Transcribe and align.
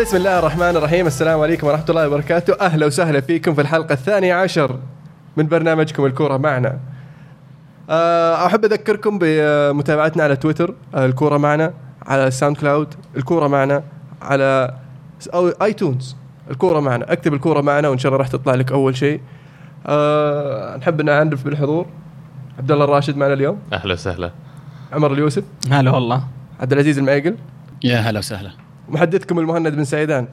بسم 0.00 0.16
الله 0.16 0.38
الرحمن 0.38 0.76
الرحيم. 0.76 1.06
السلام 1.06 1.40
عليكم 1.40 1.66
ورحمة 1.66 1.84
الله 1.88 2.08
وبركاته. 2.08 2.54
أهلا 2.60 2.86
وسهلا 2.86 3.20
فيكم 3.20 3.54
في 3.54 3.60
الحلقة 3.60 3.92
الثانية 3.92 4.34
عشر 4.34 4.78
من 5.36 5.46
برنامجكم 5.46 6.06
الكورة 6.06 6.36
معنا. 6.36 6.78
آه، 7.90 8.46
أحب 8.46 8.64
أذكركم 8.64 9.18
بمتابعتنا 9.20 10.22
على 10.22 10.36
تويتر 10.36 10.74
الكورة 10.96 11.36
معنا 11.36 11.72
على 12.06 12.30
ساوند 12.30 12.56
كلاود 12.56 12.94
الكورة 13.16 13.46
معنا 13.46 13.82
على 14.22 14.74
أو 15.34 15.48
آيتونز 15.48 16.16
الكورة 16.50 16.80
معنا. 16.80 17.12
اكتب 17.12 17.34
الكورة 17.34 17.60
معنا 17.60 17.88
وإن 17.88 17.98
شاء 17.98 18.12
الله 18.12 18.18
راح 18.18 18.28
تطلع 18.28 18.54
لك 18.54 18.72
أول 18.72 18.96
شيء. 18.96 19.20
أه 19.86 20.76
نحب 20.76 21.00
نعرف 21.00 21.44
بالحضور. 21.44 21.86
عبد 22.58 22.70
الله 22.72 22.84
الراشد 22.84 23.16
معنا 23.16 23.34
اليوم. 23.34 23.58
أهلا 23.72 23.92
وسهلا. 23.92 24.30
عمر 24.92 25.12
اليوسف. 25.12 25.44
هلا 25.70 25.90
والله. 25.90 26.24
عبد 26.60 26.72
العزيز 26.72 26.98
المعيقل. 26.98 27.36
يا 27.84 27.96
هلا 27.96 28.18
وسهلا. 28.18 28.50
محدثكم 28.90 29.38
المهند 29.38 29.76
بن 29.76 29.84
سعيدان. 29.84 30.26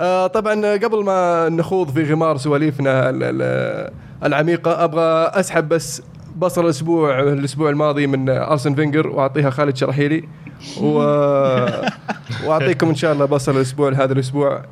آه 0.00 0.26
طبعا 0.26 0.76
قبل 0.76 1.04
ما 1.04 1.48
نخوض 1.48 1.90
في 1.90 2.12
غمار 2.12 2.36
سواليفنا 2.36 3.10
ال- 3.10 3.22
ال- 3.22 3.90
العميقة 4.24 4.84
أبغى 4.84 5.30
أسحب 5.40 5.68
بس 5.68 6.02
بصل 6.36 6.64
الأسبوع 6.64 7.20
الأسبوع 7.20 7.70
الماضي 7.70 8.06
من 8.06 8.28
أرسن 8.28 8.74
فينجر 8.74 9.06
وأعطيها 9.06 9.50
خالد 9.50 9.76
شرحيلي. 9.76 10.28
و... 10.80 10.86
وأعطيكم 12.46 12.88
إن 12.88 12.94
شاء 12.94 13.12
الله 13.12 13.24
بصل 13.24 13.56
الأسبوع 13.56 13.92
هذا 13.92 14.12
الأسبوع 14.12 14.62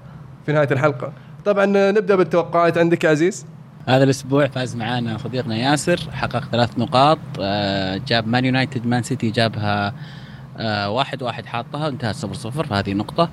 في 0.47 0.53
نهاية 0.53 0.69
الحلقة. 0.71 1.13
طبعا 1.45 1.67
نبدأ 1.67 2.17
بالتوقعات 2.17 2.79
عندك 2.79 3.05
يا 3.05 3.11
عزيز. 3.11 3.47
هذا 3.87 4.05
الأسبوع 4.05 4.47
فاز 4.47 4.77
معانا 4.77 5.19
صديقنا 5.19 5.57
ياسر 5.57 6.01
حقق 6.13 6.45
ثلاث 6.53 6.79
نقاط. 6.79 7.19
آه، 7.41 8.01
جاب 8.09 8.29
مان 8.29 8.45
يونايتد 8.45 8.87
مان 8.87 9.03
سيتي 9.03 9.31
جابها 9.31 9.95
آه، 10.59 10.91
واحد 10.91 11.23
واحد 11.23 11.47
حاطها 11.47 11.89
انتهت 11.89 12.15
صفر 12.15 12.35
صفر 12.35 12.67
فهذه 12.67 12.95
نقطة. 12.95 13.29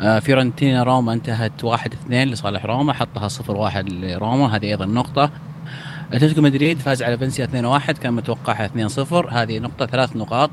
آه، 0.00 0.18
فيورنتينا 0.18 0.82
روما 0.82 1.12
انتهت 1.12 1.64
واحد 1.64 1.92
اثنين 1.92 2.28
لصالح 2.28 2.66
روما 2.66 2.92
حطها 2.92 3.28
صفر 3.28 3.56
واحد 3.56 3.88
لروما 3.92 4.56
هذه 4.56 4.66
أيضا 4.66 4.86
نقطة. 4.86 5.30
أتلتيكو 6.12 6.40
مدريد 6.40 6.78
فاز 6.78 7.02
على 7.02 7.18
فالنسيا 7.18 7.44
2-1 7.44 7.98
كان 7.98 8.12
متوقعها 8.12 8.66
2-0 8.66 9.32
هذه 9.32 9.58
نقطة 9.58 9.86
ثلاث 9.86 10.16
نقاط. 10.16 10.50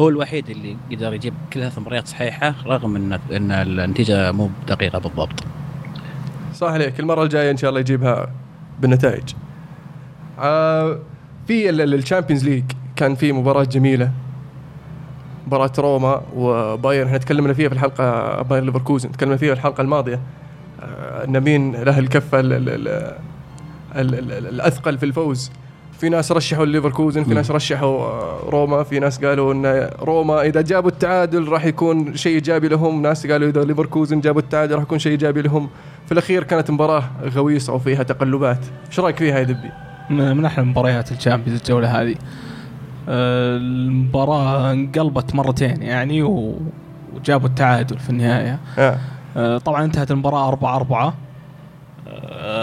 هو 0.00 0.08
الوحيد 0.08 0.50
اللي 0.50 0.76
قدر 0.92 1.14
يجيب 1.14 1.34
كل 1.52 1.60
ثلاث 1.60 1.78
مباريات 1.78 2.08
صحيحة 2.08 2.54
رغم 2.66 2.96
ان 2.96 3.12
إن 3.12 3.52
النتيجة 3.52 4.32
مو 4.32 4.50
دقيقة 4.68 4.98
بالضبط. 4.98 5.44
صح 6.54 6.68
عليك 6.68 7.00
المره 7.00 7.22
الجاية 7.22 7.50
إن 7.50 7.56
شاء 7.56 7.70
الله 7.70 7.80
يجيبها 7.80 8.32
بالنتائج. 8.80 9.34
آه 10.38 10.98
في 11.46 11.70
ال 11.70 11.77
Champions 11.77 12.44
League 12.44 12.64
كان 12.96 13.14
في 13.14 13.32
مباراة 13.32 13.64
جميلة. 13.64 14.10
مباراة 15.46 15.72
روما 15.78 16.22
وبايرن. 16.36 17.06
إحنا 17.06 17.18
تكلمنا 17.18 17.52
فيها 17.52 17.68
في 17.68 17.74
الحلقة 17.74 18.42
بايرن 18.42 18.66
ليفركوزن 18.66 19.12
تكلمنا 19.12 19.36
فيها 19.36 19.54
في 19.54 19.60
الحلقة 19.60 19.80
الماضية. 19.80 20.20
آه، 20.82 21.24
إن 21.24 21.40
مين 21.40 21.72
له 21.76 21.98
الكفة 21.98 22.40
ال- 22.40 22.52
ال- 22.52 22.68
ال- 22.68 22.88
ال- 23.96 24.14
ال- 24.18 24.32
ال- 24.32 24.46
الأثقل 24.46 24.98
في 24.98 25.06
الفوز. 25.06 25.50
في 26.00 26.08
ناس 26.08 26.32
رشحوا 26.32 26.64
ليفركوزن 26.64 27.24
في 27.24 27.34
ناس 27.34 27.50
رشحوا 27.50 28.06
روما 28.50 28.82
في 28.82 28.98
ناس 28.98 29.24
قالوا 29.24 29.52
إن 29.52 29.90
روما 30.00 30.42
إذا 30.42 30.60
جابوا 30.60 30.90
التعادل 30.90 31.48
راح 31.48 31.64
يكون 31.64 32.16
شيء 32.16 32.34
إيجابي 32.34 32.68
لهم. 32.68 33.02
ناس 33.02 33.26
قالوا 33.26 33.48
إذا 33.48 33.64
ليفركوزن 33.64 34.20
جابوا 34.20 34.40
التعادل 34.40 34.74
راح 34.74 34.82
يكون 34.82 34.98
شيء 34.98 35.12
إيجابي 35.12 35.42
لهم. 35.42 35.68
في 36.06 36.12
الأخير 36.12 36.42
كانت 36.44 36.70
مباراة 36.70 37.04
غويصة 37.34 37.72
وفيها 37.72 38.02
تقلبات. 38.02 38.58
إيش 38.88 39.00
رأيك 39.00 39.16
فيها 39.16 39.38
يا 39.38 39.44
دبي؟ 39.44 39.70
من 40.10 40.36
من 40.36 40.44
أحلى 40.44 40.64
مباريات 40.64 41.12
الشامبيونز 41.12 41.60
الجولة 41.60 42.02
هذه. 42.02 42.14
آه، 43.08 43.56
المباراة 43.56 44.72
انقلبت 44.72 45.34
مرتين 45.34 45.82
يعني 45.82 46.22
وجابوا 46.22 47.48
التعادل 47.48 47.98
في 47.98 48.10
النهاية. 48.10 48.58
آه. 48.78 48.98
آه، 49.36 49.58
طبعا 49.58 49.84
انتهت 49.84 50.10
المباراة 50.10 50.48
4 50.48 50.76
4 50.76 51.14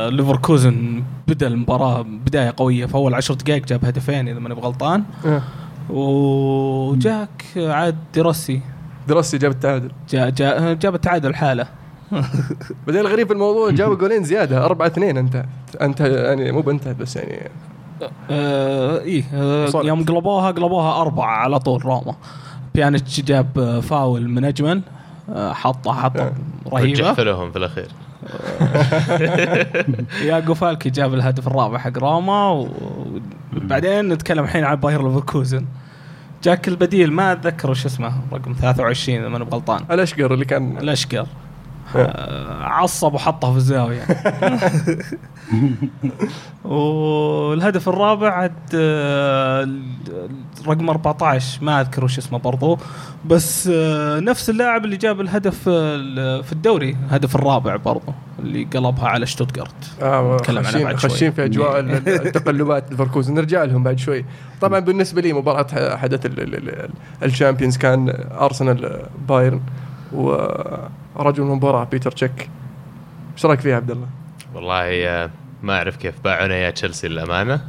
ليفركوزن 0.09 1.03
بدأ 1.27 1.47
المباراة 1.47 2.01
بداية 2.01 2.53
قوية 2.57 2.85
في 2.85 2.95
أول 2.95 3.13
10 3.13 3.35
دقائق 3.35 3.65
جاب 3.65 3.85
هدفين 3.85 4.27
إذا 4.27 4.39
ماني 4.39 4.55
بغلطان. 4.55 5.03
آه. 5.25 5.41
وجاك 5.89 7.43
عاد 7.57 7.95
درسي 8.15 8.61
دراسي 9.07 9.37
جاب 9.37 9.51
التعادل. 9.51 9.91
جا 10.09 10.29
جا 10.29 10.73
جاب 10.73 10.95
التعادل 10.95 11.35
حاله. 11.35 11.67
بعدين 12.87 13.01
الغريب 13.01 13.27
في 13.27 13.33
الموضوع 13.33 13.69
جابوا 13.71 13.95
جولين 13.95 14.23
زيادة 14.23 14.65
4 14.65 14.87
2 14.87 15.17
انت 15.17 15.45
انت 15.81 15.99
يعني 16.01 16.51
مو 16.51 16.61
بانتهت 16.61 16.95
بس 16.95 17.15
يعني. 17.15 17.49
آه 18.31 18.99
إيه 18.99 19.23
آه. 19.33 19.69
يوم 19.75 20.05
قلبوها 20.05 20.51
قلبوها 20.51 21.01
أربعة 21.01 21.35
على 21.35 21.59
طول 21.59 21.85
روما. 21.85 22.15
بيانيتش 22.75 23.21
جاب 23.21 23.59
آه، 23.59 23.79
فاول 23.79 24.29
من 24.29 24.45
حطها 25.53 25.93
حطه. 25.93 26.33
رهيبة. 26.73 26.99
رجعت 26.99 27.19
لهم 27.19 27.51
في 27.51 27.57
الأخير. 27.57 27.87
ياجو 30.29 30.53
فالكي 30.53 30.89
جاب 30.89 31.13
الهدف 31.13 31.47
الرابع 31.47 31.77
حق 31.77 31.97
روما 31.97 32.67
وبعدين 33.55 34.09
نتكلم 34.09 34.43
الحين 34.43 34.63
عن 34.63 34.75
باير 34.75 35.07
ليفركوزن. 35.07 35.65
جاك 36.43 36.67
البديل 36.67 37.11
ما 37.11 37.31
أتذكر 37.31 37.71
وش 37.71 37.85
اسمه 37.85 38.13
رقم 38.33 38.53
23 38.53 39.19
إذا 39.19 39.27
ماني 39.29 39.45
بغلطان. 39.45 39.85
الأشقر 39.91 40.33
اللي 40.33 40.45
كان 40.45 40.77
الأشقر. 40.77 41.27
عصب 42.61 43.13
وحطها 43.13 43.51
في 43.51 43.57
الزاوية. 43.57 44.01
والهدف 46.65 47.89
الرابع 47.89 48.29
عاد 48.33 48.53
آه، 48.75 49.69
رقم 50.67 50.89
14 50.89 51.63
ما 51.63 51.81
أذكر 51.81 52.03
وش 52.05 52.17
اسمه 52.17 52.39
برضو. 52.39 52.77
بس 53.25 53.69
آه، 53.73 54.19
نفس 54.19 54.49
اللاعب 54.49 54.85
اللي 54.85 54.97
جاب 54.97 55.21
الهدف 55.21 55.63
آه، 55.69 56.41
في 56.41 56.51
الدوري 56.53 56.97
الهدف 57.07 57.35
الرابع 57.35 57.75
برضو 57.75 58.13
اللي 58.39 58.63
قلبها 58.63 59.07
على 59.07 59.25
شتوتغارت. 59.25 59.91
آه 60.01 60.37
خشين, 60.37 60.83
بعد 60.83 60.99
شوي. 60.99 61.09
خشين 61.09 61.31
في 61.31 61.45
أجواء 61.45 61.79
ال- 61.79 61.91
ال- 62.07 62.09
التقلبات 62.27 62.91
ليفركوزن. 62.91 63.33
نرجع 63.33 63.63
لهم 63.63 63.83
بعد 63.83 63.99
شوي. 63.99 64.25
طبعا 64.61 64.79
بالنسبة 64.79 65.21
لي 65.21 65.33
مباراة 65.33 65.95
حدث 65.95 66.25
ال- 66.25 66.39
ال- 66.39 66.55
ال- 66.69 66.89
ال 67.23 67.29
Champions 67.29 67.77
كان 67.77 68.13
أرسنال 68.31 69.01
بايرن 69.27 69.61
ورجل 71.19 71.43
المباراه 71.43 71.83
بيتر 71.83 72.11
تشيك. 72.11 72.49
إيش 73.33 73.45
رأيك 73.45 73.59
فيها 73.59 73.75
عبد 73.75 73.91
الله؟ 73.91 74.07
والله 74.53 75.07
آه، 75.07 75.29
ما 75.63 75.77
أعرف 75.77 75.97
كيف 75.97 76.15
باعونا 76.23 76.55
يا 76.55 76.69
تشيلسي 76.69 77.07
للأمانة. 77.07 77.61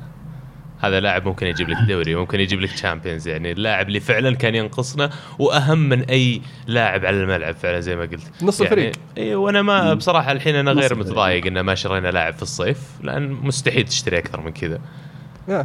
هذا 0.80 1.00
لاعب 1.00 1.28
ممكن 1.28 1.46
يجيب 1.46 1.68
لك 1.68 1.76
دوري 1.88 2.14
ممكن 2.14 2.40
يجيب 2.40 2.60
لك 2.60 2.72
Champions 2.72 3.28
يعني 3.28 3.52
اللاعب 3.52 3.88
اللي 3.88 4.00
فعلا 4.00 4.36
كان 4.36 4.54
ينقصنا 4.54 5.10
وأهم 5.38 5.78
من 5.78 6.02
أي 6.02 6.42
لاعب 6.66 7.04
على 7.04 7.22
الملعب 7.22 7.54
فعلا 7.54 7.80
زي 7.80 7.96
ما 7.96 8.02
قلت. 8.02 8.42
نص 8.42 8.60
يعني 8.60 8.72
الفريق. 8.72 8.92
اي 9.18 9.34
وأنا 9.34 9.62
ما 9.62 9.94
بصراحة 9.94 10.32
الحين 10.32 10.54
أنا 10.54 10.72
غير. 10.72 10.94
متضايق 10.94 11.46
ان 11.46 11.60
ما 11.60 11.74
شرينا 11.74 12.08
لاعب 12.08 12.34
في 12.34 12.42
الصيف 12.42 12.78
لأن 13.02 13.30
مستحيل 13.30 13.84
تشتري 13.84 14.18
أكثر 14.18 14.40
من 14.40 14.52
كذا. 14.52 14.80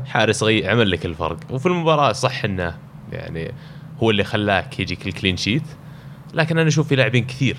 حارس 0.05 0.43
غي 0.43 0.67
عمل 0.67 0.91
لك 0.91 1.05
الفرق. 1.05 1.37
وفي 1.49 1.65
المباراة 1.65 2.11
صح 2.11 2.45
إنه 2.45 2.77
يعني 3.11 3.51
هو 4.03 4.11
اللي 4.11 4.23
خلاك 4.23 4.79
يجيك 4.79 5.07
ال 5.07 5.12
clean 5.12 5.37
sheet 5.37 5.63
لكن 6.33 6.57
أنا 6.57 6.67
أشوف 6.67 6.87
في 6.87 6.95
لاعبين 6.95 7.25
كثير. 7.25 7.57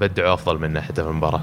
بدعوا 0.00 0.34
أفضل 0.34 0.58
منه 0.58 0.80
حتى 0.80 1.02
في 1.02 1.08
المباراه 1.08 1.40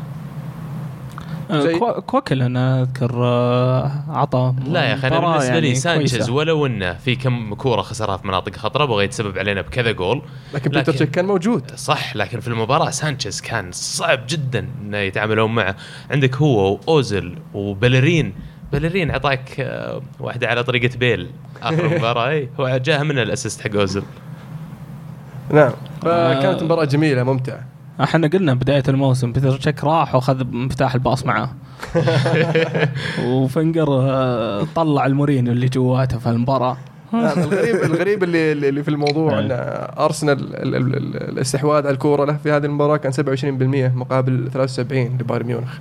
كو- 1.80 2.02
كوكل 2.02 2.42
أنا 2.42 2.82
أذكر 2.82 3.12
آه، 3.26 3.92
عطى 4.10 4.54
لا 4.68 4.84
يا 4.84 4.94
أخي 4.94 5.08
أنا 5.08 5.20
بالنسبة 5.20 5.60
لي 5.60 5.68
يعني 5.68 5.76
سانشيز 5.76 6.16
كويسة. 6.18 6.34
ولو 6.34 6.66
إنه 6.66 6.94
في 6.94 7.16
كم 7.16 7.54
كورة 7.54 7.82
خسرها 7.82 8.18
في 8.18 8.28
مناطق 8.28 8.56
خطرة 8.56 8.86
بغى 8.86 9.06
يتسبب 9.06 9.38
علينا 9.38 9.62
بكذا 9.62 9.92
جول 9.92 10.22
لكن 10.54 10.70
بيتر 10.72 10.80
لكن- 10.80 10.94
تشيك 10.94 11.12
كان 11.12 11.26
موجود. 11.26 11.72
صح 11.76 12.16
لكن 12.16 12.40
في 12.40 12.48
المباراة 12.48 12.90
سانشيز 12.90 13.42
كان 13.42 13.72
صعب 13.72 14.20
جدا 14.30 14.68
إنه 14.82 14.98
يتعاملون 14.98 15.56
معه. 15.56 15.76
عندك 16.12 16.36
هو 16.36 16.74
واوزل 16.88 17.36
وبلرين. 17.54 18.34
بلرين 18.74 19.12
اعطاك 19.12 19.56
آه، 19.60 20.02
واحدة 20.20 20.48
على 20.48 20.64
طريقة 20.64 20.98
بيل. 20.98 21.30
آخر 21.62 21.86
المباراه 21.92 22.30
اي 22.30 22.50
هو 22.60 22.78
جاه 22.78 23.04
من 23.04 23.20
ال 23.20 23.26
assist 23.26 23.62
حق 23.62 23.76
اوزل 23.76 24.04
نعم. 25.52 25.72
فكانت 26.02 26.62
آه. 26.62 26.64
مباراة 26.66 26.86
جميلة 26.86 27.24
ممتعة. 27.24 27.66
إحنا 28.04 28.28
قلنا 28.28 28.54
بداية 28.54 28.84
الموسم 28.90 29.32
بيتر 29.32 29.58
تشيك 29.58 29.84
راح 29.84 30.16
وأخذ 30.16 30.44
مفتاح 30.52 30.94
الباص 30.94 31.26
معاه. 31.26 31.50
وفنجر 33.28 33.88
آه، 33.90 34.68
طلع 34.76 35.06
المورينيو 35.06 35.54
اللي 35.54 35.68
جواته 35.68 36.18
في 36.20 36.30
المباراة. 36.30 36.78
نعم، 37.14 37.40
الغريب 37.40 37.76
الغريب 37.76 38.24
اللي 38.24 38.52
اللي 38.52 38.84
في 38.84 38.90
الموضوع 38.90 39.40
إن 39.40 39.48
أرسنال 40.00 40.56
ال- 40.56 40.76
ال- 40.76 40.96
ال- 40.96 41.30
الاستحواذ 41.30 41.86
على 41.86 41.94
الكورة 41.94 42.26
له 42.26 42.38
في 42.44 42.52
هذه 42.52 42.66
المباراة 42.66 42.98
كان 42.98 43.12
27% 43.12 43.96
مقابل 43.96 44.50
73 44.54 45.18
لبايرن 45.20 45.46
ميونخ. 45.46 45.74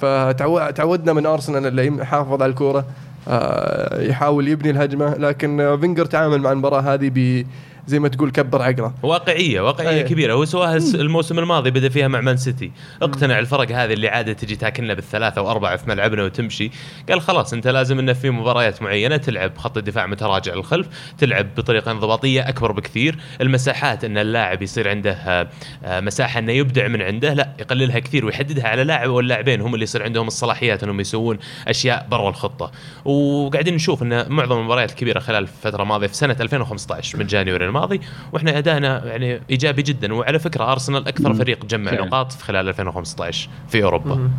فتعودنا 0.00 1.12
من 1.12 1.26
أرسنال 1.26 1.66
اللي 1.66 1.86
يحافظ 1.86 2.42
على 2.42 2.50
الكورة 2.50 2.84
آه، 3.28 4.02
يحاول 4.02 4.48
يبني 4.48 4.70
الهجمة 4.70 5.14
لكن 5.14 5.76
فينجر 5.80 6.04
تعامل 6.06 6.38
مع 6.40 6.52
المباراة 6.52 6.80
هذه 6.80 7.10
ب 7.14 7.46
زي 7.88 7.98
ما 7.98 8.08
تقول 8.08 8.30
كبر 8.30 8.62
عقله. 8.62 8.92
واقعية 9.02 9.60
واقعية 9.60 9.88
أيه. 9.88 10.02
كبيرة. 10.02 10.32
هو 10.32 10.44
سواها 10.44 10.76
الموسم 10.94 11.38
الماضي 11.38 11.70
بدأ 11.70 11.88
فيها 11.88 12.08
مع 12.08 12.20
مان 12.20 12.36
سيتي. 12.36 12.70
اقتنع 13.02 13.38
الفرق 13.38 13.72
هذه 13.72 13.92
اللي 13.92 14.08
عادة 14.08 14.32
تجي 14.32 14.56
تاكلنا 14.56 14.94
بالثلاثة 14.94 15.42
وأربعة 15.42 15.76
في 15.76 15.88
ملعبنا 15.88 16.24
وتمشي. 16.24 16.70
قال 17.08 17.20
خلاص 17.20 17.52
أنت 17.52 17.68
لازم 17.68 17.98
إنه 17.98 18.12
في 18.12 18.30
مباريات 18.30 18.82
معينة 18.82 19.16
تلعب 19.16 19.58
خط 19.58 19.76
الدفاع 19.76 20.06
متراجع 20.06 20.54
للخلف 20.54 20.86
تلعب 21.18 21.54
بطريقة 21.54 21.90
انضباطية 21.90 22.48
أكبر 22.48 22.72
بكثير. 22.72 23.16
المساحات 23.40 24.04
إن 24.04 24.18
اللاعب 24.18 24.62
يصير 24.62 24.88
عنده 24.88 25.12
آه، 25.12 25.48
آه، 25.84 26.00
مساحة 26.00 26.38
إنه 26.38 26.52
يبدع 26.52 26.88
من 26.88 27.02
عنده 27.02 27.34
لا 27.34 27.52
يقللها 27.58 27.98
كثير 27.98 28.26
ويحددها 28.26 28.68
على 28.68 28.84
لاعب 28.84 29.08
أو 29.08 29.20
اللاعبين 29.20 29.60
هم 29.60 29.74
اللي 29.74 29.82
يصير 29.84 30.02
عندهم 30.02 30.26
الصلاحيات 30.26 30.82
إنهم 30.82 31.00
يسوون 31.00 31.38
أشياء 31.68 32.06
برا 32.10 32.28
الخطة. 32.28 32.70
وقاعدين 33.04 33.74
نشوف 33.74 34.02
إن 34.02 34.32
معظم 34.32 34.58
المباريات 34.58 34.90
الكبيره 34.90 35.18
خلال 35.18 35.42
الفترة 35.42 35.82
الماضية 35.82 36.06
في 36.06 36.14
سنة 36.14 36.36
2015 36.40 37.18
من 37.18 37.26
جانيوري 37.26 37.64
الماضي 37.78 38.00
وإحنا 38.32 38.58
أدائنا 38.58 39.04
يعني 39.06 39.40
إيجابي 39.50 39.82
جدا. 39.82 40.14
وعلى 40.14 40.38
فكرة 40.38 40.72
أرسنال 40.72 41.08
أكثر. 41.08 41.34
فريق 41.34 41.66
جمع. 41.66 41.92
نقاط 41.92 42.32
في 42.32 42.44
خلال 42.44 42.68
2015 42.68 43.48
في 43.68 43.84
أوروبا. 43.84 44.30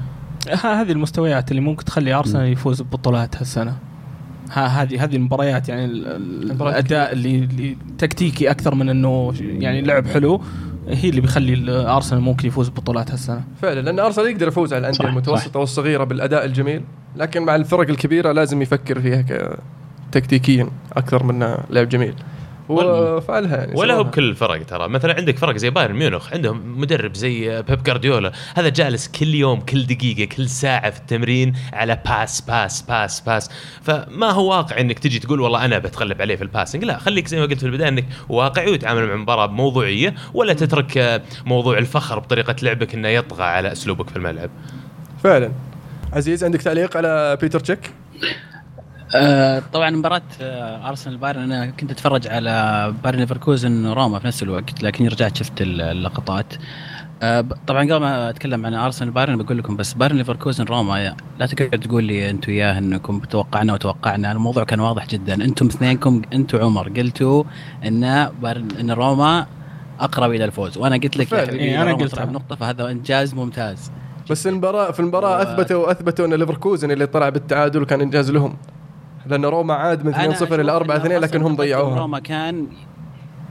هذه 0.63 0.91
المستويات 0.91 1.51
اللي 1.51 1.61
ممكن 1.61 1.85
تخلي 1.85 2.13
أرسنال 2.13 2.51
يفوز 2.51 2.81
ببطولات 2.81 3.37
هالسنة. 3.37 3.77
ها 4.51 4.65
هذه 4.67 5.03
هذه 5.03 5.15
المباريات 5.15 5.69
يعني 5.69 5.85
الأداء 5.85 7.11
اللي, 7.13 7.35
اللي 7.35 7.77
تكتيكي 7.97 8.51
أكثر 8.51 8.75
من 8.75 8.89
إنه 8.89 9.33
يعني 9.39 9.81
لعب 9.81 10.07
حلو 10.07 10.41
هي 10.87 11.09
اللي 11.09 11.21
بيخلي 11.21 11.53
ال- 11.53 11.69
أرسنال 11.69 12.21
ممكن 12.21 12.47
يفوز 12.47 12.69
ببطولات 12.69 13.11
هالسنة. 13.11 13.43
فعلا 13.61 13.79
لأن 13.81 13.99
أرسنال 13.99 14.27
يقدر 14.27 14.47
يفوز 14.47 14.73
على 14.73 14.79
الأندية 14.79 14.99
صح، 14.99 15.05
المتوسطة 15.05 15.59
والصغيرة 15.59 16.03
بالأداء 16.03 16.45
الجميل 16.45 16.81
لكن 17.15 17.41
مع 17.41 17.55
الفرق 17.55 17.89
الكبيرة 17.89 18.31
لازم 18.31 18.61
يفكر 18.61 19.01
فيها 19.01 19.25
تكتيكيا 20.11 20.67
أكثر 20.93 21.23
من 21.23 21.55
لعب 21.69 21.89
جميل. 21.89 22.13
وفعلها 22.69 23.57
يعني 23.57 23.73
ولا 23.75 23.93
هو. 23.93 24.03
بكل 24.03 24.29
الفرق 24.29 24.65
ترى. 24.65 24.87
مثلا 24.87 25.15
عندك 25.15 25.37
فرق 25.37 25.57
زي 25.57 25.69
بايرن 25.69 25.95
ميونخ 25.95 26.33
عندهم 26.33 26.81
مدرب 26.81 27.15
زي 27.15 27.61
بيب 27.61 27.83
جارديولا 27.83 28.31
هذا 28.55 28.69
جالس 28.69 29.07
كل 29.07 29.35
يوم 29.35 29.59
كل 29.59 29.83
دقيقة 29.85 30.35
كل 30.35 30.49
ساعة 30.49 30.89
في 30.89 30.99
التمرين 30.99 31.53
على 31.73 31.99
pass 32.05 32.41
pass 32.41 32.81
pass 32.81 33.21
pass 33.21 33.49
فما 33.81 34.31
هو 34.31 34.49
واقع 34.49 34.79
إنك 34.79 34.99
تجي 34.99 35.19
تقول 35.19 35.39
والله 35.41 35.65
أنا 35.65 35.77
بتغلب 35.79 36.21
عليه 36.21 36.35
في 36.35 36.41
ال 36.41 36.47
passing 36.47 36.83
لا 36.83 36.97
خليك 36.97 37.27
زي 37.27 37.39
ما 37.39 37.45
قلت 37.45 37.59
في 37.59 37.65
البداية 37.65 37.89
إنك 37.89 38.05
واقعي 38.29 38.71
وتعامل 38.71 39.07
مع 39.07 39.13
المباراه 39.13 39.45
بموضوعية 39.45 40.13
ولا 40.33 40.53
تترك 40.53 41.21
موضوع 41.45 41.77
الفخر 41.77 42.19
بطريقة 42.19 42.55
لعبك 42.61 42.93
إنه 42.93 43.07
يطغى 43.07 43.43
على 43.43 43.71
أسلوبك 43.71 44.09
في 44.09 44.15
الملعب. 44.15 44.49
فعلا. 45.23 45.51
عزيز 46.13 46.43
عندك 46.43 46.61
تعليق 46.61 46.97
على 46.97 47.37
بيتر 47.41 47.59
تشيك؟ 47.59 47.91
آه 49.15 49.61
طبعا 49.73 49.89
مباراة 49.89 50.21
آه 50.41 50.89
أرسنال 50.89 51.17
بايرن 51.17 51.39
أنا 51.51 51.65
كنت 51.65 51.91
أتفرج 51.91 52.27
على 52.27 52.93
بايرن 53.03 53.19
ليفركوزن 53.19 53.87
روما 53.87 54.19
في 54.19 54.27
نفس 54.27 54.43
الوقت 54.43 54.83
لكني 54.83 55.07
رجعت 55.07 55.37
شفت 55.37 55.61
ال- 55.61 55.81
اللقطات. 55.81 56.53
آه 57.23 57.45
طبعا 57.67 57.83
قبل 57.83 57.95
ما 57.97 58.29
أتكلم 58.29 58.65
عن 58.65 58.73
أرسنال 58.73 59.11
بايرن 59.11 59.37
بقول 59.43 59.57
لكم 59.57 59.75
بس 59.75 59.93
بايرن 59.93 60.15
ليفركوزن 60.17 60.63
روما 60.63 61.15
لا 61.39 61.45
تقعد 61.45 61.69
تقول 61.79 62.03
لي 62.03 62.29
أنتم 62.29 62.51
وياه 62.51 62.77
أنكم 62.77 63.19
توقعنا 63.19 63.73
وتوقعنا. 63.73 64.31
الموضوع 64.31 64.63
كان 64.63 64.79
واضح 64.79 65.07
جدا. 65.07 65.33
أنتم 65.33 65.65
اثنينكم 65.65 66.21
أنتم 66.33 66.57
عمر 66.61 66.89
قلتوا 66.89 67.43
إن 67.85 68.29
بايرن 68.41 68.67
إن 68.79 68.91
روما 68.91 69.45
أقرب 69.99 70.31
إلى 70.31 70.45
الفوز. 70.45 70.77
وأنا 70.77 70.95
قلت 70.97 71.17
لك 71.17 71.31
يا. 71.31 71.41
حبيبي 71.41 71.63
إيه، 71.63 71.79
قلتها. 71.93 72.07
طلع 72.07 72.23
بنقطه 72.23 72.55
فهذا 72.55 72.89
إنجاز 72.91 73.33
ممتاز. 73.33 73.91
بس 74.29 74.47
المباراة 74.47 74.91
في 74.91 74.99
المباراة 74.99 75.41
أثبتوا 75.41 75.91
أثبتوا 75.91 76.25
إن 76.25 76.33
ليفركوزن 76.33 76.91
اللي 76.91 77.05
طلع 77.05 77.29
بالتعادل 77.29 77.85
كان 77.85 78.01
إنجاز 78.01 78.31
لهم. 78.31 78.57
لأن 79.25 79.45
روما 79.45 79.73
عاد 79.73 80.05
من 80.05 80.13
2-0 80.13 80.17
أنا 80.19 80.33
أشوف 80.33 80.53
إلى 80.53 80.71
4 80.71 80.95
إن 80.95 81.01
2 81.01 81.21
لكن 81.21 81.41
هم 81.41 81.55
ضيعوها 81.55 81.99
روما 81.99 82.19
كان 82.19 82.67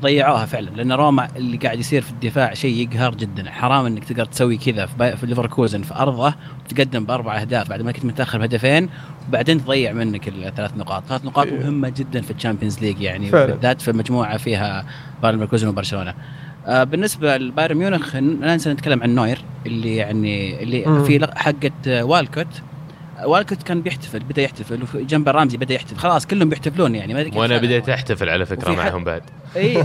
ضيعوها 0.01 0.47
فعلا 0.47 0.71
لأن 0.71 0.93
روما 0.93 1.29
اللي 1.37 1.57
قاعد 1.57 1.79
يصير 1.79 2.03
في 2.03 2.11
الدفاع 2.11 2.55
شيء 2.55 2.77
يقهر 2.77 3.15
جدا 3.15 3.51
حرام 3.51 3.87
إنك 3.87 4.05
تقدر 4.05 4.25
تسوي 4.25 4.57
كذا 4.57 4.87
في, 4.87 5.17
في 5.17 5.27
ليفركوزن 5.27 5.83
في 5.83 5.95
أرضه 5.95 6.35
وتقدم 6.65 7.05
بأربع 7.05 7.41
أهداف 7.41 7.69
بعد 7.69 7.83
ما 7.83 7.93
كنت 7.93 8.05
متأخر 8.05 8.39
بهدفين 8.39 8.89
وبعدين 9.29 9.65
تضيع 9.65 9.93
منك 9.93 10.29
الثلاث 10.29 10.77
نقاط 10.77 11.03
ثلاث 11.09 11.25
نقاط 11.25 11.47
إيه. 11.47 11.59
مهمة 11.59 11.89
جدا 11.89 12.21
في 12.21 12.31
ال 12.31 12.36
Champions 12.36 12.79
League 12.79 13.01
يعني. 13.01 13.31
بالذات 13.31 13.81
في 13.81 13.93
مجموعة 13.93 14.37
فيها 14.37 14.85
بايرن 15.23 15.39
ليفركوزن 15.39 15.69
وبرشلونة 15.69 16.15
آه 16.67 16.85
بالنسبة 16.85 17.37
لبايرن 17.37 17.77
ميونخ 17.77 18.17
لا 18.17 18.21
ننسى 18.21 18.73
نتكلم 18.73 19.03
عن 19.03 19.15
نوير 19.15 19.45
اللي 19.67 19.97
يعني 19.97 20.63
اللي 20.63 20.85
مم. 20.87 21.05
في 21.05 21.29
حقة 21.37 21.71
آه، 21.87 22.03
والكوت 22.03 22.63
والكوت 23.25 23.63
كان 23.63 23.83
بيحتفل 23.83 24.19
بدأ 24.19 24.43
يحتفل 24.43 24.85
وجنب 24.95 25.29
رامزي 25.29 25.57
بدأ 25.57 25.75
يحتفل. 25.75 25.97
خلاص 25.97 26.27
كلهم 26.27 26.49
بيحتفلون 26.49 26.95
يعني 26.95 27.15
ما 27.15 27.31
وأنا. 27.35 27.59
بديت 27.59 27.89
أحتفل 27.89 28.29
على 28.29 28.47
فكرة 28.47 28.73
معهم 28.73 29.05
بعد. 29.05 29.23
إي 29.57 29.85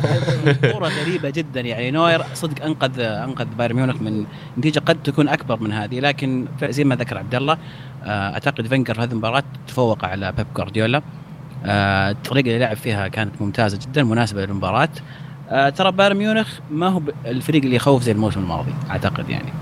صوره 0.72 0.88
غريبة 0.88 1.30
جدا 1.30 1.62
يعني 1.62 1.92
نوير 1.92 2.24
صدق 2.34 2.66
أنقذ 2.66 3.00
أنقذ 3.00 3.46
بايرن 3.46 3.76
ميونخ 3.76 4.02
من 4.02 4.26
نتيجة 4.58 4.80
قد 4.80 5.04
تكون 5.04 5.30
أكبر 5.30 5.60
من 5.60 5.72
هذه. 5.72 6.00
لكن 6.00 6.48
زي 6.64 6.84
ما 6.84 6.96
ذكر 6.96 7.18
عبد 7.18 7.36
الله 7.36 7.58
آه، 8.04 8.34
أعتقد 8.34 8.68
فينجر 8.68 8.94
في 8.94 9.02
هذه 9.02 9.12
المباراة 9.12 9.44
تفوق 9.68 10.06
على 10.06 10.32
بيب 10.32 10.48
جوارديولا. 10.56 11.02
آه، 11.66 12.12
الطريقة 12.12 12.48
اللي 12.48 12.60
لعب 12.60 12.78
فيها 12.78 13.08
كانت 13.08 13.42
ممتازة 13.42 13.80
جدا 13.82 14.04
مناسبة 14.04 14.46
للمباراة. 14.46 14.90
آه، 15.50 15.70
ترى 15.70 15.92
بايرن 15.92 16.18
ميونخ 16.18 16.60
ما 16.72 16.88
هو 16.88 17.02
الفريق 17.26 17.64
اللي 17.64 17.76
يخوف 17.76 18.04
زي 18.04 18.12
الموسم 18.12 18.40
الماضي 18.40 18.74
أعتقد 18.90 19.30
يعني. 19.30 19.54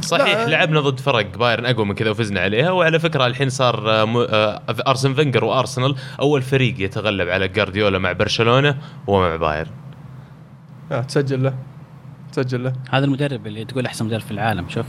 صحيح 0.00 0.38
لا. 0.38 0.46
لعبنا 0.46 0.80
ضد 0.80 1.00
فرق 1.00 1.36
بايرن 1.38 1.66
أقوى 1.66 1.84
من 1.84 1.94
كذا 1.94 2.10
وفزنا 2.10 2.40
عليها 2.40 2.70
وعلى 2.70 2.98
فكرة 2.98 3.26
الحين 3.26 3.48
صار 3.48 3.90
آه، 3.90 4.26
آه، 4.30 4.62
أرسن 4.86 5.14
فينجر 5.14 5.44
وأرسنال 5.44 5.94
أول 6.20 6.42
فريق 6.42 6.74
يتغلب 6.78 7.28
على 7.28 7.48
جارديولا 7.48 7.98
مع 7.98 8.12
برشلونة 8.12 8.76
ومع 9.06 9.36
بايرن. 9.36 9.70
آه 10.92 11.00
تسجل 11.00 11.42
له. 11.42 11.54
تسجل 12.32 12.64
له. 12.64 12.72
هذا 12.90 13.04
المدرب 13.04 13.46
اللي 13.46 13.64
تقول 13.64 13.86
أحسن 13.86 14.04
مدرب 14.04 14.20
في 14.20 14.30
العالم 14.30 14.68
شوف. 14.68 14.86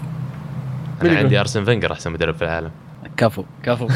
أنا؟ 1.02 1.18
عندي 1.18 1.40
أرسن 1.40 1.66
فينجر 1.66 1.92
أحسن 1.92 2.12
مدرب 2.12 2.36
في 2.36 2.44
العالم. 2.44 2.72
كفو 3.18 3.44
كفو. 3.64 3.88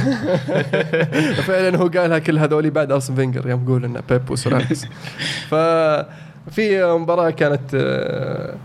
فعلا 1.48 1.78
هو 1.78 1.88
قالها 1.88 2.20
كل 2.20 2.38
هذولي 2.40 2.70
بعد 2.70 2.92
أرسن 2.92 3.16
فينجر 3.16 3.50
يوم 3.50 3.64
يقول 3.64 3.86
إنه 3.86 4.02
بيب 4.10 4.32
وسولاريس 4.32 4.88
ففي 5.50 6.84
مباراة 6.84 7.30
كانت 7.30 7.76
آه، 7.76 8.56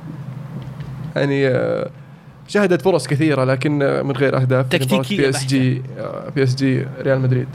يعني 1.16 1.48
شهدت 2.50 2.82
فرص 2.82 3.06
كثيرة 3.06 3.44
لكن 3.44 3.78
من 4.04 4.10
غير 4.12 4.36
أهداف 4.40 4.68
تكتيكية 4.68 5.16
بي 5.16 5.28
اس 5.28 5.46
جي 5.46 5.82
بي 6.34 6.42
اس 6.42 6.54
جي 6.54 6.86
ريال 7.00 7.20
مدريد. 7.20 7.48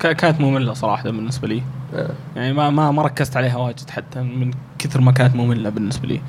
كا- 0.00 0.12
كانت 0.12 0.40
مملة 0.40 0.72
صراحة 0.72 1.02
بالنسبة 1.04 1.48
لي. 1.48 1.62
آه، 1.94 2.10
يعني 2.36 2.52
ما 2.52 2.70
ما 2.70 2.90
ما 2.90 3.02
ركزت 3.02 3.36
عليها 3.36 3.56
واجد 3.56 3.90
حتى 3.90 4.20
من 4.20 4.50
كثر 4.78 5.00
ما 5.00 5.12
كانت 5.12 5.36
مملة 5.36 5.70
بالنسبة 5.70 6.08
لي. 6.08 6.20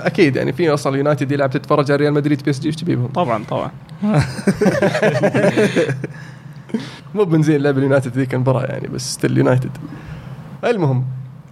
أكيد 0.00 0.36
يعني 0.36 0.52
في 0.52 0.74
أصلا 0.74 0.96
يونايتد 0.96 1.32
يلعب 1.32 1.50
تتفرج 1.50 1.90
على 1.92 2.02
ريال 2.02 2.12
مدريد 2.12 2.42
PSG 2.42 2.66
إيش 2.68 2.76
تبي 2.76 2.96
بهم؟ 2.96 3.06
طبعا 3.06 3.44
طبعا. 3.44 3.70
مو 7.14 7.24
بنزين 7.24 7.60
لعب 7.60 7.78
اليونايتد 7.78 8.12
ذيك 8.18 8.34
المباراة 8.34 8.64
يعني 8.66 8.88
بس 8.88 9.12
still 9.14 9.38
يونايتد 9.38 9.70
المهم 10.64 11.04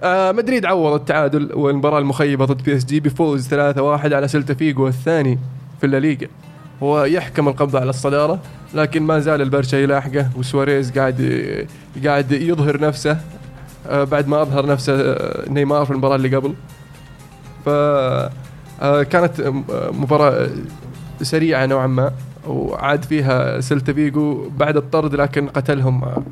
آه 0.02 0.32
مدريد 0.32 0.66
عوض 0.66 0.92
التعادل 0.94 1.50
والمباراة 1.54 1.98
المخيبة 1.98 2.44
ضد 2.44 2.62
بي 2.62 2.76
اس 2.76 2.84
جي 2.84 3.00
بفوز 3.00 3.48
3-1 3.48 4.12
على 4.12 4.28
سيلتا 4.28 4.54
فيجو 4.54 4.88
الثاني. 4.88 5.38
في 5.82 5.86
الليغا 5.86 6.26
هو 6.82 7.04
يحكم 7.04 7.48
القبض 7.48 7.76
على 7.76 7.90
الصدارة 7.90 8.38
لكن 8.74 9.02
ما 9.02 9.18
زال 9.18 9.42
البرشا 9.42 9.76
يلاحقه 9.76 10.30
وسواريز 10.36 10.98
قاعد 10.98 11.18
قاعد 12.04 12.32
يظهر 12.32 12.80
نفسه 12.80 13.18
آه 13.88 14.04
بعد 14.04 14.28
ما 14.28 14.42
أظهر 14.42 14.66
نفسه 14.66 14.92
آه، 15.00 15.48
نيمار 15.50 15.84
في 15.84 15.90
المباراة 15.90 16.16
اللي 16.16 16.36
قبل. 16.36 16.54
ف 17.64 17.68
آه، 17.68 19.02
كانت 19.02 19.52
مباراة 19.92 20.48
سريعة 21.22 21.66
نوعا 21.66 21.86
ما 21.86 22.12
وعاد 22.46 23.04
فيها 23.04 23.60
سيلتا 23.60 23.92
فيجو 23.92 24.48
بعد 24.56 24.76
الطرد 24.76 25.14
لكن 25.14 25.48
قتلهم 25.48 26.24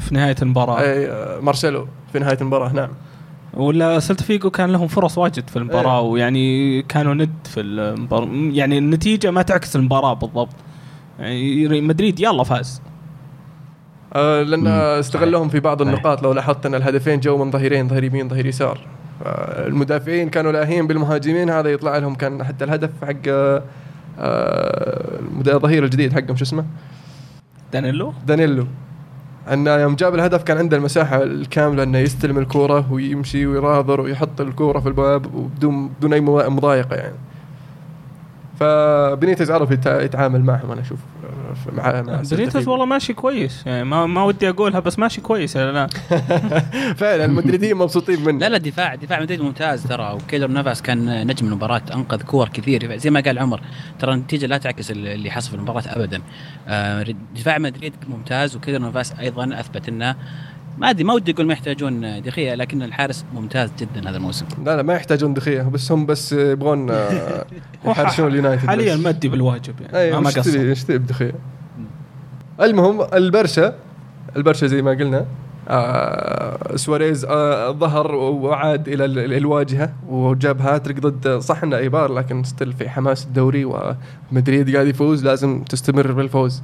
في 0.00 0.08
نهاية 0.12 0.36
المباراة. 0.42 0.80
أي، 0.80 1.10
آه، 1.10 1.40
مارسيلو 1.40 1.86
في 2.12 2.18
نهاية 2.18 2.38
المباراة 2.40 2.72
نعم. 2.72 2.88
ولا 3.56 4.00
سيلتا 4.00 4.24
فيجو 4.24 4.50
كان 4.50 4.70
لهم 4.70 4.88
فرص 4.88 5.18
واجد 5.18 5.50
في 5.50 5.56
المباراة 5.56 6.00
إيه. 6.00 6.08
ويعني 6.08 6.82
كانوا 6.82 7.14
ند 7.14 7.34
في 7.44 7.60
المباراة 7.60 8.28
يعني 8.32 8.78
النتيجة 8.78 9.30
ما 9.30 9.42
تعكس 9.42 9.76
المباراة 9.76 10.14
بالضبط. 10.14 10.54
يعني 11.18 11.80
مدريد 11.80 12.20
يلا 12.20 12.44
فاز. 12.44 12.82
آه، 14.14 14.42
لأن. 14.42 14.66
استغلهم 14.66 15.48
في 15.48 15.60
بعض. 15.60 15.82
النقاط. 15.82 16.22
لو 16.22 16.32
لاحظت 16.32 16.66
أن 16.66 16.74
الهدفين 16.74 17.20
جو 17.20 17.44
من 17.44 17.50
ظهيرين 17.50 17.88
ظهير 17.88 18.04
يمين 18.04 18.28
ظهير 18.28 18.46
يسار. 18.46 18.80
المدافعين 19.66 20.30
كانوا 20.30 20.52
لاهين 20.52 20.86
بالمهاجمين 20.86 21.50
هذا 21.50 21.72
يطلع 21.72 21.98
لهم 21.98 22.14
كان 22.14 22.44
حتى 22.44 22.64
الهدف 22.64 22.90
حق 23.04 23.28
آه، 23.28 23.62
آه، 24.18 25.20
الظهير 25.46 25.84
الجديد 25.84 26.12
حقهم 26.12 26.36
شو 26.36 26.44
اسمه؟ 26.44 26.64
دانيلو؟ 27.72 28.12
دانيلو. 28.26 28.66
انه 29.52 29.70
يوم 29.70 29.94
جاب 29.94 30.14
الهدف 30.14 30.42
كان 30.42 30.58
عنده 30.58 30.76
المساحة 30.76 31.22
الكاملة 31.22 31.82
أنه 31.82 31.98
يستلم 31.98 32.38
الكورة 32.38 32.92
ويمشي 32.92 33.46
ويراضر 33.46 34.00
ويحط 34.00 34.40
الكورة 34.40 34.80
في 34.80 34.88
الباب 34.88 35.34
وبدون 35.34 35.88
بدون 35.88 36.12
أي 36.12 36.20
مضا- 36.20 36.48
مضايقة 36.48 36.96
يعني. 36.96 37.14
فبنيتز 38.60 39.50
عرف 39.50 39.70
يتع- 39.70 40.00
يتعامل 40.02 40.42
معهم 40.44 40.70
أنا 40.72 40.80
أشوف 40.80 40.98
مع 41.72 42.00
بنيتس 42.30 42.68
والله 42.68 42.84
ماشي 42.84 43.12
كويس. 43.12 43.66
يعني 43.66 43.84
ما 43.84 44.06
ما 44.06 44.24
ودي 44.24 44.48
أقولها 44.48 44.80
بس 44.80 44.98
ماشي 44.98 45.20
كويس 45.20 45.56
إلى 45.56 45.70
الان 45.70 45.88
فعلا 47.00 47.24
المدريديين 47.24 47.76
مبسوطين 47.76 48.24
منه. 48.24 48.38
لا 48.38 48.48
لا 48.48 48.58
دفاع 48.58 48.94
دفاع 48.94 49.20
مدريد 49.20 49.40
ممتاز 49.40 49.86
ترى. 49.86 50.12
وكيلر 50.12 50.46
نافاس 50.46 50.82
كان 50.82 51.26
نجم 51.26 51.46
المباراة 51.46 51.82
أنقذ 51.94 52.22
كور 52.22 52.48
كثير. 52.48 52.96
زي 52.96 53.10
ما 53.10 53.20
قال 53.20 53.38
عمر 53.38 53.60
ترى 53.98 54.14
النتيجة 54.14 54.46
لا 54.46 54.58
تعكس 54.58 54.90
اللي 54.90 55.30
حصل 55.30 55.50
في 55.50 55.56
المباراة 55.56 55.82
ابدا. 55.86 56.22
آه، 56.68 57.06
دفاع 57.36 57.58
مدريد 57.58 57.92
ممتاز 58.08 58.56
وكيلر 58.56 58.78
نافاس 58.78 59.12
أيضا 59.20 59.60
أثبت 59.60 59.88
إنه 59.88 60.16
ما 60.78 60.90
أدري 60.90 61.04
ما 61.04 61.14
ودي 61.14 61.32
أقول 61.32 61.46
ما 61.46 61.52
يحتاجون 61.52 62.22
دي 62.22 62.35
خيا 62.35 62.54
لكن 62.54 62.82
الحارس 62.82 63.24
ممتاز 63.34 63.70
جدا 63.78 64.10
هذا 64.10 64.16
الموسم. 64.16 64.46
لا 64.66 64.76
لا 64.76 64.82
ما 64.82 64.94
يحتاجون 64.94 65.34
دي 65.34 65.45
خيا 65.45 65.62
بس 65.62 65.92
هم 65.92 66.06
بس 66.06 66.32
يبغون 66.32 66.90
آه، 66.90 67.44
يحرشون 67.84 68.26
اليونايتد 68.28 68.66
حاليا. 68.66 68.96
مادي 68.96 69.28
بالواجب 69.28 69.74
يعني 69.80 69.96
أيوه 69.96 70.20
ما- 70.20 70.30
قصر 70.30 70.74
تبي 70.74 70.98
بدي 70.98 71.15
خيا 71.15 71.32
المهم 72.62 73.00
البرشا 73.14 73.74
البرشا 74.36 74.66
زي 74.66 74.82
ما 74.82 74.90
قلنا 74.90 75.26
آه 75.68 76.76
سواريز 76.76 77.24
آه 77.24 77.70
ظهر 77.70 78.14
وعاد 78.14 78.88
إلى 78.88 79.04
ال- 79.04 79.18
ال- 79.18 79.32
الواجهة 79.32 79.92
وجاب 80.08 80.60
هاتريك 80.60 81.00
ضد 81.00 81.28
صح 81.38 81.62
إنه 81.62 81.76
إيبار 81.76 82.12
لكن 82.12 82.44
still 82.44 82.72
في 82.72 82.88
حماس 82.88 83.24
الدوري 83.24 83.64
ومدريد 83.64 84.74
قاعد 84.74 84.86
يفوز 84.86 85.24
لازم 85.24 85.62
تستمر 85.62 86.12
بالفوز. 86.12 86.62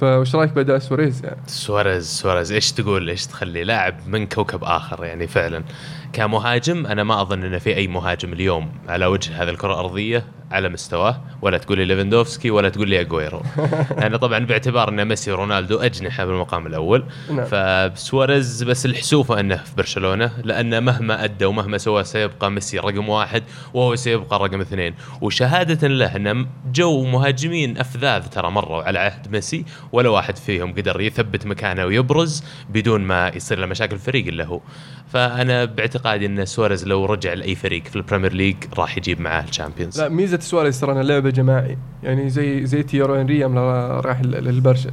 فوش 0.00 0.34
رأيك 0.34 0.52
بأداء 0.52 0.78
سواريز 0.78 1.24
يعني؟ 1.24 1.40
سواريز 1.46 2.06
سواريز. 2.06 2.52
إيش 2.52 2.72
تقول؟ 2.72 3.08
إيش 3.08 3.26
تخلي 3.26 3.64
لاعب 3.64 3.94
من 4.06 4.26
كوكب 4.26 4.64
آخر 4.64 5.04
يعني 5.04 5.26
فعلا؟ 5.26 5.64
كمهاجم 6.14 6.86
أنا 6.86 7.04
ما 7.04 7.22
أظن 7.22 7.44
إن 7.44 7.58
في 7.58 7.76
أي 7.76 7.86
مهاجم 7.86 8.32
اليوم 8.32 8.72
على 8.88 9.06
وجه 9.06 9.42
هذه 9.42 9.48
الكرة 9.48 9.72
الارضيه 9.72 10.24
على 10.50 10.68
مستواه. 10.68 11.20
ولا 11.42 11.58
تقول 11.58 11.78
لي 11.78 11.84
ليفندوفسكي 11.84 12.50
ولا 12.50 12.68
تقول 12.68 12.88
لي 12.88 13.00
اجويرو 13.00 13.42
أنا 14.06 14.16
طبعا 14.16 14.38
باعتبار 14.38 14.88
إن 14.88 15.04
ميسي 15.04 15.32
ورونالدو 15.32 15.78
أجنحة 15.78 16.24
بالمقام 16.24 16.66
الأول. 16.66 17.04
نعم. 17.30 17.44
فسواريز 17.44 18.62
بس 18.62 18.86
الحسوفه 18.86 19.40
أنه 19.40 19.56
في 19.56 19.76
برشلونة 19.76 20.32
لأنه 20.44 20.80
مهما 20.80 21.24
أدى 21.24 21.44
ومهما 21.44 21.78
سوى 21.78 22.04
سيبقى 22.04 22.50
ميسي 22.50 22.78
رقم 22.78 23.08
واحد 23.08 23.42
وهو 23.74 23.96
سيبقى 23.96 24.38
رقم 24.38 24.60
اثنين. 24.60 24.94
وشهادة 25.20 25.88
له 25.88 26.16
إن 26.16 26.46
جو 26.72 27.04
مهاجمين 27.04 27.78
أفذاذ 27.78 28.26
ترى 28.26 28.50
مروا 28.50 28.82
على 28.82 28.98
عهد 28.98 29.32
ميسي 29.32 29.64
ولا 29.92 30.08
واحد 30.08 30.36
فيهم 30.36 30.72
قدر 30.72 31.00
يثبت 31.00 31.46
مكانه 31.46 31.84
ويبرز 31.84 32.44
بدون 32.70 33.00
ما 33.00 33.28
يصير 33.28 33.58
له 33.58 33.66
مشاكل 33.66 33.94
الفريق 33.94 34.26
إلا 34.26 34.44
هو. 34.44 34.60
فأنا 35.12 35.64
باعتقادي 36.04 36.26
إن 36.26 36.44
سواريز 36.44 36.86
لو 36.86 37.04
رجع 37.04 37.32
لأي 37.32 37.54
فريق 37.54 37.82
في 37.84 37.96
البريمير 37.96 38.32
ليج 38.32 38.56
راح 38.78 38.98
يجيب 38.98 39.20
معاه 39.20 39.44
الشامبيونز. 39.44 40.00
لا 40.00 40.08
ميزة 40.08 40.38
سواريز 40.38 40.80
ترى 40.80 40.92
انه 40.92 41.02
لعبة 41.02 41.30
جماعي 41.30 41.76
يعني 42.02 42.30
زي 42.30 42.66
زي 42.66 42.82
تييري 42.82 43.14
هنري 43.14 43.44
راح 43.44 44.22
للبرشا. 44.22 44.90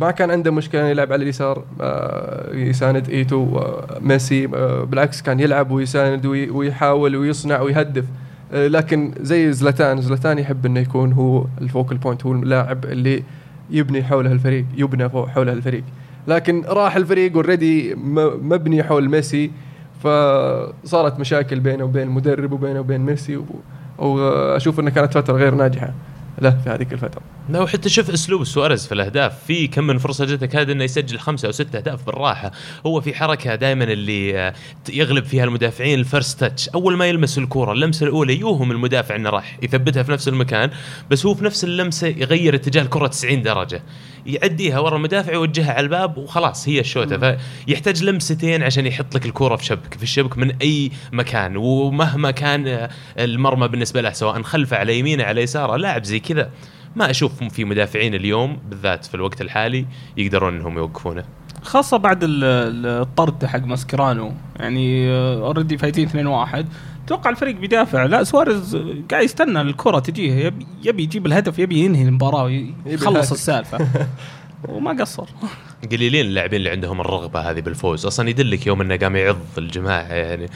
ما 0.00 0.10
كان 0.10 0.30
عنده 0.30 0.50
مشكلة 0.50 0.80
يلعب 0.88 1.12
على 1.12 1.22
اليسار 1.22 1.64
آه، 1.80 2.54
يساند 2.54 3.08
إيتو 3.10 3.58
آه، 3.58 3.98
ميسي 4.00 4.44
آه، 4.54 4.84
بالعكس 4.84 5.22
كان 5.22 5.40
يلعب 5.40 5.70
ويساند 5.70 6.26
وي- 6.26 6.50
ويحاول 6.50 7.16
ويصنع 7.16 7.60
ويهدف. 7.60 8.04
لكن 8.52 9.12
زي 9.20 9.52
زلتان 9.52 10.00
زلتان 10.00 10.38
يحب 10.38 10.66
إنه 10.66 10.80
يكون 10.80 11.12
هو 11.12 11.46
ال 11.60 11.66
focal 11.66 11.96
point 11.96 12.26
هو 12.26 12.32
اللاعب 12.32 12.84
اللي 12.84 13.22
يبني 13.70 14.04
حوله 14.04 14.32
الفريق 14.32 14.64
يبنى 14.76 15.08
حوله 15.08 15.52
الفريق 15.52 15.84
لكن 16.28 16.62
راح 16.66 16.96
الفريق 16.96 17.32
already 17.34 17.94
مبني 18.42 18.82
حول 18.82 19.08
ميسي. 19.08 19.50
فصارت 20.02 21.20
مشاكل 21.20 21.60
بينه 21.60 21.84
وبين 21.84 22.02
المدرب 22.02 22.52
وبينه 22.52 22.80
وبين 22.80 23.00
ميسي 23.00 23.40
واشوف 23.98 24.80
انها 24.80 24.90
كانت 24.90 25.14
فترة 25.14 25.36
غير 25.36 25.54
ناجحة. 25.54 25.92
له 26.40 26.50
في 26.64 26.70
هذيك 26.70 26.92
الفترة. 26.92 27.22
لا 27.48 27.60
وحتى 27.60 27.88
شوف 27.88 28.10
أسلوب 28.10 28.44
سواريز 28.44 28.86
في 28.86 28.92
الأهداف. 28.92 29.44
في 29.46 29.66
كم 29.66 29.84
من 29.84 29.98
فرصة 29.98 30.24
جته 30.24 30.46
كاد 30.46 30.70
إنه 30.70 30.84
يسجل 30.84 31.18
خمسة 31.18 31.46
أو 31.46 31.52
ست 31.52 31.76
أهداف 31.76 32.06
بالراحة. 32.06 32.50
هو 32.86 33.00
في 33.00 33.14
حركة 33.14 33.54
دائما 33.54 33.84
اللي 33.84 34.38
آه، 34.38 34.54
يغلب 34.92 35.24
فيها 35.24 35.44
المدافعين 35.44 35.98
ال 35.98 36.05
first 36.05 36.40
touch. 36.40 36.68
أول 36.68 36.96
ما 36.96 37.06
يلمس 37.06 37.38
الكوره 37.38 37.72
اللمسة 37.72 38.06
الأولى 38.06 38.40
يوهم 38.40 38.70
المدافع 38.70 39.16
إنه 39.16 39.30
راح 39.30 39.58
يثبتها 39.62 40.02
في 40.02 40.12
نفس 40.12 40.28
المكان 40.28 40.70
بس 41.10 41.26
هو 41.26 41.34
في 41.34 41.44
نفس 41.44 41.64
اللمسة 41.64 42.06
يغير 42.06 42.54
اتجاه 42.54 42.82
الكرة 42.82 43.06
90 43.06 43.42
درجة. 43.42 43.82
يعديها 44.26 44.78
ورا 44.78 44.96
المدافع 44.96 45.32
يوجهها 45.32 45.72
على 45.72 45.84
الباب 45.84 46.18
وخلاص 46.18 46.68
هي 46.68 46.80
الشوطه 46.80 47.36
فيحتاج 47.66 48.04
لمستين 48.04 48.62
عشان 48.62 48.86
يحط 48.86 49.14
لك 49.14 49.26
الكوره 49.26 49.56
في 49.56 49.64
شبك 49.64 49.94
في 49.94 50.02
الشبك 50.02 50.38
من 50.38 50.50
أي 50.62 50.90
مكان. 51.12 51.56
ومهما 51.56 52.30
كان 52.30 52.68
آه، 52.68 52.90
المرمى 53.18 53.68
بالنسبة 53.68 54.00
له 54.00 54.12
سواء 54.12 54.42
خلفه 54.42 54.76
على 54.76 54.98
يمينه 54.98 55.24
على 55.24 55.42
يساره 55.42 55.76
لاعب 55.76 56.04
زي 56.04 56.21
كذا. 56.22 56.50
ما 56.96 57.10
أشوف 57.10 57.44
في 57.44 57.64
مدافعين 57.64 58.14
اليوم 58.14 58.58
بالذات 58.70 59.04
في 59.04 59.14
الوقت 59.14 59.40
الحالي 59.40 59.86
يقدرون 60.16 60.56
إنهم 60.56 60.76
يوقفونه. 60.78 61.24
خاصة 61.62 61.96
بعد 61.96 62.24
ال- 62.24 62.44
ال- 62.44 62.86
الطرد 63.02 63.44
حق 63.44 63.64
ماسكرانو. 63.64 64.32
يعني 64.60 65.10
already 65.34 65.78
فايتين 65.78 66.08
2-1 66.08 66.66
أتوقع 67.06 67.30
الفريق 67.30 67.56
بيدافع. 67.56 68.04
لا 68.04 68.24
سواريز 68.24 68.76
قاعد 69.10 69.24
يستنى 69.24 69.60
الكرة 69.60 69.98
تجيه. 69.98 70.32
يبي, 70.46 70.66
يبي 70.84 71.02
يجيب 71.02 71.26
الهدف 71.26 71.58
يبي 71.58 71.78
ينهي 71.84 72.02
المباراة 72.02 72.44
ويخلص. 72.86 73.32
السالفة. 73.32 73.78
وما 74.68 75.02
قصر. 75.02 75.28
قليلين 75.92 76.26
اللاعبين 76.26 76.58
اللي 76.58 76.70
عندهم 76.70 77.00
الرغبة 77.00 77.40
هذه 77.50 77.60
بالفوز. 77.60 78.06
أصلا 78.06 78.28
يدلك 78.28 78.66
يوم 78.66 78.80
إنه 78.80 78.96
قام 78.96 79.16
يعض 79.16 79.38
الجماعة 79.58 80.12
يعني. 80.12 80.48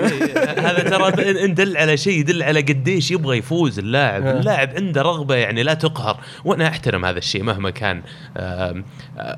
هذا 0.66 0.90
ترى 0.90 1.44
ان 1.44 1.54
دل 1.54 1.76
على 1.76 1.96
شيء 1.96 2.20
يدل 2.20 2.42
على 2.42 2.60
قديش 2.60 3.10
يبغى 3.10 3.38
يفوز 3.38 3.78
اللاعب. 3.78 4.26
اللاعب 4.26 4.70
عنده 4.76 5.02
رغبة 5.02 5.34
يعني 5.34 5.62
لا 5.62 5.74
تقهر. 5.74 6.20
وأنا 6.44 6.68
أحترم 6.68 7.04
هذا 7.04 7.18
الشيء 7.18 7.42
مهما 7.42 7.70
كان 7.70 8.02
آه، 8.36 8.82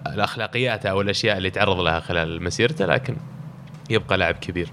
الأخلاقيات 0.07 0.87
أو 0.87 1.01
الأشياء 1.01 1.39
اللي 1.39 1.51
تعرض 1.51 1.81
لها 1.81 2.01
خلال 2.01 2.43
مسيرته 2.43 2.87
لكن 2.87 3.17
يبقى 3.91 4.19
لاعب 4.19 4.35
كبير. 4.35 4.69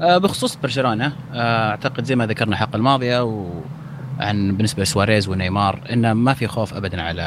آه، 0.00 0.18
بخصوص 0.18 0.56
برشلونة 0.56 1.12
آه، 1.34 1.70
أعتقد 1.70 2.04
زي 2.04 2.16
ما 2.16 2.26
ذكرنا 2.26 2.52
الحلقة 2.52 2.76
الماضية 2.76 3.24
وعن 3.24 4.56
بالنسبة 4.56 4.82
لسواريز 4.82 5.28
ونيمار 5.28 5.80
إنه 5.92 6.12
ما 6.12 6.34
في 6.34 6.46
خوف 6.46 6.74
ابدا 6.74 7.02
على 7.02 7.22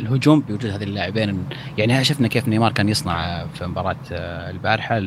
الهجوم 0.00 0.40
بوجود 0.40 0.70
هذه 0.70 0.82
اللاعبين. 0.82 1.44
يعني 1.78 2.04
شفنا 2.04 2.28
كيف 2.28 2.48
نيمار 2.48 2.72
كان 2.72 2.88
يصنع 2.88 3.46
في 3.46 3.66
مباراة 3.66 3.96
آه، 4.12 4.50
البارحة 4.50 5.00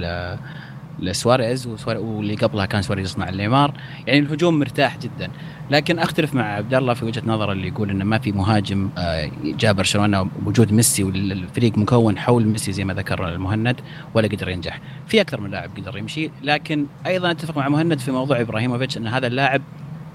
لسواريز 1.00 1.68
واللي 1.88 2.36
قبلها 2.36 2.66
كان 2.66 2.82
سواريز 2.82 3.10
يصنع 3.10 3.30
لنيمار. 3.30 3.74
يعني 4.08 4.20
الهجوم 4.20 4.60
مرتاح 4.60 4.98
جدا. 4.98 5.30
لكن 5.72 6.00
أختلف 6.00 6.34
مع 6.34 6.44
عبد 6.44 6.74
الله 6.74 6.94
في 6.94 7.06
وجهة 7.06 7.24
نظر 7.26 7.52
اللي 7.52 7.68
يقول 7.68 7.90
إنه 7.90 8.06
ما 8.06 8.20
في 8.20 8.32
مهاجم 8.32 8.90
آه، 8.98 9.32
جاء 9.44 9.74
برشلونة 9.74 10.30
وجود 10.46 10.74
ميسي 10.74 11.04
والفريق 11.04 11.78
مكون 11.78 12.18
حول 12.18 12.46
ميسي 12.46 12.72
زي 12.72 12.86
ما 12.86 12.94
ذكر 12.94 13.28
المهند 13.28 13.82
ولا 14.14 14.28
قدر 14.28 14.50
ينجح. 14.50 14.80
في 15.08 15.22
أكثر 15.22 15.42
من 15.42 15.52
لاعب 15.52 15.70
قدر 15.78 15.98
يمشي 15.98 16.30
لكن 16.44 16.86
أيضا 17.06 17.32
أتفق 17.32 17.58
مع 17.58 17.70
مهند 17.70 18.00
في 18.00 18.12
موضوع 18.12 18.42
إبراهيموفيتش 18.42 18.98
إن 18.98 19.08
هذا 19.08 19.28
اللاعب 19.28 19.62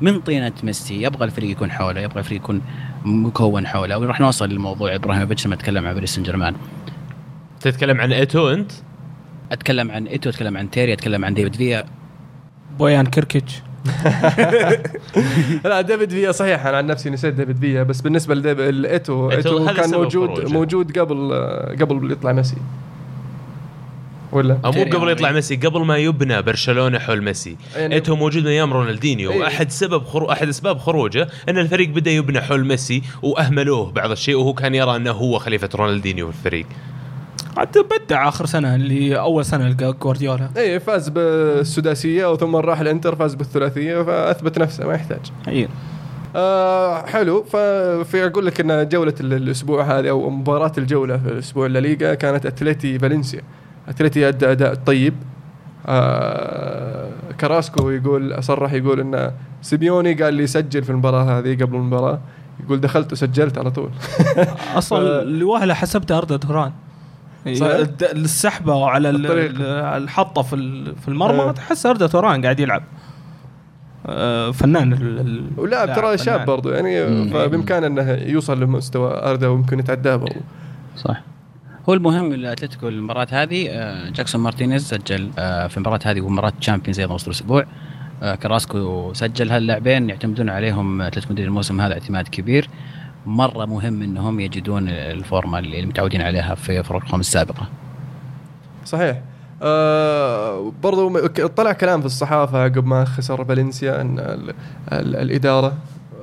من 0.01 0.21
طينة 0.21 0.53
ميسي 0.63 1.03
يبغى 1.03 1.25
الفريق 1.25 1.51
يكون 1.51 1.71
حوله 1.71 2.01
يبغى 2.01 2.19
الفريق 2.19 2.41
يكون 2.41 2.63
مكون 3.05 3.67
حوله. 3.67 3.99
وراح 3.99 4.21
نوصل 4.21 4.49
لموضوع 4.49 4.95
ابراهيموفيتش 4.95 5.47
لما 5.47 5.55
أتكلم 5.55 5.87
عن 5.87 5.95
باريس 5.95 6.14
سان 6.14 6.23
جيرمان. 6.23 6.55
تتكلم 7.61 8.00
عن 8.00 8.12
إيتو 8.12 8.49
أنت؟ 8.49 8.73
أتكلم 9.52 9.90
عن 9.90 10.07
إيتو 10.07 10.31
أتكلم 10.31 10.57
عن 10.57 10.71
تيري 10.71 10.93
أتكلم 10.93 11.25
عن 11.25 11.35
ديفيد 11.35 11.57
فيا. 11.57 11.85
بويان 12.78 13.07
كيركيتش. 13.07 13.62
لا 15.64 15.81
ديفيد 15.81 16.11
فيا 16.11 16.33
صحيح 16.33 16.67
أنا 16.67 16.76
عن 16.76 16.87
نفسي 16.87 17.11
نسيت 17.11 17.35
ديفيد 17.35 17.57
فيا 17.57 17.83
بس 17.83 18.00
بالنسبة 18.00 18.35
إيتو 18.87 19.31
ايتو 19.31 19.67
كان 19.67 19.90
موجود. 19.90 20.52
موجود 20.52 20.99
قبل 20.99 21.33
قبل 21.81 22.12
يطلع 22.12 22.33
ميسي. 22.33 22.57
ولا؟ 24.33 24.59
أو 24.65 24.73
مو 24.73 24.85
قبل. 24.85 25.09
يطلع 25.11 25.33
ميسي 25.33 25.57
قبل 25.57 25.81
ما 25.85 25.97
يبنى 25.97 26.43
برشلونة 26.43 26.99
حول 26.99 27.23
ميسي. 27.23 27.57
يعني- 27.77 27.95
ايتو 27.95 28.17
موجود 28.17 28.43
من 28.43 28.49
أيام 28.49 28.73
رونالدينيو. 28.73 29.31
إيه. 29.33 29.39
واحد 29.41 29.71
سبب 29.71 30.05
خرو... 30.05 30.33
أحد 30.33 30.49
أسباب 30.49 30.79
خروجه 30.79 31.29
إن 31.49 31.59
الفريق 31.59 31.89
بدأ 31.89 32.11
يبنى 32.11 32.41
حول 32.41 32.67
ميسي 32.67 33.03
وأهملوه 33.23 33.91
بعض 33.93 34.11
الشيء 34.11 34.35
وهو 34.37 34.53
كان 34.53 34.75
يرى 34.75 34.97
أنه 34.97 35.11
هو 35.11 35.39
خليفة 35.39 35.69
رونالدينيو 35.75 36.31
في 36.31 36.37
الفريق. 36.39 36.67
عاد 37.57 37.79
بدع 37.79 38.29
آخر 38.29 38.47
سنة 38.47 38.75
اللي 38.75 39.19
أول 39.19 39.45
سنة 39.45 39.69
لجوارديولا 39.69 40.49
إي 40.57 40.81
فاز 40.81 41.09
بالسداسية 41.09 42.33
وثم 42.33 42.57
راح 42.57 42.81
الإنتر 42.81 43.17
فاز 43.17 43.35
بالثلاثية 43.35 44.03
فأثبت 44.03 44.59
نفسه 44.59 44.87
ما 44.87 44.95
يحتاج. 44.95 45.21
حقيقي 45.47 45.69
آه 46.37 47.07
حلو. 47.07 47.43
ففي 47.45 48.27
أقول 48.27 48.47
لك 48.47 48.61
إن 48.61 48.89
جولة 48.89 49.15
ال- 49.21 49.33
الأسبوع 49.33 49.99
هذه 49.99 50.11
أو 50.11 50.31
مباراة 50.31 50.73
الجولة 50.79 51.17
في 51.17 51.29
الأسبوع 51.29 51.67
الليغا 51.67 52.15
كانت 52.15 52.47
أتلتي 52.47 52.99
فالنسيا. 52.99 53.41
اتلتي 53.88 54.28
ادى 54.28 54.52
اداء 54.52 54.75
طيب 54.75 55.14
آه 55.87 57.09
كراسكو 57.40 57.90
يقول 57.90 58.42
صرح 58.45 58.73
يقول 58.73 59.00
إن 59.00 59.33
سيميوني 59.62 60.15
قال 60.14 60.35
لي 60.35 60.47
سجل 60.47 60.83
في 60.85 60.90
المباراة 60.90 61.38
هذه 61.38 61.54
قبل 61.62 61.76
المباراة 61.76 62.21
يقول 62.64 62.80
دخلت 62.80 63.12
وسجلت 63.12 63.59
على 63.59 63.71
طول 63.71 63.90
أصلا 64.78 65.25
لوهلة 65.25 65.75
حسبتها 65.75 66.18
اردا 66.18 66.37
توران 66.37 66.73
صحيح. 67.54 67.75
الد- 67.75 68.02
السحبة. 68.02 68.97
ال- 68.99 69.62
الحطة 70.02 70.42
في 70.42 70.57
في 71.02 71.09
المرمى 71.09 71.40
آه. 71.40 71.52
تحس 71.52 71.87
اردا 71.87 72.07
توران 72.07 72.42
قاعد 72.42 72.61
يلعب 72.61 72.83
آه، 74.07 74.50
فنان 74.50 74.92
ولاعب 75.57 75.95
ترى 75.97 76.18
شاب. 76.18 76.45
برضو 76.47 76.68
يعني. 76.71 77.28
فبإمكانه 77.30 77.87
إنه 77.87 78.11
يوصل 78.11 78.61
لمستوى 78.61 79.11
اردا 79.30 79.47
ويمكن 79.49 79.78
يتعداه 79.78 80.16
برضو 80.16 80.40
صح 80.97 81.21
هو 81.88 81.95
المهم 81.95 82.33
الاتلتيكو 82.33 82.88
المباراة 82.88 83.26
هذه 83.30 83.68
آه، 83.71 84.11
جاكسون 84.11 84.40
مارتينيز 84.40 84.88
سجل 84.88 85.30
آه، 85.38 85.66
في 85.66 85.76
المباراة 85.76 86.00
هذه 86.04 86.21
ومباراة 86.21 86.52
تشامبيونز 86.61 87.00
أيضا 87.00 87.14
وسط 87.14 87.26
الأسبوع. 87.26 87.64
آه، 88.23 88.35
كراسكو 88.35 89.12
سجل 89.12 89.50
هاللاعبين 89.50 90.09
يعتمدون 90.09 90.49
عليهم 90.49 91.02
أتلتيكو 91.02 91.33
مدريد 91.33 91.49
الموسم 91.49 91.80
هذا 91.80 91.95
اعتماد 91.95 92.28
كبير. 92.28 92.68
مرة 93.26 93.64
مهم 93.64 94.02
إنهم 94.02 94.40
يجدون 94.40 94.88
الفورمة 94.88 95.59
اللي 95.59 95.87
متعودين 95.87 96.23
عليها 96.23 96.54
في 96.54 96.83
فرقهم 96.83 97.21
السابقة. 97.21 97.68
صحيح. 98.85 99.21
آه 99.62 100.73
برضو 100.83 101.26
طلع 101.47 101.73
كلام 101.73 102.00
في 102.00 102.07
الصحافة 102.07 102.59
عقب 102.59 102.87
ما 102.87 103.04
خسر 103.04 103.45
فالنسيا 103.45 104.00
أن 104.00 104.18
ال 104.18 104.54
ال 104.92 105.16
الإدارة 105.16 105.73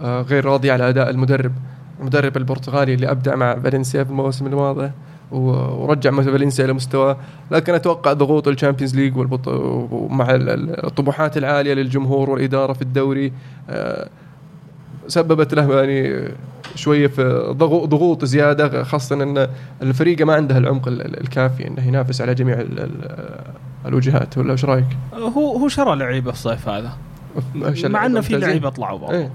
آه 0.01 0.21
غير 0.21 0.45
راضية 0.45 0.73
على 0.73 0.89
أداء 0.89 1.09
المدرب 1.09 1.51
المدرب 1.99 2.37
البرتغالي 2.37 2.93
اللي 2.93 3.11
أبدع 3.11 3.35
مع 3.35 3.59
فالنسيا 3.59 4.03
في 4.03 4.09
الموسم 4.09 4.47
الماضي. 4.47 4.91
ورجع 5.31 6.11
مثلا 6.11 6.31
فالنسيا 6.31 6.65
إلى 6.65 6.73
مستواه 6.73 7.17
لكن 7.51 7.73
أتوقع 7.73 8.13
ضغوط 8.13 8.47
ال 8.47 8.52
Champions 8.52 8.95
League 8.95 9.17
والبط... 9.17 9.47
ومع 9.91 10.31
ال- 10.35 10.49
ال- 10.49 10.85
الطموحات 10.85 11.37
العالية 11.37 11.73
للجمهور 11.73 12.29
والإدارة 12.29 12.73
في 12.73 12.81
الدوري 12.81 13.33
آه 13.69 14.09
سببت 15.07 15.53
له 15.53 15.75
يعني 15.79 16.27
شوية 16.75 17.07
في 17.07 17.53
ضغو- 17.59 17.85
ضغوط 17.85 18.25
زيادة 18.25 18.83
خاصة 18.83 19.23
إن 19.23 19.47
الفريق 19.81 20.21
ما 20.25 20.33
عنده 20.33 20.57
العمق 20.57 20.87
ال- 20.87 21.01
ال- 21.01 21.19
الكافي 21.21 21.67
إنه 21.67 21.87
ينافس 21.87 22.21
على 22.21 22.33
جميع 22.35 22.59
ال- 22.61 22.79
ال- 22.79 23.41
الوجهات 23.85 24.37
ولا 24.37 24.51
إيش 24.51 24.65
رأيك؟ 24.65 24.85
هو 25.13 25.57
هو 25.57 25.67
شرى 25.67 25.95
لعيبة 25.95 26.31
الصيف 26.31 26.69
هذا. 26.69 26.91
مع 27.85 28.05
إنه 28.05 28.21
في؟ 28.21 28.37
لعيبة 28.37 28.69
طلعوا 28.69 28.99
برضه 28.99 29.13
إيه. 29.13 29.31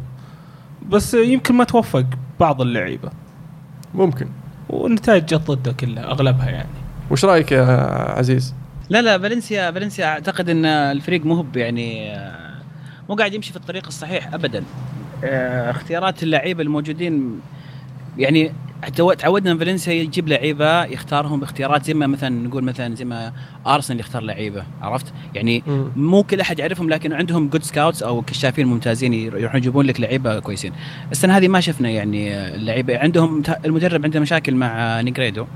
بس 0.88 1.14
يمكن 1.14 1.54
ما 1.54 1.64
توفق 1.64 2.04
بعض 2.40 2.60
اللعيبة. 2.60 3.10
ممكن. 3.94 4.28
والنتائج 4.72 5.24
جت 5.24 5.50
ضده 5.50 5.72
كلها 5.72 6.04
أغلبها 6.04 6.50
يعني 6.50 6.68
وش 7.10 7.24
رأيك 7.24 7.52
يا 7.52 7.64
عزيز؟ 8.18 8.54
لا 8.90 9.02
لا 9.02 9.18
فالنسيا 9.18 9.70
فالنسيا 9.70 10.06
أعتقد 10.06 10.48
إن 10.48 10.64
الفريق 10.64 11.24
مو 11.24 11.46
يعني 11.56 12.16
مو 13.08 13.14
قاعد 13.14 13.34
يمشي 13.34 13.50
في 13.50 13.56
الطريق 13.56 13.86
الصحيح 13.86 14.34
ابدا 14.34 14.64
آه، 15.24 15.70
اختيارات 15.70 16.22
اللعيبة 16.22 16.62
الموجودين 16.62 17.40
يعني 18.18 18.52
تعو- 18.96 19.12
تعودنا 19.12 19.54
من 19.54 19.60
فالنسيا 19.60 19.92
يجيب 19.92 20.28
لعيبة 20.28 20.84
يختارهم 20.84 21.40
باختيارات 21.40 21.84
زي 21.84 21.94
ما 21.94 22.06
مثلا 22.06 22.28
نقول 22.46 22.64
مثلا 22.64 22.94
زي 22.94 23.04
ما 23.04 23.32
أرسنال 23.66 24.00
يختار 24.00 24.22
لعيبة 24.22 24.64
عرفت؟ 24.82 25.12
يعني. 25.34 25.62
مو 25.96 26.22
كل 26.22 26.40
أحد 26.40 26.58
يعرفهم 26.58 26.90
لكن 26.90 27.12
عندهم 27.12 27.48
good 27.48 27.62
scouts 27.62 28.02
أو 28.02 28.22
كشافين 28.22 28.66
ممتازين 28.66 29.14
يروحون 29.14 29.56
يجيبون 29.58 29.86
لك 29.86 30.00
لعيبة 30.00 30.38
كويسين. 30.40 30.72
السنة 31.12 31.36
هذه 31.36 31.48
ما 31.48 31.60
شفنا 31.60 31.90
يعني 31.90 32.36
اللعيبه 32.54 32.98
عندهم 32.98 33.42
المدرب 33.64 34.04
عنده 34.04 34.20
مشاكل 34.20 34.54
مع 34.54 35.00
نيجريدو. 35.00 35.46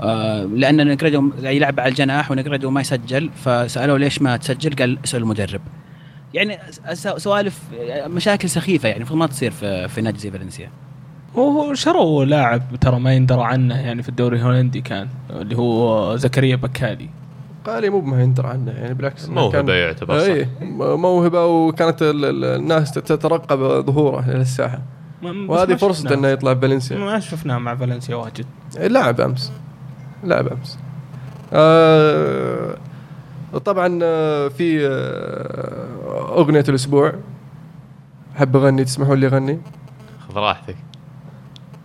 آه، 0.00 0.44
لأن 0.44 0.88
نيجريدو 0.88 1.30
يلعب 1.42 1.80
على 1.80 1.88
الجناح 1.88 2.30
ونيجريدو 2.30 2.70
ما 2.70 2.80
يسجل 2.80 3.30
فسألوه 3.44 3.98
ليش 3.98 4.22
ما 4.22 4.36
تسجل؟ 4.36 4.74
قال 4.76 4.98
اسال 5.04 5.22
المدرب. 5.22 5.60
يعني 6.34 6.58
سوالف 6.94 7.58
مشاكل 8.06 8.48
سخيفة 8.50 8.86
يعني 8.88 8.98
المفروض 8.98 9.18
ما 9.18 9.26
تصير 9.26 9.50
في, 9.50 9.88
في 9.88 10.00
نادي 10.00 10.18
زي 10.18 10.30
فالنسيا. 10.30 10.70
هو 11.36 11.74
شروا 11.74 12.24
لاعب 12.24 12.62
ترى 12.80 13.00
ما 13.00 13.12
يندرى 13.14 13.42
عنه 13.44 13.80
يعني 13.80 14.02
في 14.02 14.08
الدوري 14.08 14.36
الهولندي 14.36 14.80
كان 14.80 15.08
اللي 15.30 15.56
هو 15.56 16.16
زكريا 16.16 16.56
بكالي. 16.56 17.08
قالي 17.66 17.90
مو 17.90 18.00
ما 18.00 18.22
يندر 18.22 18.46
عنه 18.46 18.70
يعني 18.72 18.94
بالعكس 18.94 19.28
كان- 19.50 19.68
يعتبر 19.68 20.18
صح. 20.18 20.24
إيه 20.24 20.48
م- 20.60 21.00
موهبة 21.00 21.46
وكانت 21.46 22.02
ال- 22.02 22.24
ال- 22.24 22.44
الناس 22.44 22.92
تترقب 22.92 23.58
ظهوره 23.86 24.30
للساحه 24.30 24.78
وهذه 25.22 25.74
شفناه. 26.02 26.18
إنه 26.18 26.28
يطلع 26.28 26.52
بفالنسيا. 26.52 26.98
ما 26.98 27.20
شفناه 27.20 27.58
مع 27.58 27.76
فالنسيا 27.76 28.14
واجد. 28.16 28.46
لعب 28.78 29.20
أمس. 29.20 29.52
لعب 30.24 30.48
أمس. 30.48 30.78
آه 31.52 32.74
طبعا 33.64 33.98
آه، 34.02 34.48
في 34.48 34.86
آه، 34.86 36.38
أغنية 36.38 36.64
الأسبوع. 36.68 37.12
أحب 38.36 38.56
أغني 38.56 38.84
تسمحوا 38.84 39.16
لي 39.16 39.26
أغني؟ 39.26 39.58
خذ 40.28 40.36
راحتك. 40.38 40.76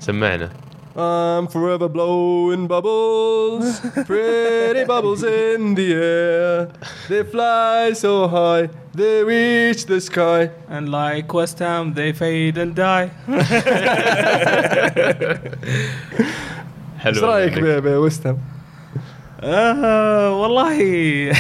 سمعنا 0.05 0.51
I'm 0.97 1.47
forever 1.47 1.89
blowing 1.89 2.67
bubbles, 2.67 3.67
pretty 4.11 4.83
bubbles 4.93 5.23
in 5.23 5.75
the 5.79 5.89
air. 5.95 6.69
They 7.09 7.23
fly 7.35 7.93
so 8.05 8.15
high, 8.37 8.65
they 9.01 9.17
reach 9.33 9.81
the 9.87 10.01
sky. 10.01 10.43
and 10.75 10.85
like 10.99 11.33
West 11.39 11.59
Ham 11.61 11.85
they 11.99 12.11
fade 12.23 12.57
and 12.63 12.73
die 12.75 13.09
حلو 16.99 17.13
ايش 17.15 17.19
رايك 17.19 17.59
منك. 17.59 17.65
ب- 17.65 17.83
بويست 17.89 18.27
هام؟ 18.27 18.39
آه 19.43 20.31
والله 20.41 21.33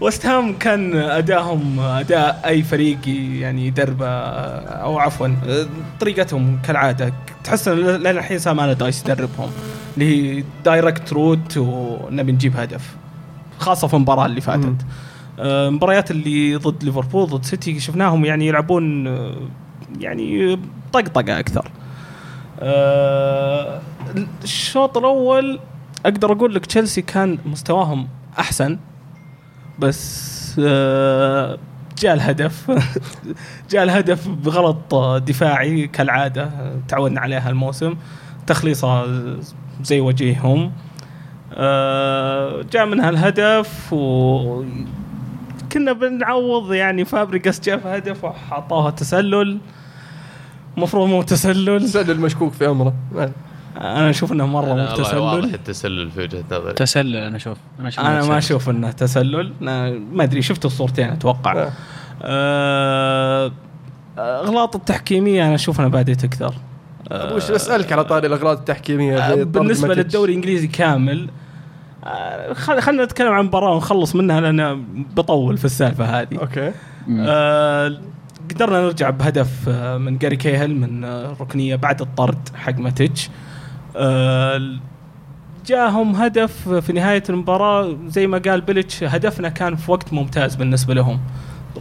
وست 0.00 0.26
هام 0.26 0.58
كان 0.58 0.96
ادائهم 0.96 1.80
أداء 1.80 2.42
أي 2.46 2.62
فريق 2.62 2.98
يعني 3.40 3.66
يدربه 3.66 4.08
أو 4.08 4.98
عفوا 4.98 5.26
آه، 5.26 5.66
طريقتهم 6.00 6.58
كالعادة. 6.62 7.12
تحس 7.44 7.68
إن 7.68 8.06
الحين 8.06 8.38
سام 8.38 8.60
ألاردايس 8.60 9.02
يدربهم 9.04 9.50
اللي 9.96 10.38
هي 10.38 10.44
direct 10.64 11.12
route 11.12 11.56
one 11.56 11.94
نبي 11.94 12.32
نجيب 12.32 12.56
هدف 12.56 12.96
خاصة 13.58 13.88
في 13.88 13.94
المباراة 13.94 14.26
اللي. 14.26 14.40
فاتت. 14.40 14.76
آه، 15.38 15.70
مباريات 15.70 16.10
اللي 16.10 16.56
ضد 16.56 16.84
ليفربول 16.84 17.26
ضد 17.26 17.44
سيتي 17.44 17.80
شفناهم 17.80 18.24
يعني 18.24 18.46
يلعبون 18.46 19.06
آه، 19.06 19.34
يعني 20.00 20.58
طقطقة 20.92 21.38
أكثر. 21.38 21.70
آه، 22.60 23.80
الشوط 24.44 24.98
الأول 24.98 25.60
أقدر 26.06 26.32
أقول 26.32 26.54
لك 26.54 26.66
تشيلسي 26.66 27.02
كان 27.02 27.38
مستواهم 27.46 28.08
أحسن. 28.38 28.78
بس 29.78 30.38
آه، 30.64 31.58
جاء 31.98 32.14
الهدف. 32.14 32.70
جاء 33.70 33.82
الهدف 33.84 34.28
بغلط 34.28 34.94
دفاعي 35.26 35.86
كالعادة 35.86 36.50
تعودنا 36.88 37.20
عليها 37.20 37.50
الموسم. 37.50 37.94
تخليصه 38.46 39.06
زي 39.82 40.00
وجيههم 40.00 40.72
آه، 41.54 42.62
جاء 42.72 42.86
منها 42.86 43.10
الهدف 43.10 43.92
و 43.92 44.64
كنا 45.72 45.92
بنعوض 45.92 46.72
يعني. 46.72 47.04
فابريجاس 47.04 47.60
جاب 47.60 47.86
هدف 47.86 48.24
وحطوها 48.24 48.90
تسلل. 48.90 49.58
المفروض 50.76 51.08
مو 51.08 51.22
تسلل. 51.22 51.88
سجل 51.88 52.20
مشكوك 52.20 52.52
في 52.52 52.66
أمره. 52.68 52.94
أنا 53.76 54.10
أشوف 54.10 54.32
إنه 54.32 54.46
مرة 54.46 54.64
مو 54.66 54.72
والله 54.74 55.20
واضح 55.20 55.44
تسلل 55.44 55.54
التسلل 55.54 56.10
في 56.10 56.20
وجهة 56.20 56.44
نظري 56.52 56.72
تسلل 56.72 57.16
أنا 57.16 57.36
أشوف 57.36 57.58
أنا 57.80 57.88
أشوف 57.88 58.00
أنا 58.04 58.08
إنه 58.18 58.28
ما 58.28 58.38
تسلل. 58.38 58.56
أشوف 58.56 58.70
إنه 58.70 58.90
تسلل 58.90 59.52
أنا 59.62 59.90
ما 60.12 60.24
أدري 60.24 60.42
شفت 60.42 60.64
الصورتين 60.64 61.08
أتوقع 61.10 61.52
آه. 61.62 61.72
آه، 62.22 63.52
اغلاط 64.18 64.76
التحكيمية 64.76 65.46
أنا 65.46 65.54
أشوف 65.54 65.80
إنها 65.80 65.88
بادئه 65.88 66.14
تكثر 66.14 66.54
آه، 67.12 67.34
وش 67.34 67.50
بسالك 67.50 67.92
على 67.92 68.04
طاري 68.04 68.26
الاغلاط 68.26 68.58
التحكيمية 68.58 69.18
آه، 69.18 69.34
بالنسبة. 69.42 69.94
للدوري 69.94 70.30
الإنجليزي 70.32 70.66
كامل 70.66 71.28
خل- 72.52 72.80
خلينا 72.82 73.04
نتكلم 73.04 73.32
عن 73.32 73.44
مباراة 73.44 73.74
ونخلص 73.74 74.14
منها 74.16 74.40
لأن 74.40 74.84
بطول 75.16 75.58
في 75.58 75.64
السالفة 75.64 76.04
هذه 76.20 76.38
أوكي. 76.40 76.72
آه، 77.10 77.98
قدرنا 78.54 78.80
نرجع 78.80 79.10
بهدف 79.10 79.68
من 79.98 80.18
جاري 80.18 80.36
كاهيل 80.36 80.74
من 80.74 81.04
الركنيه 81.04 81.76
بعد 81.76 82.00
الطرد 82.00 82.48
حق 82.54 82.78
ماتيتش 82.78 83.30
جاهم 85.66 86.16
هدف 86.16 86.68
في 86.68 86.92
نهاية 86.92 87.22
المباراة. 87.30 87.96
زي 88.08 88.26
ما 88.26 88.38
قال 88.38 88.60
بيلتش 88.60 89.04
هدفنا 89.04 89.48
كان 89.48 89.76
في 89.76 89.90
وقت 89.90 90.12
ممتاز 90.12 90.54
بالنسبة 90.54 90.94
لهم. 90.94 91.20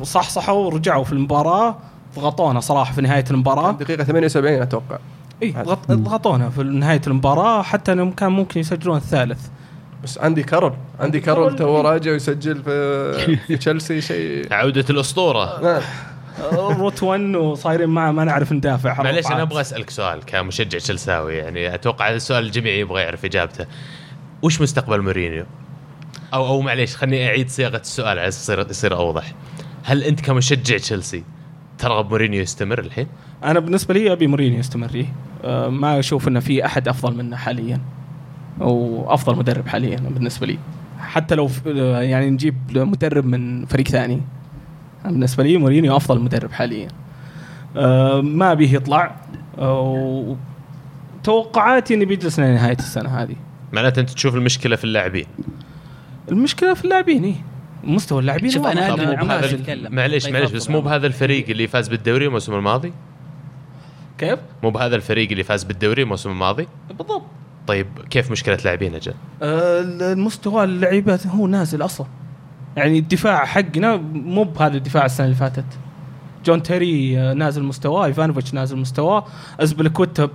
صحصحوا 0.03 0.65
ورجعوا 0.65 1.03
في 1.03 1.13
المباراة 1.13 1.77
ضغطونا 2.15 2.59
صراحة 2.59 2.93
في 2.93 3.01
نهاية 3.01 3.25
المباراة. 3.31 3.71
دقيقة 3.71 4.03
78 4.03 4.61
أتوقع. 4.61 4.97
إي 5.43 5.51
ضغط- 5.51 5.91
ضغطونا 5.91 6.49
في 6.49 6.63
نهاية 6.63 7.01
المباراة. 7.07 7.61
حتى 7.61 7.91
إنهم 7.91 8.11
كان 8.11 8.31
ممكن 8.31 8.59
يسجلون 8.59 8.97
الثالث. 8.97 9.47
بس 10.03 10.17
أندي 10.17 10.43
كارول 10.43 10.73
أندي 10.99 11.19
كارول. 11.19 11.55
تو 11.55 11.81
راجع 11.81 12.11
ويسجل 12.11 12.63
في 12.63 13.37
في 13.47 13.57
تشيلسي 13.57 14.01
شيء. 14.01 14.53
عودة 14.53 14.85
الأسطورة. 14.89 15.61
نعم. 15.63 15.81
route 16.53 17.03
1 17.03 17.21
وصايرين 17.35 17.89
ما 17.89 18.11
ما 18.11 18.23
نعرف 18.23 18.51
ندافع 18.51 19.03
معليش 19.03 19.27
أنا. 19.27 19.41
أبغى 19.41 19.61
أسألك 19.61 19.89
سؤال 19.89 20.25
كمشجع 20.25 20.79
تشيلساوي 20.79 21.35
يعني 21.35 21.73
أتوقع 21.73 22.09
السؤال 22.09 22.45
الجميع 22.45 22.73
يبغى 22.73 23.01
يعرف 23.01 23.25
إجابته 23.25 23.65
وش 24.41 24.61
مستقبل 24.61 25.01
مورينيو؟ 25.01 25.45
أو 26.33 26.47
أو 26.47 26.61
معليش 26.61 26.95
خليني 26.95 27.27
أعيد 27.27 27.49
صياغة 27.49 27.77
السؤال 27.77 28.19
على 28.19 28.27
يصير 28.27 28.69
يصير 28.69 28.95
أوضح 28.95 29.33
هل 29.83 30.03
أنت 30.03 30.21
كمشجع 30.21 30.77
تشيلسي 30.77 31.23
ترغب 31.77 32.09
مورينيو 32.09 32.41
يستمر 32.41 32.79
الحين؟ 32.79 33.07
أنا 33.43 33.59
بالنسبة 33.59 33.93
لي 33.93 34.11
أبي 34.11 34.27
مورينيو 34.27 34.59
يستمر 34.59 34.87
فيه 34.87 35.13
أه 35.43 35.69
ما 35.69 35.99
أشوف 35.99 36.27
إنه 36.27 36.39
في 36.39 36.65
أحد 36.65 36.87
أفضل 36.87 37.15
منه 37.15 37.37
حاليا 37.37 37.81
أو 38.61 39.05
أفضل 39.13 39.37
مدرب 39.37 39.67
حاليا 39.67 39.97
بالنسبة 39.97 40.47
لي 40.47 40.59
حتى 40.99 41.35
لو 41.35 41.49
يعني 41.65 42.29
نجيب 42.29 42.55
مدرب 42.77 43.25
من 43.25 43.65
فريق 43.65 43.87
ثاني 43.87 44.21
بالنسبة 45.05 45.43
لي 45.43 45.57
مورينيو 45.57 45.95
أفضل 45.97 46.19
مدرب 46.19 46.51
حاليا. 46.51 46.87
آه 47.77 48.21
ما 48.21 48.53
بيه 48.53 48.73
يطلع. 48.73 49.15
آه 49.59 50.35
توقعاتي 51.23 51.93
إنه 51.93 52.05
بيجلس 52.05 52.39
لنهايه 52.39 52.77
السنة 52.77 53.09
هذه. 53.21 53.35
معناته 53.73 53.99
أنت 53.99 54.09
تشوف 54.09 54.35
المشكلة 54.35 54.75
في 54.75 54.83
اللاعبين. 54.83 55.25
المشكلة 56.31 56.73
في 56.73 56.83
اللاعبين 56.85 57.23
إيه. 57.23 57.35
مستوى 57.83 58.19
اللاعبين 58.19 58.49
شوف، 58.49 58.67
ال- 58.67 58.77
أتكلم. 58.79 59.95
معليش 59.95 60.23
طيب 60.23 60.33
معليش 60.33 60.51
بس 60.51 60.69
مو. 60.69 60.81
بهذا 60.81 61.07
الفريق 61.07 61.49
اللي 61.49 61.67
فاز 61.67 61.87
بالدوري 61.87 62.25
الموسم 62.25 62.53
الماضي؟ 62.55 62.93
كيف؟ 64.17 64.39
مو 64.63 64.69
بهذا 64.69 64.95
الفريق 64.95 65.31
اللي 65.31 65.43
فاز 65.43 65.63
بالدوري 65.63 66.01
الموسم 66.01 66.29
الماضي؟ 66.29 66.67
بالضبط. 66.89 67.23
طيب 67.67 67.87
كيف 68.09 68.31
مشكلة 68.31 68.57
لاعبين 68.65 68.95
أجل؟ 68.95 69.13
آه، 69.41 69.81
المستوى 70.13 70.63
اللعيبة 70.63 71.19
هو 71.27 71.47
نازل 71.47 71.85
أصلا. 71.85 72.07
يعني 72.77 72.99
الدفاع 72.99 73.45
حقنا 73.45 73.95
مو 74.13 74.43
بهذا 74.43 74.77
الدفاع 74.77 75.05
السنة 75.05 75.25
اللي 75.25 75.37
فاتت. 75.37 75.65
جون 76.45 76.63
تيري 76.63 77.19
آه، 77.19 77.33
نازل 77.33 77.63
مستواه 77.63 78.05
إيفانوفيتش 78.05 78.53
نازل 78.53 78.77
مستواه 78.77 79.25
ازبلكوتا 79.59 80.29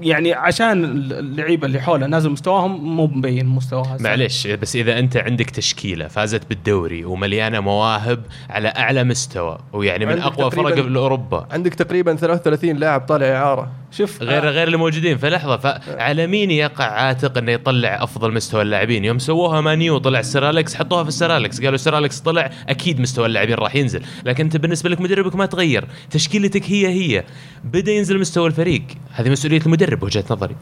يعني 0.00 0.32
عشان 0.32 0.84
اللعيبة 0.84 1.66
اللي 1.66 1.80
حوله 1.80 2.06
نازل 2.06 2.30
مستواهم 2.30 2.96
مو 2.96 3.06
مبين 3.06 3.46
مستواها. 3.46 3.96
معليش 4.00 4.46
بس 4.46 4.76
إذا 4.76 4.98
أنت 4.98 5.16
عندك 5.16 5.50
تشكيلة 5.50 6.08
فازت 6.08 6.48
بالدوري 6.48 7.04
ومليانة 7.04 7.60
مواهب 7.60 8.22
على 8.50 8.68
أعلى 8.68 9.04
مستوى 9.04 9.58
ويعني 9.72 10.06
من 10.06 10.18
أقوى 10.18 10.50
فرق 10.50 10.80
باوروبا 10.80 11.46
عندك 11.50 11.74
تقريبا 11.74 12.14
33 12.16 12.76
لاعب 12.76 13.00
طالع 13.00 13.26
إعارة. 13.26 13.70
شوف 13.90 14.22
غير 14.22 14.48
آه، 14.48 14.50
غير 14.50 14.66
اللي 14.66 14.76
موجودين 14.76 15.16
فلحظه 15.16 15.56
فعلى 15.56 16.26
مين 16.26 16.50
يقع 16.50 16.84
عاتق 16.84 17.38
إنه 17.38 17.52
يطلع 17.52 18.02
أفضل 18.02 18.32
مستوى 18.34 18.62
اللاعبين؟ 18.62 19.04
يوم 19.04 19.18
سووها 19.18 19.60
مانيو 19.60 19.98
طلع 19.98 20.22
سير 20.22 20.41
أليكس 20.41 20.74
حطوها 20.74 21.02
في 21.02 21.08
السير 21.08 21.31
أليكس 21.31 21.60
قالوا 21.60 21.76
سير 21.76 21.93
أليكس 21.93 22.20
طلع 22.20 22.50
أكيد 22.68 23.00
مستوى 23.00 23.26
اللاعبين 23.26 23.54
راح 23.54 23.76
ينزل. 23.76 24.02
لكن 24.24 24.44
أنت 24.44 24.56
بالنسبة 24.56 24.90
لك 24.90 25.00
مدربك 25.00 25.36
ما 25.36 25.46
تغير. 25.46 25.84
تشكيلتك 26.10 26.70
هي 26.70 26.88
هي. 26.88 27.24
بدأ 27.64 27.92
ينزل 27.92 28.18
مستوى 28.18 28.46
الفريق. 28.46 28.82
هذه 29.12 29.30
مسؤولية 29.30 29.60
المدرب 29.66 30.02
وجهة 30.02 30.24
نظري. 30.30 30.56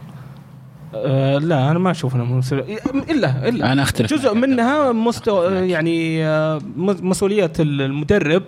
آه 0.94 1.38
لا 1.38 1.70
أنا 1.70 1.78
ما 1.78 1.90
أشوف 1.90 2.14
إنه 2.14 2.24
مسؤول 2.24 2.64
إلا 3.10 3.48
إلا. 3.48 3.72
أنا 3.72 3.82
أختلف 3.82 4.14
جزء. 4.14 4.34
منها 4.34 4.92
مستوى. 4.92 5.70
يعني 5.70 6.26
آه، 6.26 6.60
مسؤوليه 6.76 7.52
المدرب. 7.60 8.42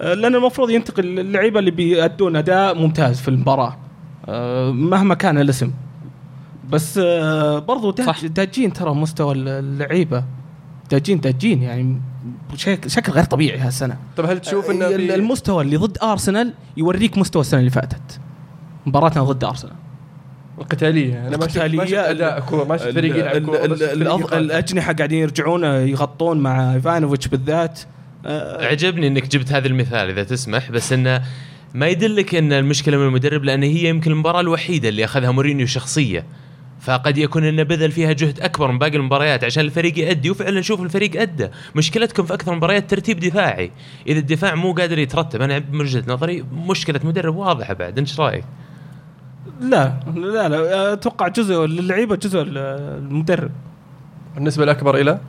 آه، 0.00 0.14
لأن 0.14 0.34
المفروض 0.34 0.70
ينتقل 0.70 1.18
اللعيبه 1.18 1.60
اللي 1.60 1.70
بيأدون 1.70 2.36
أداء 2.36 2.74
ممتاز 2.74 3.20
في 3.20 3.28
المباراة. 3.28 3.83
مهما 4.72 5.14
كان 5.14 5.38
الاسم. 5.38 5.70
بس 6.70 6.98
آه، 6.98 7.58
برضو. 7.58 7.94
داجين 8.22 8.72
ترى 8.72 8.94
مستوى 8.94 9.34
اللعيبة. 9.34 10.24
داجين 10.90 11.20
داجين 11.20 11.62
يعني 11.62 12.00
بشكل 12.52 12.90
شكل 12.90 13.12
غير 13.12 13.24
طبيعي 13.24 13.58
هالسنة. 13.58 13.98
طب 14.16 14.24
هل 14.24 14.38
تشوف 14.38 14.70
إنه 14.70 14.86
المستوى 14.88 15.64
اللي 15.64 15.76
ضد 15.76 15.98
أرسنال 16.02 16.54
يوريك 16.76 17.18
مستوى 17.18 17.40
السنة 17.40 17.60
اللي 17.60 17.70
فاتت. 17.70 18.20
مباراتنا 18.86 19.22
ضد 19.22 19.44
أرسنال. 19.44 19.72
القتالية. 20.58 21.28
أنا 21.28 21.36
ما 21.36 21.48
شفت 21.48 21.58
ما 21.58 21.84
شفت 21.84 21.94
أداء 21.94 22.40
كورة. 22.40 22.64
ما 22.64 22.76
شفت 22.76 22.90
فريق 22.90 23.16
يلعب 23.16 23.42
كورة. 24.20 24.38
الأجنحة 24.38 24.92
قاعدين 24.92 25.18
يرجعون 25.18 25.64
يغطون 25.64 26.38
مع 26.38 26.74
إيفانوفيتش 26.74 27.28
بالذات. 27.28 27.80
آه، 28.26 28.66
عجبني 28.66 29.06
إنك 29.06 29.28
جبت 29.28 29.52
هذا 29.52 29.66
المثال 29.66 30.10
إذا 30.10 30.24
تسمح. 30.24 30.70
بس 30.70 30.92
إنه 30.92 31.22
ما 31.74 31.86
يدلك 31.88 32.34
إن 32.34 32.52
المشكلة 32.52 32.96
من 32.96 33.06
المدرب 33.06 33.44
لأن 33.44 33.62
هي 33.62 33.88
يمكن 33.88 34.10
المباراة 34.12 34.40
الوحيدة 34.40 34.88
اللي 34.88 35.04
أخذها 35.04 35.30
مورينيو 35.30 35.66
شخصيه 35.66 36.24
فقد 36.80 37.18
يكون 37.18 37.44
انه 37.44 37.62
بذل 37.62 37.92
فيها 37.92 38.12
جهد 38.12 38.40
أكبر 38.40 38.70
من 38.72 38.78
باقي 38.78 38.96
المباريات 38.96 39.44
عشان 39.44 39.64
الفريق 39.64 39.98
يأدي 39.98 40.30
وفعلا 40.30 40.60
شوف 40.60 40.82
الفريق 40.82 41.20
أدى. 41.20 41.48
مشكلتكم 41.76 42.22
في 42.24 42.34
أكثر 42.34 42.52
المباريات 42.52 42.90
ترتيب 42.90 43.20
دفاعي. 43.20 43.70
إذا 44.06 44.18
الدفاع 44.18 44.54
مو 44.54 44.72
قادر 44.72 44.98
يترتب 44.98 45.42
أنا 45.42 45.62
من 45.72 45.80
وجهة 45.80 46.04
نظري 46.08 46.44
مشكلة 46.52 47.00
مدرب 47.04 47.36
واضحة 47.36 47.74
بعد. 47.74 47.98
إنت 47.98 48.08
إيش 48.08 48.20
رأيك؟ 48.20 48.44
لا 49.60 50.00
لا 50.16 50.48
لا. 50.48 50.92
أتوقع 50.92 51.28
جزء 51.28 51.64
اللعيبه 51.64 52.16
جزء 52.16 52.42
ال- 52.42 52.58
المدرب. 53.08 53.50
النسبة 54.36 54.64
الاكبر 54.64 54.96
إلى؟ 54.96 55.20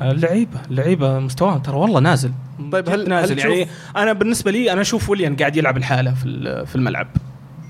اللعيبه 0.00 0.60
اللعيبه 0.70 1.18
مستواهم 1.18 1.58
ترى 1.58 1.76
والله 1.76 2.00
نازل. 2.00 2.32
طيب 2.72 2.88
هل- 2.88 3.08
نازل 3.08 3.40
هل 3.40 3.50
يعني 3.50 3.66
أنا 3.96 4.12
بالنسبة 4.12 4.50
لي 4.50 4.72
أنا 4.72 4.80
أشوف 4.80 5.10
ويليان 5.10 5.36
قاعد 5.36 5.56
يلعب 5.56 5.76
الحالة 5.76 6.14
في 6.14 6.24
ال- 6.24 6.66
في 6.66 6.76
الملعب. 6.76 7.06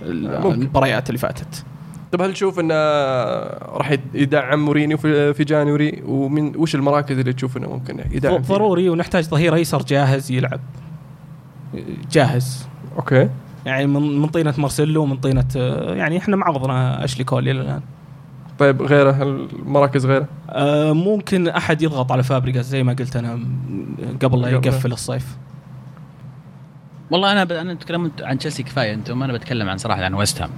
المباريات 0.03 1.09
اللي 1.09 1.19
فاتت. 1.19 1.65
طب 2.13 2.23
هل 2.23 2.33
تشوف 2.33 2.61
إنه 2.61 2.75
راح 3.77 3.97
يدعم 4.15 4.65
مورينيو 4.65 4.97
في 4.99 5.35
في 5.35 5.45
January؟ 5.45 6.03
ومن 6.07 6.57
وش 6.57 6.75
المراكز 6.75 7.19
اللي 7.19 7.33
تشوف 7.33 7.57
إنه 7.57 7.69
ممكن 7.69 8.01
يدعم؟ 8.11 8.37
ضروري 8.37 8.89
ونحتاج 8.89 9.25
ظهير 9.25 9.55
أيسر 9.55 9.83
جاهز 9.83 10.31
يلعب. 10.33 10.61
جاهز. 12.13 12.67
أوكي. 12.97 13.29
يعني 13.67 13.87
من 13.87 14.19
من 14.19 14.27
طينة 14.29 14.55
مارسيلو 14.59 15.03
ومن 15.03 15.17
طينة 15.17 15.45
آه، 15.57 15.95
يعني 15.95 16.19
إحنا 16.19 16.37
معوضنا 16.37 17.05
أشلي 17.05 17.25
كول 17.25 17.49
إلى 17.49 17.61
الآن. 17.61 17.81
طيب 18.61 18.83
غيره 18.83 19.23
المراكز 19.23 20.07
غيره؟ 20.07 20.27
آه، 20.51 20.93
ممكن 20.93 21.49
أحد 21.49 21.83
يضغط 21.83 22.13
على 22.13 22.23
فابريجاس 22.23 22.67
زي 22.67 22.83
ما 22.83 22.93
قلت 22.93 23.17
أنا 23.17 23.41
قبل 24.23 24.41
لا. 24.41 24.49
يقفل 24.49 24.93
الصيف. 24.93 25.37
والله 27.11 27.33
أنا 27.33 27.45
ب... 27.45 27.53
أنا 27.53 27.75
تكلمت 27.75 28.23
عن 28.23 28.39
تشيلسي 28.39 28.63
كفاية 28.63 28.95
أنتم 28.95 29.23
أنا 29.23 29.33
بتكلم 29.33 29.69
عن 29.69 29.79
صراحة 29.79 30.05
عن 30.05 30.15
ويست 30.15 30.43
هام 30.43 30.51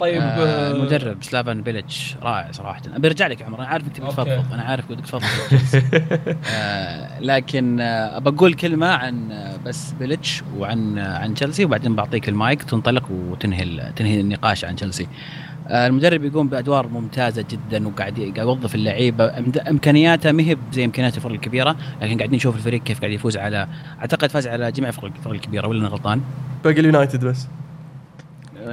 طيب 0.00 0.22
آه 0.22 0.72
المدرب 0.72 1.22
سلافان 1.22 1.62
بيلتش 1.62 2.16
رائع 2.22 2.52
صراحة. 2.52 2.80
برجع 2.96 3.26
لك 3.26 3.40
يا 3.40 3.46
عمر 3.46 3.58
أنا 3.58 3.66
عارف 3.66 3.84
أوكي. 3.84 4.00
تفضفض 4.00 4.52
أنا 4.52 4.62
عارف 4.62 4.92
بدك 4.92 5.04
تفضفض 5.06 5.58
آه 6.54 7.20
لكن 7.20 7.80
آه 7.80 8.18
بقول 8.18 8.54
كلمة 8.54 8.86
عن 8.86 9.32
آه، 9.32 9.56
بس 9.66 9.92
بيلتش 9.92 10.42
وعن 10.58 10.98
آه 10.98 11.18
عن 11.18 11.34
تشيلسي 11.34 11.64
وبعدين 11.64 11.94
بعطيك 11.96 12.28
المايك 12.28 12.62
تنطلق 12.62 13.10
وتنهي 13.10 13.92
تنهي 13.96 14.20
النقاش 14.20 14.64
عن 14.64 14.76
تشيلسي 14.76 15.02
آه 15.04 15.45
المدرب 15.70 16.24
يقوم 16.24 16.48
بأدوار 16.48 16.88
ممتازة 16.88 17.44
جدا 17.50 17.88
وقاعد 17.88 18.18
يوظف 18.18 18.74
اللعيبة 18.74 19.32
إمكانياته 19.70 20.32
ما 20.32 20.42
هي 20.42 20.56
زي 20.72 20.84
إمكانيات 20.84 21.16
الفرق 21.16 21.32
الكبيرة 21.32 21.76
لكن 22.02 22.16
قاعدين 22.16 22.36
نشوف 22.36 22.56
الفريق 22.56 22.82
كيف 22.82 23.00
قاعد 23.00 23.12
يفوز 23.12 23.36
على 23.36 23.68
أعتقد 24.00 24.30
فاز 24.30 24.46
على 24.46 24.72
جميع 24.72 24.88
الفرق 24.88 25.04
الفرق 25.04 25.32
الكبيرة 25.32 25.68
ولا 25.68 25.80
أنا 25.80 25.88
غلطان؟ 25.88 26.20
باقي 26.64 26.80
اليونايتد 26.80 27.24
بس 27.24 27.46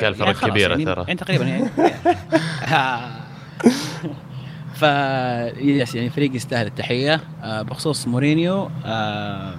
قال 0.01 0.15
فرق 0.15 0.27
يعني 0.27 0.51
كبيرة 0.51 0.69
يعني 0.69 0.85
ترى. 0.85 1.05
يعني 1.07 1.19
تقريبا 1.19 1.45
يعني 1.45 1.65
ف 4.79 4.83
يس 5.61 5.95
يعني 5.95 6.07
الفريق 6.07 6.35
يستاهل 6.35 6.65
التحية 6.65 7.21
آه، 7.43 7.61
بخصوص 7.61 8.07
مورينيو 8.07 8.69
آه، 8.85 9.55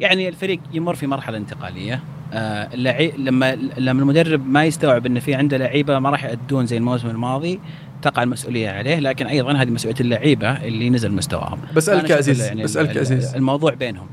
يعني 0.00 0.28
الفريق 0.28 0.60
يمر 0.72 0.94
في 0.94 1.06
مرحلة 1.06 1.36
انتقالية 1.36 2.00
آه، 2.34 2.68
اللعي... 2.74 3.12
لما 3.18 3.54
لما 3.78 4.00
المدرب 4.02 4.48
ما 4.48 4.64
يستوعب 4.64 5.06
إن 5.06 5.20
في 5.20 5.34
عنده 5.34 5.56
لعيبة 5.56 5.98
ما 5.98 6.10
راح 6.10 6.24
يأدون 6.24 6.66
زي 6.66 6.76
الموسم 6.76 7.08
الماضي 7.08 7.60
تقع 8.02 8.22
المسؤولية 8.22 8.70
عليه 8.70 8.98
لكن 8.98 9.26
أيضا 9.26 9.52
هذه 9.52 9.70
مسؤولية 9.70 10.00
اللعيبة 10.00 10.50
اللي 10.50 10.90
نزل 10.90 11.12
مستواهم 11.12 11.58
أشوف 12.04 12.12
عزيز، 12.18 12.40
يعني 12.46 12.62
يا 12.94 13.00
عزيز. 13.00 13.34
الموضوع 13.34 13.74
بينهم 13.74 14.06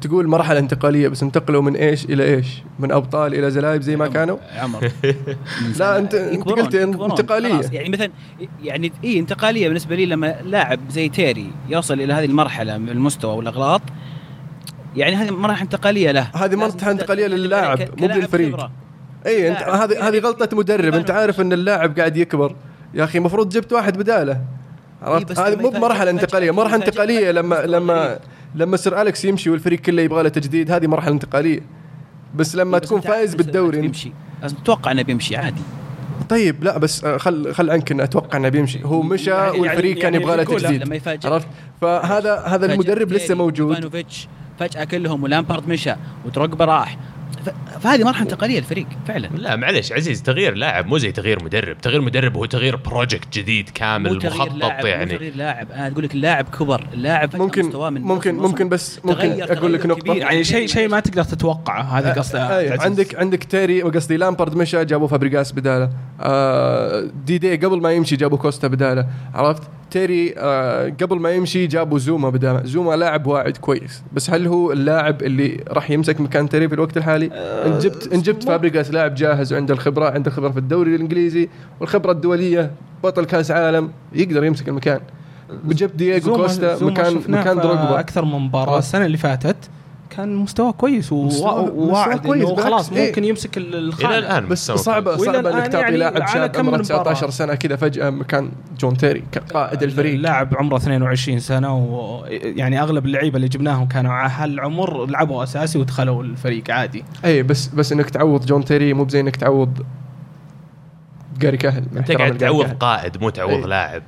تقول 0.00 0.28
مرحلة 0.28 0.58
انتقالية 0.58 1.08
بس 1.08 1.22
انتقلوا 1.22 1.62
من 1.62 1.76
إيش 1.76 2.04
إلى 2.04 2.24
إيش؟ 2.34 2.46
من 2.78 2.92
أبطال 2.92 3.34
إلى 3.34 3.50
زلايب 3.50 3.82
زي 3.82 3.96
ما 3.96 4.08
كانوا؟ 4.08 4.36
عمر 4.58 4.90
لا، 5.78 5.98
أنت 5.98 6.14
يكبرون- 6.14 6.60
قلت. 6.64 6.74
انتقالية. 6.74 7.60
يعني 7.72 7.88
مثلا 7.88 8.10
يعني 8.62 8.92
اي 9.04 9.18
انتقالية 9.18 9.68
بالنسبة 9.68 9.96
لي 9.96 10.06
لما 10.06 10.34
لاعب 10.44 10.80
زي 10.90 11.08
تيري 11.08 11.50
يوصل 11.68 12.00
إلى 12.00 12.12
هذه 12.12 12.24
المرحلة 12.24 12.78
من 12.78 12.88
المستوى 12.88 13.36
والأغلاط 13.36 13.82
يعني 14.96 15.16
هذه 15.16 15.30
مرحلة 15.30 15.62
انتقالية 15.62 16.10
له. 16.10 16.30
هذه 16.34 16.50
تبدأ 16.50 16.90
انتقالية 16.90 17.26
تعتمد 17.26 17.40
للاعب، 17.40 17.78
مو 18.00 18.06
للفريق. 18.06 18.70
اي 19.26 19.48
انت 19.48 19.58
هذه 19.58 19.92
يعني 19.92 20.08
هذه 20.08 20.18
غلطة 20.18 20.56
مدرب. 20.56 20.94
انت 20.94 21.10
عارف 21.10 21.40
إن 21.40 21.52
اللاعب 21.52 21.98
قاعد 21.98 22.16
يكبر. 22.16 22.56
يا 22.94 23.04
أخي 23.04 23.18
المفروض 23.18 23.48
جبت 23.48 23.72
واحد 23.72 23.98
بدالة. 23.98 24.40
عرفت؟ 25.02 25.30
بس 25.30 25.38
هذه 25.38 25.56
مو 25.56 25.70
بمرحلة 25.70 26.10
انتقالية 26.10 26.50
مرحلة 26.50 26.76
انتقالية 26.76 27.30
لما 27.30 27.54
لما. 27.66 28.18
لما 28.54 28.76
سير 28.76 29.02
أليكس 29.02 29.24
يمشي 29.24 29.50
والفريق 29.50 29.80
كله 29.80 30.02
يبغى 30.02 30.22
له 30.22 30.28
تجديد 30.28 30.70
هذه 30.70 30.86
مرحلة 30.86 31.12
انتقالية. 31.12 31.60
بس 32.34 32.56
لما 32.56 32.78
بس 32.78 32.88
تكون 32.88 33.00
فايز 33.00 33.34
بالدوري 33.34 33.80
بيمشي. 33.80 34.12
لازم 34.42 34.56
تتوقع 34.56 34.90
إنه 34.90 35.02
بيمشي 35.02 35.36
عادي. 35.36 35.62
طيب 36.28 36.64
لا 36.64 36.78
بس 36.78 37.04
خل 37.06 37.54
خل 37.54 37.70
عنك 37.70 37.92
إنه 37.92 38.04
أتوقع 38.04 38.38
إنه 38.38 38.48
بيمشي. 38.48 38.84
هو 38.84 39.02
مشى 39.02 39.30
يعني- 39.30 39.60
والفريق 39.60 39.94
كان 39.98 40.14
يعني 40.14 40.24
يبغى 40.24 40.36
له 40.36 40.44
تجديد. 40.44 41.02
عرفت؟ 41.24 41.46
فهذا 41.80 42.36
هذا 42.36 42.72
المدرب 42.72 43.12
لسه 43.12 43.34
موجود. 43.34 44.04
فجأة 44.58 44.84
كلهم 44.84 45.22
ولامبارد 45.22 45.68
مشى 45.68 45.92
ودروجبا 46.26 46.64
راح. 46.64 46.98
فهذه 47.80 48.04
مرحلة 48.04 48.22
انتقاليه 48.22 48.58
للفريق 48.58 48.86
فعلا. 49.06 49.26
لا 49.26 49.56
معلش 49.56 49.92
عزيز 49.92 50.22
تغيير 50.22 50.54
لاعب 50.54 50.86
مو 50.86 50.98
زي 50.98 51.12
تغيير 51.12 51.44
مدرب. 51.44 51.78
تغيير 51.78 52.00
مدرب 52.00 52.36
هو 52.36 52.44
تغيير 52.44 52.76
project 52.76 53.38
جديد 53.38 53.68
كامل 53.68 54.18
تغيير 54.18 54.42
مخطط 54.42 54.54
لاعب 54.54 54.86
يعني. 54.86 55.12
مو 55.12 55.18
تغيير 55.18 55.36
لاعب. 55.36 55.72
أنا 55.72 55.86
أقول 55.86 56.04
لك 56.04 56.14
اللاعب 56.14 56.48
كبر 56.58 56.86
اللاعب 56.94 57.30
فجأة 57.30 57.42
ممكن 57.42 57.66
مستواه 57.66 57.90
من 57.90 58.00
ممكن 58.00 58.34
موسم 58.34 58.48
ممكن 58.48 58.68
بس 58.68 59.00
ممكن 59.04 59.18
تغير 59.18 59.58
أقول 59.58 59.72
لك 59.72 59.86
نقطة. 59.86 60.00
كبير. 60.00 60.16
يعني 60.16 60.44
شيء 60.44 60.66
شيء 60.66 60.88
ما 60.88 61.00
تقدر 61.00 61.24
تتوقعه 61.24 61.82
هذه 61.82 62.12
قصدي. 62.12 62.38
أي 62.38 62.78
عندك 62.80 63.18
عندك 63.18 63.44
تيري 63.44 63.82
قصدي 63.82 64.16
لامبارد 64.16 64.56
مشى 64.56 64.84
جابوا 64.84 65.08
فابريجاس 65.08 65.52
بداله. 65.52 65.90
آه 66.20 67.10
دي 67.26 67.38
دي 67.38 67.56
قبل 67.56 67.80
ما 67.80 67.92
يمشي 67.92 68.16
جابوا 68.16 68.38
كوستا 68.38 68.68
بداله 68.68 69.06
عرفت؟ 69.34 69.62
تيري 69.92 70.34
آه 70.38 70.92
قبل 71.00 71.20
ما 71.20 71.30
يمشي 71.30 71.66
جابوا 71.66 71.98
زوما 71.98 72.30
بداله 72.30 72.64
زوما 72.64 72.96
لاعب 72.96 73.26
واعد 73.26 73.56
كويس. 73.56 74.02
بس 74.12 74.30
هل 74.30 74.46
هو 74.46 74.72
اللاعب 74.72 75.22
اللي 75.22 75.64
راح 75.68 75.90
يمسك 75.90 76.20
مكان 76.20 76.48
تيري 76.48 76.68
في 76.68 76.74
الوقت 76.74 76.96
الحالي؟ 76.96 77.30
إن 77.66 77.78
جبت 77.78 78.12
إن 78.12 78.22
جبت 78.22 78.44
فابريجاس 78.44 78.90
لاعب 78.90 79.14
جاهز 79.14 79.52
وعنده 79.52 79.74
الخبرة 79.74 80.10
عنده 80.10 80.30
خبرة 80.30 80.48
في 80.48 80.58
الدوري 80.58 80.94
الإنجليزي 80.94 81.48
والخبرة 81.80 82.12
الدولية 82.12 82.70
بطل 83.04 83.24
كأس 83.24 83.50
عالم 83.50 83.90
يقدر 84.12 84.44
يمسك 84.44 84.68
المكان. 84.68 85.00
جبت 85.64 85.96
دييغو 85.96 86.36
كوستا 86.36 86.84
مكان 86.84 87.20
مكان 87.28 87.56
دروجبا. 87.56 88.00
أكثر 88.00 88.24
من 88.24 88.38
مباراة 88.38 88.78
السنة 88.78 89.06
اللي 89.06 89.18
فاتت. 89.18 89.56
كان 90.16 90.36
مستواه 90.36 90.70
كويس 90.72 91.12
وواعد 91.12 92.26
كويس، 92.26 92.44
إنه 92.48 92.56
خلاص 92.56 92.92
إيه. 92.92 93.06
ممكن 93.08 93.24
يمسك 93.24 93.56
ال- 93.56 93.68
إلى 93.68 93.78
الخانه 93.78 94.18
الآن 94.18 94.48
بس. 94.48 94.70
وإلى 94.70 94.78
صعبة 94.82 95.14
إنك 95.14 95.28
الآن 95.46 95.70
تعطي 95.70 95.76
يعني 95.84 95.96
لاعب 95.96 96.26
شاب 96.26 96.56
عمره 96.56 96.76
من 96.76 96.82
19 96.82 97.16
مباراة. 97.18 97.30
سنة 97.30 97.54
كذا 97.54 97.76
فجأة 97.76 98.10
مكان 98.10 98.50
جون 98.80 98.96
تيري 98.96 99.24
كقائد 99.32 99.82
الفريق 99.82 100.14
اللاعب 100.14 100.54
عمره 100.56 100.76
22 100.76 101.38
سنة 101.38 101.76
ويعني 101.76 102.82
أغلب 102.82 103.06
اللعيبة 103.06 103.36
اللي 103.36 103.48
جبناهم 103.48 103.86
كانوا 103.88 104.12
على 104.12 104.30
هالعمر 104.36 105.06
لعبوا 105.06 105.42
أساسي 105.42 105.78
ودخلوا 105.78 106.22
الفريق 106.22 106.70
عادي 106.70 107.04
اي 107.24 107.42
بس 107.42 107.66
بس 107.68 107.92
إنك 107.92 108.10
تعوض 108.10 108.46
جون 108.46 108.64
تيري 108.64 108.94
مو 108.94 109.04
زي 109.04 109.20
إنك 109.20 109.36
تعوض 109.36 109.78
جاري 111.40 111.56
كاهيل 111.56 111.84
أنت 111.96 112.12
قاعد 112.12 112.38
تعوض. 112.38 112.66
قائد 112.72 113.20
مو 113.22 113.30
تعوض 113.30 113.50
إيه. 113.52 113.66
لاعب 113.66 114.02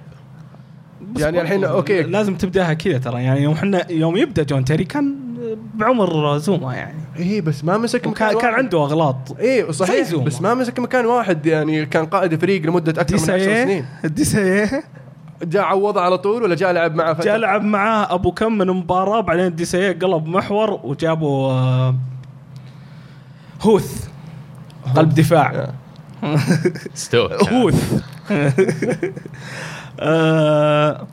يعني 1.18 1.40
الحين 1.40 1.64
أوكي. 1.64 2.02
لازم 2.02 2.34
تبدأها 2.36 2.72
كذا 2.74 2.98
ترى 2.98 3.22
يعني 3.22 3.42
يوم 3.42 3.54
إحنا 3.54 3.90
يوم 3.92 4.16
يبدأ 4.16 4.42
جون 4.42 4.64
تيري 4.64 4.84
كان 4.84 5.14
بعمر 5.74 6.38
زوما 6.38 6.74
يعني. 6.74 6.98
اي 7.18 7.40
بس 7.40 7.64
ما 7.64 7.78
مسك 7.78 8.06
مكان 8.06 8.28
كان, 8.30 8.40
كان 8.40 8.50
واحد. 8.50 8.64
عنده 8.64 8.84
أغلاط. 8.84 9.16
اي 9.40 9.72
صحيح 9.72 9.94
زي 9.96 10.04
زوما. 10.04 10.24
بس 10.24 10.40
ما 10.40 10.54
مسك 10.54 10.78
مكان 10.78 11.06
واحد 11.06 11.46
يعني 11.46 11.86
كان 11.86 12.06
قائد 12.06 12.40
فريق 12.40 12.62
لمدة 12.66 13.00
أكثر 13.02 13.14
من 13.16 13.22
10 13.22 13.36
ديسايه 13.36 13.64
سنين. 13.64 13.84
ديسايه 14.04 14.84
جاء 15.42 15.62
عوضه 15.62 16.00
على 16.00 16.18
طول 16.18 16.42
ولا 16.42 16.54
جاء 16.54 16.72
لعب 16.72 16.94
معه 16.94 17.14
فترة؟ 17.14 17.24
جاء 17.24 17.36
لعب 17.36 17.62
معاه 17.64 18.14
أبو 18.14 18.32
كم 18.32 18.58
من 18.58 18.66
مباراة 18.66 19.20
بعدين 19.20 19.54
ديسايه 19.54 19.98
قلب 19.98 20.26
محور 20.26 20.80
وجابوا 20.84 21.50
آه، 21.52 21.94
هوث 23.62 24.08
قلب 24.96 25.14
دفاع. 25.14 25.68
ستوك. 26.94 27.32
هوث. 27.52 28.02
آه، 30.00 31.06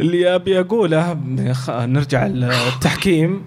اللي 0.00 0.34
أبي 0.34 0.60
أقوله 0.60 1.18
خ- 1.52 1.70
نرجع 1.70 2.26
للتحكيم 2.26 3.42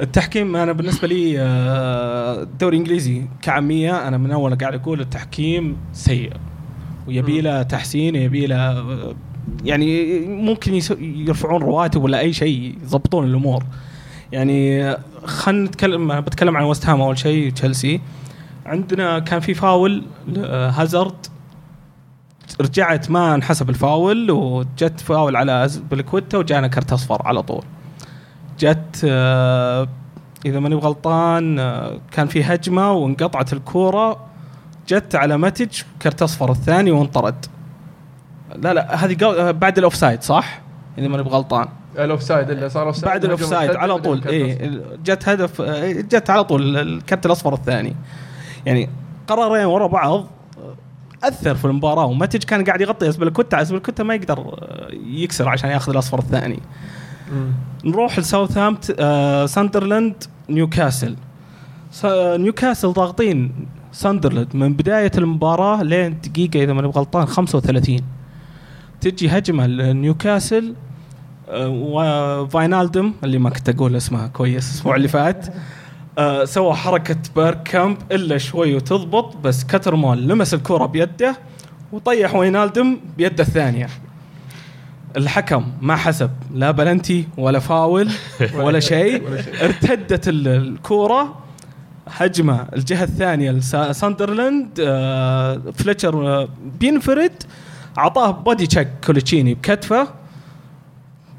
التحكيم. 0.00 0.56
أنا 0.56 0.72
بالنسبة 0.72 1.08
لي 1.08 1.40
آه، 1.40 2.42
الدوري 2.42 2.76
الانجليزي 2.76 3.22
كعامية 3.42 4.08
أنا 4.08 4.18
من 4.18 4.30
أول 4.32 4.54
قاعد 4.58 4.74
أقول 4.74 5.00
التحكيم 5.00 5.76
سيء. 5.92 6.32
ويبي 7.08 7.40
له 7.40 7.62
تحسين 7.62 8.16
يبي 8.16 8.46
له 8.46 8.56
آه، 8.56 9.14
يعني 9.64 10.20
ممكن 10.20 10.74
يس- 10.74 10.94
يرفعون 11.00 11.62
رواتب 11.62 12.02
ولا 12.02 12.18
أي 12.20 12.32
شيء 12.32 12.74
يضبطون 12.82 13.24
الأمور. 13.26 13.64
يعني 14.32 14.90
خلينا 15.24 15.64
نتكلم 15.64 16.20
بتكلم 16.20 16.56
عن 16.56 16.64
وست 16.64 16.86
هام 16.86 17.00
أول 17.00 17.18
شيء 17.18 17.50
تشيلسي. 17.52 18.00
عندنا 18.66 19.18
كان 19.18 19.40
في 19.40 19.54
فاول 19.54 20.02
آه، 20.38 20.70
هازارد. 20.70 21.26
رجعت 22.60 23.10
ما 23.10 23.34
انحسب 23.34 23.70
الفاول 23.70 24.30
وجت 24.30 25.00
فاول 25.00 25.36
على 25.36 25.70
بلكويتا 25.90 26.38
وجانا 26.38 26.68
كرت 26.68 26.92
أصفر 26.92 27.22
على 27.24 27.42
طول. 27.42 27.64
جت 28.58 29.00
آه، 29.04 29.88
إذا 30.46 30.60
ماني 30.60 30.74
غلطان 30.74 31.58
آه، 31.58 32.00
كان 32.10 32.26
في 32.26 32.44
هجمة 32.44 32.92
وانقطعت 32.92 33.52
الكورة. 33.52 34.16
جت 34.88 35.14
على 35.14 35.38
ماتيتش 35.38 35.82
كرت 36.02 36.22
أصفر 36.22 36.50
الثاني 36.50 36.90
وانطرد. 36.90 37.46
لا 38.56 38.74
لا 38.74 39.04
هذه 39.04 39.16
آه، 39.24 39.50
بعد 39.50 39.78
ال 39.78 39.94
offside 39.94 40.22
صح؟ 40.22 40.60
إذا 40.98 41.08
ماني 41.08 41.22
بغلطان. 41.22 41.68
ال 41.98 42.22
offside 42.22 42.50
اللي 42.50 42.68
صار 42.68 42.86
offside 42.86 43.06
بعد 43.06 43.24
ال 43.24 43.44
offside 43.44 43.76
على 43.76 43.98
طول. 43.98 44.22
اي 44.28 44.54
جت 45.04 45.28
هدف 45.28 45.62
جت 46.12 46.30
على 46.30 46.44
طول 46.44 46.76
الكرت 46.76 47.26
الأصفر 47.26 47.54
الثاني. 47.54 47.96
يعني 48.66 48.88
قرارين 49.26 49.64
ورا 49.64 49.86
بعض 49.86 50.26
اثر 51.22 51.54
في 51.54 51.64
المباراة 51.64 52.04
وماتيتش 52.04 52.42
كان 52.44 52.64
قاعد 52.64 52.80
يغطي 52.80 53.08
اسبلكوتا 53.08 53.62
اسبلكوتا 53.62 54.02
ما 54.02 54.14
يقدر 54.14 54.38
آه، 54.38 54.88
يكسر 55.06 55.48
عشان 55.48 55.70
ياخذ 55.70 55.92
الأصفر 55.92 56.18
الثاني. 56.18 56.58
نروح 57.84 58.18
لساوثهامبت 58.18 58.96
آه 58.98 59.46
ساندرلاند 59.46 60.14
نيوكاسل. 60.48 61.16
سا- 61.92 62.36
نيوكاسل 62.36 62.88
ضاغطين 62.92 63.52
ساندرلاند 63.92 64.56
من 64.56 64.72
بداية 64.72 65.10
المباراة 65.18 65.82
لين 65.82 66.18
دقيقة 66.24 66.62
إذا 66.64 66.72
ماني 66.72 66.88
غلطان 66.88 67.26
35 67.26 68.00
تجي 69.00 69.28
هجمة 69.28 69.66
لنيوكاسل 69.66 70.74
آه، 71.48 71.68
وفاينالدم 71.68 73.12
اللي 73.24 73.38
ما 73.38 73.50
كنت 73.50 73.68
أقول 73.68 73.96
اسمها 73.96 74.26
كويس 74.26 74.70
الأسبوع 74.70 74.96
اللي 74.96 75.08
فات. 75.08 75.46
آه، 76.18 76.44
سوى 76.44 76.74
حركة 76.74 77.16
بيركامب 77.36 77.96
إلا 78.12 78.38
شوي 78.38 78.74
وتضبط 78.76 79.36
بس 79.36 79.64
كترمول 79.64 80.28
لمس 80.28 80.54
الكرة 80.54 80.86
بيده 80.86 81.36
وطيح 81.92 82.34
وينالدم 82.34 82.98
بيده 83.16 83.44
الثانية. 83.44 83.88
الحكم 85.16 85.64
ما 85.80 85.96
حسب 85.96 86.30
لا 86.54 86.70
بلنتي 86.70 87.28
ولا 87.38 87.58
فاول 87.58 88.10
ولا 88.54 88.80
شيء 88.80 89.22
ارتدت 89.62 90.28
ال- 90.28 90.48
الكوره 90.48 91.38
هجمه 92.08 92.66
الجهة 92.76 93.04
الثانية 93.04 93.50
لساندرلاند 93.50 94.68
آه 94.80 95.62
فليتشر 95.74 96.26
آه 96.28 96.48
بينفرد 96.80 97.32
اعطاه 97.98 98.30
body 98.30 98.66
check 98.66 98.88
كولوتشيني 99.06 99.54
بكتفه 99.54 100.08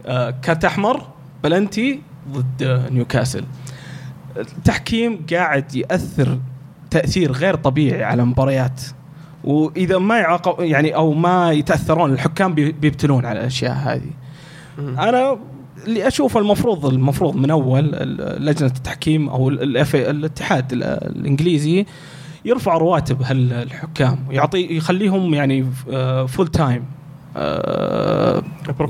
آه 0.05 0.29
كارت 0.41 0.65
أحمر 0.65 1.01
بلنتي 1.43 2.01
ضد 2.31 2.87
نيوكاسل. 2.91 3.43
التحكيم 4.37 5.25
قاعد 5.33 5.75
يأثر 5.75 6.37
تأثير 6.91 7.31
غير 7.31 7.55
طبيعي 7.55 8.03
على 8.03 8.21
المباريات 8.21 8.81
وإذا 9.43 9.97
ما 9.97 10.17
يعاقب 10.19 10.63
يعني 10.63 10.95
أو 10.95 11.13
ما 11.13 11.51
يتأثرون 11.51 12.13
الحكام 12.13 12.53
بي- 12.53 12.71
بيبتلون 12.71 13.25
على 13.25 13.39
الأشياء 13.39 13.73
هذه. 13.73 14.09
أنا 14.79 15.37
اللي 15.87 16.07
أشوفه 16.07 16.39
المفروض 16.39 16.85
المفروض 16.85 17.35
من 17.35 17.49
أول 17.51 17.83
لجنة 18.39 18.69
التحكيم 18.75 19.29
أو 19.29 19.49
الاتحاد 19.49 20.73
ال- 20.73 20.83
الإنجليزي 20.83 21.85
يرفع 22.45 22.77
رواتب 22.77 23.21
هالحكام 23.21 24.19
ويعطي 24.29 24.77
يخليهم 24.77 25.33
يعني 25.33 25.65
full 26.27 26.47
time 26.47 26.83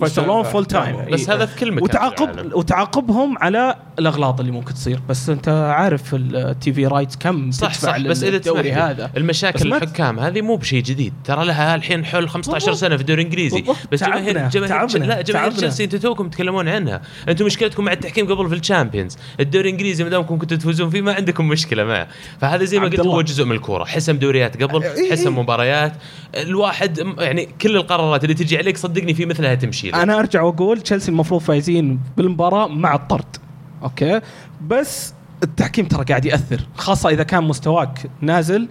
يشتغلون 0.03 0.43
full 0.43 0.65
time 0.65 1.05
بس 1.11 1.29
هذا 1.29 1.45
في 1.45 1.59
كل 1.59 1.71
مكان 1.71 1.83
وتعاقب 1.83 2.29
العالم. 2.29 2.51
وتعاقبهم 2.53 3.37
على 3.37 3.75
الأغلاط 3.99 4.39
اللي 4.39 4.51
ممكن 4.51 4.73
تصير 4.73 4.99
بس 5.09 5.29
أنت 5.29 5.49
عارف 5.49 6.15
ال 6.15 6.73
TV 6.73 6.87
rights 6.87 7.15
كم 7.15 7.51
صح 7.51 7.73
صح 7.73 7.99
بس 7.99 8.23
إذا 8.23 8.37
الدوري 8.37 8.71
تسمح 8.71 8.83
هذا 8.83 9.11
المشاكل 9.17 9.73
الحكام 9.73 10.19
هذه 10.19 10.41
مو 10.41 10.55
بشيء 10.55 10.83
جديد 10.83 11.13
ترى 11.23 11.45
لها 11.45 11.75
الحين 11.75 12.05
حول 12.05 12.29
15 12.29 12.65
بالضبط. 12.65 12.81
سنة 12.81 12.95
في 12.95 13.01
الدوري 13.01 13.21
الإنجليزي. 13.21 13.63
بس 13.91 13.99
تعبنا، 13.99 14.49
جماهير 14.49 15.05
لا 15.05 15.21
جماهير. 15.21 15.51
تشيلسي 15.51 15.83
أنتم 15.83 15.97
توكم 15.97 16.29
تتكلمون 16.29 16.67
عنها 16.67 17.01
أنتم 17.29 17.45
مشكلتكم 17.45 17.83
مع 17.85 17.91
التحكيم 17.91 18.33
قبل 18.33 18.49
في 18.49 18.55
ال 18.55 18.61
Champions 18.61 19.17
الدوري 19.39 19.69
الإنجليزي 19.69 20.03
ما 20.03 20.09
دامكم 20.09 20.37
كنتوا 20.37 20.57
تفوزون 20.57 20.89
فيه 20.89 21.01
ما 21.01 21.13
عندكم 21.13 21.47
مشكلة 21.47 21.83
معه 21.83 22.07
فهذا 22.41 22.63
زي 22.63 22.79
ما 22.79 22.87
قلت. 22.87 22.99
هو 22.99 23.21
جزء 23.21 23.45
من 23.45 23.51
الكورة 23.51 23.85
حسم 23.85 24.17
دوريات 24.17 24.63
قبل 24.63 24.83
إيه، 24.83 25.11
حسم 25.11 25.33
إيه. 25.33 25.41
مباريات 25.41 25.93
الواحد 26.35 27.15
يعني 27.17 27.49
كل 27.61 27.75
القرارات 27.75 28.25
اللي 28.33 28.45
تجي 28.45 28.57
عليك 28.57 28.77
صدقني 28.77 29.13
في 29.13 29.25
مثلها 29.25 29.55
تمشي 29.55 29.87
لك. 29.87 29.95
أنا 29.95 30.19
أرجع 30.19 30.41
وأقول 30.41 30.81
تشيلسي 30.81 31.11
المفروض 31.11 31.41
فايزين 31.41 31.99
بالمباراة 32.17 32.67
مع 32.67 32.95
الطرد. 32.95 33.37
أوكي؟ 33.83 34.21
بس 34.67 35.13
التحكيم 35.43 35.85
ترى 35.85 36.03
قاعد 36.03 36.25
يأثر 36.25 36.61
خاصة 36.75 37.09
إذا 37.09 37.23
كان 37.23 37.43
مستواك 37.43 37.99
نازل 38.21 38.67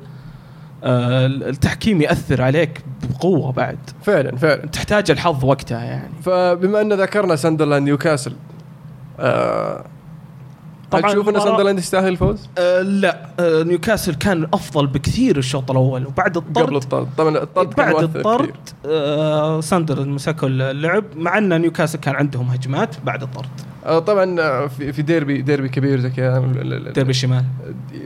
آه 0.85 1.27
التحكيم 1.27 2.03
يأثر 2.03 2.43
عليك 2.43 2.81
بقوة 3.11 3.53
بعد. 3.53 3.79
فعلا 4.03 4.37
فعلا. 4.37 4.67
تحتاج 4.67 5.11
الحظ 5.11 5.45
وقتها 5.45 5.85
يعني. 5.85 6.13
فبما 6.23 6.81
أن 6.81 6.93
ذكرنا 6.93 7.37
ساندرلاند 7.37 7.85
نيوكاسل 7.87 8.33
آه 9.21 9.85
طبعاً 10.93 11.13
تشوف 11.13 11.29
إن 11.29 11.41
ساندرلاند 11.41 11.79
يستاهل 11.79 12.09
الفوز؟ 12.09 12.49
آه 12.59 12.83
لا. 12.83 13.27
آه 13.41 13.63
نيوكاسل 13.63 14.15
كان 14.15 14.47
أفضل 14.55 14.87
بكثير 14.87 15.39
الشوط 15.39 15.71
الأول 15.71 16.07
وبعد 16.07 16.37
الطرد 16.37 16.65
قبل 16.67 16.77
الطرد. 16.77 17.09
طبعا 17.19 17.37
الطرد 17.39 17.75
بعد 17.77 18.03
الطرد. 18.17 18.51
آه 18.87 19.61
ساندر 19.61 20.05
مسكوا 20.09 20.49
اللعب 20.49 21.05
مع 21.17 21.39
إن 21.39 21.61
نيوكاسل 21.61 21.99
كان 21.99 22.15
عندهم 22.15 22.49
هجمات 22.49 22.95
بعد 23.05 23.23
الطرد. 23.23 23.49
آه 23.87 23.99
طبعا 23.99 24.41
آه، 24.41 24.67
في 24.67 24.93
في 24.93 25.03
ديربي 25.03 25.43
ديربي 25.43 25.69
كبير 25.69 26.01
زي 26.01 26.11
كذا. 26.11 26.39
ديربي 26.95 27.11
الشمال 27.11 27.45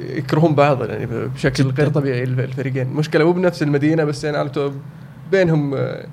يكرهون 0.09 0.55
بعض 0.55 0.85
يعني 0.85 1.07
بشكل 1.07 1.65
جداً. 1.65 1.83
غير 1.83 1.93
طبيعي 1.93 2.23
الف- 2.23 2.39
الفريقين. 2.41 2.87
مشكلة 2.87 3.25
مو 3.25 3.33
بنفس 3.33 3.63
المدينة 3.63 4.05
بس 4.05 4.25
يعني 4.25 4.51
بينهم 5.31 5.75
آه، 5.75 6.07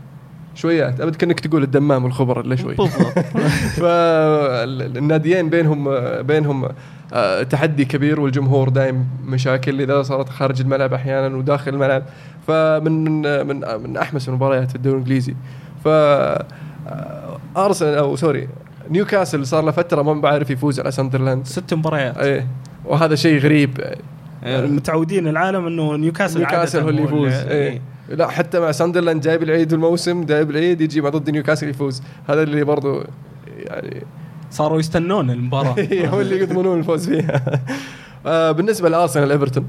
شويات 0.55 1.01
أبد 1.01 1.15
كأنك 1.15 1.39
تقول 1.39 1.63
الدمام 1.63 2.03
والخبر 2.03 2.41
إلا 2.41 2.55
شوي. 2.55 2.75
فالناديين 3.81 5.49
بينهم 5.49 5.89
بينهم 6.21 6.69
آه، 7.13 7.43
تحدي 7.43 7.85
كبير 7.85 8.19
والجمهور 8.19 8.69
دايم 8.69 9.07
مشاكل 9.25 9.81
إذا 9.81 10.01
صارت 10.01 10.29
خارج 10.29 10.61
الملعب 10.61 10.93
أحيانا 10.93 11.35
وداخل 11.35 11.73
الملعب. 11.73 12.03
فمن 12.47 13.03
من 13.03 13.47
من 13.47 13.81
من 13.83 13.97
أحمس 13.97 14.29
المباريات 14.29 14.69
في 14.69 14.75
الدوري 14.75 14.95
الإنجليزي. 14.95 15.35
ف 15.83 15.87
آه، 15.87 17.39
أرسنال 17.57 17.97
أو 17.97 18.15
سوري 18.15 18.47
نيوكاسل 18.89 19.47
صار 19.47 19.63
له 19.63 19.71
فترة 19.71 20.01
ما 20.01 20.13
يعرف 20.13 20.49
يفوز 20.49 20.79
على 20.79 20.91
ساندرلاند. 20.91 21.45
ست 21.45 21.73
مباريات. 21.73 22.17
إيه. 22.17 22.47
وهذا 22.85 23.15
شيء 23.15 23.39
غريب. 23.39 23.79
يعني 24.43 24.67
متعودين 24.67 25.27
العالم 25.27 25.67
إنه 25.67 25.95
نيوكاسل 25.95 26.39
نيوكاسل 26.39 26.81
هو 26.81 26.89
اللي 26.89 27.03
يفوز. 27.03 27.33
إيه. 27.33 27.81
لا 28.09 28.27
حتى 28.27 28.59
مع 28.59 28.71
ساندرلاند 28.71 29.21
جايب 29.21 29.43
العيد 29.43 29.73
الموسم 29.73 30.23
جايب 30.23 30.49
العيد 30.49 30.81
يجي 30.81 31.01
مع 31.01 31.09
ضد 31.09 31.29
نيوكاسل 31.29 31.69
يفوز. 31.69 32.01
هذا 32.29 32.43
اللي 32.43 32.63
برضو 32.63 33.03
يعني 33.57 34.03
صاروا 34.51 34.79
يستنون 34.79 35.29
المباراة. 35.29 35.75
هو 36.13 36.21
اللي 36.21 36.39
يضمنون 36.39 36.79
الفوز 36.79 37.09
فيها. 37.09 37.41
آه 38.25 38.51
بالنسبة 38.51 38.89
لأرسنال 38.89 39.31
إيفرتون. 39.31 39.65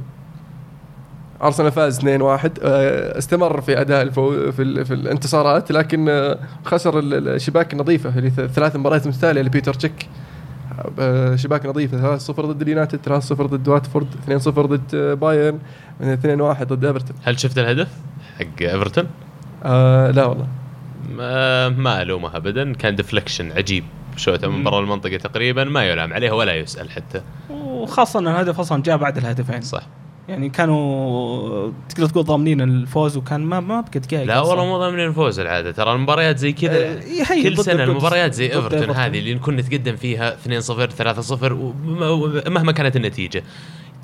أرسنال 1.43 1.73
فاز 1.73 2.01
2-1 2.01 2.05
آه 2.07 2.39
استمر 3.19 3.61
في 3.61 3.81
أداء 3.81 4.03
الفو 4.03 4.53
في, 4.53 4.63
ال- 4.63 4.85
في 4.85 4.95
الانتصارات 4.95 5.73
لكن 5.73 6.09
آه 6.09 6.39
خسر 6.65 6.99
ال- 6.99 7.29
الشباك 7.29 7.73
النظيفه 7.73 8.19
اللي 8.19 8.31
ثلاث 8.31 8.77
مباريات 8.77 9.07
متتالية 9.07 9.43
لبيتر 9.43 9.75
تشيك. 9.75 10.09
شباك 11.35 11.67
نظيفة 11.67 12.19
3-0 12.19 12.31
ضد 12.31 12.63
اليونايتد 12.63 13.21
3-0 13.21 13.33
ضد 13.33 13.69
واتفورد 13.69 14.07
2-0 14.29 14.49
ضد 14.49 14.97
بايرن 15.21 15.59
2-1 16.01 16.05
ضد 16.63 16.85
إيفرتون. 16.85 17.17
هل 17.25 17.39
شفت 17.41 17.59
الهدف؟ 17.59 17.89
حق 18.39 18.63
إيفرتون؟ 18.63 19.07
آه 19.65 20.11
لا 20.11 20.25
والله. 20.25 20.47
ما, 21.17 21.69
ما 21.69 22.03
ألومه 22.03 22.37
ابدا. 22.37 22.73
كان 22.73 22.97
deflection 22.97 23.53
عجيب. 23.53 23.85
شوته 24.17 24.49
من 24.49 24.65
برا 24.65 24.81
المنطقة 24.81 25.17
تقريبا 25.17 25.65
ما 25.65 25.85
يلام 25.85 26.13
عليه 26.13 26.31
ولا 26.33 26.55
يسأل 26.55 26.91
حتى. 26.91 27.21
وخاصة 27.51 28.19
إن 28.19 28.27
الهدف 28.29 28.61
أصلا 28.61 28.83
جاء 28.83 28.97
بعد 28.97 29.17
الهدفين. 29.19 29.61
صح. 29.61 29.83
يعني 30.29 30.49
كانوا 30.49 31.71
تقدر 31.89 32.07
تقول 32.07 32.25
ضامنين 32.25 32.61
الفوز 32.61 33.17
وكان 33.17 33.41
ما 33.41 33.61
ما 33.61 33.81
بقى 33.81 34.01
دقائق 34.01 34.25
لا. 34.27 34.41
والله 34.41 34.65
مو 34.65 34.79
ضامنين 34.79 35.07
الفوز 35.07 35.39
العادة. 35.41 35.71
ترى 35.73 35.93
المباريات 35.93 36.39
زي 36.39 36.53
كذا 36.53 36.77
آه، 36.93 37.01
هي 37.31 37.43
كل 37.43 37.55
ضد- 37.55 37.61
سنة 37.61 37.75
ضد- 37.85 37.89
المباريات 37.91 38.35
زي 38.35 38.47
إيفرتون. 38.53 38.91
هذه 38.91 39.19
اللي 39.19 39.35
نكون 39.35 39.57
نتقدم 39.57 39.97
فيها 39.97 40.35
2-0 40.35 40.91
3-0 40.91 41.53
وم- 41.53 42.43
مهما 42.47 42.73
كانت 42.73 42.97
النتيجة. 42.97 43.43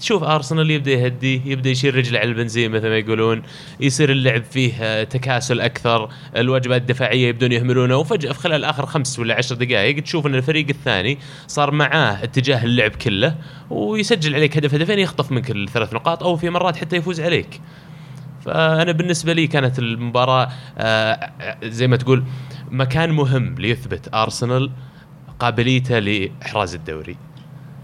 تشوف 0.00 0.22
أرسنال 0.22 0.70
يبدأ 0.70 0.90
يهدي 0.90 1.42
يبدأ 1.50 1.70
يشيل 1.70 1.94
رجله 1.94 2.18
على 2.18 2.28
البنزين 2.28 2.70
مثل 2.70 2.88
ما 2.88 2.98
يقولون 2.98 3.42
يصير 3.80 4.10
اللعب 4.10 4.42
فيه 4.44 5.02
تكاسل 5.02 5.60
أكثر 5.60 6.08
الواجبات 6.36 6.80
الدفاعية 6.80 7.28
يبدون 7.28 7.52
يهملونه 7.52 7.96
وفجأة 7.96 8.32
في 8.32 8.38
خلال 8.38 8.64
آخر 8.64 8.86
خمس 8.86 9.18
ولا 9.18 9.34
عشر 9.34 9.54
دقائق 9.54 10.02
تشوف 10.02 10.26
إن 10.26 10.34
الفريق 10.34 10.66
الثاني 10.68 11.18
صار 11.46 11.70
معاه 11.70 12.24
اتجاه 12.24 12.64
اللعب 12.64 12.90
كله 12.90 13.34
ويسجل 13.70 14.34
عليك 14.34 14.56
هدف 14.56 14.74
هدفين 14.74 14.98
يخطف 14.98 15.32
منك 15.32 15.50
الثلاث 15.50 15.94
نقاط 15.94 16.22
أو 16.22 16.36
في 16.36 16.50
مرات 16.50 16.76
حتى 16.76 16.96
يفوز 16.96 17.20
عليك. 17.20 17.60
فأنا 18.44 18.92
بالنسبة 18.92 19.32
لي 19.32 19.46
كانت 19.46 19.78
المباراة 19.78 20.48
آه، 20.78 21.30
زي 21.64 21.86
ما 21.88 21.96
تقول 21.96 22.24
مكان 22.70 23.10
مهم 23.10 23.54
ليثبت 23.58 24.14
أرسنال 24.14 24.70
قابليته 25.38 25.98
لإحراز 25.98 26.74
الدوري. 26.74 27.16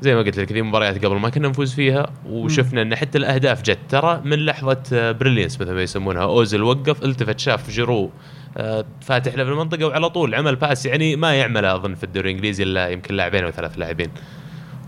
زي 0.00 0.14
ما 0.14 0.22
قلت 0.22 0.38
لك 0.38 0.52
ذي 0.52 0.62
مباريات 0.62 1.04
قبل 1.04 1.16
ما 1.16 1.28
كنا 1.28 1.48
نفوز 1.48 1.74
فيها 1.74 2.10
وشفنا 2.28 2.82
إن 2.82 2.96
حتى 2.96 3.18
الأهداف 3.18 3.62
جت. 3.62 3.78
ترى 3.88 4.20
من 4.24 4.44
لحظة 4.44 4.82
آه، 4.92 5.12
brilliance 5.12 5.60
مثل 5.60 5.72
ما 5.72 5.82
يسمونها 5.82 6.22
اوزل 6.22 6.62
وقف 6.62 7.04
التفت 7.04 7.38
شاف 7.38 7.70
جيرو 7.70 8.10
آه، 8.56 8.84
فاتح 9.00 9.34
له 9.34 9.44
في 9.44 9.50
المنطقة 9.50 9.86
وعلى 9.86 10.10
طول 10.10 10.34
عمل 10.34 10.56
pass 10.56 10.86
يعني 10.86 11.16
ما 11.16 11.34
يعمله 11.34 11.74
أظن 11.74 11.94
في 11.94 12.04
الدوري 12.04 12.30
الإنجليزي 12.30 12.62
إلا 12.62 12.88
يمكن 12.88 13.14
لاعبين 13.14 13.44
أو 13.44 13.50
ثلاث 13.50 13.78
لاعبين. 13.78 14.10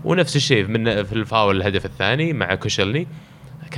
ونفس 0.03 0.35
الشيء 0.35 0.67
من 0.67 1.03
في 1.03 1.13
الفاول 1.13 1.57
الهدف 1.57 1.85
الثاني 1.85 2.33
مع 2.33 2.55
كوسيلني. 2.55 3.07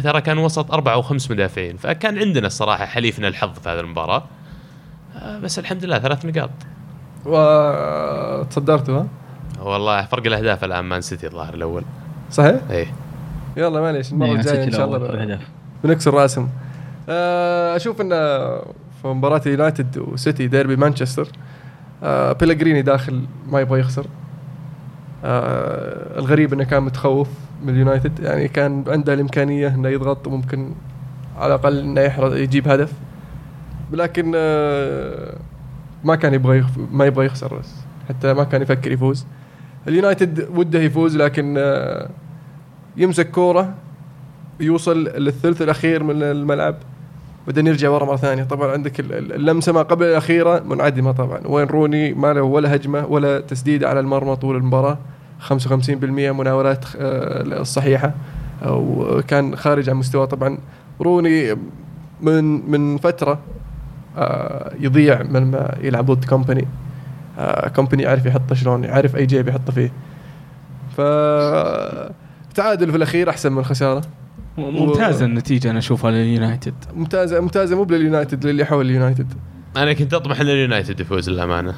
ترى 0.03 0.21
كان 0.21 0.37
وسط 0.37 0.71
أربع 0.71 0.93
أو 0.93 1.01
خمس 1.01 1.31
مدافعين 1.31 1.77
فكان 1.77 2.17
عندنا 2.17 2.47
الصراحة 2.47 2.85
حليفنا 2.85 3.27
الحظ 3.27 3.59
في 3.59 3.69
هذه 3.69 3.79
المباراة. 3.79 4.23
آه، 5.15 5.39
بس 5.39 5.59
الحمد 5.59 5.85
لله 5.85 5.99
ثلاث 5.99 6.25
نقاط. 6.25 6.51
وتصدرتوا 7.25 9.03
والله 9.61 10.05
فرق 10.05 10.25
الأهداف 10.25 10.63
الآن 10.63 10.85
مان 10.85 11.01
سيتي 11.01 11.27
الظاهر 11.27 11.53
الأول. 11.53 11.83
صحيح؟ 12.31 12.61
إيه. 12.71 12.87
يلا 13.57 13.81
معليش 13.81 14.11
المرة 14.11 14.31
الجاية 14.31 14.63
إن 14.63 14.71
شاء 14.71 14.85
الله. 14.85 15.39
بنكسر 15.83 16.13
راسهم 16.13 16.49
آه، 17.09 17.75
أشوف 17.75 18.01
إن 18.01 18.09
في 19.01 19.07
مباراة 19.07 19.41
يونايتد 19.45 19.97
وسيتي 19.97 20.47
ديربي 20.47 20.75
مانشستر 20.75 21.27
آه، 22.03 22.31
بيلغريني 22.31 22.81
داخل 22.81 23.21
ما 23.47 23.59
يبغى 23.59 23.79
يخسر. 23.79 24.05
آه، 25.25 26.19
الغريب 26.19 26.53
إنه 26.53 26.63
كان 26.63 26.83
متخوف 26.83 27.29
من 27.63 27.69
اليونايتد 27.69 28.19
يعني 28.19 28.47
كان 28.47 28.83
عنده 28.87 29.13
الإمكانية 29.13 29.67
إنه 29.67 29.89
يضغط 29.89 30.27
وممكن 30.27 30.73
على 31.37 31.55
الأقل 31.55 31.79
إنه 31.79 32.01
يحرز 32.01 32.35
يجيب 32.35 32.67
هدف. 32.67 32.93
لكن 33.91 34.31
آه، 34.35 35.35
ما 36.03 36.15
كان 36.15 36.33
يبغى 36.33 36.57
يخ... 36.57 36.65
ما 36.91 37.05
يبغى 37.05 37.25
يخسر 37.25 37.57
بس 37.57 37.75
حتى 38.09 38.33
ما 38.33 38.43
كان 38.43 38.61
يفكر 38.61 38.91
يفوز. 38.91 39.25
اليونايتد 39.87 40.47
وده 40.55 40.79
يفوز 40.79 41.17
لكن 41.17 41.55
آه، 41.57 42.09
يمسك 42.97 43.31
كورة 43.31 43.73
يوصل 44.59 45.03
للثلث 45.03 45.61
الأخير 45.61 46.03
من 46.03 46.23
الملعب 46.23 46.75
بعدين 47.47 47.67
يرجع 47.67 47.89
ورا 47.89 48.05
مرة 48.05 48.15
ثانية. 48.15 48.43
طبعا 48.43 48.71
عندك 48.71 48.99
ال- 48.99 49.13
ال- 49.13 49.33
اللمسة 49.33 49.71
ما 49.73 49.81
قبل 49.81 50.05
الأخيرة 50.05 50.59
منعدمة 50.59 51.11
طبعا. 51.11 51.39
وين 51.45 51.67
روني 51.67 52.13
ما 52.13 52.33
له 52.33 52.41
ولا 52.41 52.75
هجمة 52.75 53.05
ولا 53.05 53.39
تسديده 53.39 53.89
على 53.89 53.99
المرمى 53.99 54.35
طول 54.35 54.55
المباراة. 54.55 54.97
55% 55.39 56.31
مناولات 56.31 56.85
آه، 56.99 57.41
الصحيحه 57.61 58.13
وكان 58.67 59.55
خارج 59.55 59.89
عن 59.89 59.95
مستواه 59.95 60.25
طبعا 60.25 60.57
روني 61.01 61.55
من 62.21 62.71
من 62.71 62.97
فترة 62.97 63.39
آه، 64.17 64.71
يضيع 64.79 65.23
من 65.23 65.51
ما 65.51 65.75
يلعب 65.81 66.05
ضد 66.11 66.25
كومباني. 66.25 66.61
آه، 66.61 66.65
كومباني 67.75 68.03
يعرف 68.03 68.25
يحطه 68.25 68.55
شلون 68.55 68.83
يعرف 68.83 69.15
أي 69.15 69.25
جيب 69.25 69.47
يحطه 69.47 69.73
فيه. 69.73 69.91
ف 70.97 71.01
تعادل 72.55 72.91
في 72.91 72.97
الأخير 72.97 73.29
أحسن 73.29 73.51
من 73.51 73.59
الخسارة. 73.59 74.01
ممتازة 74.57 75.25
النتيجة 75.25 75.71
أنا 75.71 75.79
أشوفها 75.79 76.11
لليونايتد. 76.11 76.73
ممتازة 76.95 77.39
ممتازة 77.39 77.75
مو 77.75 77.83
باليونايتد 77.83 78.45
للي 78.45 78.65
حول 78.65 78.85
اليونايتد. 78.85 79.33
أنا 79.77 79.93
كنت 79.93 80.13
أطمح 80.13 80.39
إن 80.39 80.47
اليونايتد 80.49 80.99
يفوز 80.99 81.29
للأمانة. 81.29 81.73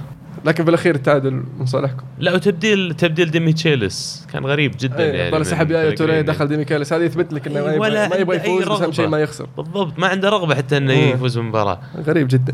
لكن 0.46 0.64
في 0.64 0.70
الأخير 0.70 0.96
التعادل 0.96 1.44
من 1.60 1.66
صالحكم. 1.66 2.04
لا 2.20 2.34
وتبديل 2.34 2.94
تبديل 2.94 3.32
ديميتشيليس 3.32 4.28
كان 4.34 4.46
غريب 4.46 4.76
جدا 4.80 5.00
إيه 5.00 5.14
يعني 5.14 5.38
من 5.38 5.44
سحب 5.44 5.72
يايا 5.72 5.92
توريه 5.92 6.12
بليغريني. 6.14 6.24
دخل 6.24 6.48
ديميكيليس 6.48 6.94
هذا 6.94 7.04
يثبت 7.04 7.34
لك 7.34 7.48
إنه 7.48 7.62
ما 7.62 7.70
إيه، 7.70 7.76
يبغى 7.76 7.90
ولا 7.90 8.08
ما 8.08 8.16
يبغى 8.16 8.38
يفوز 8.38 8.64
بس 8.64 8.82
اهم 8.82 8.92
شيء. 8.92 9.08
ما 9.08 9.20
يخسر. 9.20 9.48
بالضبط 9.58 10.00
ما 10.00 10.08
عنده 10.08 10.30
رغبة 10.30 10.56
حتى 10.56 10.78
إنه 10.78 10.94
مم. 10.94 11.00
يفوز 11.00 11.38
بالمباراة. 11.38 11.80
غريب 11.98 12.28
جدا. 12.28 12.54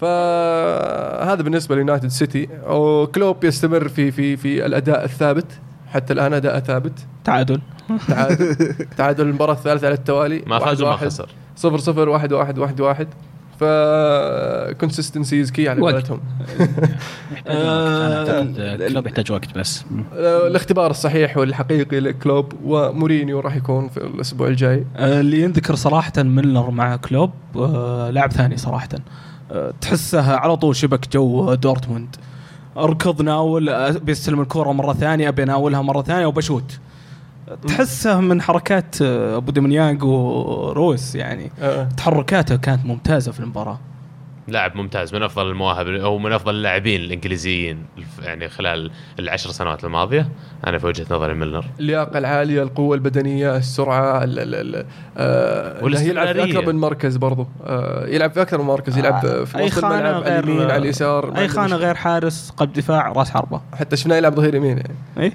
فهذا 0.00 1.42
بالنسبة 1.42 1.74
ليونايتد 1.74 2.08
سيتي. 2.08 2.48
وكلوب 2.66 3.44
يستمر 3.44 3.88
في 3.88 4.10
في 4.10 4.36
في 4.36 4.66
الأداء 4.66 5.04
الثابت. 5.04 5.46
حتى 5.86 6.12
الآن 6.12 6.32
أداء 6.32 6.60
ثابت. 6.60 7.06
تعادل. 7.24 7.60
تعادل. 8.08 8.74
تعادل 8.98 9.26
المباراة 9.26 9.52
الثالثة 9.52 9.86
على 9.86 9.94
التوالي. 9.94 10.42
ما 10.46 10.58
فاز 10.58 10.82
وما. 10.82 10.96
خسر. 10.96 11.28
صفر 11.56 11.78
صفر 11.78 12.08
واحد 12.08 12.32
واحد 12.32 12.58
واحد 12.58 12.80
واحد. 12.80 13.08
ف 13.60 13.64
consistency 14.80 15.40
is 15.40 15.50
key 15.50 15.68
على 15.68 15.80
وقت. 15.80 15.94
قولتهم. 15.94 16.20
كلوب 18.88 19.06
يحتاج 19.06 19.32
وقت 19.32 19.58
بس. 19.58 19.84
آه، 20.16 20.46
الاختبار 20.46 20.90
الصحيح 20.90 21.36
والحقيقي 21.36 22.00
لكلوب 22.00 22.52
ومورينيو 22.64 23.40
راح 23.40 23.56
يكون 23.56 23.88
في 23.88 23.96
الأسبوع 23.96 24.48
الجاي. 24.48 24.86
آه، 24.96 25.20
اللي 25.20 25.42
ينذكر 25.42 25.74
صراحة 25.74 26.12
ميلنر 26.16 26.70
مع 26.70 26.96
كلوب 26.96 27.30
آه، 27.56 28.10
لاعب 28.10 28.32
ثاني 28.32 28.56
صراحة. 28.56 28.88
آه، 28.94 29.27
تحسه 29.80 30.36
على 30.36 30.56
طول 30.56 30.76
شبك 30.76 31.12
جو 31.12 31.54
دورتموند. 31.54 32.16
اركض 32.76 33.22
ناول 33.22 33.92
بيستلم 34.00 34.40
الكرة 34.40 34.72
مرة 34.72 34.92
ثانية 34.92 35.30
بيناولها 35.30 35.82
مرة 35.82 36.02
ثانية 36.02 36.26
وبشوت. 36.26 36.78
تحسه 37.68 38.20
من 38.20 38.42
حركات 38.42 39.02
آه، 39.02 39.36
أوباميانغ 39.36 40.04
ورويس 40.04 41.14
يعني. 41.14 41.50
آه. 41.60 41.88
تحركاته 41.96 42.56
كانت 42.56 42.86
ممتازة 42.86 43.32
في 43.32 43.40
المباراة. 43.40 43.78
لاعب 44.48 44.76
ممتاز 44.76 45.14
من 45.14 45.22
أفضل 45.22 45.46
المواهب 45.50 45.86
أو 45.88 46.18
من 46.18 46.32
أفضل 46.32 46.54
اللاعبين 46.54 47.00
الإنجليزيين 47.00 47.84
يعني 48.22 48.48
خلال 48.48 48.90
العشر 49.18 49.50
سنوات 49.50 49.84
الماضية. 49.84 50.28
أنا 50.66 50.78
في 50.78 50.86
وجهة 50.86 51.06
نظري 51.10 51.34
ميلنر. 51.34 51.64
اللياقة 51.80 52.18
العالية 52.18 52.62
القوة 52.62 52.94
البدنية 52.94 53.56
السرعة 53.56 54.24
ال 54.24 54.38
ال 54.38 54.54
ال 54.76 54.86
آه 55.16 55.84
يلعب 55.84 56.26
في. 56.34 56.44
أكثر 56.44 56.72
من 56.72 56.80
مركز 56.80 57.16
برضو. 57.16 57.46
آه 57.66 58.06
يلعب 58.06 58.30
في 58.32 58.42
أكثر 58.42 58.58
من 58.58 58.64
مركز 58.64 58.98
يلعب 58.98 59.26
آه، 59.26 59.44
في 59.44 59.62
وسط 59.62 59.78
خانة 59.80 59.94
الملعب 59.98 60.14
على 60.14 60.24
غير- 60.34 60.44
اليمين 60.44 60.62
على 60.70 60.76
اليسار 60.76 61.36
اي 61.36 61.44
مشكلة. 61.46 61.66
غير 61.76 61.94
حارس 61.94 62.50
قلب 62.56 62.72
دفاع 62.72 63.12
راس 63.12 63.30
حربة. 63.30 63.60
حتى 63.74 63.96
شفناه 63.96 64.16
يلعب 64.16 64.34
ظهير 64.34 64.54
يمين 64.54 64.76
يعني. 64.78 64.94
اي 65.18 65.32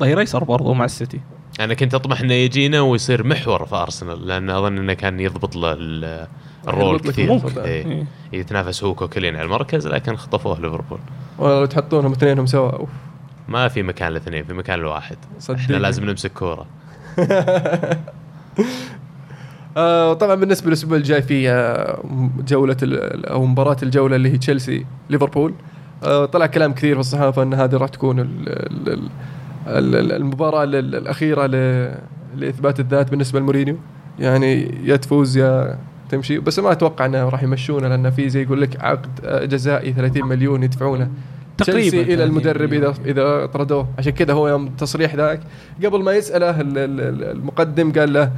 ظهير 0.00 0.20
أيسر 0.20 0.44
برضو 0.44 0.74
مع 0.74 0.84
السيتي. 0.84 1.20
أنا 1.60 1.74
كنت 1.74 1.94
أطمح 1.94 2.20
إنه 2.20 2.34
يجينا 2.34 2.80
ويصير 2.80 3.26
محور 3.26 3.64
في 3.66 3.74
أرسنال 3.76 4.26
لأن 4.26 4.50
أظن 4.50 4.78
إنه 4.78 4.92
كان 4.92 5.20
يضبط 5.20 5.56
له 5.56 5.72
ال- 5.72 6.26
الرول 6.68 6.94
يضبط 6.94 7.06
لك 7.06 7.12
كثير 7.12 7.32
ممكن. 7.32 7.60
إيه. 7.60 8.04
يتنافس 8.32 8.84
هو 8.84 8.94
كوكلين 8.94 9.36
على 9.36 9.44
المركز 9.44 9.86
لكن 9.86 10.16
خطفوه 10.16 10.60
ليفربول 10.60 10.98
ولو 11.38 11.64
تحطونهم 11.66 12.12
اثنينهم 12.12 12.46
سوا 12.46 12.70
أوف. 12.70 12.88
ما 13.48 13.68
في 13.68 13.82
مكان 13.82 14.08
الاثنين 14.08 14.44
في 14.44 14.52
مكان 14.52 14.78
الواحد 14.78 15.16
صدقني. 15.38 15.62
إحنا 15.64 15.76
لازم 15.76 16.04
نمسك 16.04 16.32
كورة 16.32 16.66
آه 19.76 20.12
طبعا 20.12 20.34
بالنسبة 20.34 20.66
للأسبوع 20.66 20.96
الجاي 20.98 21.22
في 21.22 21.50
آه، 21.50 21.98
جولة 22.48 22.76
ال- 22.82 23.26
أو 23.26 23.44
مباراة 23.46 23.76
الجولة 23.82 24.16
اللي 24.16 24.32
هي 24.32 24.38
تشيلسي 24.38 24.86
ليفربول 25.10 25.54
آه 26.04 26.24
طلع 26.24 26.46
كلام 26.46 26.72
كثير 26.72 26.94
في 26.94 27.00
الصحافة 27.00 27.42
إن 27.42 27.54
هذه 27.54 27.76
راح 27.76 27.88
تكون 27.88 28.20
ال- 28.20 28.48
ال- 28.48 28.88
ال- 29.66 29.96
ال- 29.96 30.12
المباراة 30.12 30.64
ال- 30.64 30.74
ال- 30.74 30.94
الأخيرة 30.94 31.46
لإثبات 32.36 32.80
الذات 32.80 33.10
بالنسبة 33.10 33.40
لمورينيو 33.40 33.76
يعني 34.18 34.74
يا 34.84 34.96
تفوز 34.96 35.36
يا 35.36 35.78
تمشي. 36.16 36.38
بس 36.38 36.58
ما 36.58 36.72
أتوقع 36.72 37.06
إنه 37.06 37.28
راح 37.28 37.42
يمشونه 37.42 37.88
لأن 37.88 38.10
في 38.10 38.28
زي 38.28 38.42
يقول 38.42 38.60
لك 38.60 38.80
عقد 38.84 39.10
آه، 39.24 39.44
جزائي 39.44 39.92
30 39.92 40.24
مليون 40.26 40.62
يدفعونه. 40.62 41.08
تقريبا 41.58 41.80
تشيلسي 41.80 42.00
إلى 42.00 42.16
30 42.16 42.28
المدرب 42.28 42.72
إذا. 42.72 42.94
إذا 43.06 43.46
طردوه. 43.46 43.88
عشان 43.98 44.12
كذا 44.12 44.32
هو 44.32 44.48
يوم 44.48 44.68
تصريح 44.68 45.14
ذاك 45.14 45.40
قبل 45.84 46.02
ما 46.02 46.12
يسأله 46.12 46.60
ال- 46.60 46.78
ال- 46.78 47.00
ال- 47.00 47.24
المقدم 47.24 47.92
قال 47.92 48.12
له 48.12 48.32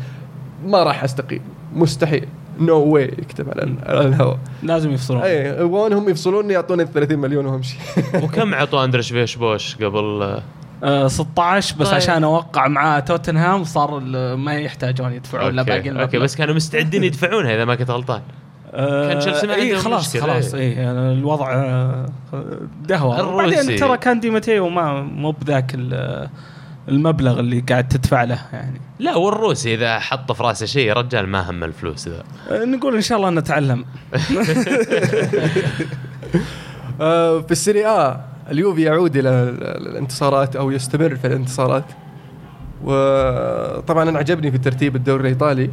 ما 0.66 0.82
راح 0.82 1.04
أستقيل. 1.04 1.40
مستحيل. 1.74 2.24
no 2.60 2.78
way 2.78 3.04
يكتب 3.04 3.50
على 3.50 3.62
ال- 3.62 3.76
على 3.86 4.00
الهواء. 4.00 4.38
لازم 4.62 4.90
يفصلون. 4.90 5.20
اي 5.22 5.48
يبغونهم 5.48 6.08
يفصلوني 6.08 6.52
يعطوني 6.52 6.82
ال 6.82 6.92
30 6.92 7.18
مليون 7.18 7.46
وامشي 7.46 7.78
وكم 8.22 8.54
عطوا 8.54 8.84
اندريه 8.84 9.12
فيلاش 9.12 9.36
بواش 9.36 9.76
قبل 9.76 10.40
آه 10.84 11.08
16 11.08 11.76
بس 11.78 11.86
طيب. 11.86 11.94
عشان 11.96 12.24
أوقع 12.24 12.68
مع 12.68 13.00
توتنهام 13.00 13.64
صار 13.64 13.98
ال- 13.98 14.38
ما 14.38 14.54
يحتاجون 14.54 15.12
يدفعون 15.12 15.54
لا 15.56 15.62
باقي 15.62 15.78
okay, 15.78 15.88
المبلغ. 15.88 16.04
okay 16.06 16.18
بس 16.18 16.36
كانوا 16.36 16.54
مستعدين 16.54 17.04
يدفعونها 17.10 17.54
إذا 17.54 17.64
ما 17.64 17.74
كنت 17.74 17.90
غلطان 17.90 18.20
آه 18.74 19.08
كان 19.08 19.18
تشيلسي 19.18 19.46
ما 19.46 19.54
اي 19.54 19.62
عندهم 19.62 19.78
خلاص 19.80 20.16
مشكلة، 20.16 20.32
خلاص 20.32 20.54
إيه. 20.54 20.70
اي 20.70 20.72
يعني 20.82 21.12
الوضع 21.12 21.52
آه، 21.52 22.06
الروسي. 22.92 23.56
بعدين 23.56 23.76
ترى 23.76 23.96
كان 23.96 24.20
دي 24.20 24.30
ماتيو 24.30 24.68
ما 24.68 25.02
مو 25.02 25.30
بذاك 25.30 25.74
ال- 25.74 26.28
المبلغ 26.88 27.40
اللي 27.40 27.60
قاعد 27.60 27.88
تدفع 27.88 28.24
له 28.24 28.38
يعني 28.52 28.80
لا 28.98 29.16
والروسي 29.16 29.74
إذا 29.74 29.98
حط 29.98 30.32
في 30.32 30.42
راسه 30.42 30.66
شيء 30.66 30.88
يا 30.88 30.94
رجال 30.94 31.26
ما 31.28 31.50
هم 31.50 31.64
الفلوس 31.64 32.08
ذا 32.08 32.22
آه، 32.50 32.64
نقول 32.64 32.94
إن 32.94 33.00
شاء 33.00 33.18
الله 33.18 33.30
نتعلم 33.30 33.84
آه 37.00 37.40
في 37.40 37.52
ال 37.52 37.58
Serie 37.58 37.86
A 37.86 38.20
اليوفي 38.50 38.82
يعود 38.82 39.16
إلى 39.16 39.28
ال- 39.28 39.62
ال- 39.64 39.88
الانتصارات 39.88 40.56
أو 40.56 40.70
يستمر 40.70 41.16
في 41.16 41.26
الانتصارات. 41.26 41.84
وطبعا 42.84 44.08
أنا 44.08 44.18
عجبني 44.18 44.50
في 44.50 44.58
ترتيب 44.58 44.96
الدوري 44.96 45.20
الإيطالي. 45.20 45.70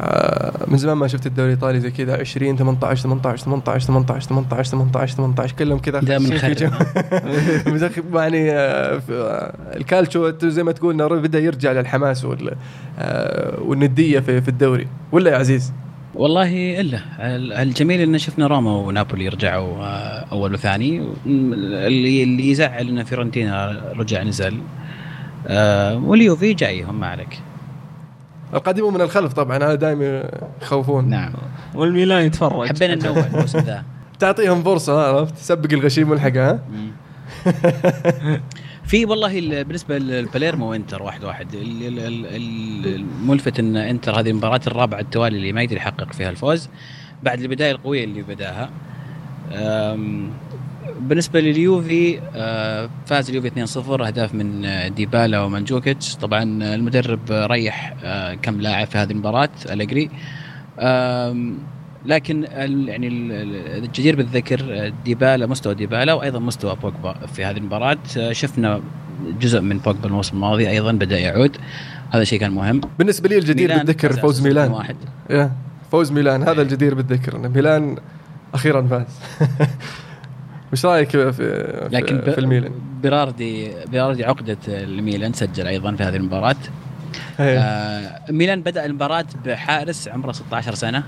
آه 0.00 0.52
من 0.66 0.78
زمان 0.78 0.96
ما 0.96 1.06
شفت 1.08 1.26
الدوري 1.26 1.48
الإيطالي 1.52 1.80
زي 1.80 1.90
كذا 1.90 2.20
20 2.20 2.56
18 2.56 3.02
18 3.02 3.44
18 3.44 3.86
18 3.86 4.28
18 4.28 4.70
18 4.70 5.16
18 5.16 5.54
كلهم 5.56 5.78
كذا 5.78 6.00
دائماً 6.00 6.28
يعني 8.14 8.50
آه، 8.52 9.00
آه، 9.10 9.54
الكالتشو 9.76 10.32
زي 10.44 10.62
ما 10.62 10.72
تقول 10.72 10.96
بدأ 11.20 11.38
يرجع 11.38 11.72
للحماس 11.72 12.24
وال 12.24 12.56
والندية 13.58 14.20
في 14.20 14.48
الدوري. 14.48 14.88
ولا 15.12 15.30
يا 15.30 15.36
عزيز؟ 15.36 15.72
والله 16.18 16.80
إلا. 16.80 17.00
ال- 17.20 17.52
الجميل 17.52 18.00
إن 18.00 18.18
شفنا 18.18 18.46
روما 18.46 18.70
ونابولي 18.76 19.28
رجعوا 19.28 19.76
آه، 19.84 20.24
أول 20.32 20.54
وثاني. 20.54 21.08
اللي 21.26 22.22
اللي 22.22 22.50
يزعل 22.50 22.88
إن 22.88 23.04
فيورنتينا 23.04 23.82
رجع 23.96 24.22
نزل. 24.22 24.58
آه، 25.46 25.96
واليوفي 25.96 26.54
جايهم 26.54 27.00
ما 27.00 27.06
عليك. 27.06 27.38
القادمون 28.54 28.94
من 28.94 29.00
الخلف 29.00 29.32
طبعا 29.32 29.56
هذا 29.56 29.74
دائما 29.74 30.30
يخوفون. 30.62 31.08
نعم. 31.08 31.32
والميلان 31.74 32.26
يتفرج. 32.26 32.68
حبينا 32.68 32.94
ننوع 32.94 33.26
الموسم 33.34 33.58
ذا. 33.58 33.82
تعطيهم 34.18 34.62
فرصة 34.62 35.16
عرفت؟ 35.18 35.34
تسبق 35.34 35.72
الغشيم 35.72 36.10
والحقة 36.10 36.50
ها؟ 36.50 36.58
مم. 36.72 36.90
في 38.88 39.04
والله 39.04 39.38
ال- 39.38 39.64
بالنسبة 39.64 39.98
للباليرمو 39.98 40.70
وإنتر 40.70 41.02
واحد 41.02 41.24
واحد. 41.24 41.54
ال- 41.54 41.86
ال- 41.86 41.98
ال- 41.98 42.26
ال- 42.26 42.94
الملفت 42.94 43.58
إن 43.58 43.76
إنتر 43.76 44.20
هذه 44.20 44.30
المباراة 44.30 44.60
الرابعة 44.66 45.00
التوالي 45.00 45.36
اللي 45.36 45.52
ما 45.52 45.62
يقدر 45.62 45.76
يحقق 45.76 46.12
فيها 46.12 46.30
الفوز 46.30 46.68
بعد 47.22 47.40
البداية 47.40 47.70
القوية 47.72 48.04
اللي 48.04 48.22
بداها. 48.22 48.70
بالنسبة 51.00 51.40
لليوفي 51.40 52.20
آه، 52.34 52.90
فاز 53.06 53.28
اليوفي 53.30 53.48
2-0 53.48 54.06
اهداف 54.06 54.34
من 54.34 54.64
آه، 54.64 54.88
ديبالا 54.88 55.40
ومانجوكيتش. 55.40 56.16
طبعا 56.16 56.42
المدرب 56.74 57.20
ريح 57.30 57.94
آه، 58.04 58.34
كم 58.34 58.60
لاعب 58.60 58.86
في 58.86 58.98
هذه 58.98 59.10
المباراة؟ 59.10 59.48
الجري 59.70 60.10
لكن 62.06 62.42
يعني 62.88 63.08
ال- 63.08 63.32
ال- 63.32 63.84
الجدير 63.84 64.16
بالذكر 64.16 64.60
آه، 64.70 64.92
ديبالا 65.04 65.46
مستوى 65.46 65.74
ديبالا 65.74 66.12
وأيضا 66.12 66.38
مستوى 66.38 66.76
بوجبا 66.82 67.26
في 67.26 67.44
هذه 67.44 67.56
المباراة. 67.56 67.98
آه، 68.18 68.32
شفنا 68.32 68.80
جزء 69.40 69.60
من 69.60 69.78
بوجبا 69.78 70.06
الموسم 70.08 70.36
الماضي 70.36 70.68
أيضا 70.70 70.92
بدأ 70.92 71.18
يعود. 71.18 71.56
هذا 72.10 72.24
شيء 72.24 72.40
كان 72.40 72.50
مهم. 72.50 72.80
بالنسبة 72.98 73.28
لي 73.28 73.38
الجدير 73.38 73.78
بالذكر 73.78 74.12
فوز 74.12 74.40
ميلان. 74.46 74.70
واحد. 74.70 74.96
فوز 75.92 76.12
ميلان. 76.12 76.42
هذا 76.48 76.62
الجدير 76.62 76.94
بالذكر 76.94 77.36
إن 77.36 77.48
ميلان 77.48 77.96
أخيرا 78.54 78.82
فاز. 78.82 79.06
وش 80.72 80.86
رأيك 80.86 81.10
في 81.10 81.32
في, 81.32 81.88
لكن 81.92 82.20
في, 82.20 82.32
في 82.32 82.38
الميلان؟ 82.38 82.72
بيراردي 83.02 83.70
بيراردي 83.90 84.24
عقدة 84.24 84.56
الميلان 84.68 85.32
سجل 85.32 85.66
أيضا 85.66 85.96
في 85.96 86.02
هذه 86.02 86.16
المباراة. 86.16 86.56
إيه. 87.40 87.58
آه 87.58 88.32
ميلان 88.32 88.62
بدأ 88.62 88.86
المباراة 88.86 89.24
بحارس 89.46 90.08
عمره 90.08 90.32
16 90.32 90.74
سنة. 90.74 91.02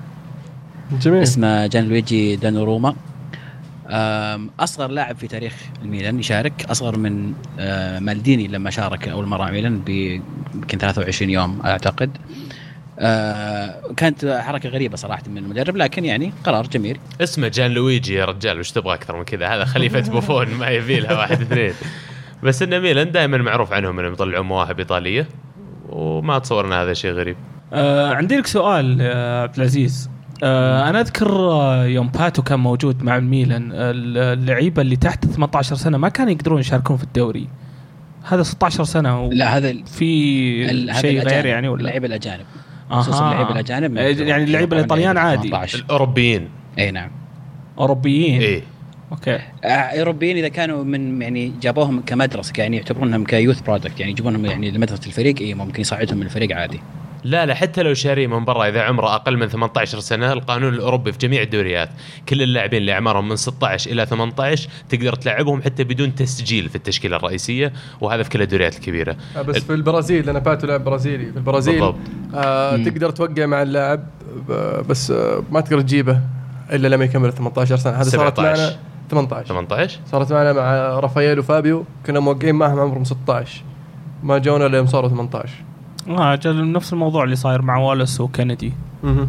جميل. 0.93 1.23
اسمه 1.23 1.67
جان 1.67 1.89
لويجي 1.89 2.37
دانوروما 2.37 2.95
أصغر 4.61 4.91
لاعب 4.91 5.17
في 5.17 5.29
تاريخ 5.29 5.55
الميلان 5.83 6.19
يشارك. 6.19 6.53
أصغر 6.71 6.99
من 6.99 7.33
آه، 7.59 7.99
مالديني 7.99 8.49
لما 8.49 8.71
شارك 8.71 9.09
أول 9.09 9.27
مرة 9.27 9.39
مع 9.39 9.51
ميلان 9.51 9.83
يمكن 10.55 10.79
23 10.79 11.31
يوم 11.31 11.61
أعتقد. 11.65 12.11
آه، 12.99 13.81
كانت 13.97 14.41
حركة 14.47 14.69
غريبة 14.69 14.97
صراحة 14.97 15.23
من 15.29 15.39
المدرب 15.39 15.77
لكن 15.77 16.05
يعني 16.05 16.33
قرار 16.45 16.67
جميل. 16.67 16.99
اسمه 17.21 17.49
جان 17.49 17.71
لويجي 17.71 18.15
يا 18.15 18.25
رجال 18.25 18.59
وش 18.59 18.71
تبغى 18.71 18.95
أكثر 18.95 19.17
من 19.17 19.25
كذا؟ 19.25 19.47
هذا 19.49 19.65
خليفة 19.65 20.01
بوفون 20.01 20.47
ما 20.55 20.69
يبي 20.69 21.01
لها 21.01 21.19
واحد 21.19 21.41
اثنين. 21.41 21.73
بس 22.43 22.63
إن 22.63 22.81
ميلان 22.81 23.13
دائما 23.13 23.39
معروف 23.39 23.73
عنهم 23.73 23.99
إنهم 23.99 24.13
يطلعون 24.13 24.47
مواهب 24.47 24.79
إيطالية 24.79 25.29
وما 25.89 26.37
أتصور 26.37 26.67
إن 26.67 26.73
هذا 26.73 26.93
شيء 26.95 27.11
غريب. 27.13 27.37
آه 27.73 28.15
عندي 28.15 28.37
لك 28.37 28.47
سؤال 28.47 29.01
يا 29.01 29.43
عبد 29.43 29.57
العزيز. 29.57 30.11
آه 30.15 30.20
أنا 30.43 31.01
أذكر 31.01 31.31
آه، 31.51 31.85
يوم 31.85 32.09
باتو 32.09 32.43
كان 32.43 32.61
موجود 32.61 33.03
مع 33.03 33.17
الميلان 33.17 33.73
ال- 33.73 34.19
اللعيبة 34.39 34.83
اللي 34.83 34.97
تحت 34.97 35.25
18 35.27 35.77
سنة 35.77 35.99
ما 35.99 36.09
كانوا 36.09 36.33
يقدرون 36.33 36.61
يشاركون 36.61 36.97
في 36.97 37.05
الدوري. 37.05 37.49
هذا 38.29 38.43
16 38.43 38.85
سنة 38.85 39.25
و- 39.25 39.31
لا 39.33 39.57
هذا 39.57 39.73
في 39.73 40.05
شيء 40.67 41.11
غير 41.11 41.23
الأجانب، 41.23 41.47
يعني 41.47 41.69
ولا؟ 41.69 41.81
اللعيبة 41.81 42.07
الأجانب. 42.07 42.45
خصوصا 42.91 43.31
اللعيبة 43.31 43.51
الأجانب 43.51 43.97
آه، 43.99 44.03
يقدرون. 44.03 44.29
يعني 44.29 44.45
اللعيبة 44.45 44.67
طبعاً 44.69 44.79
الإيطاليان 44.81 45.15
لعيبة 45.15 45.31
عادي. 45.31 45.49
18. 45.49 45.79
الأوروبيين. 45.79 46.49
اي 46.79 46.91
نعم. 46.91 47.11
أوروبيين؟ 47.79 48.41
إيه. 48.41 48.63
okay. 49.13 49.35
آه، 49.65 49.69
أوروبيين 49.69 50.37
إذا 50.37 50.49
كانوا 50.49 50.85
من 50.85 51.23
يعني 51.23 51.53
جابوهم 51.63 52.01
كمدرسة 52.07 52.53
يعني 52.59 52.77
يعتبرونهم 52.77 53.25
ك 53.25 53.31
youth 53.31 53.61
product 53.61 54.01
يعني 54.01 54.13
يجيبونهم 54.13 54.45
يعني 54.45 54.71
لمدرسة 54.71 55.07
الفريق 55.07 55.35
اي 55.41 55.55
ممكن 55.55 55.81
يصعدهم 55.81 56.19
من 56.19 56.27
الفريق 56.27 56.57
عادي. 56.57 56.81
لا 57.25 57.47
لا 57.47 57.55
حتى 57.55 57.83
لو 57.83 57.95
شاريه 57.95 58.27
من 58.27 58.45
برا 58.45 58.69
إذا 58.69 58.83
عمره 58.83 59.15
أقل 59.15 59.37
من 59.37 59.49
18 59.49 60.01
سنة 60.01 60.33
القانون 60.33 60.75
الأوروبي 60.75 61.13
في 61.13 61.19
جميع 61.19 61.43
الدوريات 61.43 61.91
كل 62.29 62.43
اللاعبين 62.43 62.81
اللي 62.81 62.93
أعمارهم 62.93 63.29
من 63.29 63.37
16 63.37 63.91
إلى 63.91 64.07
18 64.07 64.69
تقدر 64.89 65.15
تلعبهم 65.15 65.63
حتى 65.63 65.85
بدون 65.85 66.15
تسجيل 66.15 66.69
في 66.69 66.77
التشكيلة 66.77 67.17
الرئيسية 67.17 67.73
وهذا 68.01 68.23
في 68.23 68.31
كل 68.31 68.43
الدوريات 68.43 68.77
الكبيرة. 68.77 69.17
آه، 69.37 69.43
بس 69.43 69.59
في 69.59 69.75
البرازيل 69.75 70.29
أنا 70.29 70.39
باتو 70.39 70.67
لاعب 70.67 70.85
برازيلي. 70.85 71.33
في 71.33 71.37
البرازيل 71.37 71.75
بالضبط. 71.75 71.97
آه 72.35 72.77
مم. 72.77 72.85
تقدر 72.85 73.11
توقع 73.11 73.47
مع 73.47 73.63
اللاعب 73.63 74.07
بس 74.89 75.11
آه 75.11 75.43
ما 75.51 75.61
تقدر 75.61 75.81
تجيبه 75.81 76.21
إلا 76.73 76.89
لما 76.89 77.05
يكمل 77.05 77.33
18 77.33 77.77
سنة. 77.77 77.93
هذا 77.93 78.03
صارت 78.03 78.37
17. 78.37 78.61
معنا 78.61 78.77
18 79.11 79.49
18 79.49 80.01
صارت 80.11 80.33
معنا 80.33 80.53
مع 80.53 80.99
رافائيل 81.01 81.39
وفابيو 81.39 81.85
كنا 82.07 82.21
موقعين 82.21 82.55
معهم 82.55 82.81
عمرهم 82.81 83.05
16 83.05 83.63
ما 84.23 84.39
جونا 84.39 84.67
الا 84.67 84.77
يوم 84.79 84.87
صاروا 84.87 85.09
18 85.09 85.49
آه 86.09 86.35
أجل 86.35 86.73
نفس 86.73 86.93
الموضوع 86.93 87.25
اللي 87.25 87.37
صاير 87.37 87.63
مع 87.63 87.77
والس 87.77 88.21
وكندي 88.21 88.73
مهم. 89.05 89.29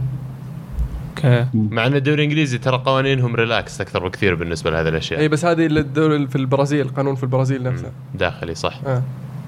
okay 1.18 1.46
مع 1.54 1.88
إن 1.88 1.96
الدوري 1.96 2.18
الإنجليزي 2.24 2.58
ترى 2.58 2.78
قوانينهم 2.86 3.36
ريلاكس 3.36 3.82
أكثر 3.82 4.08
بكثير 4.08 4.36
بالنسبة 4.36 4.72
لهذه 4.72 4.88
الأشياء. 4.88 5.20
إي 5.20 5.28
بس 5.28 5.46
هذه 5.46 5.66
الدوري 5.66 6.28
في 6.28 6.36
البرازيل 6.36 6.88
قانون 6.90 7.16
في 7.16 7.24
البرازيل 7.24 7.64
نفسه. 7.64 7.92
داخلي 8.16 8.56
صح. 8.56 8.80
آه. 8.88 9.02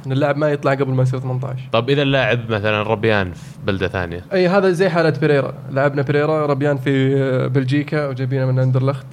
إن 0.07 0.11
اللاعب 0.11 0.37
ما 0.37 0.49
يطلع 0.49 0.73
قبل 0.73 0.91
ما 0.93 1.03
يصير 1.03 1.19
18 1.19 1.59
طب 1.71 1.89
إذا 1.89 2.01
اللاعب 2.01 2.39
مثلا 2.51 2.83
ربيان 2.83 3.31
في 3.31 3.41
بلدة 3.67 3.87
ثانية. 3.87 4.25
إي 4.33 4.47
هذا 4.47 4.69
زي 4.71 4.89
حالة 4.89 5.09
بيريرا. 5.21 5.53
لعبنا 5.71 6.01
بيريرا 6.01 6.45
ربيان 6.45 6.77
في 6.77 7.15
آه، 7.23 7.47
بلجيكا 7.47 8.07
وجايبينه 8.07 8.45
من 8.45 8.59
أندرلخت. 8.59 9.05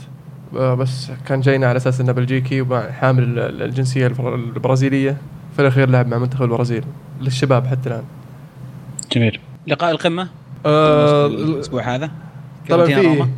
آه، 0.57 0.75
بس 0.75 1.11
كان 1.27 1.41
جاينا 1.41 1.67
على 1.67 1.77
أساس 1.77 2.01
إنه 2.01 2.13
بلجيكي 2.13 2.61
وحامل 2.63 3.23
ال- 3.39 3.63
الجنسية 3.63 4.07
البرازيلية. 4.07 5.17
في 5.57 5.63
الأخير 5.63 5.89
لعب 5.91 6.07
مع 6.07 6.19
منتخب 6.19 6.43
البرازيل 6.43 6.85
للشباب 7.21 7.67
حتى 7.67 7.89
الآن. 7.89 8.03
جميل. 9.13 9.41
لقاء 9.67 9.91
القمة؟ 9.91 10.29
آه 10.67 11.27
الأسبوع 11.27 11.95
هذا؟ 11.95 12.11
طبعا 12.69 12.87
في 12.87 12.95
روما. 13.01 13.29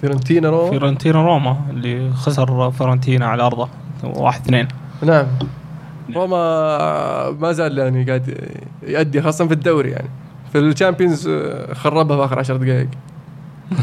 فيورنتينا 0.00 0.50
روما. 0.50 0.70
فيورنتينا 0.70 1.22
روما 1.22 1.56
اللي 1.70 2.12
خسر 2.12 2.70
فيورنتينا 2.70 3.26
على 3.26 3.42
أرضه. 3.42 3.68
واحد 4.04 4.40
اثنين. 4.40 4.68
نعم. 5.02 5.26
روما 6.14 7.30
ما 7.30 7.52
زال 7.52 7.78
يعني 7.78 8.04
قاعد 8.04 8.48
يؤدي 8.82 9.22
خاصة 9.22 9.46
في 9.46 9.54
الدوري 9.54 9.90
يعني. 9.90 10.08
في 10.52 10.58
ال 10.58 10.65
Champions 10.65 11.28
آه، 11.28 11.74
خربها 11.74 12.16
في 12.16 12.24
آخر 12.24 12.38
10 12.38 12.56
دقائق. 12.56 12.88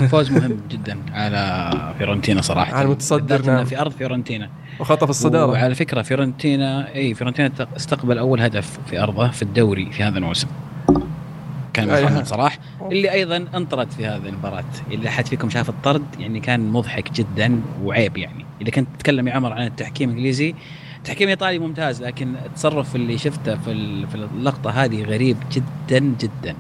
فوز 0.10 0.32
مهم 0.32 0.58
جدا 0.70 0.98
على 1.14 1.72
فيورنتينا 1.98 2.42
صراحة. 2.42 2.74
على 2.74 2.86
المتصدر، 2.86 3.46
نعم. 3.46 3.66
في 3.66 3.82
أرض 3.82 3.92
فيورنتينا 3.92 4.50
وخطف 4.80 5.10
الصدارة. 5.10 5.46
وعلى 5.52 5.76
فكرة 5.76 6.02
فيورنتينا 6.02 6.96
إي 6.96 7.14
فيورنتينا 7.14 7.48
تق- 7.48 7.76
استقبل 7.76 8.18
أول 8.18 8.42
هدف 8.42 8.80
في 8.90 9.00
أرضه 9.04 9.28
في 9.28 9.42
الدوري 9.42 9.92
في 9.92 10.04
هذا 10.04 10.18
الموسم. 10.18 10.48
كان 11.74 11.90
أي. 11.90 12.06
محمد 12.06 12.26
صلاح 12.26 12.58
اللي 12.92 13.12
أيضا 13.12 13.46
انطرد 13.56 13.92
في 13.92 14.06
هذه 14.06 14.30
المباراة. 14.30 14.64
اللي 14.92 15.10
أحد 15.10 15.28
فيكم 15.28 15.50
شاف 15.50 15.70
الطرد 15.70 16.04
يعني 16.20 16.40
كان 16.40 16.70
مضحك 16.70 17.12
جدا 17.12 17.62
وعيب 17.84 18.18
يعني. 18.18 18.46
إذا 18.62 18.70
كنت 18.72 18.88
تتكلم 18.98 19.28
يا 19.28 19.34
عمر 19.34 19.54
عن 19.54 19.66
التحكيم 19.68 20.10
الإنجليزي 20.10 20.56
التحكيم 20.98 21.24
الإيطالي 21.28 21.60
ممتاز 21.60 22.04
لكن 22.04 22.36
التصرف 22.46 22.96
اللي 22.96 23.18
شفته 23.18 23.56
في 23.56 24.08
في 24.08 24.16
اللقطة 24.16 24.70
هذه 24.70 25.04
غريب 25.04 25.38
جدا 25.52 26.00
جدا. 26.20 26.56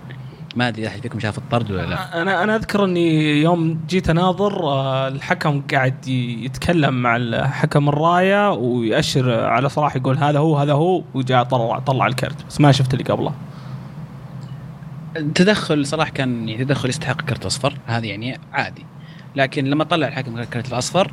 ما 0.55 0.67
أدري 0.67 0.87
أحد 0.87 1.01
فيكم 1.01 1.19
شاف 1.19 1.37
الطرد 1.37 1.71
ولا 1.71 1.81
لا. 1.81 2.21
أنا 2.21 2.43
أنا 2.43 2.55
أذكر 2.55 2.85
إني 2.85 3.41
يوم 3.41 3.79
جيت 3.89 4.09
أناظر 4.09 4.63
آه، 4.69 5.07
الحكم 5.07 5.61
قاعد 5.71 6.07
يتكلم 6.07 7.01
مع 7.01 7.15
الحكم 7.15 7.89
الراية 7.89 8.51
ويأشر 8.51 9.39
على 9.43 9.69
صلاح 9.69 9.95
يقول 9.95 10.17
هذا 10.17 10.39
هو 10.39 10.57
هذا 10.57 10.73
هو 10.73 11.03
وجاء 11.13 11.43
طلع 11.43 11.79
طلع 11.79 12.07
الكرت 12.07 12.45
بس 12.49 12.61
ما 12.61 12.71
شفت 12.71 12.93
اللي 12.93 13.03
قبله. 13.03 13.33
تدخل 15.35 15.85
صلاح 15.85 16.09
كان 16.09 16.49
يعني 16.49 16.65
تدخل 16.65 16.89
يستحق 16.89 17.21
كرت 17.21 17.45
أصفر 17.45 17.77
هذه 17.85 18.07
يعني 18.07 18.39
عادي. 18.53 18.85
لكن 19.35 19.65
لما 19.65 19.83
طلع 19.83 20.07
الحكم 20.07 20.37
الكرت 20.37 20.73
الأصفر 20.73 21.11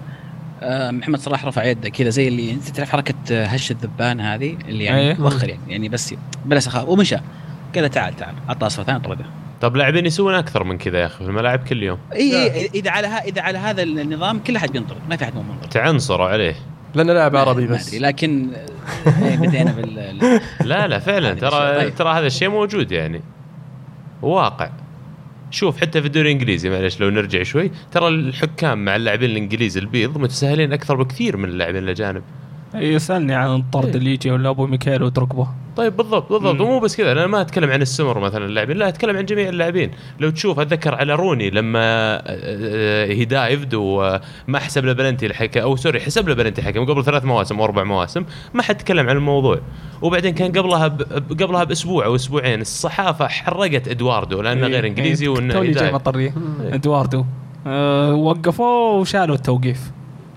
آه، 0.63 0.91
محمد 0.91 1.19
صلاح 1.19 1.45
رفع 1.45 1.65
يده 1.65 1.89
كذا 1.89 2.09
زي 2.09 2.29
اللي 2.29 2.53
أنت 2.53 2.69
تعرف 2.69 2.91
حركة 2.91 3.45
هش 3.45 3.71
الذبان 3.71 4.21
هذه 4.21 4.57
اللي 4.69 4.85
يعني. 4.85 5.23
وخر 5.23 5.49
يعني 5.49 5.61
يعني 5.69 5.89
بس 5.89 6.15
بلا 6.45 6.61
سخاء 6.61 6.91
ومشى. 6.91 7.17
قال 7.75 7.83
له 7.83 7.89
تعال 7.89 8.17
تعال. 8.17 8.35
عطى 8.49 8.67
اصفر 8.67 8.83
ثاني 8.83 9.01
طرده 9.01 9.25
طب 9.61 9.77
لاعبين 9.77 10.07
يسوون 10.07 10.35
أكثر 10.35 10.65
من 10.65 10.79
كذا 10.79 10.99
يا 10.99 11.07
أخي 11.07 11.25
في 11.25 11.31
الملاعب 11.31 11.59
كل 11.59 11.83
يوم. 11.83 11.99
إي 12.13 12.53
إي 12.55 12.71
إذا 12.75 12.91
على 12.91 13.07
ها 13.07 13.25
إذا 13.25 13.43
على 13.43 13.59
هذا 13.59 13.83
النظام 13.83 14.39
كل 14.39 14.57
أحد 14.57 14.73
بينطرد 14.73 14.99
ما 15.11 15.17
في 15.17 15.25
أحد 15.25 15.35
مو 15.35 15.43
منطرد. 15.43 15.69
تعنصروا 15.71 16.29
عليه. 16.29 16.55
لأنه 16.95 17.13
لاعب 17.13 17.37
عربي 17.37 17.67
بس. 17.67 17.95
لكن 17.95 18.49
آه، 19.07 19.25
إيه، 19.29 19.37
بدينا 19.37 19.73
بال 19.73 19.99
ال- 19.99 20.41
لا 20.69 20.87
لا 20.89 20.99
فعلا. 20.99 21.35
ترى. 21.35 21.77
طيب. 21.79 21.95
ترى 21.95 22.09
هذا 22.19 22.27
الشيء 22.27 22.49
موجود 22.49 22.93
يعني. 22.93 23.21
واقع. 24.23 24.71
شوف 25.51 25.81
حتى 25.81 26.01
في 26.01 26.07
الدوري 26.07 26.27
الإنجليزي 26.33 26.71
معلش 26.71 27.01
لو 27.01 27.11
نرجع 27.11 27.43
شوي 27.43 27.71
ترى 27.93 28.09
الحكام 28.09 28.85
مع 28.85 28.97
اللاعبين 28.97 29.31
الانجليز 29.31 29.77
البيض 29.77 30.19
متساهلين 30.19 30.73
أكثر 30.73 30.97
بكثير 30.97 31.37
من 31.37 31.45
اللاعبين 31.49 31.83
الأجانب. 31.85 32.23
يسألني 32.75 33.35
عن 33.35 33.57
الطرد 33.57 33.97
اللي 33.97 34.13
يجي 34.13 34.31
ولا 34.31 34.49
أبو 34.49 34.67
ميكيل 34.67 35.03
ودروجبا 35.03 35.49
طيب 35.79 35.97
بالضبط 35.97 36.33
بالضبط. 36.33 36.61
ومو 36.61 36.81
بس 36.81 36.97
كذا 36.97 37.13
أنا 37.13 37.27
ما 37.27 37.41
أتكلم 37.41 37.71
عن 37.71 37.83
السمر 37.83 38.19
مثلا 38.19 38.45
اللاعبين 38.45 38.77
لا 38.77 38.89
أتكلم 38.89 39.17
عن 39.17 39.25
جميع 39.25 39.49
اللاعبين. 39.49 39.91
لو 40.21 40.31
تشوف 40.31 40.61
أتذكر 40.61 40.95
على 40.95 41.15
روني 41.15 41.51
لما 41.51 41.79
آه، 42.27 43.07
he 43.07 43.25
dived 43.25 43.75
وما 43.75 44.59
حسب 44.59 44.85
له 44.85 44.93
بلنتي 44.93 45.27
الحكم 45.27 45.61
أو 45.61 45.77
sorry 45.77 46.01
حسب 46.01 46.29
له 46.29 46.35
بلنتي 46.35 46.61
الحكم 46.61 46.85
قبل 46.85 47.05
ثلاث 47.05 47.25
مواسم 47.25 47.59
أو 47.59 47.65
أربع 47.65 47.85
مواسم 47.85 48.25
ما 48.55 48.63
حد 48.63 48.77
تكلم 48.77 49.09
عن 49.09 49.17
الموضوع. 49.17 49.61
وبعدين 50.03 50.35
كان 50.35 50.53
قبلها 50.53 50.89
ب... 50.89 51.03
قبلها 51.43 51.65
بأسبوع 51.65 52.05
أو 52.05 52.15
أسبوعين 52.15 52.61
الصحافة 52.61 53.29
حرقت 53.29 53.89
إدواردو 53.89 54.43
لأنه 54.43 54.67
غير 54.67 54.87
إنجليزي 54.87 55.27
إيه، 55.27 55.33
وإنه 55.33 55.55
توني 55.55 55.71
جاي. 55.71 55.93
مطريه 55.93 56.35
إدواردو. 56.73 57.25
أه 57.67 58.15
وقفوه 58.15 58.97
وشالوا 58.97 59.35
التوقيف. 59.35 59.81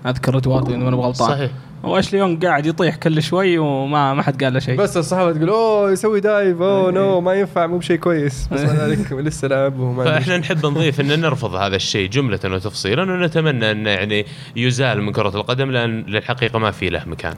أذكر 0.06 0.36
إدواردو 0.38 0.70
اذا 0.70 0.76
ما 0.76 0.88
أنا 0.88 0.96
غلطان 0.96 1.28
صحيح. 1.28 1.50
واشلي 1.82 2.18
يونغ 2.18 2.46
قاعد 2.46 2.66
يطيح 2.66 2.96
كل 2.96 3.22
شوي 3.22 3.58
وما 3.58 4.14
ما 4.14 4.22
حد 4.22 4.44
قال 4.44 4.52
له 4.52 4.58
شيء. 4.58 4.76
بس 4.78 4.96
الصحافة 4.96 5.32
تقول 5.32 5.48
oh 5.48 5.92
يسوي 5.92 6.20
dive 6.20 6.60
oh 6.62 6.90
no 6.90 7.20
ما 7.20 7.34
ينفع 7.34 7.66
مو 7.66 7.78
بشيء 7.78 7.96
كويس. 7.96 8.48
بس 8.52 8.60
ذلك 8.60 9.12
لسه 9.12 9.48
لاعب 9.48 9.78
وما 9.78 10.04
فإحنا 10.04 10.38
نحب 10.38 10.66
نضيف 10.66 11.00
إن 11.00 11.20
نرفض 11.20 11.54
هذا 11.54 11.76
الشيء 11.76 12.08
جملة 12.08 12.40
وتفصيلا 12.44 13.02
ونتمنى 13.02 13.70
إنه 13.70 13.90
يعني 13.90 14.26
يزال 14.56 15.02
من 15.02 15.12
كرة 15.12 15.36
القدم 15.36 15.70
لأن 15.70 16.04
للحقيقة 16.08 16.58
ما 16.58 16.70
في 16.70 16.88
له 16.90 17.02
مكان. 17.06 17.34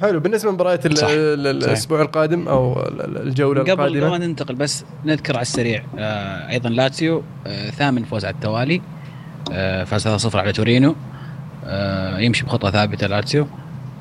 حلو 0.00 0.20
بالنسبة 0.20 0.50
صحيح. 0.96 1.10
الأسبوع 1.14 2.02
القادم 2.02 2.48
أو 2.48 2.80
ال- 2.82 3.00
ال- 3.04 3.22
الجولة 3.28 3.60
قبل 3.62 3.76
ما 3.76 3.86
القادمه 3.86 4.16
ننتقل 4.26 4.54
بس 4.54 4.84
نذكر 5.04 5.34
على 5.34 5.42
السريع 5.42 5.82
آه 5.98 6.50
أيضا 6.50 6.68
لاتسيو 6.68 7.22
آه 7.46 7.70
ثامن 7.70 8.04
فوز 8.04 8.24
على 8.24 8.34
التوالي 8.34 8.80
آه 9.52 9.84
فاز 9.84 10.08
3-0 10.28 10.36
على 10.36 10.52
تورينو. 10.52 10.96
يمشي 12.18 12.44
بخطه 12.44 12.70
ثابتة 12.70 13.06
لاتسيو 13.06 13.46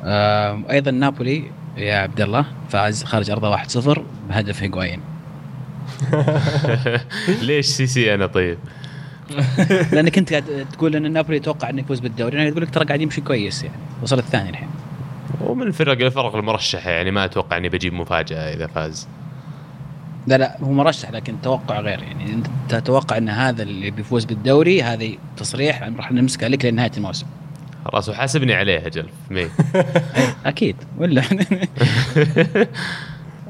آه 0.04 0.64
أيضا 0.70 0.92
نابولي 0.92 1.52
يا 1.78 1.96
عبد 1.96 2.22
الله 2.22 2.46
فاز 2.70 3.04
خارج 3.04 3.32
أرضه 3.32 3.58
1-0 3.58 4.00
بهدف 4.30 4.64
هيغوايين. 4.64 5.02
ليش 7.42 7.66
سي 7.66 7.88
سي 7.88 8.14
أنا 8.14 8.26
طيب؟ 8.26 8.58
لأنك 9.94 10.18
أنت 10.18 10.30
قاعد 10.30 10.68
تقول 10.72 10.96
إن 10.96 11.12
نابولي 11.14 11.38
يتوقع 11.38 11.70
إنه 11.70 11.82
يفوز 11.82 12.00
بالدوري 12.00 12.42
أنا 12.42 12.50
أقول 12.50 12.62
لك 12.62 12.70
ترى 12.70 12.86
قاعد 12.86 13.02
يمشي 13.02 13.22
كويس 13.22 13.64
يعني. 13.64 13.76
وصل 14.02 14.20
الثاني 14.20 14.50
الحين. 14.50 14.70
ومن 15.42 15.68
الفرق 15.68 16.06
الفرق 16.06 16.36
المرشحة 16.36 16.90
يعني 16.90 17.12
ما 17.12 17.26
أتوقع 17.26 17.58
إني 17.58 17.70
بجيب 17.70 17.94
مفاجأة 17.94 18.54
إذا 18.54 18.68
فاز. 18.68 19.08
لا 20.28 20.38
لا 20.38 20.58
هو 20.62 20.72
مرشح 20.72 21.12
لكن 21.12 21.42
توقع 21.42 21.80
غير 21.80 22.00
يعني. 22.04 22.34
أنت 22.34 22.48
تتوقع 22.70 23.18
إن 23.18 23.30
هذا 23.30 23.64
اللي 23.64 23.92
بيفوز 23.92 24.26
بالدوري 24.26 24.84
هذا 24.84 25.08
تصريح 25.38 25.84
راح 25.98 26.12
نمسكه 26.12 26.48
لك 26.48 26.66
لنهاية 26.66 26.92
الموسم. 26.98 27.26
خلاص 27.86 28.10
وحاسبني 28.10 28.54
عليه 28.54 28.88
أجل. 28.88 29.06
مي. 29.32 29.48
أكيد. 30.46 30.76
ولا؟ 30.98 31.22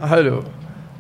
حلو. 0.03 0.43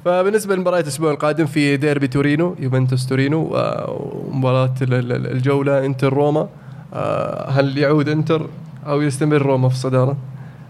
فبالنسبة 0.05 0.55
لمباراة 0.55 0.79
الأسبوع 0.79 1.11
القادم 1.11 1.45
في 1.45 1.77
ديربي 1.77 2.07
تورينو 2.07 2.55
يوفنتوس 2.59 3.07
تورينو 3.07 3.39
و- 3.41 4.29
ومباراة 4.31 4.73
ال- 4.81 4.93
ال- 4.93 5.31
الجولة 5.31 5.85
إنتر 5.85 6.13
روما. 6.13 6.47
آه، 6.93 7.49
هل 7.49 7.77
يعود 7.77 8.09
إنتر 8.09 8.47
أو 8.87 9.01
يستمر 9.01 9.41
روما 9.41 9.69
في 9.69 9.75
الصدارة؟ 9.75 10.17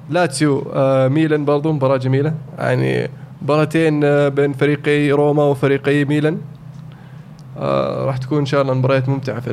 لاتسيو 0.09 0.71
آه، 0.75 1.07
ميلان 1.07 1.45
برضو 1.45 1.71
مباراة 1.71 1.97
جميلة. 1.97 2.33
يعني 2.59 3.09
مباراتين 3.41 4.03
آه، 4.03 4.27
بين 4.29 4.53
فريقي 4.53 5.11
روما 5.11 5.43
وفريقي 5.43 6.05
ميلان. 6.05 6.37
آه، 7.57 8.05
راح 8.05 8.17
تكون 8.17 8.39
إن 8.39 8.45
شاء 8.45 8.61
الله 8.61 8.73
مباريات 8.73 9.09
ممتعة 9.09 9.39
في 9.39 9.51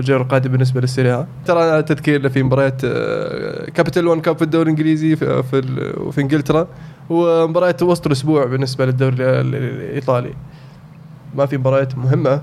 الجوله 0.00 0.22
القادمه 0.22 0.52
بالنسبة 0.52 0.80
لل 0.80 0.91
Serie 0.91 1.20
A 1.20 1.26
ترى 1.44 1.82
تذكير 1.82 2.28
في 2.28 2.42
مباريات 2.42 2.80
آه، 2.84 3.70
Capital 3.70 4.06
1 4.08 4.20
Cup 4.20 4.36
في 4.36 4.42
الدوري 4.42 4.64
الإنجليزي 4.64 5.16
في, 5.16 5.42
في, 5.42 5.58
ال- 5.58 5.98
وفي 6.02 6.20
إنجلترا. 6.20 6.66
ومباريات 7.10 7.82
وسط 7.82 8.06
الأسبوع 8.06 8.44
بالنسبة 8.44 8.86
للدوري 8.86 9.14
ال- 9.14 9.22
ال- 9.22 9.54
الإيطالي. 9.54 10.34
ما 11.36 11.46
في 11.46 11.58
مباريات 11.58 11.98
مهمة 11.98 12.42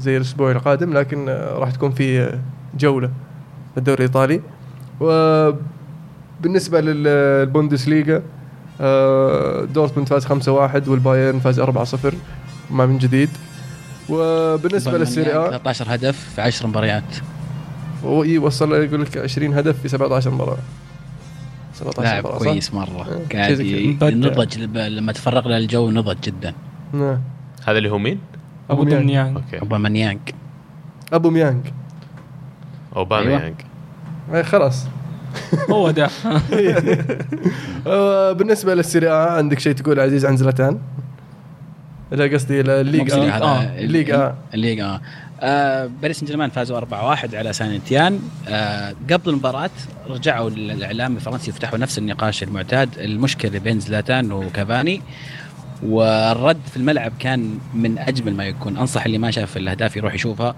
زي 0.00 0.16
الأسبوع 0.16 0.50
القادم 0.50 0.92
لكن 0.92 1.28
آه، 1.28 1.58
راح 1.58 1.70
تكون 1.70 1.90
في 1.90 2.20
آه، 2.20 2.38
جولة 2.78 3.08
في 3.74 3.78
الدوري 3.78 3.96
الإيطالي. 4.04 4.40
وبالنسبة 5.00 6.80
للبوندسليغا 6.80 8.22
آه، 8.80 9.64
دورتموند 9.64 10.08
فاز 10.08 10.24
5-1 10.26 10.88
والبايرن 10.88 11.38
فاز 11.38 11.60
4-0 11.60 12.14
ما 12.70 12.86
من 12.86 12.98
جديد. 12.98 13.28
وبالنسبة 14.08 14.98
للسيريا 14.98 15.48
13 15.50 15.94
هدف 15.94 16.30
في 16.34 16.40
10 16.42 16.66
مباريات 16.66 17.16
هو 18.04 18.22
إيه 18.22 18.38
وصل 18.38 18.74
يقول 18.74 19.02
لك 19.02 19.18
20 19.18 19.54
هدف 19.54 19.80
في 19.82 19.88
17 19.88 20.30
مباراه 20.30 20.58
17 21.74 22.02
لاعب 22.02 22.24
مباراة؟ 22.26 22.38
كويس 22.38 22.74
مرة 22.74 23.06
آه، 23.32 23.34
قاعد. 23.36 23.60
نضج 24.02 24.58
لما 24.76 25.12
تفرغ 25.12 25.48
له 25.48 25.56
الجو 25.56 25.90
نضج 25.90 26.16
جدا 26.20 26.54
نعم. 26.92 27.20
هذا 27.66 27.78
اللي 27.78 27.90
هو 27.90 27.98
مين؟ 27.98 28.18
أبو 28.70 28.84
ميانج. 28.84 29.36
okay 29.36 29.60
اوباميانج 29.60 30.20
أبو 31.12 31.30
ميانج 31.30 31.66
أوباميانج 32.96 33.54
أيوة. 34.28 34.40
آه، 34.40 34.42
خلاص 34.42 34.84
هو 35.70 35.90
ده 35.90 36.08
آه، 37.86 38.32
بالنسبة 38.32 38.74
للسيريا 38.74 39.12
عندك 39.12 39.58
شيء 39.58 39.72
تقول 39.72 40.00
عزيز 40.00 40.24
عن 40.26 40.36
زلاتان؟ 40.36 40.78
لا 42.10 42.34
قصدي 42.34 42.60
الليغا. 42.60 43.04
آه، 43.46 43.62
ال- 43.78 43.84
الليغا. 43.84 44.36
الليغا. 44.54 45.00
آه 45.40 45.90
باريس 46.02 46.16
سان 46.18 46.26
جيرمان 46.26 46.50
فازوا 46.50 46.76
4-1 46.78 47.34
على 47.34 47.52
سانتيان 47.52 48.20
آه 48.48 48.94
قبل 49.10 49.30
المباراة 49.30 49.70
رجعوا 50.10 50.50
الاعلام 50.50 51.16
الفرنسي 51.16 51.50
يفتحوا 51.50 51.78
نفس 51.78 51.98
النقاش 51.98 52.42
المعتاد. 52.42 52.98
المشكلة 52.98 53.58
بين 53.58 53.80
زلاتان 53.80 54.32
وكافاني 54.32 55.02
والرد 55.82 56.58
في 56.70 56.76
الملعب 56.76 57.12
كان 57.18 57.58
من 57.74 57.98
أجمل 57.98 58.34
ما 58.34 58.44
يكون. 58.44 58.76
أنصح 58.76 59.04
اللي 59.04 59.18
ما 59.18 59.30
شاف 59.30 59.56
الأهداف 59.56 59.96
يروح 59.96 60.14
يشوفها. 60.14 60.54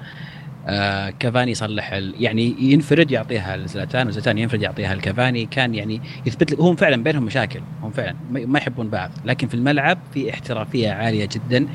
آه 0.70 1.10
كافاني 1.18 1.50
يصلح 1.50 1.92
ال- 1.92 2.14
يعني 2.18 2.54
ينفرد 2.60 3.10
يعطيها 3.10 3.56
لزلاتان 3.56 4.08
وزلاتان 4.08 4.38
ينفرد 4.38 4.62
يعطيها 4.62 4.94
لكافاني 4.94 5.46
كان 5.46 5.74
يعني 5.74 6.00
يثبت 6.26 6.52
لك 6.52 6.60
هم 6.60 6.76
فعلا 6.76 7.02
بينهم 7.02 7.22
مشاكل 7.22 7.60
هم 7.82 7.90
فعلا 7.90 8.14
ما 8.30 8.46
ما 8.46 8.58
يحبون 8.58 8.88
بعض. 8.88 9.10
لكن 9.24 9.48
في 9.48 9.54
الملعب 9.54 9.98
في 10.14 10.30
احترافية 10.34 10.90
عالية 10.92 11.28
جدا 11.32 11.66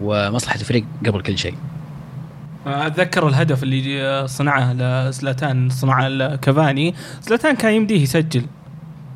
ومصلحة 0.00 0.54
الفريق 0.60 0.84
قبل 1.06 1.22
كل 1.22 1.38
شيء. 1.38 1.54
أتذكر 2.66 3.28
الهدف 3.28 3.62
اللي 3.62 4.28
صنعه 4.28 4.72
لزلاتان 4.72 5.68
صنعه 5.68 6.08
لكافاني 6.08 6.94
زلاتان 7.22 7.56
كان 7.56 7.72
يمديه 7.72 8.02
يسجل 8.02 8.42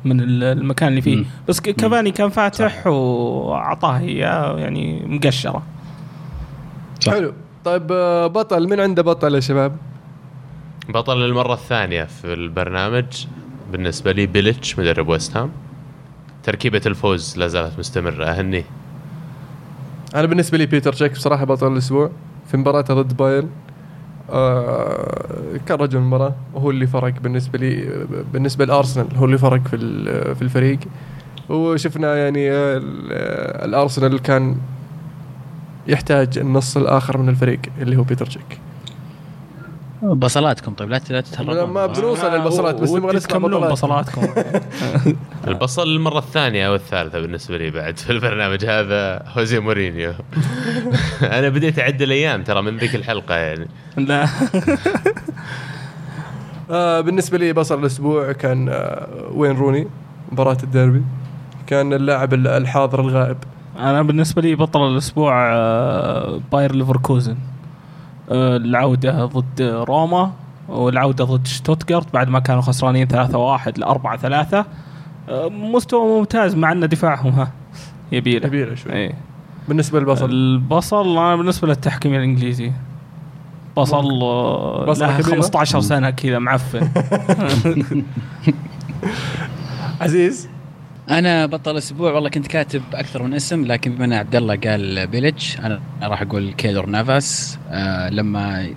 من 0.05 0.19
ال- 0.21 0.43
المكان 0.43 0.89
اللي 0.89 1.01
فيه. 1.01 1.15
مم. 1.15 1.25
بس 1.47 1.59
كافاني 1.59 2.11
كان 2.11 2.29
فاتح 2.29 2.87
وأعطاه 2.87 3.97
إياه 3.99 4.59
يعني 4.59 5.03
مقشرة. 5.05 5.63
صح. 6.99 7.11
حلو. 7.13 7.33
طيب 7.65 7.91
آه، 7.91 8.27
بطل 8.27 8.69
من 8.69 8.79
عنده 8.79 9.01
بطل 9.03 9.35
يا 9.35 9.39
شباب؟ 9.39 9.77
بطل 10.89 11.17
للمرة 11.17 11.53
الثانية 11.53 12.03
في 12.03 12.33
البرنامج 12.33 13.25
بالنسبة 13.71 14.11
لي 14.11 14.25
بيلتش 14.25 14.79
مدرب 14.79 15.07
ويست 15.07 15.37
هام. 15.37 15.51
تركيبة 16.43 16.81
الفوز 16.85 17.37
لا 17.37 17.47
زالت 17.47 17.79
مستمرة 17.79 18.25
اهنيه 18.25 18.63
أنا 20.15 20.25
بالنسبة 20.25 20.57
لي 20.57 20.65
بيتر 20.65 20.93
تشيك 20.93 21.11
بصراحة 21.11 21.45
بطل 21.45 21.73
الأسبوع 21.73 22.11
في 22.47 22.57
مباراته 22.57 22.93
ضد 22.93 23.17
بايرن. 23.17 23.49
آه 24.29 25.59
كان 25.65 25.77
رجل 25.77 25.97
المباراة 25.97 26.35
وهو 26.53 26.69
اللي 26.71 26.87
فرق 26.87 27.13
بالنسبة 27.21 27.59
لي 27.59 28.05
بالنسبة 28.33 28.65
لأرسنال 28.65 29.15
هو 29.15 29.25
اللي 29.25 29.37
فرق 29.37 29.61
في 29.67 29.77
في 30.35 30.41
الفريق. 30.41 30.79
وشفنا 31.49 32.15
يعني 32.17 32.51
آه، 32.51 32.77
ال- 32.77 33.11
الأرسنال 33.69 34.19
كان 34.19 34.57
يحتاج 35.87 36.37
النص 36.37 36.77
الآخر 36.77 37.17
من 37.17 37.29
الفريق 37.29 37.59
اللي 37.81 37.95
هو 37.97 38.03
بيتر 38.03 38.25
تشيك 38.25 38.59
بصلاتكم 40.03 40.73
طيب 40.73 40.89
لا 40.89 41.01
لا 41.09 41.21
تتهربون. 41.21 41.63
ما 41.73 41.85
بنوصل 41.85 42.33
للبصلات 42.33 42.75
بس 42.75 42.89
نبغى 42.91 43.15
نسمع 43.15 43.37
بطلات 43.37 43.71
بصلاتكم. 43.71 44.21
البصل 45.47 45.83
المرة 45.87 46.19
الثانية 46.19 46.67
أو 46.67 46.75
الثالثة 46.75 47.19
بالنسبة 47.19 47.57
لي 47.57 47.69
بعد 47.71 47.97
في 47.99 48.09
البرنامج 48.09 48.65
هذا 48.65 49.23
جوزيه 49.37 49.59
مورينيو. 49.59 50.13
أنا 51.37 51.49
بديت 51.49 51.79
أعد 51.79 52.01
الأيام 52.01 52.43
ترى 52.43 52.61
من 52.61 52.77
ذيك 52.77 52.95
الحلقة 52.95 53.35
يعني. 53.35 53.67
لا. 53.97 54.27
آه 56.71 57.01
بالنسبة 57.01 57.37
لي 57.37 57.53
بصل 57.53 57.79
الأسبوع 57.79 58.31
كان 58.31 58.69
آه 58.69 59.07
وين 59.33 59.51
روني؟ 59.57 59.87
مباراة 60.31 60.57
الديربي. 60.63 61.01
كان 61.67 61.93
اللاعب 61.93 62.33
ال- 62.33 62.47
الحاضر 62.47 62.99
الغائب. 63.01 63.37
أنا 63.79 64.01
بالنسبة 64.01 64.41
لي 64.41 64.55
بطل 64.55 64.87
الأسبوع 64.91 65.33
آه، 65.53 66.39
باير 66.51 66.75
ليفركوزن. 66.75 67.37
آه، 68.31 68.57
العودة 68.57 69.25
ضد 69.25 69.61
روما 69.61 70.31
والعودة 70.69 71.25
ضد 71.25 71.47
شتوتغارت 71.47 72.13
بعد 72.13 72.29
ما 72.29 72.39
كانوا 72.39 72.61
خسرانين 72.61 73.07
3-1 73.07 73.77
ل 73.77 73.83
4-3 73.83 74.65
آه، 75.29 75.49
مستوى 75.49 76.19
ممتاز 76.19 76.55
مع 76.55 76.71
أن 76.71 76.89
دفاعهم 76.89 77.31
ها 77.31 77.51
يبيله. 78.11 78.47
كبيره 78.47 78.75
شوي. 78.75 78.93
إيه. 78.93 79.13
بالنسبة 79.67 79.99
للبصل؟ 79.99 80.29
البصل 80.29 81.17
أنا 81.17 81.35
بالنسبة 81.35 81.67
للتحكيم 81.67 82.13
الإنجليزي. 82.13 82.71
بصل 83.77 84.21
آه، 84.21 84.93
كبيرة؟ 84.93 85.21
15 85.21 85.79
سنة 85.81 86.09
كذا 86.09 86.39
معفن. 86.39 86.89
عزيز؟ 90.01 90.49
أنا 91.09 91.45
بطل 91.45 91.77
أسبوع 91.77 92.11
والله 92.11 92.29
كنت 92.29 92.47
كاتب 92.47 92.81
أكثر 92.93 93.23
من 93.23 93.33
اسم 93.33 93.65
لكن 93.65 93.95
بما 93.95 94.05
إن 94.05 94.13
عبد 94.13 94.35
الله 94.35 94.55
قال 94.55 95.07
بيلتش 95.07 95.59
أنا 95.59 95.81
راح 96.01 96.21
أقول 96.21 96.53
كيلور 96.53 96.85
نافاس. 96.85 97.59
آه 97.69 98.09
لما 98.09 98.69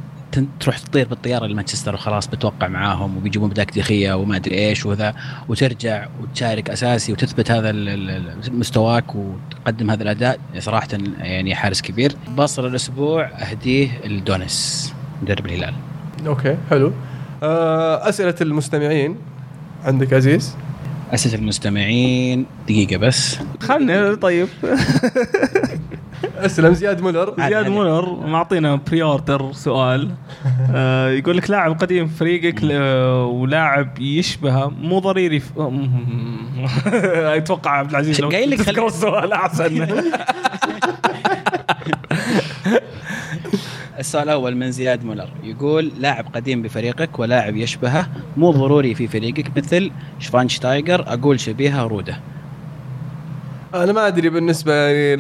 تروح 0.61 0.79
تطير 0.79 1.09
بالطيارة 1.09 1.47
لمانشستر 1.47 1.95
وخلاص 1.95 2.27
بتوقع 2.27 2.69
معاهم 2.69 3.17
وبيجيبون 3.17 3.51
بداك 3.51 3.71
وما 3.93 4.37
أدري 4.37 4.69
إيش 4.69 4.87
وذا 4.87 5.15
وترجع 5.49 6.07
وتشارك 6.23 6.71
أساسي 6.71 7.13
وتثبت 7.13 7.51
هذا 7.51 7.73
مستواك 8.51 9.15
وتقدم 9.15 9.91
هذا 9.91 10.03
الأداء. 10.03 10.39
صراحة 10.59 10.89
يعني 11.19 11.55
حارس 11.55 11.83
كبير. 11.83 12.17
بصل 12.37 12.67
الأسبوع 12.67 13.25
أهديه 13.25 13.89
لدونيس 14.07 14.93
مدرب 15.23 15.47
الهلال. 15.47 15.75
okay 16.27 16.57
حلو. 16.71 16.93
آه 17.43 18.09
أسئلة 18.09 18.35
المستمعين. 18.41 19.17
عندك 19.85 20.13
عزيز؟ 20.13 20.57
اسئله 21.13 21.35
المستمعين. 21.35 22.47
دقيقة 22.69 22.97
بس. 22.97 23.39
خلني 23.61 24.17
طيب. 24.17 24.49
أسلم 26.39 26.73
زياد 26.75 27.01
مولر. 27.01 27.35
زياد. 27.49 27.69
مولر 27.69 28.27
معطينا 28.27 28.75
pre-order 28.89 29.53
سؤال. 29.53 30.11
آه 30.75 31.11
يقول 31.11 31.37
لك 31.37 31.51
لاعب 31.51 31.79
قديم 31.81 32.07
في 32.07 32.15
فريقك 32.17 32.65
ل- 32.65 32.73
ولاعب 33.25 33.99
يشبهه 34.01 34.73
مو 34.83 34.99
ضريري 34.99 35.43
أتوقع 37.37 37.71
عبد 37.71 37.91
العزيز 37.91 38.21
لو 38.21 38.29
قايل 38.29 38.51
لك 38.51 38.79
السؤال 38.79 39.33
أحسن. 39.33 39.87
السؤال 44.05 44.25
الأول 44.25 44.57
من 44.57 44.71
زياد 44.71 45.05
مولر 45.05 45.29
يقول 45.43 45.93
لاعب 45.99 46.27
قديم 46.35 46.63
بفريقك 46.63 47.19
ولاعب 47.19 47.57
يشبهه 47.57 48.09
مو 48.37 48.51
ضروري 48.51 48.95
في 48.95 49.09
فريقك 49.09 49.57
مثل 49.57 49.91
شفانشتايجر 50.19 51.05
أقول 51.07 51.41
شبيهة 51.41 51.83
رودة 51.83 52.17
أنا 53.75 53.93
ما 53.93 54.07
أدري 54.07 54.29
بالنسبة 54.31 54.75
يعني 54.75 55.17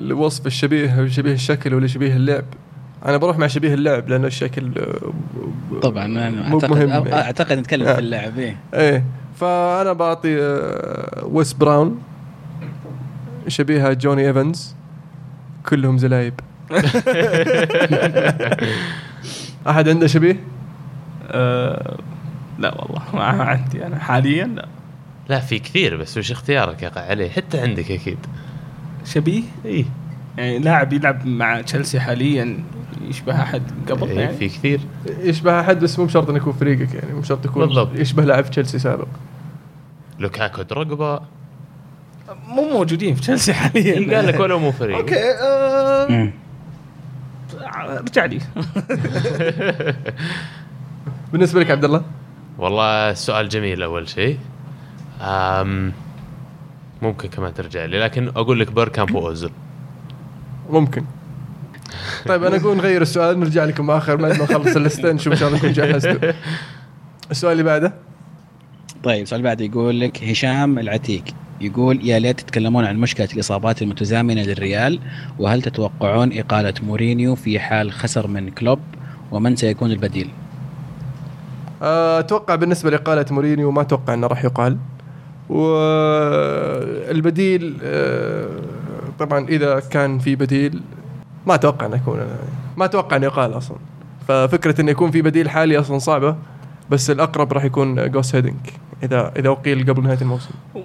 لوصف 0.00 0.46
الشبيه 0.46 1.08
شبيه 1.08 1.32
الشكل 1.32 1.74
ولا 1.74 1.86
شبيه 1.86 2.16
اللعب 2.16 2.44
أنا 3.06 3.16
بروح 3.16 3.38
مع 3.38 3.46
شبيه 3.46 3.74
اللعب 3.74 4.08
لأنه 4.08 4.26
الشكل 4.26 4.72
آه، 4.78 5.80
طبعا 5.80 6.04
أنا 6.04 6.44
اعتقد 6.44 6.70
مهم 6.70 6.88
يعني. 6.88 7.14
أعتقد 7.14 7.58
نتكلم 7.58 7.86
آه. 7.86 7.94
في 7.94 7.98
اللعب 8.00 8.38
إيه. 8.38 8.56
إيه 8.74 9.04
فأنا 9.36 9.92
بعطي 9.92 10.42
آه، 10.42 11.24
ويس 11.24 11.52
براون 11.52 11.98
شبيهة 13.48 13.92
جوني 13.92 14.26
إيفنز 14.26 14.74
كلهم 15.66 15.98
زلايب 15.98 16.34
احد 19.68 19.88
عنده 19.88 20.06
شبيه؟ 20.06 20.40
آه 21.30 21.98
لا 22.58 22.74
والله 22.82 23.02
ما 23.12 23.22
عندي 23.24 23.86
أنا. 23.86 23.98
حاليا 23.98 24.44
لا. 24.44 24.66
لا 25.28 25.40
في 25.40 25.58
كثير 25.58 25.96
بس 25.96 26.18
وش 26.18 26.30
اختيارك 26.32 26.82
يقع 26.82 27.00
عليه 27.00 27.30
حتى 27.30 27.60
عندك 27.60 27.90
أكيد. 27.90 28.18
شبيه؟ 29.04 29.42
إي. 29.64 29.84
يعني 30.38 30.58
لاعب 30.58 30.92
يلعب 30.92 31.26
مع 31.26 31.60
تشيلسي 31.60 32.00
حاليا 32.00 32.58
يشبه 33.08 33.42
أحد 33.42 33.62
قبل 33.90 34.08
إيه 34.08 34.20
يعني؟ 34.20 34.36
في 34.36 34.48
كثير. 34.48 34.80
يشبه 35.20 35.60
أحد 35.60 35.80
بس 35.80 35.98
مو 35.98 36.04
بشرط 36.04 36.28
إنه 36.28 36.38
يكون 36.38 36.52
فريقك 36.52 36.94
يعني 36.94 37.12
مو 37.12 37.20
بشرط 37.20 37.44
يكون 37.44 37.66
بالضبط. 37.66 37.94
يشبه 37.94 38.24
لاعب 38.24 38.50
تشيلسي 38.50 38.78
سابق. 38.78 39.08
لوكاكو 40.18 40.62
دروجبا. 40.62 41.22
مو 42.48 42.62
موجودين 42.70 43.14
في 43.14 43.20
تشيلسي 43.20 43.54
حاليا. 43.54 44.16
قال 44.16 44.26
لك 44.26 44.40
ولا 44.40 44.56
مو 44.56 44.72
فريق. 44.72 44.96
okay 44.96 45.16
آه. 45.42 46.28
ارجع 47.88 48.24
لي 48.24 48.38
بالنسبة 51.32 51.60
لك 51.60 51.70
عبد 51.70 51.84
الله؟ 51.84 52.02
والله 52.58 53.14
سؤال 53.14 53.48
جميل 53.48 53.82
أول 53.82 54.08
شيء. 54.08 54.38
أم 55.20 55.92
ممكن 57.02 57.28
كمان 57.28 57.54
ترجع 57.54 57.84
لي 57.84 58.00
لكن 58.00 58.28
أقول 58.28 58.60
لك 58.60 58.72
بيركامب 58.72 59.14
وأوزل. 59.14 59.50
ممكن. 60.70 61.04
طيب 62.26 62.44
أنا 62.44 62.56
أقول 62.56 62.76
نغير 62.76 63.02
السؤال 63.02 63.40
نرجع 63.40 63.64
لكم 63.64 63.90
آخر 63.90 64.16
بعد 64.16 64.38
ما 64.38 64.44
نخلص 64.44 64.76
ال 64.76 64.83
list 64.83 65.12
نشوف 65.12 65.32
إن 65.32 65.38
شاء 65.38 65.48
الله 65.48 65.58
نكون 65.58 65.72
جهزتوا. 65.72 66.32
السؤال 67.30 67.52
اللي 67.52 67.62
بعده؟ 67.62 67.92
طيب 69.04 69.22
السؤال 69.22 69.42
بعد 69.42 69.60
يقول 69.60 70.00
لك 70.00 70.24
هشام 70.24 70.78
العتيق. 70.78 71.24
يقول 71.62 72.08
يا 72.08 72.18
ليت 72.18 72.40
تتكلمون 72.40 72.84
عن 72.84 72.96
مشكلة 72.96 73.28
الإصابات 73.34 73.82
المتزامنة 73.82 74.42
للريال 74.42 74.98
وهل 75.38 75.62
تتوقعون 75.62 76.38
إقالة 76.38 76.74
مورينيو 76.86 77.34
في 77.34 77.60
حال 77.60 77.92
خسر 77.92 78.26
من 78.26 78.50
كلوب 78.50 78.78
ومن 79.32 79.56
سيكون 79.56 79.90
البديل؟ 79.90 80.28
آه، 81.82 82.18
أتوقع 82.18 82.54
بالنسبة 82.54 82.90
لإقالة 82.90 83.26
مورينيو 83.30 83.70
ما 83.70 83.80
أتوقع 83.80 84.14
إنه 84.14 84.26
راح 84.26 84.44
يقال. 84.44 84.76
والبديل 87.08 87.78
آه، 87.82 88.48
طبعا 89.18 89.48
إذا 89.48 89.80
كان 89.80 90.18
في 90.18 90.36
بديل 90.36 90.80
ما 91.46 91.54
أتوقع 91.54 91.86
إنه 91.86 91.96
يكون 91.96 92.18
ما 92.76 92.84
أتوقع 92.84 93.16
إنه 93.16 93.26
يقال 93.26 93.56
أصلا. 93.56 93.76
ففكرة 94.28 94.80
إنه 94.80 94.90
يكون 94.90 95.10
في 95.10 95.22
بديل 95.22 95.50
حالي 95.50 95.78
أصلا 95.78 95.98
صعبة 95.98 96.36
بس 96.90 97.10
الأقرب 97.10 97.52
راح 97.52 97.64
يكون 97.64 98.10
جوس 98.10 98.34
هيدينك 98.34 98.54
إذا 99.02 99.32
إذا 99.36 99.48
أقيل 99.48 99.86
قبل 99.90 100.02
نهاية 100.02 100.18
الموسم. 100.22 100.50
ال- 100.76 100.84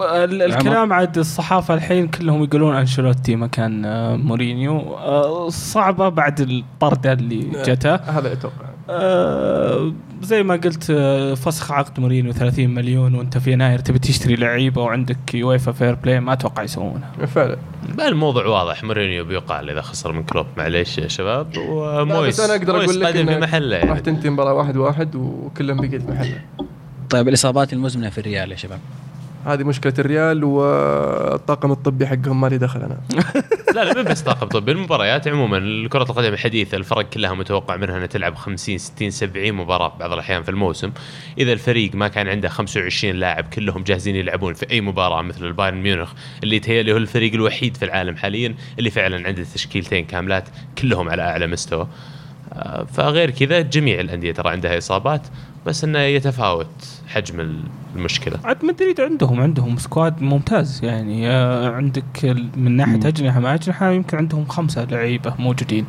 الكلام 0.00 0.92
عاد 0.92 1.18
الصحافة 1.18 1.74
الحين 1.74 2.08
كلهم 2.08 2.44
يقولون 2.44 2.76
أنشيلوتي 2.76 3.36
مكان 3.36 3.84
آه، 3.84 4.16
مورينيو. 4.16 4.78
آه، 4.78 5.48
صعبة 5.48 6.08
بعد 6.08 6.40
الطرده 6.40 7.12
اللي 7.12 7.62
جته. 7.64 7.94
هذا 7.94 8.32
أتوقع. 8.32 8.68
آه، 8.90 9.92
زي 10.22 10.42
ما 10.42 10.54
قلت 10.54 10.90
آه، 10.90 11.34
فسخ 11.34 11.72
عقد 11.72 12.00
مورينيو 12.00 12.32
30 12.32 12.74
مليون 12.74 13.14
وانت 13.14 13.38
في 13.38 13.52
يناير 13.52 13.78
تبي 13.78 13.98
تشتري 13.98 14.36
لعيبة 14.36 14.82
وعندك 14.82 15.34
يويفا 15.34 15.72
fair 15.72 15.94
play 15.94 16.20
ما 16.20 16.32
أتوقع 16.32 16.62
يسوونها 16.62 17.10
فعلا. 17.26 17.56
الموضوع 18.00 18.46
واضح 18.46 18.84
مورينيو 18.84 19.24
بيقال 19.24 19.70
إذا 19.70 19.80
خسر 19.80 20.12
من 20.12 20.22
كلوب. 20.22 20.46
معليش 20.56 20.98
يا 20.98 21.08
شباب. 21.08 21.46
ومويز 21.58 22.40
بس 22.40 22.50
أنا 22.50 22.54
أقدر 22.54 22.76
أقول 22.84 23.00
لك 23.00 23.06
قادم 23.06 23.26
في 23.26 23.38
محله. 23.38 23.76
راح 23.76 23.84
يعني 23.84 24.00
تنتهي 24.00 24.30
مباراة 24.30 24.54
واحد 24.54 24.76
واحد 24.76 25.14
وكلهم 25.16 25.76
بقيت 25.88 26.10
محله. 26.10 26.40
طيب 27.10 27.28
الإصابات 27.28 27.72
المزمنة 27.72 28.10
في 28.10 28.18
الريال 28.18 28.50
يا 28.50 28.56
شباب. 28.56 28.80
هذه 29.46 29.64
مشكلة 29.64 29.94
الريال 29.98 30.44
والطاقم 30.44 31.72
الطبي 31.72 32.06
حقهم 32.06 32.40
ما 32.40 32.46
لي 32.46 32.58
دخل 32.58 32.80
أنا. 32.80 32.98
لا 33.74 33.84
لا 33.84 34.02
مو 34.02 34.10
بس 34.10 34.22
طاقم 34.22 34.46
طبي 34.46 34.72
المباريات 34.72 35.28
عموما 35.28 35.88
كرة 35.88 36.02
القدم 36.02 36.32
الحديثة 36.32 36.76
الفرق 36.76 37.08
كلها 37.08 37.34
متوقع 37.34 37.76
منها 37.76 37.96
إنها 37.96 38.06
تلعب 38.06 38.34
50 38.34 38.78
60 38.78 39.10
70 39.10 39.52
مباراة 39.52 39.92
بعض 40.00 40.12
الأحيان 40.12 40.42
في 40.42 40.48
الموسم. 40.48 40.92
إذا 41.38 41.52
الفريق 41.52 41.94
ما 41.94 42.08
كان 42.08 42.28
عنده 42.28 42.48
25 42.48 43.14
لاعب 43.14 43.44
كلهم 43.44 43.82
جاهزين 43.82 44.16
يلعبون 44.16 44.54
في 44.54 44.70
أي 44.70 44.80
مباراة 44.80 45.22
مثل 45.22 45.44
البايرن 45.44 45.82
ميونخ 45.82 46.12
اللي 46.42 46.60
تهيألي 46.60 46.92
هو 46.92 46.96
الفريق 46.96 47.34
الوحيد 47.34 47.76
في 47.76 47.84
العالم 47.84 48.16
حاليا 48.16 48.54
اللي 48.78 48.90
فعلا 48.90 49.26
عنده 49.26 49.44
تشكيلتين 49.54 50.04
كاملات 50.04 50.48
كلهم 50.78 51.08
على 51.08 51.22
أعلى 51.22 51.46
مستوى. 51.46 51.88
آه، 52.52 52.84
فغير 52.84 53.30
كذا 53.30 53.60
جميع 53.60 54.00
الأندية 54.00 54.32
ترى 54.32 54.50
عندها 54.50 54.78
إصابات. 54.78 55.22
بس 55.68 55.84
إنه 55.84 55.98
يتفاوت 55.98 56.66
حجم 57.08 57.60
المشكلة. 57.96 58.38
عاد 58.44 58.64
مدريد 58.64 59.00
عندهم 59.00 59.40
عندهم 59.40 59.76
squad 59.76 60.22
ممتاز 60.22 60.84
يعني 60.84 61.30
آه، 61.30 61.70
عندك 61.70 62.36
من 62.56 62.76
ناحية 62.76 63.08
أجنحة 63.08 63.40
مع 63.40 63.54
أجنحة 63.54 63.90
يمكن 63.90 64.16
عندهم 64.16 64.46
خمسة 64.46 64.84
لعيبة 64.84 65.34
موجودين. 65.38 65.86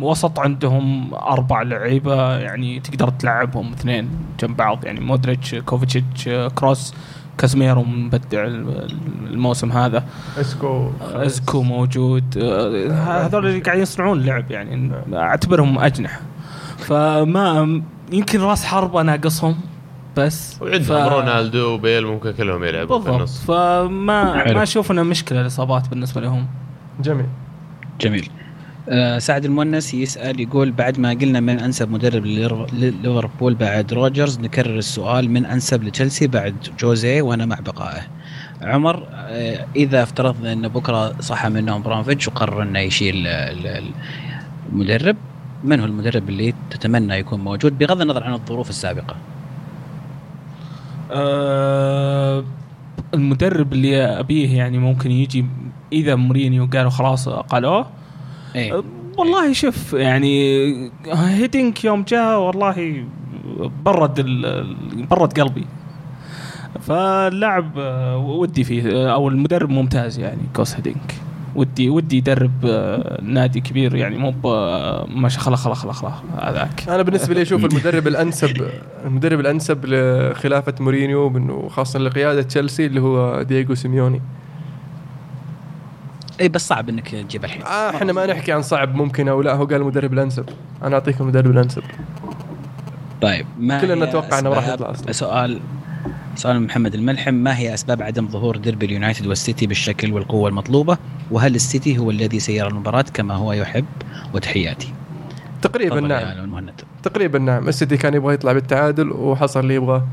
وسط 0.00 0.38
عندهم 0.38 1.14
أربع 1.14 1.62
لعيبة 1.62 2.36
يعني 2.38 2.80
تقدر 2.80 3.08
تلعبهم 3.10 3.72
اثنين 3.72 4.08
جنب 4.40 4.56
بعض 4.56 4.84
يعني 4.84 5.00
مودريتش 5.00 5.54
كوفاسيتش 5.54 6.28
آه، 6.28 6.48
كروس 6.48 6.94
كازميرو 7.38 7.82
مبدع 7.82 8.44
ال- 8.44 8.96
الموسم 9.30 9.72
هذا. 9.72 10.04
إسكو 10.40 10.90
إسكو 11.02 11.62
موجود. 11.62 12.24
آه، 12.38 13.26
هذول 13.26 13.46
اللي 13.46 13.60
قاعدين 13.60 13.82
يصنعون 13.82 14.18
اللعب 14.20 14.50
يعني 14.50 14.90
أعتبرهم 15.12 15.78
أجنحة. 15.78 16.20
فما 16.78 17.82
يمكن 18.12 18.40
راس 18.40 18.64
حربه 18.64 19.02
ناقصهم 19.02 19.56
بس 20.16 20.62
وعندهم 20.62 21.08
رونالدو 21.08 21.66
وبيل 21.74 22.06
ممكن 22.06 22.30
كلهم 22.32 22.64
يلعبوا 22.64 22.98
في 22.98 23.04
بالضبط. 23.04 23.16
النص 23.18 23.38
فما 23.44 24.42
حلو. 24.44 24.54
ما 24.54 24.62
أشوف 24.62 24.90
انها 24.92 25.02
مشكلة 25.02 25.40
الاصابات 25.40 25.88
بالنسبة 25.88 26.20
لهم. 26.20 26.46
جميل. 27.02 27.26
جميل. 28.00 28.30
آه 28.88 29.18
سعد 29.18 29.44
المونس 29.44 29.94
يسأل 29.94 30.40
يقول 30.40 30.70
بعد 30.72 30.98
ما 31.00 31.10
قلنا 31.10 31.40
من 31.40 31.60
أنسب 31.60 31.90
مدرب 31.90 32.26
لليفربول 32.26 33.54
بعد 33.54 33.92
روجرز 33.92 34.40
نكرر 34.40 34.78
السؤال 34.78 35.30
من 35.30 35.46
أنسب 35.46 35.84
لتشيلسي 35.84 36.26
بعد 36.26 36.54
جوزيه 36.80 37.22
وأنا 37.22 37.46
مع 37.46 37.56
بقائه. 37.60 38.00
عمر 38.62 39.06
آه 39.14 39.66
إذا 39.76 40.02
افترضنا 40.02 40.52
إن 40.52 40.68
بكرة 40.68 41.20
صحى 41.20 41.48
منهم 41.48 41.82
أبراموفيتش 41.82 42.28
وقرر 42.28 42.62
إنه 42.62 42.78
يشيل 42.78 43.26
ال- 43.26 43.66
ال- 43.66 43.90
المدرب 44.72 45.16
من 45.64 45.80
هو 45.80 45.86
المدرب 45.86 46.28
اللي 46.28 46.54
تتمنى 46.70 47.14
يكون 47.14 47.40
موجود 47.40 47.78
بغض 47.78 48.00
النظر 48.00 48.24
عن 48.24 48.32
الظروف 48.32 48.70
السابقة؟ 48.70 49.16
أه 51.10 52.44
المدرب 53.14 53.72
اللي 53.72 54.04
أبيه 54.04 54.56
يعني 54.56 54.78
ممكن 54.78 55.10
يجي 55.10 55.46
إذا 55.92 56.14
مورينيو 56.14 56.68
قالوا 56.72 56.90
خلاص 56.90 57.28
قالوه. 57.28 57.86
إيه. 58.54 58.78
أه 58.78 58.84
والله 59.16 59.52
شوف 59.52 59.92
يعني 59.92 60.90
هيدينك 61.06 61.84
يوم 61.84 62.02
جاء 62.02 62.40
والله 62.40 63.04
برد 63.84 64.20
برد 65.10 65.40
قلبي. 65.40 65.66
فاللاعب 66.80 67.78
آه، 67.78 68.16
ودي 68.16 68.64
فيه 68.64 68.90
آه، 68.90 69.12
أو 69.12 69.28
المدرب 69.28 69.70
ممتاز 69.70 70.18
يعني 70.18 70.42
كوس 70.54 70.74
هيدينك 70.74 71.14
ودي 71.58 71.90
ودي 71.90 72.16
يدرب 72.16 72.52
آه، 72.64 73.20
نادي 73.22 73.60
كبير 73.60 73.94
يعني 73.94 74.18
مو 74.18 74.34
ما 75.08 75.28
شاء 75.28 75.40
خلا 75.42 75.56
خلا 75.56 75.74
خلا 75.74 75.92
خلا 75.92 76.12
هذاك. 76.40 76.88
أنا 76.88 77.02
بالنسبة 77.02 77.34
لي 77.34 77.42
أشوف 77.42 77.64
المدرب 77.70 78.06
الأنسب 78.06 78.68
المدرب 79.04 79.40
الأنسب 79.40 79.84
لخلافة 79.84 80.74
مورينيو 80.80 81.36
انه 81.36 81.68
خاصة 81.68 81.98
لقيادة 81.98 82.42
تشيلسي 82.42 82.86
اللي 82.86 83.00
هو 83.00 83.42
دييغو 83.42 83.74
سيميوني. 83.74 84.20
اي 86.40 86.48
بس 86.48 86.68
صعب 86.68 86.88
إنك 86.88 87.08
تجيب 87.08 87.44
الحين. 87.44 87.62
آه 87.62 87.90
إحنا 87.90 88.12
ما 88.12 88.26
نحكي 88.26 88.52
عن 88.52 88.62
صعب 88.62 88.94
ممكن 88.94 89.28
أو 89.28 89.42
لا 89.42 89.54
هو 89.54 89.64
قال 89.64 89.80
المدرب 89.80 90.12
الأنسب. 90.12 90.44
أنا 90.82 90.94
أعطيكم 90.94 91.24
المدرب 91.24 91.50
الأنسب. 91.50 91.82
طيب 93.22 93.46
ما 93.58 93.80
كلنا 93.80 94.06
نتوقع 94.06 94.38
إنه 94.38 94.50
راح 94.50 94.68
يطلع 94.68 94.90
أصلاً. 94.90 95.12
سؤال 95.12 95.60
سؤال 96.38 96.60
من 96.60 96.66
محمد 96.66 96.94
الملحم 96.94 97.34
ما 97.34 97.58
هي 97.58 97.74
أسباب 97.74 98.02
عدم 98.02 98.28
ظهور 98.28 98.56
ديربي 98.56 98.86
اليونايتد 98.86 99.26
والسيتي 99.26 99.66
بالشكل 99.66 100.12
والقوة 100.12 100.48
المطلوبة؟ 100.48 100.98
وهل 101.30 101.54
السيتي 101.54 101.98
هو 101.98 102.10
الذي 102.10 102.40
سير 102.40 102.68
المباراة 102.68 103.04
كما 103.14 103.34
هو 103.34 103.52
يحب؟ 103.52 103.84
وتحياتي. 104.34 104.92
تقريبا 105.62 106.00
نعم. 106.00 106.70
تقريبا 107.02 107.38
نعم. 107.38 107.68
السيتي 107.68 107.96
كان 107.96 108.14
يبغى 108.14 108.34
يطلع 108.34 108.52
بالتعادل 108.52 109.12
وحصل 109.12 109.60
اللي 109.60 109.74
يبغاه. 109.74 110.06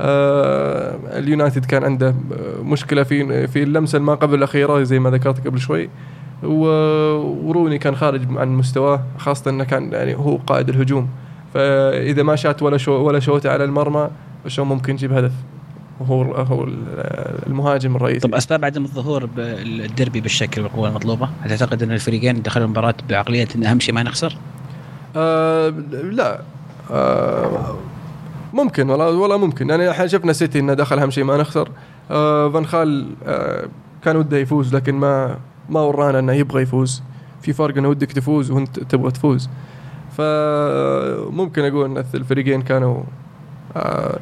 آه 0.00 0.98
اليونايتد 1.18 1.64
كان 1.64 1.84
عنده 1.84 2.14
مشكلة 2.62 3.02
في 3.02 3.46
في 3.46 3.62
اللمسة 3.62 3.98
ما 3.98 4.14
قبل 4.14 4.34
الأخيرة 4.34 4.82
زي 4.82 4.98
ما 4.98 5.10
ذكرت 5.10 5.46
قبل 5.46 5.58
شوي. 5.58 5.88
وروني 6.42 7.78
كان 7.78 7.96
خارج 7.96 8.22
عن 8.36 8.48
مستواه 8.48 9.02
خاصة 9.18 9.50
إنه 9.50 9.64
كان 9.64 9.92
يعني 9.92 10.14
هو 10.14 10.36
قائد 10.36 10.68
الهجوم. 10.68 11.08
فإذا 11.54 12.22
ما 12.22 12.36
شات 12.36 12.62
ولا 12.62 12.76
شو 12.76 12.92
ولا 12.92 13.20
شوطه 13.20 13.50
على 13.50 13.64
المرمى 13.64 14.10
شلون 14.46 14.68
ممكن 14.68 14.94
يجيب 14.94 15.12
هدف. 15.12 15.32
وهو 16.00 16.22
هو 16.22 16.64
المهاجم 17.46 17.96
الرئيسي. 17.96 18.20
طب 18.20 18.34
أسباب 18.34 18.64
عدم 18.64 18.84
الظهور 18.84 19.26
بالديربي 19.26 20.20
بالشكل 20.20 20.62
والقوه 20.62 20.88
المطلوبه 20.88 21.28
هل 21.40 21.50
تعتقد 21.50 21.82
أن 21.82 21.92
الفريقين 21.92 22.42
دخلوا 22.42 22.66
المباراة 22.66 22.94
بعقلية 23.08 23.48
إن 23.56 23.64
أهم 23.64 23.80
شيء 23.80 23.94
ما 23.94 24.02
نخسر 24.02 24.36
آه 25.16 25.68
لا. 26.12 26.40
آه 26.90 27.76
ممكن 28.52 28.90
والله 28.90 29.10
والله 29.10 29.36
ممكن. 29.36 29.70
يعني 29.70 29.90
إحنا 29.90 30.06
شفنا 30.06 30.32
سيتي 30.32 30.58
إنه 30.58 30.74
دخل 30.74 30.98
أهم 30.98 31.10
شيء 31.10 31.24
ما 31.24 31.36
نخسر. 31.36 31.68
آه 32.10 32.48
فان 32.50 32.66
خال 32.66 33.10
آه 33.26 33.68
كان 34.04 34.16
وده 34.16 34.36
يفوز 34.38 34.74
لكن 34.74 34.94
ما 34.94 35.36
ما 35.70 35.80
ورانا 35.80 36.18
إنه 36.18 36.32
يبغى 36.32 36.62
يفوز. 36.62 37.02
في 37.42 37.52
فرق 37.52 37.76
إنه 37.76 37.88
ودك 37.88 38.12
تفوز 38.12 38.50
وأنت 38.50 38.80
تبغى 38.80 39.10
تفوز. 39.10 39.48
فممكن 40.16 41.64
أقول 41.64 41.84
إن 41.84 42.04
الفريقين 42.14 42.62
كانوا 42.62 43.02
آه 43.76 44.18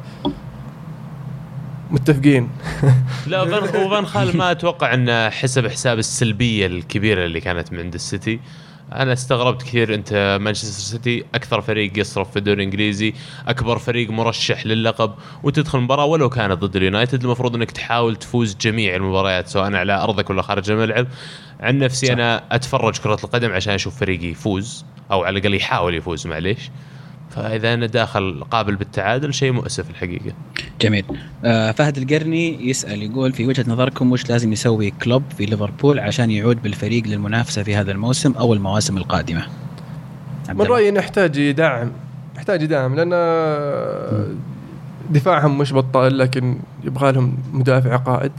متفقين. 1.91 2.49
لا 3.27 3.45
فان 3.45 3.85
وفان 3.85 4.05
خال 4.05 4.37
ما 4.37 4.51
أتوقع 4.51 4.93
انه 4.93 5.29
حسب 5.29 5.67
حساب 5.67 5.99
السلبية 5.99 6.65
الكبيرة 6.65 7.25
اللي 7.25 7.39
كانت 7.39 7.73
من 7.73 7.79
عند 7.79 7.93
السيتي. 7.93 8.39
أنا 8.93 9.13
استغربت 9.13 9.61
كثير 9.61 9.93
أنت 9.93 10.37
مانشستر 10.41 10.97
سيتي 10.97 11.25
أكثر 11.35 11.61
فريق 11.61 11.99
يصرف 11.99 12.31
في 12.31 12.39
الدوري 12.39 12.57
الإنجليزي 12.57 13.13
أكبر 13.47 13.77
فريق 13.77 14.09
مرشح 14.09 14.65
للقب 14.65 15.13
وتدخل 15.43 15.79
مباراة 15.79 16.05
ولو 16.05 16.29
كانت 16.29 16.53
ضد 16.53 16.75
اليونايتد. 16.75 17.23
المفروض 17.23 17.55
أنك 17.55 17.71
تحاول 17.71 18.15
تفوز 18.15 18.57
جميع 18.61 18.95
المباريات 18.95 19.47
سواء 19.47 19.75
على 19.75 19.93
أرضك 19.93 20.29
ولا 20.29 20.41
خارج 20.41 20.71
الملعب. 20.71 21.07
عن 21.59 21.77
نفسي 21.77 22.05
صح. 22.05 22.13
أنا 22.13 22.43
أتفرج 22.51 22.97
كرة 22.97 23.19
القدم 23.23 23.51
عشان 23.51 23.73
أشوف 23.73 23.99
فريقي 23.99 24.27
يفوز 24.27 24.85
أو 25.11 25.23
على 25.23 25.39
الأقل 25.39 25.53
يحاول 25.53 25.95
يفوز 25.95 26.27
معليش. 26.27 26.69
فإذا 27.37 27.73
أنا 27.73 27.85
داخل 27.85 28.43
قابل 28.51 28.75
بالتعادل 28.75 29.33
شيء 29.33 29.51
مؤسف 29.51 29.89
الحقيقة. 29.89 30.33
جميل. 30.81 31.05
آه 31.45 31.71
فهد 31.71 31.97
القرني 31.97 32.69
يسأل 32.69 33.03
يقول 33.03 33.33
في 33.33 33.45
وجهة 33.45 33.65
نظركم 33.67 34.11
وش 34.11 34.29
لازم 34.29 34.53
يسوي 34.53 34.91
كلوب 34.91 35.23
في 35.37 35.45
ليفربول 35.45 35.99
عشان 35.99 36.31
يعود 36.31 36.61
بالفريق 36.61 37.07
للمنافسة 37.07 37.63
في 37.63 37.75
هذا 37.75 37.91
الموسم 37.91 38.31
أو 38.31 38.53
المواسم 38.53 38.97
القادمة؟ 38.97 39.47
من. 40.49 40.61
رأيي 40.61 40.91
نحتاج 40.91 41.51
دعم 41.51 41.91
نحتاج 42.35 42.65
دعم 42.65 42.95
لأن 42.95 43.09
دفاعهم 45.09 45.57
مش 45.57 45.73
بطال 45.73 46.17
لكن 46.17 46.59
يبغى 46.83 47.11
لهم 47.11 47.37
مدافع 47.53 47.95
قائد. 47.95 48.31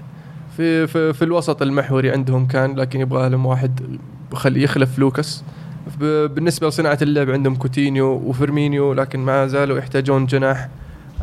في 0.57 0.87
في 0.87 1.13
في 1.13 1.23
الوسط 1.23 1.63
المحوري 1.63 2.11
عندهم 2.11 2.47
كان 2.47 2.75
لكن 2.77 3.01
يبغى 3.01 3.29
لهم 3.29 3.47
واحد 3.47 3.99
خلي 4.33 4.63
يخلف 4.63 4.99
لوكاس. 4.99 5.45
بالنسبة 6.01 6.69
لصناعة 6.69 6.99
اللعب 7.03 7.31
عندهم 7.31 7.57
كوتينيو 7.57 8.07
وفيرمينيو 8.07 8.93
لكن 8.93 9.21
ما 9.21 9.47
زالوا 9.47 9.79
يحتاجون 9.79 10.27
جناح 10.27 10.69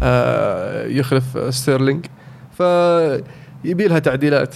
آه، 0.01 0.85
يخلف 0.85 1.55
ستيرلينج. 1.55 2.05
ف 2.51 2.63
يبي 3.65 3.87
لها 3.87 3.99
تعديلات 3.99 4.55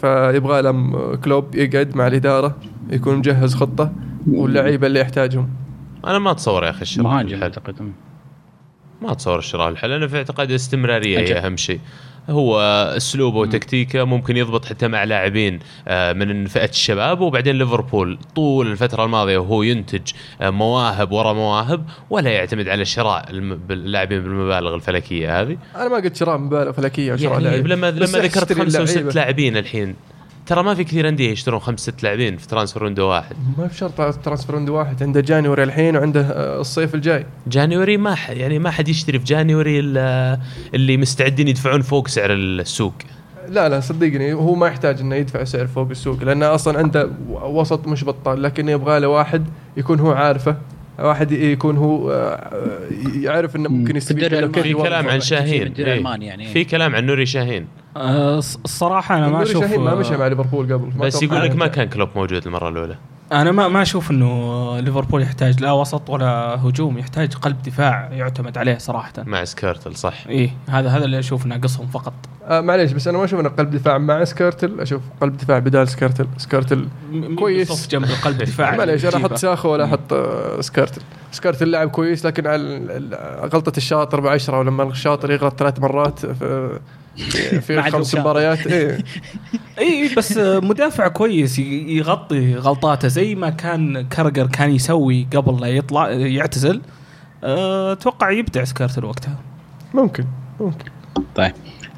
فيبغى 0.00 0.62
لهم 0.62 1.14
كلوب 1.14 1.54
يقعد 1.54 1.96
مع 1.96 2.06
الإدارة 2.06 2.56
يكون 2.90 3.16
مجهز 3.16 3.54
خطة 3.54 3.92
واللعيبة 4.30 4.86
اللي 4.86 5.00
يحتاجهم. 5.00 5.48
أنا 6.06 6.18
ما 6.18 6.30
أتصور 6.30 6.64
يا 6.64 6.70
أخي 6.70 6.82
الشراء 6.82 7.06
مهاجم. 7.06 7.42
أعتقد. 7.42 7.92
ما 9.02 9.12
أتصور 9.12 9.38
الشراء 9.38 9.68
الحل 9.68 9.92
أنا 9.92 10.06
في 10.06 10.16
اعتقادي 10.16 10.50
الاستمرارية 10.50 11.18
أجل. 11.18 11.32
هي 11.32 11.38
أهم 11.46 11.56
شيء. 11.56 11.80
هو 12.30 12.60
أسلوبه 12.96 13.38
وتكتيكه 13.38 14.04
ممكن 14.04 14.36
يضبط 14.36 14.64
حتى 14.64 14.88
مع 14.88 15.04
لاعبين 15.04 15.58
آه، 15.88 16.12
من 16.12 16.46
فئة 16.46 16.68
الشباب 16.68 17.20
وبعدين 17.20 17.58
ليفربول. 17.58 18.18
طول 18.36 18.66
الفترة 18.66 19.04
الماضية 19.04 19.38
وهو 19.38 19.62
ينتج 19.62 20.12
آه، 20.40 20.50
مواهب 20.50 21.12
ورا 21.12 21.32
مواهب 21.32 21.84
ولا 22.10 22.30
يعتمد 22.30 22.68
على 22.68 22.84
شراء 22.84 23.24
اللاعبين 23.70 24.22
بالمبالغ 24.22 24.74
الفلكية 24.74 25.40
هذه. 25.40 25.56
أنا 25.76 25.88
ما 25.88 25.96
قلت 25.96 26.16
شراء 26.16 26.38
مبالغ 26.38 26.72
فلكية 26.72 27.12
وشراء 27.12 27.32
يعني 27.32 27.44
لاعب. 27.44 27.66
لما 27.66 27.90
لما 27.90 28.18
ذكرت 28.18 28.50
اللعيبة. 28.52 28.82
وست 28.82 29.16
لاعبين 29.16 29.56
الحين 29.56 29.96
ترى 30.46 30.62
ما 30.62 30.74
في 30.74 30.84
كثير 30.84 31.08
أندية 31.08 31.30
يشترون 31.30 31.60
خمس 31.60 31.80
ست 31.80 32.02
لاعبين 32.02 32.36
في 32.36 32.48
ترانسفير 32.48 32.84
ويندو 32.84 33.06
واحد. 33.06 33.36
ما 33.58 33.68
في 33.68 33.76
شرط 33.76 34.18
transfer 34.24 34.56
window 34.56 34.74
واحد. 34.74 35.02
عنده 35.02 35.20
January 35.20 35.62
الحين 35.62 35.96
وعنده 35.96 36.20
آه، 36.20 36.60
الصيف 36.60 36.94
الجاي. 36.94 37.26
January 37.46 37.96
ما 37.96 38.14
ح... 38.14 38.30
يعني 38.30 38.58
ما 38.58 38.70
حد 38.70 38.88
يشتري 38.88 39.18
في 39.18 39.24
January 39.24 39.80
اللي 40.74 40.96
مستعدين 40.96 41.48
يدفعون 41.48 41.82
فوق 41.82 42.08
سعر 42.08 42.32
السوق. 42.32 42.94
لا 43.48 43.68
لا 43.68 43.80
صدقني 43.80 44.32
هو 44.32 44.54
ما 44.54 44.66
يحتاج 44.66 45.00
إنه 45.00 45.14
يدفع 45.14 45.44
سعر 45.44 45.66
فوق 45.66 45.90
السوق 45.90 46.22
لأنه 46.22 46.54
أصلا 46.54 46.78
عنده 46.78 47.10
وسط 47.28 47.86
مش 47.86 48.04
بطال 48.04 48.42
لكن 48.42 48.68
يبغى 48.68 49.00
له 49.00 49.08
واحد 49.08 49.44
يكون 49.76 50.00
هو 50.00 50.12
عارفه. 50.12 50.56
واحد 50.98 51.32
يكون 51.32 51.76
هو 51.76 52.10
آه، 52.10 52.88
يعرف 53.20 53.56
إنه 53.56 53.68
ممكن 53.68 53.92
في 53.92 53.98
يستفيد 53.98 54.24
في. 54.24 54.72
كلام 54.82 55.08
عن 55.08 55.20
شاهين 55.20 55.74
إيه. 55.78 56.26
يعني 56.26 56.46
في 56.46 56.64
كلام 56.64 56.94
عن 56.94 57.06
نوري 57.06 57.26
شاهين 57.26 57.66
آه، 57.96 58.40
الص- 58.40 58.58
الصراحة 58.64 59.16
أنا 59.16 59.26
ما 59.26 59.32
نوري 59.32 59.42
أشوف 59.50 59.64
شاهين 59.64 59.80
ما 59.80 59.92
آه، 59.92 59.94
مشى 59.94 60.16
مع 60.16 60.26
ليفربول 60.26 60.72
قبل 60.72 60.90
بس 61.00 61.22
يقول 61.22 61.42
لك 61.42 61.56
ما. 61.56 61.66
كان 61.66 61.88
كلوب 61.88 62.08
موجود 62.16 62.46
المرة 62.46 62.68
الأولى 62.68 62.96
أنا 63.34 63.52
ما 63.52 63.68
ما 63.68 63.82
أشوف 63.82 64.10
إنه 64.10 64.80
ليفربول 64.80 65.22
يحتاج 65.22 65.60
لا 65.62 65.72
وسط 65.72 66.10
ولا 66.10 66.26
هجوم 66.64 66.98
يحتاج 66.98 67.34
قلب 67.34 67.62
دفاع 67.62 68.08
يعتمد 68.12 68.58
عليه 68.58 68.78
صراحة. 68.78 69.12
مع 69.26 69.44
سكيرتل 69.44 69.96
صح. 69.96 70.14
إيه 70.28 70.50
هذا 70.68 70.88
هذا 70.88 71.04
اللي 71.04 71.18
أشوف 71.18 71.46
ناقصهم 71.46 71.86
فقط. 71.86 72.12
آه 72.48 72.60
معليش 72.60 72.92
بس 72.92 73.08
أنا 73.08 73.18
ما 73.18 73.24
أشوف 73.24 73.40
إنه 73.40 73.48
قلب 73.48 73.70
دفاع 73.70 73.98
مع 73.98 74.24
سكيرتل 74.24 74.80
أشوف 74.80 75.02
قلب 75.20 75.36
دفاع 75.36 75.58
بدال 75.58 75.88
سكيرتل. 75.88 76.26
سكيرتل 76.36 76.88
كويس. 77.38 77.72
صف 77.72 77.88
جنب 77.90 78.04
القلب 78.04 78.40
الدفاع 78.42 78.74
معليش 78.78 79.04
أنا 79.06 79.16
أحط 79.16 79.34
ساخو 79.34 79.68
ولا 79.68 79.84
أحط 79.84 80.12
آه، 80.12 80.60
سكيرتل. 80.60 81.02
سكيرتل 81.32 81.70
لاعب 81.70 81.88
كويس 81.90 82.26
لكن 82.26 82.46
على 82.46 82.56
ال- 82.56 82.90
ال- 83.14 83.50
غلطة 83.54 83.72
الشاطر 83.76 84.20
بعشرة 84.20 84.58
ولما 84.58 84.82
الشاطر 84.82 85.30
يغلط 85.30 85.58
ثلاث 85.58 85.80
مرات 85.80 86.20
في 87.66 87.82
خمس. 87.82 88.14
مباريات 88.14 88.66
إيه. 88.66 88.98
اي 89.78 90.10
بس 90.16 90.36
مدافع 90.38 91.08
كويس 91.08 91.58
يغطي 91.58 92.54
غلطاته 92.54 93.08
زي 93.08 93.34
ما 93.34 93.50
كان 93.50 94.08
كاراجر 94.08 94.46
كان 94.46 94.70
يسوي 94.70 95.26
قبل 95.36 95.60
لا 95.60 95.66
يطلع 95.66 96.10
يعتزل. 96.10 96.80
أه، 97.44 97.92
أتوقع 97.92 98.30
يبدع 98.30 98.64
سكيرتل 98.64 99.04
وقتها 99.04 99.38
ممكن 99.94 100.24
ممكن. 100.60 100.90
طيب 101.34 101.52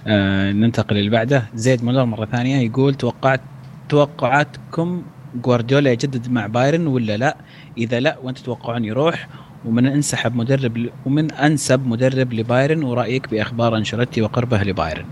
آه 0.07 0.53
ننتقل 0.53 0.97
اللي 0.97 1.11
بعده. 1.11 1.45
زيد 1.55 1.85
مولر 1.85 2.05
مرة 2.05 2.25
ثانية 2.25 2.57
يقول 2.57 2.95
توقعت 2.95 3.41
توقعاتكم 3.89 5.03
جوارديولا 5.35 5.93
يجدد 5.93 6.31
مع 6.31 6.47
بايرن 6.47 6.87
ولا 6.87 7.17
لا؟ 7.17 7.37
إذا 7.79 8.01
لا 8.01 8.19
وانت 8.23 8.39
تتوقعون 8.39 8.85
يروح؟ 8.85 9.29
ومن 9.65 9.87
أنسب 9.87 10.37
مدرب 10.37 10.77
ل... 10.77 10.91
ومن 11.07 11.33
أنسب 11.33 11.87
مدرب 11.87 12.33
لبايرن 12.33 12.85
ورأيك 12.85 13.31
بأخبار 13.31 13.77
أنشيلوتي 13.77 14.23
وقربه 14.23 14.63
لبايرن. 14.63 15.05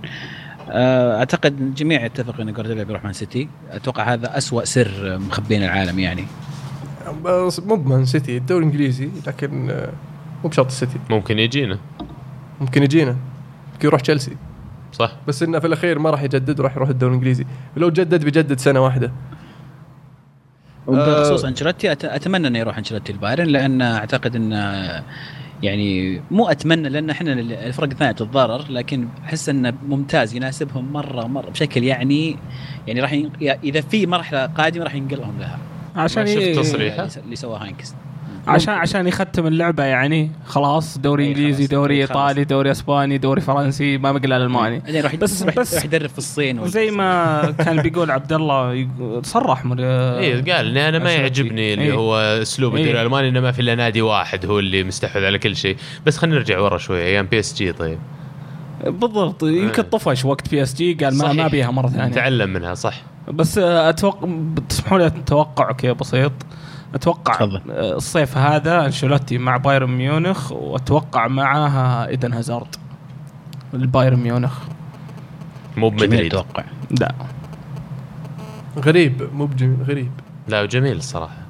آه، 0.70 1.18
أعتقد 1.18 1.60
الجميع 1.60 2.04
يتفق 2.04 2.40
إن 2.40 2.52
جوارديولا 2.52 2.82
بيروح 2.82 3.04
مان 3.04 3.12
سيتي، 3.12 3.48
أتوقع 3.70 4.12
هذا 4.12 4.38
أسوأ 4.38 4.64
سر 4.64 5.18
مخبين 5.18 5.62
العالم 5.62 5.98
يعني. 5.98 6.24
مو 7.66 7.76
بمان 7.76 8.04
سيتي 8.04 8.36
الدوري 8.36 8.64
الإنجليزي 8.64 9.08
لكن 9.26 9.70
آه، 9.70 9.92
مو 10.44 10.50
بشرط 10.50 10.66
السيتي. 10.66 10.98
ممكن 11.10 11.38
يجينا. 11.38 11.78
ممكن 12.60 12.82
يجينا. 12.82 13.16
ممكن 13.72 13.88
يروح 13.88 14.00
تشيلسي. 14.00 14.36
صح. 14.92 15.12
بس 15.28 15.42
إنه 15.42 15.58
في 15.58 15.66
الأخير 15.66 15.98
ما 15.98 16.10
راح 16.10 16.22
يجدد 16.22 16.60
وراح 16.60 16.76
يروح 16.76 16.88
الدوري 16.88 17.12
الإنجليزي. 17.12 17.44
لو 17.76 17.90
جدد 17.90 18.24
بيجدد 18.24 18.58
سنة 18.58 18.80
واحدة. 18.80 19.12
وبخصوص 20.86 21.44
آه. 21.44 21.48
أنشيلوتي 21.48 21.94
أت- 21.94 22.04
أتمنى 22.04 22.48
انه 22.48 22.58
يروح 22.58 22.78
أنشيلوتي 22.78 23.12
البايرن 23.12 23.46
لأن 23.46 23.82
أعتقد 23.82 24.36
انه 24.36 25.02
يعني 25.62 26.20
مو 26.30 26.48
أتمنى 26.48 26.88
لأن 26.88 27.10
إحنا 27.10 27.32
الفرق 27.32 27.88
الثانية 27.90 28.12
تتضرر 28.12 28.64
لكن 28.70 29.08
أحس 29.24 29.48
إنه 29.48 29.72
ممتاز 29.88 30.34
يناسبهم 30.34 30.92
مرة 30.92 31.26
مره 31.26 31.50
بشكل 31.50 31.84
يعني 31.84 32.36
يعني 32.86 33.00
راح 33.00 33.12
ين... 33.12 33.30
إذا 33.42 33.80
في 33.80 34.06
مرحلة 34.06 34.46
قادمة 34.46 34.84
راح 34.84 34.94
ينقلهم 34.94 35.38
لها 35.40 35.58
عشان 35.96 36.26
شفت 36.26 36.36
ي- 36.38 36.54
تصريح. 36.54 36.94
اللي 36.98 37.10
س- 37.10 37.18
اللي 37.18 37.36
سواه 37.36 37.58
هاينكس 37.58 37.94
عشان 38.48 38.74
عشان 38.74 39.06
يختم 39.06 39.46
اللعبة 39.46 39.84
يعني 39.84 40.30
خلاص 40.46 40.98
دوري 40.98 41.24
إيه، 41.24 41.30
إنجليزي. 41.30 41.66
دوري 41.66 41.94
إيه،. 41.94 42.02
إيطالي 42.02 42.44
دوري 42.44 42.70
إسباني 42.70 43.18
دوري 43.18 43.40
فرنسي 43.40 43.98
ما 43.98 44.12
بقى 44.12 44.20
راح 45.00 45.14
بس- 45.16 45.42
بس 45.42 45.42
راح, 45.42 45.74
راح 45.74 45.84
يدرب 45.84 46.08
في 46.08 46.18
الصين 46.18 46.66
زي 46.68 46.90
ما 46.90 47.50
كان 47.58 47.82
بيقول 47.82 48.10
عبد 48.10 48.32
الله 48.32 48.88
صرح 49.22 49.64
مر... 49.64 49.76
إيه 49.80 50.34
قال 50.34 50.78
اني 50.78 50.88
أنا 50.88 50.98
ما. 50.98 51.12
يعجبني 51.12 51.74
اللي 51.74 51.84
إيه. 51.84 51.92
هو 51.92 52.16
أسلوب. 52.16 52.76
الدوري 52.76 53.00
الألماني 53.00 53.28
انه 53.28 53.40
ما 53.40 53.52
في 53.52 53.60
إلا 53.60 53.74
نادي 53.74 54.02
واحد 54.02 54.46
هو 54.46 54.58
اللي 54.58 54.84
مستحوذ 54.84 55.24
على 55.24 55.38
كل 55.38 55.56
شيء 55.56 55.76
بس 56.06 56.16
خلينا 56.18 56.36
نرجع 56.36 56.58
ورا 56.58 56.78
شوية 56.78 57.04
أيام 57.04 57.26
بي 57.26 57.38
اس 57.38 57.54
جي 57.54 57.72
طيب 57.72 57.98
بالضبط 58.84 59.42
يمكن. 59.42 59.82
طفش 59.82 60.24
وقت 60.24 60.48
بي 60.50 60.62
اس 60.62 60.74
جي 60.74 60.94
قال 60.94 61.18
ما. 61.18 61.32
ما 61.32 61.48
بيها 61.48 61.70
مرة 61.70 61.88
ثانية 61.88 62.14
تعلم 62.14 62.50
منها 62.50 62.74
صح 62.74 63.02
بس 63.28 63.58
أتوقع 63.58 64.28
تسمحوا 64.68 64.98
لي 64.98 65.10
توقع 65.26 65.72
كذا 65.72 65.92
بسيط 65.92 66.32
أتوقع 66.94 67.34
تفضل. 67.34 67.60
الصيف 67.70 68.36
هذا 68.38 68.86
أنشيلوتي 68.86 69.38
مع 69.38 69.56
بايرن 69.56 69.90
ميونخ 69.90 70.52
وأتوقع 70.52 71.28
معاها 71.28 72.06
إيدن 72.08 72.32
هازارد. 72.32 72.76
البايرن 73.74 74.16
ميونخ. 74.18 74.58
مو 75.76 75.88
بمدريد. 75.88 76.12
التوقع 76.20 76.64
لا. 77.00 77.14
غريب 78.84 79.28
مو 79.32 79.46
بجميل 79.46 79.82
غريب. 79.88 80.10
لا 80.48 80.64
جميل 80.66 80.96
الصراحه 80.96 81.44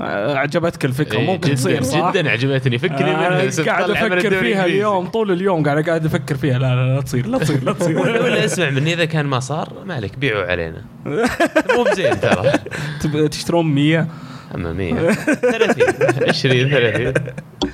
عجبتك 0.00 0.84
الفكرة 0.84 1.18
إيه، 1.18 1.26
ممكن 1.26 1.48
جداً- 1.50 1.54
تصير 1.54 1.82
صح؟ 1.82 2.10
جدا 2.12 2.30
عجبتني. 2.30 2.78
فكرني 2.78 3.10
أنا 3.26 3.28
منها 3.44 3.64
قاعد 3.66 3.90
أفكر 3.90 4.30
فيها. 4.40 4.64
اليوم 4.64 5.06
طول 5.06 5.30
اليوم 5.32 5.62
قاعد 5.64 5.84
قاعد 5.88 6.06
أفكر 6.06 6.36
فيها. 6.36 6.58
لا 6.58 6.74
لا 6.74 6.94
لا 6.96 7.00
تصير 7.00 7.26
لا 7.26 7.38
تصير 7.38 7.64
لا 7.64 7.72
تصير. 7.80 7.98
ولا 7.98 8.44
اسمع 8.44 8.70
مني 8.70 8.92
إذا 8.92 9.04
كان 9.04 9.26
ما 9.26 9.40
صار 9.40 9.72
ما 9.86 9.94
عليك 9.94 10.18
بيعوه 10.18 10.50
علينا. 10.50 10.82
مو 11.06 11.84
بزين 11.92 12.20
ترى. 12.20 12.52
تشترون 13.28 13.66
100 13.74 14.06
اما 14.54 14.72
100 14.72 15.12
30 15.12 16.28
20 16.28 16.70
30 16.70 17.14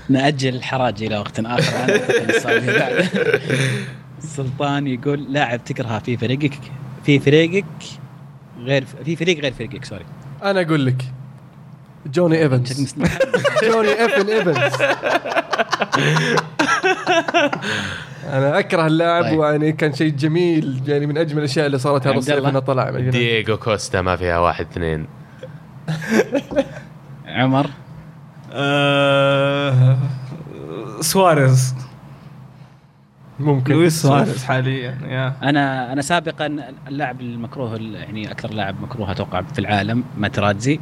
نأجل 0.09 0.55
الحراج 0.55 1.03
إلى 1.03 1.19
وقت 1.19 1.41
آخر 1.41 1.85
أنا. 1.85 3.03
سلطان 4.37 4.87
يقول 4.87 5.33
لاعب 5.33 5.65
تكرهه 5.65 5.99
في 5.99 6.17
فريقك 6.17 6.59
في 7.05 7.19
فريقك 7.19 7.65
غير 8.59 8.85
في 9.05 9.17
فريق 9.17 9.41
غير 9.41 9.53
فريقك 9.53 9.85
sorry 9.85 10.05
أنا 10.43 10.61
أقول 10.61 10.87
لك 10.87 11.05
جوني 12.07 12.43
إيفنز 12.43 12.95
جوني 13.71 13.89
إيفن 13.89 14.29
إيفنز 14.29 14.73
أنا 18.29 18.59
أكره 18.59 18.87
اللاعب 18.87 19.25
طيب. 19.25 19.39
ويعني 19.39 19.73
كان 19.73 19.93
شيء 19.93 20.11
جميل 20.13 20.81
يعني 20.87 21.07
من 21.07 21.19
أجمل 21.19 21.39
الأشياء 21.39 21.67
اللي 21.67 21.79
صارت 21.79 22.03
هذا 22.03 22.19
الصيف. 22.19 22.47
إنه 22.47 22.59
طلع. 22.59 22.91
دييغو 22.91 23.57
كوستا 23.57 24.03
ما 24.03 24.17
فيها 24.17 24.39
واحد 24.39 24.67
اثنين 24.71 25.07
عمر؟ 27.27 27.71
آه، 28.53 29.97
سواريز. 31.01 31.75
ممكن. 33.41 33.75
لويس 33.75 34.03
سواريز 34.03 34.45
حاليا 34.45 34.99
يا. 35.09 35.35
أنا 35.43 35.93
أنا 35.93 36.03
سابقا 36.03 36.47
اللاعب 36.89 37.21
المكروه 37.21 37.77
ال- 37.77 37.95
يعني 37.95 38.31
أكثر 38.33 38.51
لاعب 38.51 38.83
مكروه 38.83 39.11
أتوقع 39.11 39.43
في 39.43 39.59
العالم 39.59 40.05
ماتراتزي 40.19 40.81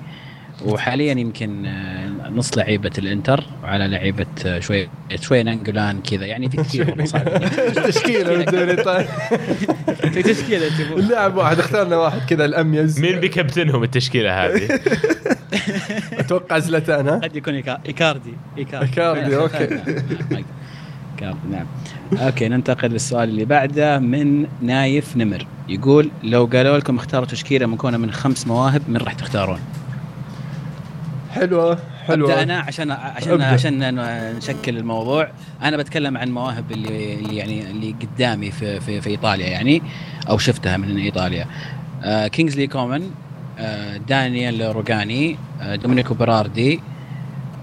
وحاليا 0.64 1.12
يمكن 1.12 1.66
آه، 1.66 2.28
نص 2.28 2.58
لعيبة 2.58 2.90
الإنتر 2.98 3.44
وعلى 3.62 3.88
لعيبة 3.88 4.26
آه، 4.46 4.58
شوية 4.60 4.88
شوية 5.20 5.42
نانجولان 5.42 6.00
كذا 6.00 6.26
يعني 6.26 6.50
في 6.50 6.56
كثير. 6.56 7.04
تشكيلة 7.88 8.34
الايطالي 8.34 9.08
في 10.12 10.22
تشكيلة 10.22 10.68
تبغى. 10.68 11.00
اللاعب 11.02 11.36
واحد 11.36 11.58
اخترنا 11.58 11.96
واحد 11.96 12.20
كذا 12.28 12.44
الاميز 12.44 13.00
مين 13.00 13.20
بيكابتنهم 13.20 13.82
التشكيلة 13.82 14.44
هذه؟ 14.46 14.68
أتوقع 16.20 16.58
زلتان 16.58 17.08
ها 17.08 17.16
قد 17.16 17.36
يكون 17.36 17.54
إيكاردي 17.54 18.34
إيكاردي 18.58 18.88
إيكاردي، 18.88 19.36
أوكي. 19.36 19.58
إيكاردي، 19.58 21.48
نعم 21.50 21.66
أوكي 22.12 22.48
ننتقل 22.48 22.88
للسؤال 22.88 23.28
اللي 23.28 23.44
بعده 23.44 23.98
من 23.98 24.46
نايف 24.62 25.16
نمر 25.16 25.46
يقول 25.68 26.10
لو 26.22 26.44
قالوا 26.44 26.78
لكم 26.78 26.96
اختاروا 26.96 27.26
تشكيلة 27.26 27.66
مكونه 27.66 27.96
من 27.96 28.10
خمس 28.10 28.46
مواهب 28.46 28.82
من 28.88 28.96
راح 28.96 29.12
تختارون؟ 29.12 29.58
حلوة 31.32 31.72
أبدأ 31.72 31.82
حلوة. 32.06 32.42
أنا 32.42 32.58
عشان 32.58 32.90
عشان 32.90 33.32
أبدأ. 33.32 33.44
عشان 33.46 33.94
نشكل 34.36 34.78
الموضوع. 34.78 35.28
أنا 35.62 35.76
بتكلم 35.76 36.16
عن 36.18 36.30
مواهب 36.30 36.72
اللي, 36.72 37.14
اللي 37.14 37.36
يعني 37.36 37.70
اللي 37.70 37.94
قدامي 38.02 38.50
في 38.50 38.80
في, 38.80 39.00
في 39.00 39.10
إيطاليا 39.10 39.46
يعني 39.48 39.82
أو 40.30 40.38
شفتها 40.38 40.76
من 40.76 40.96
إيطاليا. 40.98 41.46
آه 42.04 42.26
كينجزلي 42.26 42.66
كومان 42.66 43.10
آه 43.58 43.96
دانيال 43.96 44.76
روجاني 44.76 45.36
آه 45.62 45.76
دومينيكو 45.76 46.14
بيراردي 46.14 46.80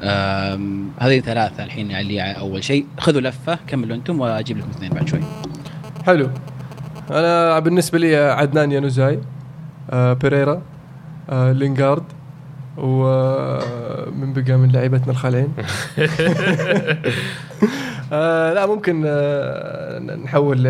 آم، 0.04 0.90
هذه 1.00 1.20
ثلاثة 1.20 1.64
الحين 1.64 1.92
اللي 1.92 2.22
أول 2.22 2.64
شيء. 2.64 2.86
خذوا 3.00 3.22
لفة 3.22 3.60
كملوا 3.68 3.96
أنتم 3.96 4.20
وأجيب 4.20 4.58
لكم 4.58 4.70
اثنين 4.70 4.90
بعد 4.92 5.08
شوي. 5.08 5.20
حلو. 6.06 6.30
أنا 7.12 7.60
بالنسبة 7.60 8.00
لي 8.00 8.16
عدنان 8.16 8.72
يانوزاي 8.72 9.20
آه 9.92 10.14
بيريرا 10.14 10.62
آه 11.30 11.52
لينغارد 11.52 12.04
ومن 12.80 14.34
بقى 14.34 14.58
من 14.58 14.72
لعيبتنا 14.72 15.12
الخالعين. 15.12 15.54
آه 18.14 18.54
لا 18.54 18.66
ممكن 18.66 19.04
آه 19.06 20.00
نحول 20.00 20.64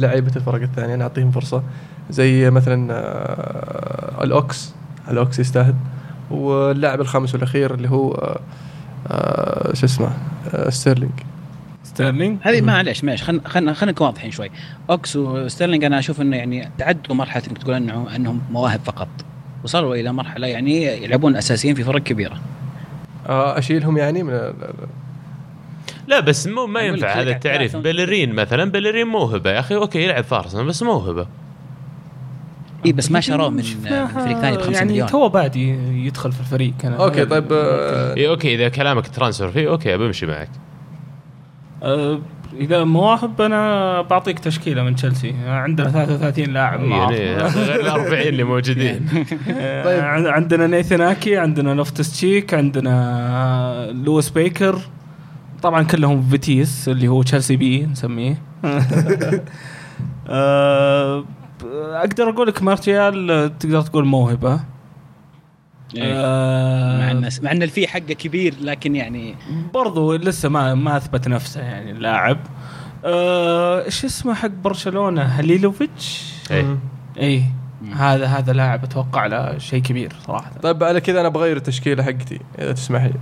لعيبة 0.00 0.32
الفرق 0.36 0.62
الثانية 0.62 0.94
نعطيهم 0.96 1.30
فرصة. 1.30 1.62
زي 2.10 2.50
مثلا 2.50 2.92
آه 2.92 4.24
الأوكس. 4.24 4.74
الأوكس 5.10 5.38
يستاهل. 5.38 5.74
واللاعب 6.30 7.00
الخامس 7.00 7.34
والأخير 7.34 7.74
اللي 7.74 7.90
هو 7.90 8.12
آه 8.12 8.40
آه 9.08 9.74
شو 9.74 9.86
اسمه 9.86 10.10
آه 10.54 10.70
ستيرلينج. 10.70 11.12
ستيرلينج؟ 11.84 12.38
هذه 12.42 12.60
معلش 12.60 13.04
معلش 13.04 13.22
خلينا 13.22 13.48
خلينا 13.48 13.72
خلينا 13.72 13.92
نكون 13.92 14.06
واضحين 14.06 14.30
شوي. 14.30 14.50
أوكس 14.90 15.16
وستيرلينج 15.16 15.84
أنا 15.84 15.98
أشوف 15.98 16.20
إنه 16.20 16.36
يعني 16.36 16.70
تعدوا 16.78 17.14
مرحلة 17.16 17.42
إنك 17.50 17.58
تقول 17.58 17.74
إنه 17.74 18.16
إنهم 18.16 18.40
مواهب 18.50 18.80
فقط. 18.84 19.08
وصلوا 19.64 19.94
إلى 19.94 20.12
مرحلة 20.12 20.46
يعني 20.46 20.84
يلعبون 21.04 21.36
أساسيين 21.36 21.74
في 21.74 21.84
فرق 21.84 22.02
كبيرة. 22.02 22.40
آه 23.26 23.58
أشيلهم 23.58 23.96
يعني 23.98 24.22
من 24.22 24.52
لا 26.06 26.20
بس 26.20 26.46
مو 26.46 26.66
ما 26.66 26.80
ينفع 26.80 27.08
هذا 27.08 27.30
التعريف. 27.30 27.76
بلرين 27.76 28.34
مثلا 28.34 28.70
بلرين 28.70 29.06
موهبة. 29.06 29.50
يا 29.50 29.60
أخي 29.60 29.74
okay 29.74 30.04
يلعب 30.04 30.24
في 30.24 30.34
ارسنال 30.34 30.66
بس 30.66 30.82
موهبة. 30.82 31.26
اي 32.86 32.92
بس 32.92 33.10
ما 33.10 33.20
شروه 33.20 33.50
من 33.50 33.62
فريق 33.62 34.40
ثاني 34.40 34.56
ب 34.56 34.60
5 34.60 34.72
يعني 34.72 34.92
مليون. 34.92 35.08
توه 35.08 35.28
بادي 35.28 35.68
يدخل 36.06 36.32
في 36.32 36.40
الفريق. 36.40 36.72
كان 36.78 36.92
okay 36.92 37.24
طيب 37.24 37.52
آه، 37.52 38.16
اي 38.16 38.28
okay 38.28 38.54
إذا 38.54 38.68
كلامك 38.68 39.08
transfer 39.08 39.50
fee 39.50 39.68
okay 39.68 39.96
بمشي 39.96 40.26
معك. 40.26 40.50
آه، 41.82 42.18
إذا 42.56 42.84
مواهب 42.84 43.40
أنا 43.40 44.02
بعطيك 44.02 44.38
تشكيلة 44.38 44.82
من 44.82 44.94
تشيلسي. 44.96 45.34
عندنا 45.46 45.90
33 45.90 46.44
لاعب. 46.52 46.80
يعني 46.84 47.34
غير 47.36 47.80
ال 47.80 47.88
40 47.88 48.12
اللي 48.20 48.44
موجودين. 48.44 49.06
آه، 49.50 50.02
عن- 50.02 50.26
عندنا 50.26 50.66
نيثن 50.66 51.00
اكي 51.00 51.36
عندنا 51.36 51.70
لوفتس 51.74 52.12
تشيك 52.12 52.54
عندنا 52.54 53.88
لويس 54.04 54.30
بيكر. 54.30 54.78
طبعا 55.62 55.82
كلهم 55.82 56.22
فيتيس 56.30 56.88
اللي 56.88 57.08
هو 57.08 57.22
تشيلسي 57.22 57.56
B 57.56 57.86
نسميه. 57.86 58.42
آه، 60.28 61.24
أقدر 61.74 62.28
أقول 62.28 62.46
لك 62.48 62.62
مارتيال 62.62 63.52
تقدر 63.58 63.80
تقول 63.82 64.04
موهبة. 64.04 64.60
آه، 65.98 66.98
مع 66.98 67.10
إن 67.10 67.28
مع 67.42 67.52
إن 67.52 67.62
ال 67.62 67.68
fee 67.68 67.88
حقه 67.88 68.12
كبير 68.12 68.54
لكن 68.60 68.96
يعني 68.96 69.34
برضو 69.74 70.14
لسه 70.14 70.48
ما 70.48 70.74
ما 70.74 70.96
أثبت 70.96 71.28
نفسه 71.28 71.60
يعني 71.60 71.90
اللاعب 71.90 72.38
آه، 73.04 73.84
إيش 73.84 74.04
اسمه 74.04 74.34
حق 74.34 74.48
برشلونة؟ 74.64 75.22
هليلوفيتش؟ 75.22 76.34
إيه. 76.50 76.62
مم. 76.62 76.78
اي 77.18 77.42
هذا 77.92 78.26
هذا 78.26 78.52
لاعب 78.52 78.84
أتوقع 78.84 79.26
له 79.26 79.58
شيء 79.58 79.82
كبير 79.82 80.12
صراحة. 80.26 80.50
طيب 80.62 80.84
على 80.84 81.00
كذا 81.00 81.20
أنا 81.20 81.28
بغير 81.28 81.56
التشكيلة 81.56 82.02
حقتي 82.02 82.40
إذا 82.58 82.72
تسمح 82.72 83.04
لي. 83.04 83.14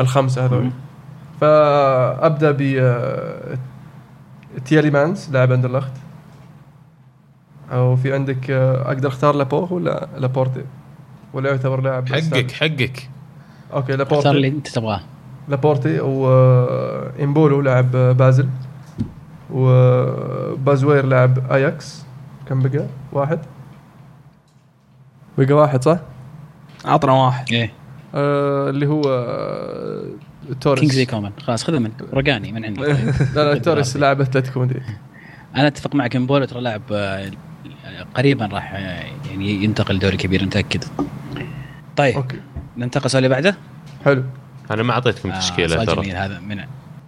الخمسة 0.00 0.46
هذول. 0.46 0.70
فأبدأ 1.40 2.50
ب 2.50 2.60
آه، 2.78 3.58
تيالي 4.64 4.90
مانز 4.90 5.30
لاعب 5.30 5.52
اندرلخت 5.52 5.92
أو 7.72 7.96
في 7.96 8.14
عندك 8.14 8.50
آه، 8.50 8.88
أقدر 8.88 9.08
أختار 9.08 9.34
لابو 9.34 9.68
ولا 9.70 10.08
لابورتي؟ 10.18 10.64
ولا 11.32 11.50
يعتبر 11.50 11.80
لاعب 11.80 12.08
حقك 12.08 12.50
حقك. 12.50 13.08
okay 13.72 14.02
اختار 14.02 14.18
اللي 14.36 14.40
لابورتي 14.42 14.48
أنت 14.48 14.68
تبغاه. 14.68 15.00
لابورتي 15.48 16.00
وامبولو 16.00 17.60
لاعب 17.60 17.96
آه، 17.96 18.12
بازل. 18.12 18.48
وبازوير 19.50 21.06
لاعب 21.06 21.52
أياكس. 21.52 22.04
كم 22.48 22.60
بقى؟ 22.62 22.86
واحد. 23.12 23.38
بقى 25.38 25.52
واحد 25.54 25.82
صح؟ 25.84 25.98
عطنا 26.84 27.12
واحد. 27.12 27.52
إيه. 27.52 27.72
آه 28.14 28.70
اللي 28.70 28.86
هو 28.86 29.02
آه 29.06 30.04
توريس. 30.60 30.80
كينجزي 30.80 31.06
كومان 31.06 31.32
خلاص 31.42 31.64
خذه 31.64 31.78
من 31.78 31.90
رقاني 32.14 32.52
من 32.52 32.64
عندي 32.64 32.80
لا 33.34 33.54
لا 33.54 33.58
توريس 33.58 33.96
لاعب 33.96 34.20
أتلتيكو 34.20 34.60
مدريد. 34.60 34.82
أنا 35.56 35.66
أتفق 35.66 35.94
معك 35.94 36.16
إمبولو 36.16 36.44
ترى 36.44 36.60
لاعب 36.60 36.82
آه، 36.92 37.30
قريبا 38.14 38.46
راح 38.46 38.72
آه، 38.74 39.04
يعني 39.30 39.64
ينتقل 39.64 39.98
دوري 39.98 40.16
كبير 40.16 40.44
متأكد؟ 40.44 40.84
طيب 41.96 42.16
okay. 42.16 42.36
ننتقل 42.76 43.04
السؤال 43.04 43.24
اللي 43.24 43.34
بعده؟ 43.34 43.56
حلو. 44.04 44.24
أنا 44.70 44.82
ما 44.82 44.92
أعطيتكم 44.92 45.30
آه، 45.30 45.38
تشكيلة 45.38 45.68
سؤال 45.68 45.86
ترى. 45.86 46.02
جميل 46.02 46.16
هذا 46.16 46.40
من 46.40 46.60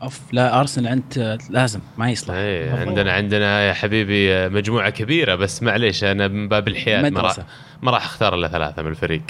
أوف 0.02 0.20
لا 0.32 0.60
أرسنال 0.60 0.86
أنت 0.86 1.38
لازم 1.50 1.80
ما 1.98 2.10
يصلح. 2.10 2.34
إيه 2.34 2.72
عندنا 2.72 3.12
عندنا 3.12 3.68
يا 3.68 3.72
حبيبي 3.72 4.48
مجموعة 4.48 4.90
كبيرة 4.90 5.34
بس 5.34 5.62
معليش 5.62 6.04
أنا 6.04 6.28
من 6.28 6.48
باب 6.48 6.68
الحياد 6.68 7.12
ما 7.12 7.20
راح. 7.20 7.36
ما 7.82 7.90
راح 7.90 8.04
أختار 8.04 8.34
إلا 8.34 8.48
ثلاثة 8.48 8.82
من 8.82 8.88
الفريق 8.88 9.22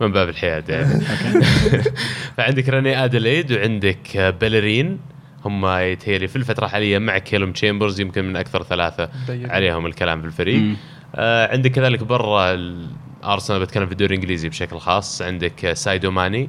من 0.00 0.12
باب 0.12 0.28
الحياد 0.28 0.68
يعني. 0.68 1.00
فعندك 2.36 2.68
راني 2.68 3.04
ادليد 3.04 3.52
وعندك 3.52 4.34
بلرين 4.40 4.98
هم 5.44 5.66
يتهيألي 5.66 6.28
في 6.28 6.36
الفترة 6.36 6.64
الحاليه 6.64 6.98
مع 6.98 7.18
كيلوم 7.18 7.52
تشامبرز 7.52 8.00
يمكن 8.00 8.24
من 8.24 8.36
أكثر 8.36 8.62
ثلاثة. 8.62 9.08
عليهم 9.28 9.86
الكلام 9.86 10.20
في 10.20 10.26
الفريق. 10.26 10.58
مم. 10.58 10.76
آه 11.14 11.52
عندك 11.52 11.70
كذلك 11.70 12.02
برا 12.04 12.50
ال- 12.54 12.86
أرسنال 13.24 13.60
بتكلم 13.60 13.86
في 13.86 13.92
الدوري 13.92 14.14
الإنجليزي 14.14 14.48
بشكل 14.48 14.78
خاص. 14.78 15.22
عندك 15.22 15.72
ساديو 15.72 16.10
ماني 16.10 16.48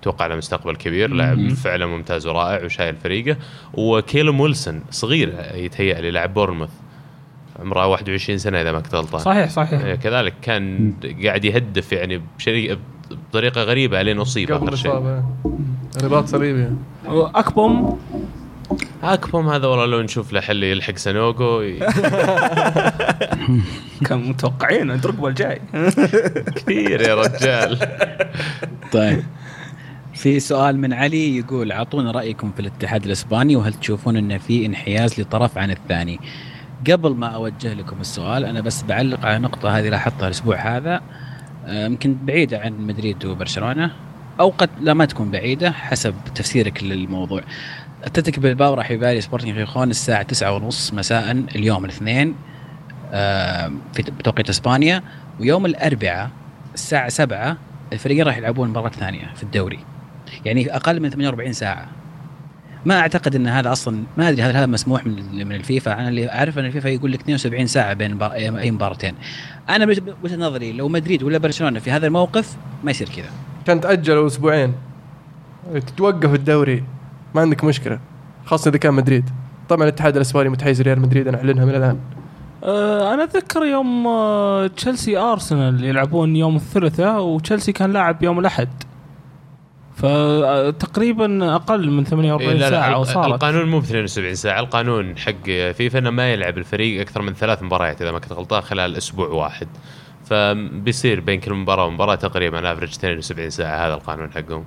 أتوقع 0.00 0.26
له 0.26 0.36
مستقبل 0.36 0.76
كبير 0.76 1.10
لاعب 1.14 1.48
فعلا 1.48 1.86
ممتاز 1.86 2.26
ورائع 2.26 2.64
وشايل 2.64 2.96
فريقه. 2.96 3.36
وكيلوم 3.74 4.40
ويلسون 4.40 4.82
صغير 4.90 5.34
يتهيأ 5.54 6.00
لي 6.00 6.10
لاعب 6.10 6.34
بورنموث 6.34 6.68
عمره 7.60 7.86
21 7.86 8.38
سنة 8.38 8.60
إذا 8.60 8.72
ما 8.72 8.80
كنت 8.80 8.94
غلطان 8.94 9.20
صحيح 9.20 9.50
صحيح. 9.50 9.80
آه، 9.80 9.94
كذلك 9.94 10.34
كان 10.42 10.94
قاعد 11.24 11.44
يهدف 11.44 11.92
يعني 11.92 12.22
بشري... 12.38 12.78
بطريقة 13.30 13.62
غريبة 13.62 14.02
لين 14.02 14.18
أصيب 14.18 14.52
آخر 14.52 14.74
شيء. 14.74 15.22
رباط 16.02 16.26
صليبي. 16.26 16.70
اكبوم 17.08 18.00
اكبوم 19.02 19.48
هذا 19.48 19.66
والله 19.66 19.86
لو 19.86 20.02
نشوف 20.02 20.32
له 20.32 20.40
حل 20.40 20.62
يلحق 20.62 20.96
سانوغو 20.96 21.60
ي- 21.62 21.78
كان 24.06 24.28
متوقعين 24.28 24.90
الدرقبه 24.90 25.28
الجاي 25.28 25.60
كثير 26.56 27.00
يا 27.00 27.14
رجال 27.14 27.78
طيب 28.92 29.22
في 30.14 30.40
سؤال 30.40 30.78
من 30.78 30.92
علي 30.92 31.36
يقول 31.38 31.72
اعطونا 31.72 32.10
رأيكم 32.10 32.52
في 32.52 32.60
الاتحاد 32.60 33.04
الإسباني 33.04 33.56
وهل 33.56 33.74
تشوفون 33.74 34.16
إن 34.16 34.38
في 34.38 34.66
انحياز 34.66 35.20
لطرف 35.20 35.58
عن 35.58 35.70
الثاني؟ 35.70 36.20
قبل 36.90 37.10
ما 37.14 37.26
أوجه 37.26 37.74
لكم 37.74 37.96
السؤال 38.00 38.44
أنا 38.44 38.60
بس 38.60 38.82
بعلق 38.82 39.26
على 39.26 39.38
نقطة 39.38 39.78
هذه 39.78 39.88
لاحظتها 39.88 40.26
الأسبوع 40.26 40.56
هذا 40.76 41.00
آه، 41.66 41.86
يمكن 41.86 42.16
بعيدة 42.24 42.58
عن 42.60 42.86
مدريد 42.86 43.24
وبرشلونة 43.24 43.90
أو 44.40 44.48
قد 44.58 44.70
لا 44.80 44.94
ما 44.94 45.04
تكون 45.04 45.30
بعيدة 45.30 45.70
حسب 45.72 46.14
تفسيرك 46.34 46.82
للموضوع. 46.84 47.42
اتلتيك 48.04 48.38
بالباو 48.38 48.74
راح 48.74 48.90
يباري 48.90 49.20
سبورتنج 49.20 49.54
خيخون 49.54 49.90
الساعة 49.90 50.22
9:30 50.22 50.94
مساء 50.94 51.30
اليوم 51.30 51.84
الاثنين 51.84 52.34
آه، 53.12 53.72
في 53.92 54.02
بتوقيت 54.02 54.48
إسبانيا 54.48 55.02
ويوم 55.40 55.66
الأربعاء 55.66 56.30
الساعة 56.74 57.08
7 57.08 57.56
الفريقين 57.92 58.26
راح 58.26 58.36
يلعبون 58.36 58.68
مباراة 58.68 58.88
ثانية 58.88 59.30
في 59.34 59.42
الدوري. 59.42 59.78
يعني 60.44 60.76
أقل 60.76 61.00
من 61.00 61.10
48 61.10 61.52
ساعة. 61.52 61.88
ما 62.84 63.00
أعتقد 63.00 63.34
إن 63.34 63.46
هذا 63.46 63.72
أصلا 63.72 64.02
ما 64.16 64.28
أدري 64.28 64.42
هذا 64.42 64.58
هذا 64.58 64.66
مسموح 64.66 65.06
من 65.06 65.46
من 65.46 65.52
الفيفا. 65.52 65.92
أنا 65.92 66.08
اللي 66.08 66.30
أعرف 66.30 66.58
إن 66.58 66.64
الفيفا 66.64 66.88
يقول 66.88 67.12
لك 67.12 67.20
72 67.20 67.66
ساعة 67.66 67.94
بين 67.94 68.22
أي 68.22 68.70
مباراتين. 68.70 69.14
أنا 69.68 69.86
بوجهة 69.86 70.36
نظري 70.36 70.72
لو 70.72 70.88
مدريد 70.88 71.22
ولا 71.22 71.38
برشلونة 71.38 71.80
في 71.80 71.90
هذا 71.90 72.06
الموقف 72.06 72.56
ما 72.84 72.90
يصير 72.90 73.08
كذا. 73.08 73.30
كان 73.66 73.80
تاجلوا 73.80 74.26
أسبوعين. 74.26 74.74
تتوقف 75.74 76.34
الدوري. 76.34 76.84
ما 77.34 77.40
عندك 77.40 77.64
مشكلة. 77.64 78.00
خاصة 78.44 78.68
إذا 78.68 78.78
كان 78.78 78.94
مدريد. 78.94 79.30
طبعا 79.68 79.82
الاتحاد 79.82 80.16
الإسباني 80.16 80.48
متحيز 80.48 80.82
ريال 80.82 81.00
مدريد 81.00 81.28
أنا 81.28 81.38
أعلنها 81.38 81.64
من 81.64 81.74
الآن. 81.74 81.98
آه، 82.64 83.14
أنا 83.14 83.24
أتذكر 83.24 83.64
يوم 83.64 84.06
آه، 84.06 84.66
تشيلسي 84.66 85.18
أرسنال 85.18 85.84
يلعبون 85.84 86.36
يوم 86.36 86.56
الثلاثاء 86.56 87.22
وتشيلسي 87.22 87.72
كان 87.72 87.92
لاعب 87.92 88.22
يوم 88.22 88.38
الأحد. 88.38 88.68
فتقريبا 89.96 91.54
أقل 91.54 91.90
من 91.90 92.04
48 92.04 92.52
إيه، 92.52 92.58
لا 92.58 92.70
ساعة 92.70 92.88
لا 92.88 92.94
أو 92.94 93.04
صارت 93.04 93.26
القانون 93.26 93.68
مو 93.68 93.80
ب 93.80 93.82
72 93.82 94.34
ساعة 94.34 94.60
القانون 94.60 95.18
حق 95.18 95.44
فيفا 95.72 95.98
إنه 95.98 96.10
ما 96.10 96.32
يلعب 96.32 96.58
الفريق 96.58 97.00
أكثر 97.00 97.22
من 97.22 97.32
ثلاث 97.32 97.62
مباريات 97.62 98.02
إذا 98.02 98.12
ما 98.12 98.18
كنت 98.18 98.32
غلطان 98.32 98.60
خلال 98.60 98.96
أسبوع 98.96 99.28
واحد. 99.28 99.68
فبيصير 100.24 101.20
بين 101.20 101.40
كل 101.40 101.54
مباراة 101.54 101.86
ومباراة 101.86 102.14
تقريبا 102.14 102.72
افرج 102.72 102.88
72 102.88 103.50
ساعة 103.50 103.86
هذا 103.86 103.94
القانون 103.94 104.32
حقهم. 104.32 104.64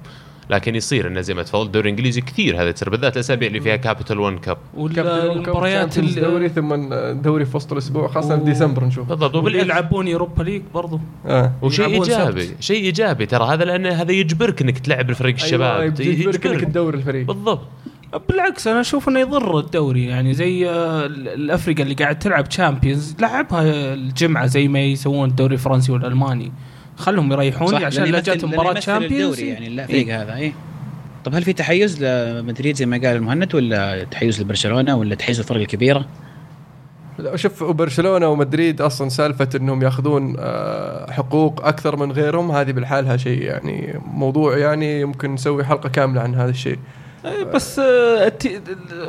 لكن 0.49 0.75
يصير 0.75 1.07
انه 1.07 1.21
زي 1.21 1.33
ما 1.33 1.43
تفضل. 1.43 1.65
الدوري 1.65 1.89
الانجليزي 1.89 2.21
كثير 2.21 2.61
هذا 2.61 2.71
تصير 2.71 2.89
بالذات 2.89 3.15
الأسابيع 3.15 3.47
اللي 3.47 3.59
فيها 3.59 3.75
كابيتال 3.75 4.19
1 4.19 4.39
كاب 4.39 4.57
والمباريات 4.77 5.97
الدوري 5.97 6.49
ثم 6.49 6.93
دوري 7.21 7.45
في 7.45 7.57
وسط 7.57 7.71
الأسبوع 7.71 8.07
خاصة 8.07 8.37
في 8.37 8.43
ديسمبر 8.43 8.85
نشوف. 8.85 9.09
بالضبط. 9.09 9.47
يلعبون 9.47 10.07
يوروبا 10.07 10.43
ليج 10.43 10.61
برضو. 10.73 10.99
آه. 11.25 11.51
وشيء 11.61 11.87
إيجابي. 11.87 12.49
شيء 12.59 12.83
إيجابي 12.83 13.25
ترى 13.25 13.45
هذا 13.45 13.65
لأنه 13.65 13.89
هذا 13.89 14.11
يجبرك 14.11 14.61
إنك 14.61 14.79
تلعب 14.79 15.09
الفريق 15.09 15.35
الشباب. 15.35 15.81
أيوة 15.81 15.93
يجبرك 15.99 16.47
إنك 16.47 16.61
تدور 16.61 16.93
الفريق. 16.93 17.27
بالضبط. 17.27 17.61
بالعكس 18.29 18.67
أنا 18.67 18.81
أشوف 18.81 19.09
إنه 19.09 19.19
يضر 19.19 19.59
الدوري. 19.59 20.05
يعني 20.05 20.33
زي 20.33 20.69
آه، 20.69 21.05
ال- 21.05 21.27
الأفرقة 21.27 21.84
اللي 21.83 21.95
قاعد 21.95 22.19
تلعب 22.19 22.49
تشامبيونز 22.49 23.15
لعبها 23.19 23.93
الجمعة 23.93 24.45
زي 24.45 24.67
ما 24.67 24.79
يسوون 24.81 25.29
الدوري 25.29 25.53
الفرنسي 25.53 25.91
والألماني. 25.91 26.51
خلهم 26.97 27.31
يريحون 27.31 27.67
صح 27.67 27.81
عشان 27.83 28.03
لا 28.03 28.19
جات 28.19 28.45
مباراة 28.45 28.73
تشامبيونز 28.73 29.39
يعني 29.39 29.67
الفريق 29.67 30.19
هذا 30.19 30.35
اي 30.35 30.53
طب 31.25 31.35
هل 31.35 31.43
في 31.43 31.53
تحيز 31.53 32.03
لمدريد 32.03 32.75
زي 32.75 32.85
ما 32.85 32.97
قال 32.97 33.15
المهند 33.15 33.55
ولا 33.55 34.03
تحيز 34.03 34.41
لبرشلونة 34.41 34.95
ولا 34.95 35.15
تحيز 35.15 35.39
للفرق 35.39 35.59
الكبيرة؟ 35.59 36.05
لا، 37.19 37.35
شوف 37.35 37.63
برشلونة 37.63 38.27
ومدريد 38.27 38.81
أصلا 38.81 39.09
سالفة 39.09 39.49
إنهم 39.55 39.81
يأخذون 39.83 40.35
آه، 40.39 41.11
حقوق 41.11 41.65
أكثر 41.65 41.95
من 41.95 42.11
غيرهم 42.11 42.51
هذه 42.51 42.71
بالحالها 42.71 43.17
شيء 43.17 43.41
يعني 43.41 43.99
موضوع 44.05 44.57
يعني 44.57 45.01
يمكن 45.01 45.33
نسوي 45.33 45.63
حلقة 45.63 45.89
كاملة 45.89 46.21
عن 46.21 46.35
هذا 46.35 46.49
الشيء. 46.49 46.71
إيه، 46.71 47.02
بس 47.53 47.80
آه، 47.80 48.34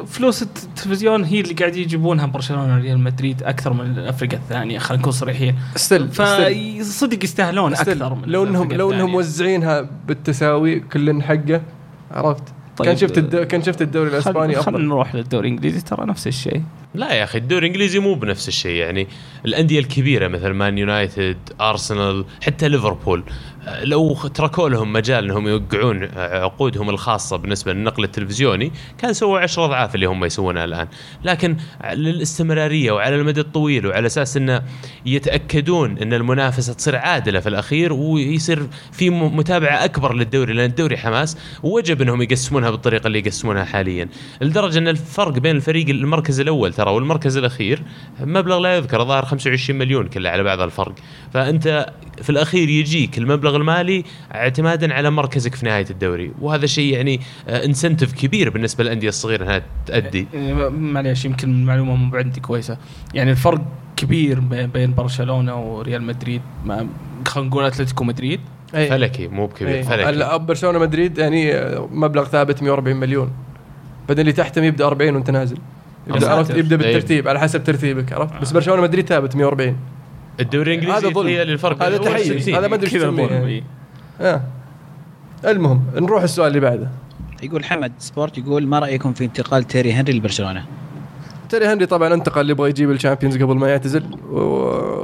فلوس 0.07 0.43
التلفزيون 0.43 1.25
هي 1.25 1.41
اللي 1.41 1.55
قاعد 1.55 1.77
يجيبونها 1.77 2.27
برشلونة 2.27 2.75
وريال 2.75 2.99
مدريد 2.99 3.43
أكثر 3.43 3.73
من 3.73 3.99
الافرقه 3.99 4.35
الثانية 4.37 4.79
خلينا 4.79 5.01
نكون 5.01 5.13
صريحين. 5.13 5.57
still 5.77 6.09
فصدق 6.09 7.25
يستاهلون 7.25 7.73
أكثر 7.75 8.15
من 8.15 8.23
لو 8.27 8.45
انهم 8.45 8.73
لو 8.73 8.93
إنهم. 8.93 9.11
موزعينها 9.11 9.89
بالتساوي 10.07 10.81
كل 10.81 11.23
حقه 11.23 11.63
عرفت؟ 12.11 12.43
طيب، 12.77 12.87
كان 12.89 12.97
شفت 12.97 13.19
الد... 13.19 13.37
كان 13.37 13.63
شفت 13.63 13.83
الدوري 13.83 14.09
الإسباني 14.11 14.55
خل- 14.55 14.63
خلينا 14.63 14.79
أفضل. 14.79 14.89
نروح 14.89 15.15
للدوري 15.15 15.49
الإنجليزي 15.49 15.81
ترى 15.81 16.07
نفس 16.07 16.27
الشيء. 16.27 16.63
لا 16.95 17.13
يا 17.13 17.25
أخي 17.25 17.39
الدوري 17.39 17.67
الإنجليزي 17.67 17.99
مو 17.99 18.15
بنفس 18.15 18.49
الشيء. 18.49 18.77
يعني 18.77 19.07
الأندية 19.47 19.79
الكبيرة 19.79 20.29
مثل 20.29 20.51
مان 20.51 20.79
يونايتد 20.79 21.37
أرسنال 21.61 22.25
حتى 22.43 22.69
ليفربول 22.69 23.25
آه، 23.67 23.85
لو 23.85 24.15
تركوا 24.15 24.69
لهم 24.69 24.93
مجال 24.93 25.25
إنهم 25.25 25.49
يوقعون 25.49 26.05
آه، 26.05 26.45
عقودهم 26.45 26.91
الخاصة 26.91 27.37
بالنسبة 27.37 27.73
للنقل 27.73 28.05
التلفزيوني 28.05 28.73
كان 28.99 29.13
سووا 29.13 29.39
10 29.39 29.65
أضعاف 29.65 29.95
اللي 29.95 30.07
هم 30.07 30.25
يسوونها 30.25 30.65
الآن. 30.65 30.89
لكن 31.25 31.57
للاستمراريه 31.93 32.93
وعلى 32.93 33.17
المدى 33.17 33.41
الطويل 33.41 33.87
وعلى 33.87 34.07
أساس 34.07 34.37
إنه 34.37 34.63
يتأكدون 35.07 35.99
إن 35.99 36.13
المنافسة 36.13 36.73
تصير 36.73 36.97
عادلة 36.97 37.41
في 37.41 37.49
الأخير 37.49 37.93
ويصير 37.93 38.67
في 38.93 39.11
متابعة 39.11 39.85
أكبر 39.85 40.15
للدوري 40.15 40.53
لأن 40.53 40.71
الدوري 40.71 40.97
حماس 40.97 41.37
ووجب 41.63 42.03
إنهم 42.03 42.23
يقسمونها 42.23 42.71
بالطريقة 42.71 43.07
اللي 43.07 43.19
يقسمونها 43.19 43.65
حاليا. 43.65 44.09
لدرجة 44.41 44.79
إن 44.79 44.89
الفرق 44.89 45.33
بين 45.39 45.57
الفريق 45.57 45.89
المركز 45.89 46.41
الأول 46.41 46.73
ترى 46.85 46.93
والمركز 46.95 47.37
الأخير 47.37 47.83
مبلغ 48.21 48.59
لا 48.59 48.77
يذكر 48.77 49.05
ظاهر 49.05 49.25
25 49.25 49.79
مليون 49.79 50.07
كله 50.09 50.31
على 50.31 50.43
بعض 50.43 50.61
الفرق. 50.61 50.95
فأنت 51.33 51.87
في 52.23 52.31
الأخير 52.31 52.69
يجيك 52.69 53.19
المبلغ 53.19 53.57
المالي 53.57 54.05
اعتمادا 54.35 54.95
على 54.95 55.11
مركزك 55.11 55.55
في 55.55 55.67
نهاية 55.67 55.87
الدوري. 55.91 56.33
وهذا 56.41 56.67
شيء 56.67 56.95
يعني 56.95 57.21
انسنتف 57.49 58.13
كبير 58.13 58.51
بالنسبة 58.51 58.85
للأندية 58.85 59.09
الصغيرة 59.09 59.45
إنها 59.45 59.63
تأدي. 59.87 60.27
إيه، 60.35 60.69
معليش 60.69 61.25
يمكن 61.25 61.51
المعلومة 61.51 61.95
مو 61.95 62.17
عندي 62.17 62.41
كويسة. 62.41 62.77
يعني 63.15 63.31
الفرق 63.31 63.61
كبير 63.97 64.41
بين- 64.41 64.95
برشلونة 64.95 65.61
وريال 65.63 66.03
مدريد 66.03 66.43
خلينا 67.27 67.49
نقول 67.51 67.65
أتلتيكو 67.65 68.05
مدريد. 68.05 68.41
أي. 68.75 68.89
فلكي 68.89 69.29
مو 69.29 69.47
بكبير 69.47 69.75
أي. 69.75 69.83
فلكي. 69.83 70.39
برشلونة 70.39 70.79
مدريد 70.79 71.19
يعني 71.19 71.55
آه، 71.55 71.89
مبلغ 71.93 72.25
ثابت 72.25 72.63
140 72.63 72.97
مليون. 72.97 73.31
بعدين 74.09 74.21
اللي 74.21 74.33
تحتهم 74.33 74.65
يبدا 74.65 74.87
40 74.87 75.15
وانت 75.15 75.31
نازل. 75.31 75.59
يبدأ 76.07 76.21
ساتر. 76.21 76.33
عرفت 76.33 76.51
يبدأ 76.57 76.77
أي. 76.77 76.93
بالترتيب 76.93 77.29
على 77.29 77.41
حسب 77.41 77.65
ترتيبك 77.65 78.13
عرفت 78.13 78.41
بس 78.43 78.53
برشلونة 78.53 78.83
مدريد 78.83 79.09
ثابت 79.09 79.37
140 79.37 79.77
الدوري 80.41 80.75
الإنجليزي 80.75 81.07
هذا 81.07 81.15
ظلم. 81.15 81.27
هي 81.27 81.43
الفرق 81.43 81.83
هذا. 81.83 82.19
60. 82.19 82.55
هذا 82.55 82.69
ما 82.69 82.83
إيش 82.83 82.93
كذا 82.93 83.11
إيه. 83.11 83.63
آه. 84.21 84.41
المهم 85.45 85.85
نروح 85.95 86.23
السؤال 86.23 86.49
اللي 86.49 86.61
بعده 86.61 86.89
يقول 87.43 87.65
حمد 87.65 87.93
سبورت 87.99 88.39
يقول 88.39 88.67
ما 88.67 88.79
رأيكم 88.79 89.13
في 89.13 89.25
انتقال 89.25 89.65
تيري 89.65 89.93
هنري 89.93 90.13
لبرشلونة؟ 90.13 90.65
تيري 91.55 91.67
هنري 91.67 91.87
طبعا 91.87 92.15
انتقل 92.15 92.41
اللي 92.41 92.53
يبغى 92.53 92.71
يجيب 92.71 92.91
الشامبيونز 92.91 93.43
قبل 93.43 93.57
ما 93.57 93.69
يعتزل. 93.69 94.03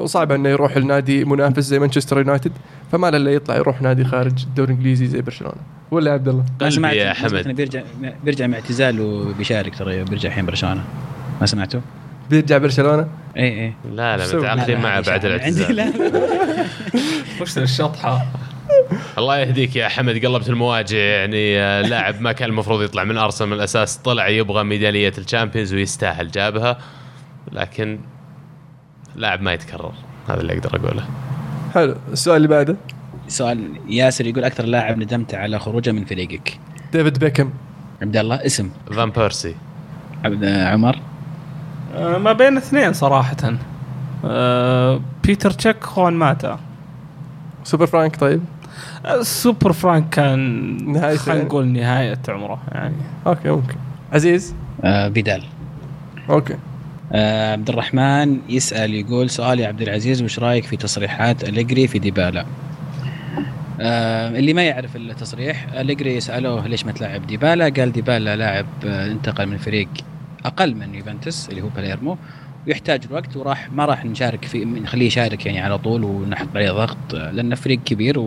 وصعب 0.02 0.32
إنه 0.32 0.48
يروح 0.48 0.76
لنادي 0.76 1.24
منافس 1.24 1.62
زي 1.62 1.78
مانشستر 1.78 2.18
يونايتد. 2.18 2.52
فما 2.92 3.10
له 3.10 3.16
إلا 3.16 3.30
يطلع 3.30 3.56
يروح 3.56 3.82
نادي 3.82 4.04
خارج 4.04 4.44
الدوري 4.44 4.72
الإنجليزي 4.72 5.06
زي 5.06 5.20
برشلونة. 5.20 5.54
ولا 5.90 6.08
يا 6.08 6.14
عبد 6.14 6.28
الله؟ 6.28 6.42
ما 6.42 6.56
قلبي 6.60 6.70
سمعت 6.70 6.94
يا 6.94 7.12
حمد 7.12 7.48
بيرجع 7.48 7.82
بيرجع 8.24 8.46
من 8.46 8.54
اعتزال 8.54 9.00
وبيشارك 9.00 9.78
ترى 9.78 10.04
بيرجع 10.04 10.28
الحين 10.28 10.46
برشلونة. 10.46 10.84
ما 11.40 11.46
سمعتوا؟ 11.46 11.80
بيرجع 12.30 12.58
برشلونة؟ 12.58 13.06
اي 13.36 13.64
اي 13.64 13.74
لا 13.92 14.16
لا. 14.16 14.38
متعاقدين 14.38 14.80
معه 14.80 15.00
بعد 15.00 15.22
شائعة. 15.22 15.44
عندي 15.44 15.70
الاعتزال 15.70 15.76
لا. 15.76 15.92
وش 17.40 17.58
الشطحة؟ 17.58 18.26
الله 19.18 19.38
يهديك 19.38 19.76
يا 19.76 19.88
حمد 19.88 20.26
قلبت 20.26 20.48
المواجع 20.48 20.98
يعني 20.98 21.60
آه، 21.60 21.82
لاعب 21.82 22.20
ما 22.20 22.32
كان 22.32 22.48
المفروض 22.48 22.82
يطلع 22.82 23.04
من 23.04 23.18
أرسنال 23.18 23.50
من 23.50 23.56
الأساس 23.56 23.96
طلع 23.96 24.28
يبغى 24.28 24.64
ميدالية 24.64 25.12
الشامبيونز 25.18 25.74
ويستاهل 25.74 26.30
جابها 26.30 26.78
لكن 27.52 28.00
لاعب 29.16 29.42
ما 29.42 29.52
يتكرر. 29.52 29.92
هذا 30.28 30.40
اللي 30.40 30.52
أقدر 30.52 30.76
أقوله. 30.76 31.04
حلو. 31.74 31.96
السؤال 32.12 32.36
اللي 32.36 32.48
بعده؟ 32.48 32.76
سؤال 33.28 33.80
ياسر 33.88 34.26
يقول 34.26 34.44
أكثر 34.44 34.64
لاعب 34.64 34.98
ندمت 34.98 35.34
على 35.34 35.58
خروجه 35.58 35.92
من 35.92 36.04
فريقك. 36.04 36.58
ديفيد 36.92 37.18
بيكم. 37.18 37.50
عبد 38.02 38.16
الله 38.16 38.46
اسم. 38.46 38.70
فان 38.92 39.10
بيرسي. 39.10 39.54
عبد 40.24 40.44
عمر. 40.44 40.96
آه، 41.94 42.18
ما 42.18 42.32
بين 42.32 42.56
اثنين 42.56 42.92
صراحة. 42.92 43.54
آه، 44.24 45.00
بيتر 45.24 45.50
تشيك 45.50 45.84
خوان 45.84 46.12
ماتا. 46.12 46.58
سوبر 47.64 47.86
فرانك 47.86 48.16
طيب. 48.16 48.40
آه، 49.06 49.22
سوبر 49.22 49.72
فرانك 49.72 50.08
كان 50.08 50.40
نهاية 50.92 51.16
خلينا 51.16 51.36
يعني. 51.36 51.48
نقول 51.48 51.66
نهاية 51.66 52.18
عمره 52.28 52.60
يعني 52.72 52.94
okay 53.26 53.50
ممكن 53.50 53.76
عزيز 54.12 54.54
آه 54.84 55.08
فيدال 55.08 55.42
okay 56.30 56.56
آه 57.12 57.52
عبد 57.52 57.68
الرحمن 57.68 58.38
يسأل 58.48 58.94
يقول 58.94 59.30
سؤال 59.30 59.60
يا 59.60 59.68
عبد 59.68 59.82
العزيز 59.82 60.22
وش 60.22 60.38
رأيك 60.38 60.64
في 60.64 60.76
تصريحات 60.76 61.44
أليجري 61.48 61.86
في 61.88 61.98
ديبالا؟ 61.98 62.46
آه 63.80 64.28
اللي 64.28 64.54
ما 64.54 64.62
يعرف 64.62 64.96
التصريح 64.96 65.66
أليجري 65.72 66.20
سألوه 66.20 66.66
ليش 66.66 66.86
ما 66.86 66.92
تلعب 66.92 67.26
ديبالا؟ 67.26 67.64
قال 67.68 67.92
ديبالا 67.92 68.36
لاعب 68.36 68.66
آه 68.86 69.06
انتقل 69.06 69.46
من 69.46 69.56
فريق 69.56 69.88
أقل 70.44 70.74
من 70.74 70.94
يوفنتوس 70.94 71.48
اللي 71.48 71.62
هو 71.62 71.68
باليرمو 71.68 72.16
ويحتاج 72.66 73.00
الوقت 73.06 73.36
وراح 73.36 73.72
ما 73.72 73.84
راح 73.84 74.04
نشارك 74.04 74.44
في 74.44 74.64
نخليه 74.64 75.06
يشارك 75.06 75.46
يعني 75.46 75.60
على 75.60 75.78
طول 75.78 76.04
ونحط 76.04 76.48
عليه 76.54 76.70
ضغط 76.70 77.14
آه، 77.14 77.30
لأنه 77.30 77.54
فريق 77.54 77.78
كبير 77.84 78.18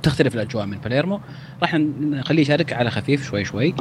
وتختلف 0.00 0.34
الأجواء 0.34 0.66
من 0.66 0.78
باليرمو 0.78 1.20
راح 1.62 1.74
نخليه 2.00 2.42
يشارك 2.42 2.72
على 2.72 2.90
خفيف 2.90 3.26
شوي 3.26 3.44
شوي. 3.44 3.74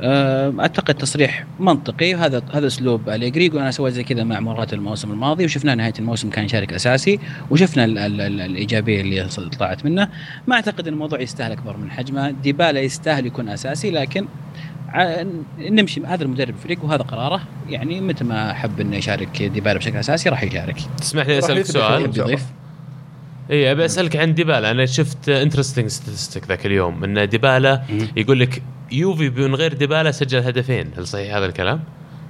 آه، 0.00 0.54
أعتقد 0.60 0.94
تصريح 0.94 1.46
منطقي 1.60 2.14
وهذا 2.14 2.42
هذا 2.52 2.66
أسلوب 2.66 3.08
أليجري. 3.08 3.46
يقول 3.46 3.60
أنا 3.60 3.70
سويت 3.70 3.94
زي 3.94 4.04
كذا 4.04 4.24
مع 4.24 4.40
مباراه 4.40 4.66
الموسم 4.72 5.12
الماضي 5.12 5.44
وشفنا 5.44 5.74
نهاية 5.74 5.92
الموسم 5.98 6.30
كان 6.30 6.44
يشارك 6.44 6.72
أساسي 6.72 7.18
وشفنا 7.50 7.84
ال 7.84 7.98
ال 7.98 8.20
ال 8.20 8.40
الإيجابية 8.40 9.00
اللي 9.00 9.28
طلعت 9.58 9.84
منه. 9.84 10.08
ما 10.46 10.54
أعتقد 10.54 10.88
إن 10.88 10.94
الموضوع 10.94 11.20
يستاهل 11.20 11.52
أكبر 11.52 11.76
من 11.76 11.90
حجمه. 11.90 12.30
ديبالا 12.30 12.80
يستاهل 12.80 13.26
يكون 13.26 13.48
أساسي 13.48 13.90
لكن 13.90 14.26
نمشي 15.58 16.06
هذا 16.06 16.22
المدرب 16.24 16.54
الفريق 16.54 16.84
وهذا 16.84 17.02
قراره. 17.02 17.40
يعني 17.68 18.00
متى 18.00 18.24
ما 18.24 18.52
حب 18.52 18.80
إنه 18.80 18.96
يشارك 18.96 19.42
ديبالا 19.42 19.78
بشكل 19.78 19.96
أساسي 19.96 20.28
راح 20.28 20.42
يشارك. 20.42 20.76
تسمح 20.98 21.26
لي 21.26 21.38
أسألك 21.38 21.64
سؤال 21.64 22.04
إن 22.04 22.12
شاء 22.12 22.24
الله. 22.24 22.34
يضيف 22.34 22.44
اي 23.50 23.72
أبي 23.72 23.84
أسألك 23.84 24.16
عن 24.16 24.34
ديبالا 24.34 24.70
أنا 24.70 24.86
شفت 24.86 25.28
interesting 25.28 25.86
statistic 25.86 26.48
ذاك 26.48 26.66
اليوم 26.66 27.04
إن 27.04 27.28
ديبالا. 27.28 27.82
يقول 28.16 28.40
لك 28.40 28.62
يوفي 28.92 29.30
من 29.30 29.54
غير 29.54 29.72
ديبالا 29.72 30.10
سجل 30.10 30.38
هدفين 30.38 30.90
هل 30.96 31.06
صحيح 31.06 31.34
هذا 31.36 31.46
الكلام؟ 31.46 31.80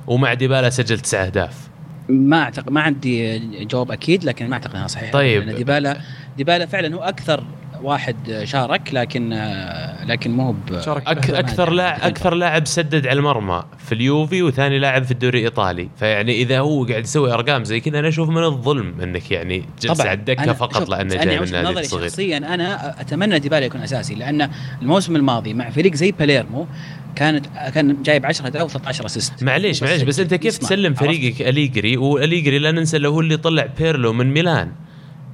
ومع 0.07 0.35
ديبالا 0.35 0.71
سجل 0.71 1.01
تسع 1.01 1.25
أهداف 1.25 1.69
ما 2.09 2.43
اعتقد 2.43 2.73
ما 2.73 2.81
عندي 2.81 3.39
جواب 3.65 3.91
أكيد 3.93 4.25
لكن 4.25 4.49
ما 4.49 4.55
أعتقد 4.55 4.75
إنها 4.75 4.87
صحيحة 4.87 5.13
طيب. 5.13 5.49
ديبالا 5.49 6.01
ديبالا 6.37 6.67
فعلا 6.67 6.97
هو 6.97 7.03
أكثر 7.03 7.45
واحد 7.85 8.41
شارك 8.45 8.95
لكن 8.95 9.31
لكن 10.07 10.31
مو 10.31 10.53
مشارك 10.53 11.03
أك 11.07 11.31
أكثر 11.31 11.71
لاعب 11.71 12.01
أكثر 12.03 12.35
لاعب 12.35 12.67
سدد 12.67 13.07
على 13.07 13.19
المرمى 13.19 13.65
في 13.79 13.93
اليوفي 13.93 14.43
وثاني 14.43 14.79
لاعب 14.79 15.05
في 15.05 15.11
الدوري 15.11 15.39
الإيطالي. 15.39 15.89
فيعني 15.97 16.33
إذا 16.33 16.59
هو 16.59 16.85
قاعد 16.85 17.05
يسوي 17.05 17.33
أرقام 17.33 17.65
زي 17.65 17.81
كذا 17.81 17.99
أنا 17.99 18.09
أشوف 18.09 18.29
من 18.29 18.45
الظلم 18.45 19.01
إنك 19.03 19.31
يعني 19.31 19.65
جلس 19.81 20.01
على 20.01 20.13
الدكة 20.13 20.53
فقط 20.53 20.89
لأنه 20.89 21.25
جاي 21.25 21.41
من 21.41 21.51
نادي 21.51 21.69
نظري 21.69 21.85
صغير. 21.85 22.09
شخصيا. 22.09 22.37
أنا 22.37 23.01
أتمنى 23.01 23.39
ديبالا 23.39 23.67
يكون 23.67 23.81
أساسي 23.81 24.15
لأن 24.15 24.51
الموسم 24.83 25.17
الماضي 25.17 25.55
مع 25.55 25.71
فريق 25.71 25.95
زي 25.95 26.13
باليرمو 26.13 26.67
كانت 27.17 27.47
كان 27.75 28.03
جايب 28.03 28.27
10 28.27 28.47
اهداف 28.47 28.77
و13 28.77 29.05
اسيست 29.05 29.43
معليش 29.43 29.83
معليش 29.83 30.03
بس 30.03 30.21
أنت 30.21 30.35
كيف 30.35 30.59
تسلم؟ 30.59 30.95
فريقك 30.95 31.43
أليجري؟ 31.43 31.97
وأليجري 31.97 32.59
لا 32.59 32.71
ننسى 32.71 32.97
اللي 32.97 33.09
هو 33.09 33.21
اللي 33.21 33.37
طلع 33.37 33.67
بيرلو 33.79 34.13
من 34.13 34.33
ميلان. 34.33 34.73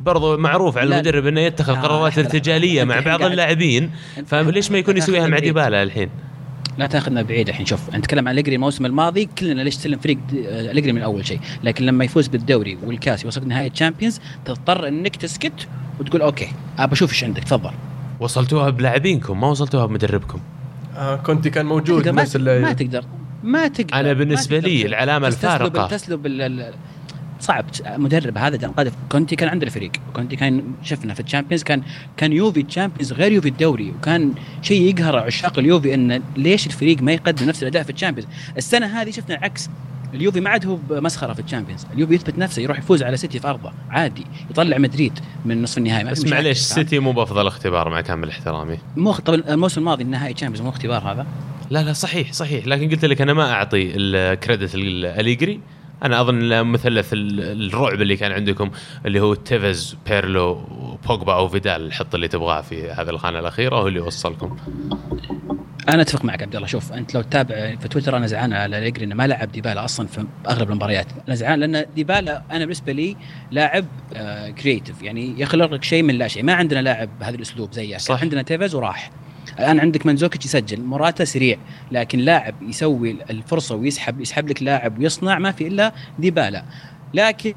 برضو 0.01 0.37
معروف 0.37 0.79
على. 0.79 0.95
المدرب 0.95 1.27
إنه 1.27 1.41
يتخذ 1.41 1.73
لا، 1.73 1.81
قرارات. 1.81 2.19
ارتجالية 2.19 2.85
مع 2.85 3.01
بعض 3.01 3.23
اللاعبين 3.23 3.91
فليش 4.27 4.71
ما 4.71 4.79
يكون 4.79 4.97
يسويها 4.97 5.27
مع. 5.27 5.39
ديبالا 5.39 5.83
الحين؟ 5.83 6.09
لا 6.79 6.87
تأخذنا 6.87 7.23
بعيد 7.23 7.49
الحين 7.49 7.67
شوف 7.67 7.95
انت 7.95 8.05
تكلم 8.05 8.29
عن 8.29 8.35
اليجري 8.35 8.55
الموسم 8.55 8.87
الماضي 8.87 9.25
كلنا 9.39 9.63
ليش 9.63 9.77
تسلم 9.77 9.99
فريق 9.99 10.19
آه، 10.47 10.71
اليجري 10.71 10.93
من 10.93 11.03
أول 11.03 11.27
شيء 11.27 11.41
لكن 11.65 11.87
لما 11.87 12.05
يفوز 12.05 12.27
بالدوري 12.29 12.79
والكاس 12.87 13.25
يوصل 13.25 13.49
نهائي 13.49 13.71
تشامبيونز 13.71 14.21
تضطر 14.45 14.89
إنك 14.89 15.17
تسكت 15.17 15.69
وتقول 16.01 16.23
okay 16.23 16.49
أبى 16.79 16.93
أشوف 16.93 17.11
إيش 17.13 17.25
عندك 17.25 17.45
تفضل 17.45 17.71
وصلتوها 18.21 18.71
بلاعبينكم 18.71 19.41
ما 19.41 19.47
وصلتوها 19.47 19.87
بمدربكم 19.87 20.41
آه 20.97 21.17
كونتي 21.17 21.51
كان 21.51 21.67
موجود 21.67 22.09
ما, 22.09 22.13
ما 22.61 22.73
تقدر 22.73 23.05
ما 23.43 23.69
تقدر 23.69 23.95
أنا 23.95 24.03
ما 24.09 24.13
بالنسبة 24.13 24.57
تقدر 24.59 24.69
لي 24.69 24.79
تسلب- 24.79 24.87
العلامة 24.87 25.31
تسلب- 25.31 25.45
الفارقة. 25.45 25.87
تسلب 25.87 26.27
صعب. 27.41 27.65
مدرب 27.87 28.39
هذا 28.39 28.69
قادر 28.69 28.93
كونتي 29.09 29.37
كان 29.37 29.49
عنده 29.49 29.67
الفريق. 29.67 29.93
كونتي 30.15 30.37
كان 30.37 30.63
شفنا 30.83 31.15
في 31.15 31.21
الشامبيونز 31.21 31.63
كان 31.63 31.83
كان 32.17 32.33
يوفي 32.33 32.61
الشامبيونز 32.61 33.13
غير 33.13 33.33
يوفي 33.33 33.49
الدوري. 33.49 33.91
وكان 33.91 34.35
شيء 34.63 34.83
يقهر 34.83 35.19
عشاق 35.19 35.59
اليوفي 35.59 35.95
إن 35.95 36.23
ليش 36.37 36.67
الفريق 36.67 37.03
ما 37.03 37.13
يقدم 37.13 37.47
نفس 37.47 37.63
الأداء 37.63 37.83
في 37.83 37.91
الشامبيونز. 37.91 38.31
السنة 38.57 38.87
هذه 38.87 39.11
شفنا 39.11 39.39
العكس 39.39 39.71
اليوفي 40.15 40.41
ما 40.41 40.51
عاد 40.51 40.67
هو 40.67 40.79
مسخره 40.91 41.33
في 41.33 41.41
الشامبيونز. 41.41 41.87
اليوفي 41.95 42.15
يثبت 42.15 42.39
نفسه 42.39 42.63
يروح 42.63 42.79
يفوز 42.79 43.03
على 43.03 43.17
سيتي 43.17 43.39
في 43.39 43.49
أرضه. 43.49 43.73
عادي. 43.91 44.27
يطلع 44.51 44.79
مدريد 44.79 45.19
من 45.45 45.63
نصف 45.63 45.79
النهائي. 45.79 46.11
بس 46.11 46.25
معليش؟ 46.25 46.59
السيتي 46.59 46.99
مو 46.99 47.13
بأفضل 47.13 47.47
اختبار 47.47 47.89
مع 47.89 48.01
كامل 48.01 48.29
احترامي 48.29 48.79
مو 48.97 49.13
طب 49.13 49.35
الموسم 49.35 49.81
الماضي 49.81 50.03
النهائي 50.03 50.35
تشامبيونز 50.35 50.61
مو 50.63 50.69
اختبار 50.69 51.13
هذا. 51.13 51.27
لا 51.71 51.83
لا 51.83 51.93
صحيح 51.93 52.33
صحيح. 52.33 52.67
لكن 52.67 52.91
قلت 52.91 53.05
لك 53.05 53.21
أنا 53.21 53.33
ما 53.33 53.53
أعطي 53.53 53.93
ال 53.97 54.08
credit 54.08 54.75
لأليجري. 54.75 55.61
أنا 56.05 56.21
أظن 56.21 56.65
مثلث 56.67 57.13
ال- 57.13 57.67
الرعب 57.75 58.01
اللي 58.03 58.17
كان 58.17 58.33
عندكم 58.33 58.71
اللي 59.07 59.21
هو 59.21 59.35
تيفز 59.35 59.97
بيرلو 60.07 60.55
بوجبا 61.09 61.33
أو 61.35 61.49
فيدال 61.49 61.93
حط 61.93 62.15
اللي 62.15 62.29
تبغاه 62.29 62.61
في 62.61 62.91
هذه 62.91 63.11
الخانة 63.11 63.39
الأخيرة 63.39 63.77
هو 63.77 63.89
اللي 63.89 64.01
وصلكم. 64.01 64.57
أنا 65.89 66.03
أتفق 66.03 66.25
معك 66.25 66.43
عبد 66.43 66.57
الله. 66.57 66.67
شوف 66.67 66.93
أنت 66.93 67.15
لو 67.15 67.23
تتابع 67.23 67.77
في 67.77 67.89
تويتر 67.89 68.17
أنا 68.17 68.27
زعلان 68.27 68.53
على 68.53 68.79
اليجري 68.79 69.05
إنه 69.05 69.15
ما 69.15 69.27
لعب 69.27 69.53
ديبالا 69.53 69.85
أصلا 69.85 70.07
في 70.07 70.25
أغلب 70.49 70.71
المباريات. 70.71 71.07
أنا 71.29 71.35
زعلان 71.37 71.71
لأن 71.73 71.87
ديبالا 71.97 72.43
أنا 72.51 72.59
بالنسبة 72.59 72.93
لي 72.93 73.17
لاعب 73.51 73.85
آه 74.15 74.51
creative 74.51 75.03
يعني 75.03 75.41
يخلق 75.41 75.73
لك 75.73 75.85
شيء 75.85 76.03
من 76.03 76.15
لا 76.19 76.29
شيء. 76.29 76.43
ما 76.43 76.53
عندنا 76.55 76.81
لاعب 76.83 77.09
بهذا 77.21 77.37
الأسلوب 77.37 77.73
زيه. 77.73 77.97
صح. 77.97 78.21
عندنا 78.23 78.43
تيفز 78.43 78.75
وراح. 78.75 79.11
الآن 79.59 79.81
عندك 79.81 80.07
منزوكيتش 80.07 80.45
يسجل 80.45 80.83
مراته 80.83 81.25
سريع 81.25 81.59
لكن 81.93 82.19
لاعب 82.19 82.55
يسوي 82.63 83.17
الفرصة 83.31 83.75
ويسحب 83.75 84.21
يسحب 84.21 84.49
لك 84.49 84.63
لاعب 84.63 84.99
ويصنع 84.99 85.39
ما 85.39 85.53
في 85.53 85.67
إلا 85.67 85.93
ديبالا. 86.19 86.65
لكن 87.15 87.55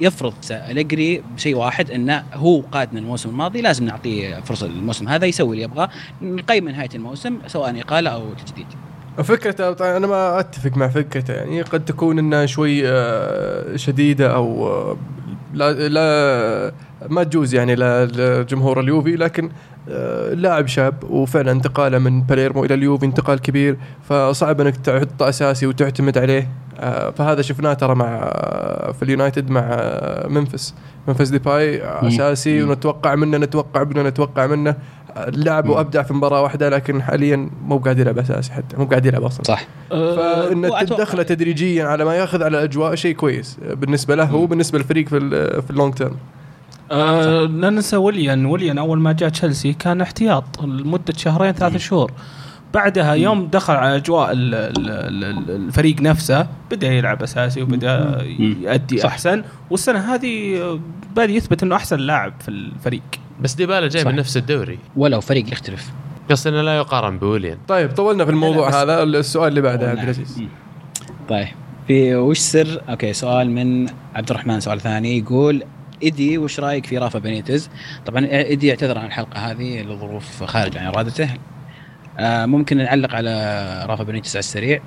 يفرض 0.00 0.34
أليجري 0.50 1.22
بشيء 1.36 1.56
واحد 1.56 1.90
انه 1.90 2.24
هو 2.34 2.60
قادنا 2.60 2.98
الموسم 2.98 3.28
الماضي 3.28 3.60
لازم 3.60 3.84
نعطيه 3.84 4.40
فرصة 4.40 4.66
الموسم 4.66 5.08
هذا 5.08 5.26
يسوي 5.26 5.52
اللي 5.52 5.62
يبغاه 5.62 5.88
نقيم 6.22 6.68
نهاية 6.68 6.88
الموسم 6.94 7.38
سواء 7.46 7.80
إقالة 7.80 8.10
أو 8.10 8.34
تجديد. 8.34 8.66
فكرته 9.22 9.96
أنا 9.96 10.06
ما 10.06 10.40
أتفق 10.40 10.76
مع 10.76 10.88
فكرته 10.88 11.34
يعني 11.34 11.62
قد 11.62 11.84
تكون 11.84 12.18
إنها 12.18 12.46
شوي 12.46 12.88
آه، 12.88 13.76
شديدة 13.76 14.34
أو 14.34 14.68
آه، 14.68 14.96
لا 15.54 15.88
لا 15.88 16.72
ما 17.08 17.22
تجوز 17.22 17.54
يعني 17.54 17.74
لجمهور 17.74 18.80
اليوفي 18.80 19.16
لكن 19.16 19.50
آه، 19.88 20.34
لاعب 20.34 20.66
شاب 20.66 20.94
وفعلا 21.10 21.52
انتقاله 21.52 21.98
من 21.98 22.22
باليرمو 22.22 22.64
إلى 22.64 22.74
اليوفي 22.74 23.06
انتقال 23.06 23.38
كبير 23.40 23.76
فصعب 24.08 24.60
إنك 24.60 24.76
تحطه 24.76 25.28
أساسي 25.28 25.66
وتعتمد 25.66 26.18
عليه. 26.18 26.48
آه، 26.80 27.10
فهذا 27.10 27.42
شفناه 27.42 27.72
ترى 27.72 27.94
مع 27.94 28.06
آه، 28.22 28.92
في 28.92 29.02
اليونايتد 29.02 29.50
مع 29.50 29.76
ممفيس. 30.28 30.74
ممفيس 31.08 31.28
ديباي 31.28 31.82
أساسي. 31.84 32.62
ونتوقع 32.62 33.14
منه 33.14 33.38
نتوقع 33.38 33.84
منه 33.84 34.02
نتوقع 34.02 34.46
منه. 34.46 34.74
لعب 35.16 35.68
وأبدع 35.68 36.02
في 36.02 36.14
مباراة 36.14 36.42
واحدة 36.42 36.68
لكن 36.68 37.02
حاليا 37.02 37.50
مو 37.64 37.78
قاعد 37.78 37.98
يلعب 37.98 38.18
أساسي 38.18 38.52
حتى 38.52 38.76
مو 38.76 38.84
قاعد 38.84 39.06
يلعب 39.06 39.22
أصلا. 39.24 39.44
صح. 39.44 39.66
فإن 39.90 40.70
تدخله 40.86 41.22
تدريجيا 41.22 41.84
على 41.84 42.04
ما 42.04 42.14
يأخذ 42.14 42.42
على 42.42 42.58
الاجواء 42.58 42.94
شيء 42.94 43.14
كويس 43.14 43.58
بالنسبة 43.72 44.14
له 44.14 44.34
وبالنسبة 44.34 44.78
للفريق 44.78 45.08
في 45.08 45.16
ال- 45.16 45.62
في 45.62 45.70
ال 45.70 45.75
long 45.75 45.94
term 45.94 46.16
آه 46.92 47.40
لا 47.44 47.70
ننسى 47.70 47.96
وليان. 47.96 48.46
وليان 48.46 48.78
أول 48.78 48.98
ما 48.98 49.12
جاء 49.12 49.28
تشيلسي 49.28 49.72
كان 49.72 50.00
احتياط 50.00 50.44
لمدة 50.62 51.14
شهرين 51.16 51.52
ثلاث 51.52 51.76
شهور. 51.76 52.12
بعدها 52.74 53.14
يوم 53.14 53.46
دخل 53.46 53.74
على 53.74 53.96
أجواء 53.96 54.32
ال- 54.32 54.54
ال- 54.54 55.24
ال- 55.24 55.50
الفريق 55.50 56.00
نفسه 56.00 56.46
بدأ 56.70 56.92
يلعب 56.92 57.22
أساسي 57.22 57.62
وبدأ. 57.62 58.22
يؤدي. 58.38 59.06
أحسن. 59.06 59.42
والسنة 59.70 59.98
هذه 60.14 60.60
آه، 60.62 60.78
بدا 61.16 61.24
يثبت 61.32 61.62
إنه 61.62 61.76
أحسن 61.76 61.96
لاعب 62.00 62.32
في 62.40 62.48
الفريق. 62.48 63.02
بس 63.40 63.54
ديبالا 63.54 63.88
جاي 63.88 64.02
صح. 64.02 64.10
من 64.10 64.16
نفس 64.16 64.36
الدوري. 64.36 64.78
ولو 64.96 65.20
فريق 65.20 65.52
يختلف. 65.52 65.90
قصدي 66.30 66.48
إنه 66.48 66.62
لا 66.62 66.76
يقارن 66.76 67.18
بويليان 67.18 67.58
طيب 67.68 67.90
طولنا 67.94 68.24
في 68.24 68.30
الموضوع 68.30 68.82
هذا. 68.82 69.02
السؤال 69.02 69.48
اللي 69.48 69.60
بعده 69.60 69.86
يا 69.86 69.90
عبد 69.90 70.02
العزيز. 70.02 70.42
طيب 71.28 71.48
في 71.86 72.14
وش 72.16 72.38
سر؟ 72.38 72.80
okay 72.88 73.12
سؤال 73.12 73.50
من 73.50 73.86
عبد 74.14 74.30
الرحمن 74.30 74.60
سؤال 74.60 74.80
ثاني. 74.80 75.18
يقول 75.18 75.62
إيدي 76.02 76.38
وش 76.38 76.60
رأيك 76.60 76.86
في 76.86 76.98
رافا 76.98 77.18
بينيتز؟ 77.18 77.70
طبعا 78.06 78.26
إيدي 78.26 78.70
اعتذر 78.70 78.98
عن 78.98 79.06
الحلقة 79.06 79.50
هذه 79.50 79.82
لظروف 79.82 80.44
خارج 80.44 80.78
عن 80.78 80.86
إرادته. 80.86 81.28
آه 82.18 82.46
ممكن 82.46 82.76
نعلق 82.76 83.14
على 83.14 83.84
رافا 83.88 84.04
بينيتز 84.04 84.30
على 84.30 84.38
السريع 84.38 84.80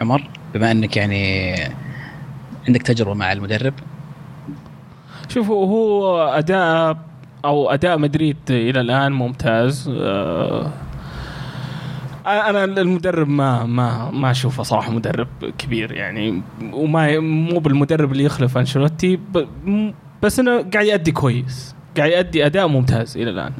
عمر 0.00 0.22
بما 0.54 0.70
إنك 0.70 0.96
يعني 0.96 1.54
عندك 2.68 2.82
تجربة 2.82 3.14
مع 3.14 3.32
المدرب 3.32 3.74
شوفوا 5.28 5.66
هو 5.66 6.28
أداء 6.28 6.98
أو 7.44 7.70
أداء 7.70 7.98
مدريد 7.98 8.36
إلى 8.50 8.80
الآن 8.80 9.12
ممتاز 9.12 9.90
آه، 9.94 10.72
أنا 12.26 12.64
المدرب 12.64 13.28
ما 13.28 13.66
ما 13.66 14.10
ما 14.10 14.30
أشوفه 14.30 14.62
صراحة 14.62 14.92
مدرب 14.92 15.28
كبير 15.58 15.92
يعني 15.92 16.42
وما 16.72 17.20
مو 17.20 17.58
بالمدرب 17.58 18.12
اللي 18.12 18.24
يخلف 18.24 18.58
أنشيلوتي 18.58 19.18
بس 20.22 20.40
إنه 20.40 20.62
قاعد 20.62 20.86
يأدي 20.86 21.12
كويس. 21.12 21.74
قاعد 21.96 22.10
يأدي 22.10 22.46
أداء 22.46 22.68
ممتاز 22.68 23.16
إلى 23.16 23.30
الآن. 23.30 23.52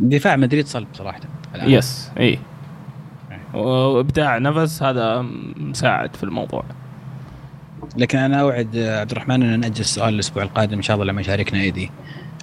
دفاع 0.00 0.36
مدريد 0.36 0.66
صلب 0.66 0.86
صراحة. 0.92 1.20
الآن. 1.54 1.70
يس 1.70 2.10
إي. 2.20 2.38
وإبداع 3.54 4.38
نفس 4.38 4.82
هذا 4.82 5.22
مساعد 5.56 6.16
في 6.16 6.24
الموضوع. 6.24 6.64
لكن 7.96 8.18
أنا 8.18 8.40
أوعد 8.40 8.76
عبد 8.76 9.10
الرحمن 9.10 9.42
إن 9.42 9.60
نأجل 9.60 9.80
السؤال 9.80 10.14
الأسبوع 10.14 10.42
القادم 10.42 10.76
إن 10.76 10.82
شاء 10.82 10.94
الله 10.94 11.06
لما 11.06 11.20
يشاركنا 11.20 11.60
إيدي. 11.60 11.90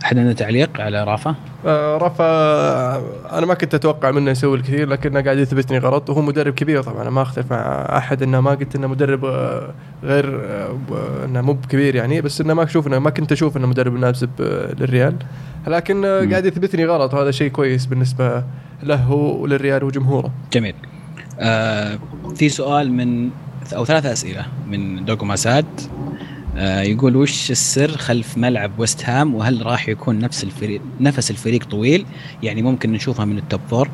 أحد 0.04 0.18
عنده 0.18 0.34
تعليق 0.34 0.82
على 0.82 1.04
رافا؟ 1.04 1.36
آه، 1.66 1.98
رفا 1.98 3.38
أنا 3.38 3.46
ما 3.46 3.54
كنت 3.54 3.76
أتوقع 3.76 4.12
منه 4.12 4.32
يسوي 4.32 4.58
الكثير 4.58 4.90
لكنه 4.90 5.22
قاعد 5.22 5.38
يثبتني 5.38 5.78
غلط 5.78 6.10
وهو 6.10 6.22
مدرب 6.22 6.54
كبير 6.54 6.84
طبعا 6.84 7.02
أنا 7.02 7.10
ما 7.10 7.22
أختلف 7.22 7.52
مع 7.52 7.58
أحد 7.98 8.24
إنه 8.24 8.42
ما 8.42 8.52
قلت 8.52 8.76
إنه 8.76 8.88
مدرب 8.88 9.26
آه، 9.26 9.74
غير 10.04 10.42
آه، 10.46 10.78
إنه 11.26 11.42
مو 11.42 11.54
بكبير 11.54 11.96
يعني 11.96 12.22
بس 12.22 12.42
إنه 12.42 12.54
ما 12.54 12.64
أشوف 12.64 12.88
إنه 12.88 13.00
ما 13.00 13.10
كنت 13.10 13.32
أشوف 13.32 13.58
إنه 13.58 13.68
مدرب 13.68 13.94
مناسب 13.94 14.30
آه، 14.42 14.74
للريال 14.74 15.16
لكن. 15.68 16.06
قاعد 16.06 16.46
يثبتني 16.46 16.86
غلط 16.86 17.14
وهذا 17.14 17.32
شيء 17.32 17.52
كويس 17.52 17.86
بالنسبة 17.86 18.44
له 18.84 19.12
وللريال 19.12 19.84
وجمهوره 19.84 20.32
جميل. 20.54 20.76
آه 21.40 22.00
في 22.36 22.50
سؤال 22.50 22.92
من 22.92 23.30
أو 23.76 23.86
ثلاث 23.86 24.06
أسئلة 24.06 24.46
من 24.68 25.06
دوغو 25.06 25.26
ماساد 25.26 25.66
يقول 26.64 27.16
وش 27.16 27.52
السر 27.52 27.98
خلف 27.98 28.38
ملعب 28.38 28.80
ويست 28.80 29.06
هام 29.06 29.36
وهل 29.36 29.66
راح 29.66 29.90
يكون 29.90 30.20
نفس 30.20 30.44
الفريق 30.44 30.82
نفس 31.00 31.32
الفريق 31.32 31.64
طويل؟ 31.64 32.06
يعني 32.44 32.62
ممكن 32.62 32.92
نشوفها 32.92 33.26
من 33.26 33.38
ال 33.38 33.44
top 33.44 33.62
four 33.70 33.90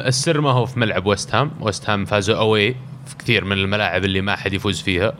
السر 0.00 0.40
ما 0.40 0.50
هو 0.50 0.66
في 0.66 0.80
ملعب 0.80 1.06
ويست 1.06 1.34
هام. 1.34 1.50
ويست 1.60 1.90
هام 1.90 2.04
فازوا 2.04 2.36
away 2.36 2.76
في 3.06 3.16
كثير 3.18 3.44
من 3.44 3.52
الملاعب 3.52 4.04
اللي 4.04 4.20
ما 4.20 4.36
حد 4.36 4.52
يفوز 4.52 4.80
فيها. 4.80 5.12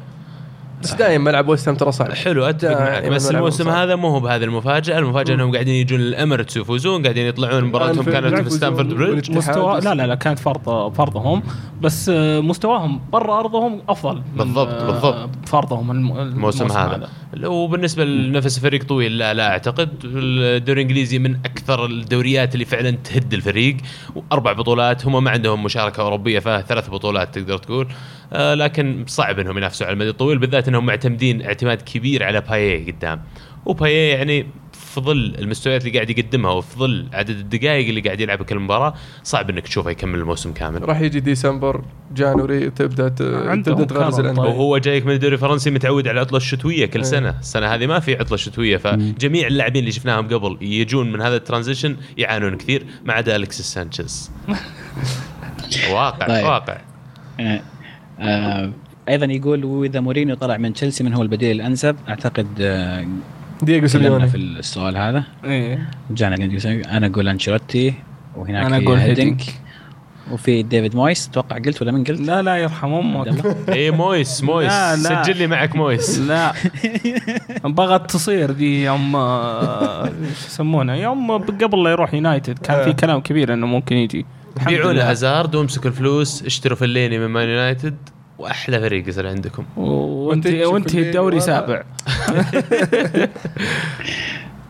بس 0.82 0.94
دائما 0.94 1.24
ملعب 1.24 1.48
ويست 1.48 1.68
هام 1.68 1.76
ترى 1.76 1.92
صعب. 1.92 2.12
حلو 2.12 2.44
أتفق 2.44 2.80
معك. 2.80 3.04
بس 3.06 3.30
الموسم. 3.30 3.68
هذا 3.68 3.96
مو 3.96 4.08
هو 4.08 4.20
بهذه 4.20 4.44
المفاجأة. 4.44 4.98
المفاجأة 4.98 5.34
إنهم 5.34 5.52
قاعدين 5.52 5.74
يجون 5.74 6.00
الإميرتس 6.00 6.56
ويفوزون 6.56 7.02
قاعدين 7.02 7.26
يطلعون 7.26 7.64
مباراتهم. 7.64 8.04
كانت 8.04 8.26
في 8.26 8.34
يفوزون 8.34 8.50
ستامفورد 8.58 8.94
بريدج. 8.94 9.30
مستوى 9.30 9.80
لا 9.80 9.94
لا 9.94 10.06
لا 10.06 10.14
كانت 10.14 10.38
فرض 10.38 10.92
فرضهم 10.94 11.42
بس 11.80 12.08
آه، 12.08 12.40
مستواهم 12.40 13.00
برا 13.12 13.40
أرضهم 13.40 13.82
أفضل 13.88 14.22
بالضبط، 14.36 14.68
آه، 14.68 14.86
بالضبط. 14.90 15.28
فرضهم 15.46 15.90
الم- 15.90 16.18
الموسم 16.18 16.66
هذا. 16.72 17.08
وبالنسبه 17.44 18.04
لنفس 18.04 18.58
فريق 18.58 18.84
طويل 18.84 19.18
لا 19.18 19.34
لا 19.34 19.48
أعتقد. 19.50 19.88
الدوري 20.04 20.80
الإنجليزي 20.82 21.18
من 21.18 21.34
أكثر 21.44 21.86
الدوريات 21.86 22.54
اللي 22.54 22.64
فعلا 22.64 22.90
تهد 22.90 23.34
الفريق. 23.34 23.76
وأربع 24.16 24.52
بطولات. 24.52 25.06
هم 25.06 25.24
ما 25.24 25.30
عندهم 25.30 25.64
مشاركة 25.64 26.00
أوروبية 26.00 26.38
فثلاث 26.38 26.90
بطولات 26.90 27.34
تقدر 27.38 27.58
تقول. 27.58 27.88
لكن 28.32 29.04
صعب 29.06 29.38
إنهم 29.38 29.58
ينافسوا 29.58 29.86
على 29.86 29.92
المدى 29.92 30.10
الطويل 30.10 30.38
بالذات 30.38 30.68
إنهم 30.68 30.86
معتمدين 30.86 31.42
اعتماد 31.42 31.82
كبير 31.82 32.24
على 32.24 32.40
بايه 32.40 32.92
قدام 32.92 33.22
وبايه 33.66 34.14
يعني 34.14 34.46
في 34.72 35.00
ظل 35.00 35.34
المستويات 35.38 35.86
اللي 35.86 35.94
قاعد 35.94 36.10
يقدمها 36.10 36.50
وفي 36.50 36.78
ظل 36.78 37.06
عدد 37.12 37.30
الدقائق 37.30 37.88
اللي 37.88 38.00
قاعد 38.00 38.20
يلعبها 38.20 38.44
كل 38.44 38.58
مباراة 38.58 38.94
صعب 39.22 39.50
إنك 39.50 39.68
تشوفه 39.68 39.90
يكمل 39.90 40.18
الموسم 40.18 40.52
كامل 40.52 40.88
راح 40.88 41.00
يجي 41.00 41.20
December 41.20 41.84
January 42.14 42.70
تبدأ 42.70 43.08
تبدأ 43.08 43.84
تغرز 43.84 44.20
الأندية 44.20 44.42
طيب. 44.42 44.50
وهو 44.50 44.78
جايك 44.78 45.06
من 45.06 45.12
الدوري 45.12 45.34
الفرنسي 45.34 45.70
متعود 45.70 46.08
على 46.08 46.14
العطله 46.14 46.36
الشتوية 46.36 46.86
كل 46.86 46.98
إيه. 46.98 47.04
سنة، 47.04 47.34
السنة 47.40 47.66
هذه 47.66 47.86
ما 47.86 48.00
في 48.00 48.14
عطلة 48.14 48.36
شتوية 48.36 48.76
فجميع 48.76 49.46
اللاعبين 49.46 49.80
اللي 49.80 49.92
شفناهم 49.92 50.28
قبل 50.28 50.58
يجون 50.60 51.12
من 51.12 51.20
هذا 51.20 51.36
ال 51.36 51.42
transition 51.42 51.96
يعانون 52.18 52.56
كثير 52.56 52.86
ما 53.04 53.12
عدا 53.12 53.36
الكسيس 53.36 53.66
سانشيز. 53.66 54.30
واقع 55.94 56.26
طيب. 56.26 56.44
واقع 56.44 56.78
آه 58.20 58.24
آه 58.24 58.70
أيضا 59.08 59.26
يقول 59.26 59.64
وإذا 59.64 60.00
مورينيو 60.00 60.34
طلع 60.34 60.56
من 60.56 60.72
تشيلسي 60.72 61.04
من 61.04 61.14
هو 61.14 61.22
البديل 61.22 61.56
الأنسب 61.56 61.96
أعتقد 62.08 62.46
آه 62.60 63.06
دييغو 63.62 63.86
سيميوني. 63.86 64.28
في 64.28 64.36
السؤال 64.36 64.96
هذا. 64.96 65.24
إيه. 65.44 65.88
رجعنا 66.10 66.36
أنا 66.90 67.06
أقول 67.06 67.28
أنشيلوتي 67.28 67.94
وهناك 68.36 68.66
أنا 68.66 68.78
في 68.78 68.84
أقول 68.84 68.98
هيدينك 68.98 69.40
هيدينك 69.40 69.60
وفي 70.32 70.62
ديفيد 70.62 70.96
مويس. 70.96 71.28
أتوقع 71.28 71.58
قلت 71.58 71.82
ولا 71.82 71.92
من 71.92 72.04
قلت؟ 72.04 72.20
لا 72.20 72.42
لا 72.42 72.56
يرحم 72.56 72.92
أمك. 72.92 73.46
اي 73.68 73.90
مويس 73.90 74.44
مويس. 74.44 74.72
لا، 74.72 74.96
لا. 74.96 75.22
سجل 75.22 75.36
لي 75.36 75.46
معك 75.46 75.76
مويس. 75.76 76.18
لا. 76.18 76.52
بغت 77.64 78.10
تصير 78.10 78.50
دي 78.50 78.84
يوم 78.84 79.16
آه، 79.16 80.06
شو 80.06 80.46
يسمونه 80.46 80.94
يوم 80.94 81.32
قبل 81.32 81.84
لا 81.84 81.90
يروح 81.90 82.14
يونايتد. 82.14 82.58
كان 82.58 82.84
في 82.84 82.92
كلام 82.92 83.20
كبير 83.20 83.54
إنه 83.54 83.66
ممكن 83.66 83.96
يجي. 83.96 84.26
بيعوا 84.66 84.92
لله. 84.92 85.02
له 85.02 85.10
هازارد 85.10 85.54
وامسكوا 85.54 85.90
الفلوس 85.90 86.42
اشتروا 86.42 86.76
فليني 86.76 87.18
من 87.18 87.26
مان 87.26 87.48
يونايتد 87.48 87.96
وأحلى 88.38 88.80
فريق 88.80 89.08
يصير 89.08 89.26
عندكم. 89.26 89.64
وانت 89.76 90.46
وأنت 90.46 90.94
الدوري 90.94 91.40
سابع. 91.40 91.82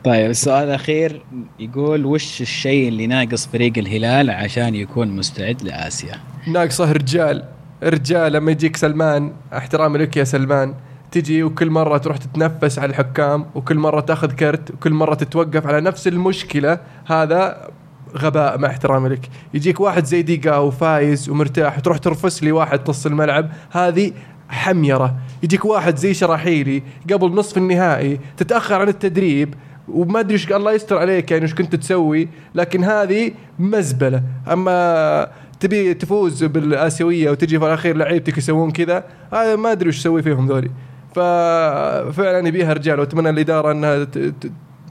طيب 0.04 0.30
السؤال 0.30 0.68
الأخير 0.68 1.22
يقول 1.58 2.06
وش 2.06 2.40
الشيء 2.40 2.88
اللي 2.88 3.06
ناقص 3.06 3.46
فريق 3.46 3.72
الهلال 3.78 4.30
عشان 4.30 4.74
يكون 4.74 5.08
مستعد 5.08 5.62
لآسيا؟ 5.62 6.14
ناقصه 6.46 6.92
رجال. 6.92 7.44
رجال 7.82 8.32
لما 8.32 8.50
يجيك 8.50 8.76
سلمان 8.76 9.32
احترامي 9.52 9.98
لك 9.98 10.16
يا 10.16 10.24
سلمان. 10.24 10.74
تجي 11.10 11.42
وكل 11.42 11.70
مرة 11.70 11.98
تروح 11.98 12.16
تتنفس 12.16 12.78
على 12.78 12.90
الحكام 12.90 13.46
وكل 13.54 13.76
مرة 13.76 14.00
تاخذ 14.00 14.32
كرت 14.32 14.70
وكل 14.70 14.92
مرة 14.92 15.14
تتوقف 15.14 15.66
على 15.66 15.80
نفس 15.80 16.08
المشكلة 16.08 16.78
هذا 17.06 17.68
غباء 18.16 18.58
مع 18.58 18.68
احترامي 18.68 19.08
لك. 19.08 19.28
يجيك 19.54 19.80
واحد 19.80 20.04
زي 20.04 20.22
ديقا 20.22 20.56
وفايز 20.56 21.28
ومرتاح 21.28 21.78
وتروح 21.78 21.98
ترفس 21.98 22.42
لي 22.42 22.52
واحد 22.52 22.80
نص 22.88 23.06
الملعب 23.06 23.50
هذه 23.70 24.12
حميرة. 24.48 25.16
يجيك 25.42 25.64
واحد 25.64 25.96
زي 25.96 26.14
شراحيلي 26.14 26.82
قبل 27.12 27.34
نصف 27.34 27.56
النهائي 27.56 28.20
تتأخر 28.36 28.80
عن 28.80 28.88
التدريب 28.88 29.54
وما 29.88 30.20
أدري 30.20 30.32
إيش 30.32 30.52
الله 30.52 30.72
يستر 30.72 30.98
عليك 30.98 31.30
يعني 31.30 31.42
إيش 31.42 31.54
كنت 31.54 31.74
تسوي 31.74 32.28
لكن 32.54 32.84
هذه 32.84 33.32
مزبلة. 33.58 34.22
أما 34.52 35.28
تبي 35.60 35.94
تفوز 35.94 36.44
بالآسيوية 36.44 37.30
وتجي 37.30 37.58
في 37.58 37.66
الأخير 37.66 37.96
لعيبتك 37.96 38.38
يسوون 38.38 38.70
كذا 38.70 39.04
هذا 39.32 39.56
ما 39.56 39.72
أدري 39.72 39.88
وش 39.88 39.98
أسوي 39.98 40.22
فيهم 40.22 40.46
ذولي. 40.48 40.70
ففعلا 41.14 42.48
يبيها 42.48 42.72
رجال 42.72 43.00
وأتمنى 43.00 43.30
الإدارة 43.30 43.72
إنها 43.72 44.06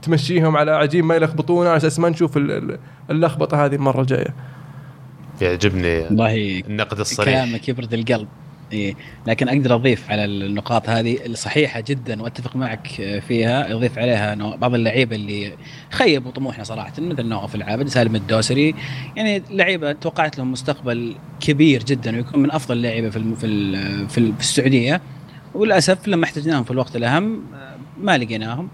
تمشيهم 0.02 0.56
على 0.56 0.70
عجين 0.70 1.04
ما 1.04 1.14
يلخبطونا. 1.14 1.68
على 1.68 1.76
أساس 1.76 1.98
ما 1.98 2.08
نشوف 2.08 2.36
ال- 2.36 2.50
ال- 2.50 2.78
اللخبطة 3.10 3.64
هذه 3.64 3.74
المرة 3.74 4.00
الجاية. 4.00 4.34
يعجبني 5.40 5.98
والله 5.98 6.62
النقد 6.68 7.00
الصريح. 7.00 7.28
كلامك 7.44 7.68
يبرد 7.68 7.94
القلب. 7.94 8.28
إيه. 8.72 8.94
لكن 9.26 9.48
أقدر 9.48 9.74
أضيف 9.74 10.10
على 10.10 10.24
النقاط 10.24 10.88
هذه 10.88 11.26
الصحيحة 11.26 11.80
جدا 11.80 12.22
وأتفق 12.22 12.56
معك 12.56 12.86
فيها. 13.28 13.72
اضيف 13.74 13.98
عليها 13.98 14.32
انه 14.32 14.56
بعض 14.56 14.74
اللعيبة 14.74 15.16
اللي 15.16 15.52
خيبوا 15.90 16.30
طموحنا 16.30 16.64
صراحة 16.64 16.92
مثل 16.98 17.26
نواف 17.26 17.54
العابد 17.54 17.88
سالم 17.88 18.16
الدوسري. 18.16 18.74
يعني 19.16 19.42
لعيبة 19.50 19.92
توقعت 19.92 20.38
لهم 20.38 20.52
مستقبل 20.52 21.14
كبير 21.40 21.82
جدا 21.82 22.16
ويكون 22.16 22.42
من 22.42 22.50
أفضل 22.52 22.76
اللعيبة 22.76 23.10
في 23.10 23.16
الم- 23.16 23.34
في 23.34 23.46
ال- 23.46 24.08
في 24.08 24.18
ال- 24.18 24.32
في 24.34 24.40
السعودية. 24.40 25.00
وللأسف 25.54 26.08
لما 26.08 26.24
احتجناهم 26.24 26.64
في 26.64 26.70
الوقت 26.70 26.96
الأهم 26.96 27.42
ما 28.02 28.18
لقيناهم. 28.18 28.68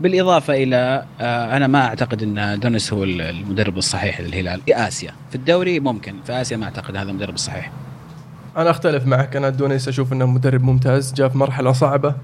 بالإضافة 0.00 0.54
إلى 0.54 1.04
آه، 1.20 1.56
أنا 1.56 1.66
ما 1.66 1.86
أعتقد 1.86 2.22
إن 2.22 2.60
دونيس 2.60 2.92
هو 2.92 3.04
المدرب 3.04 3.78
الصحيح 3.78 4.20
للهلال. 4.20 4.60
في 4.66 4.76
آسيا 4.76 5.12
في 5.30 5.34
الدوري 5.34 5.80
ممكن 5.80 6.14
في 6.26 6.32
آسيا 6.32 6.56
ما 6.56 6.64
أعتقد 6.64 6.96
هذا 6.96 7.10
المدرب 7.10 7.34
الصحيح. 7.34 7.70
أنا 8.56 8.70
أختلف 8.70 9.06
معك. 9.06 9.36
أنا 9.36 9.48
دونيس 9.48 9.88
أشوف 9.88 10.12
إنه 10.12 10.26
مدرب 10.26 10.62
ممتاز 10.62 11.12
جاء 11.12 11.28
في 11.28 11.38
مرحلة 11.38 11.72
صعبة 11.72 12.14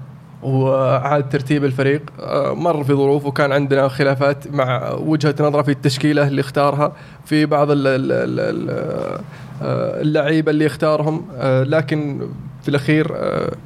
وعاد 0.43 1.29
ترتيب 1.29 1.65
الفريق 1.65 2.01
آه، 2.19 2.53
مر 2.53 2.83
في 2.83 2.93
ظروف 2.93 3.25
وكان 3.25 3.51
عندنا 3.51 3.87
خلافات 3.87 4.47
مع 4.47 4.91
وجهة 4.91 5.35
نظره 5.39 5.61
في 5.61 5.71
التشكيلة 5.71 6.27
اللي 6.27 6.41
اختارها 6.41 6.93
في 7.25 7.45
بعض 7.45 7.67
آه، 7.71 9.19
اللعيبة 10.01 10.51
اللي 10.51 10.65
اختارهم 10.65 11.25
لكن 11.63 12.29
في 12.61 12.69
الأخير 12.69 13.11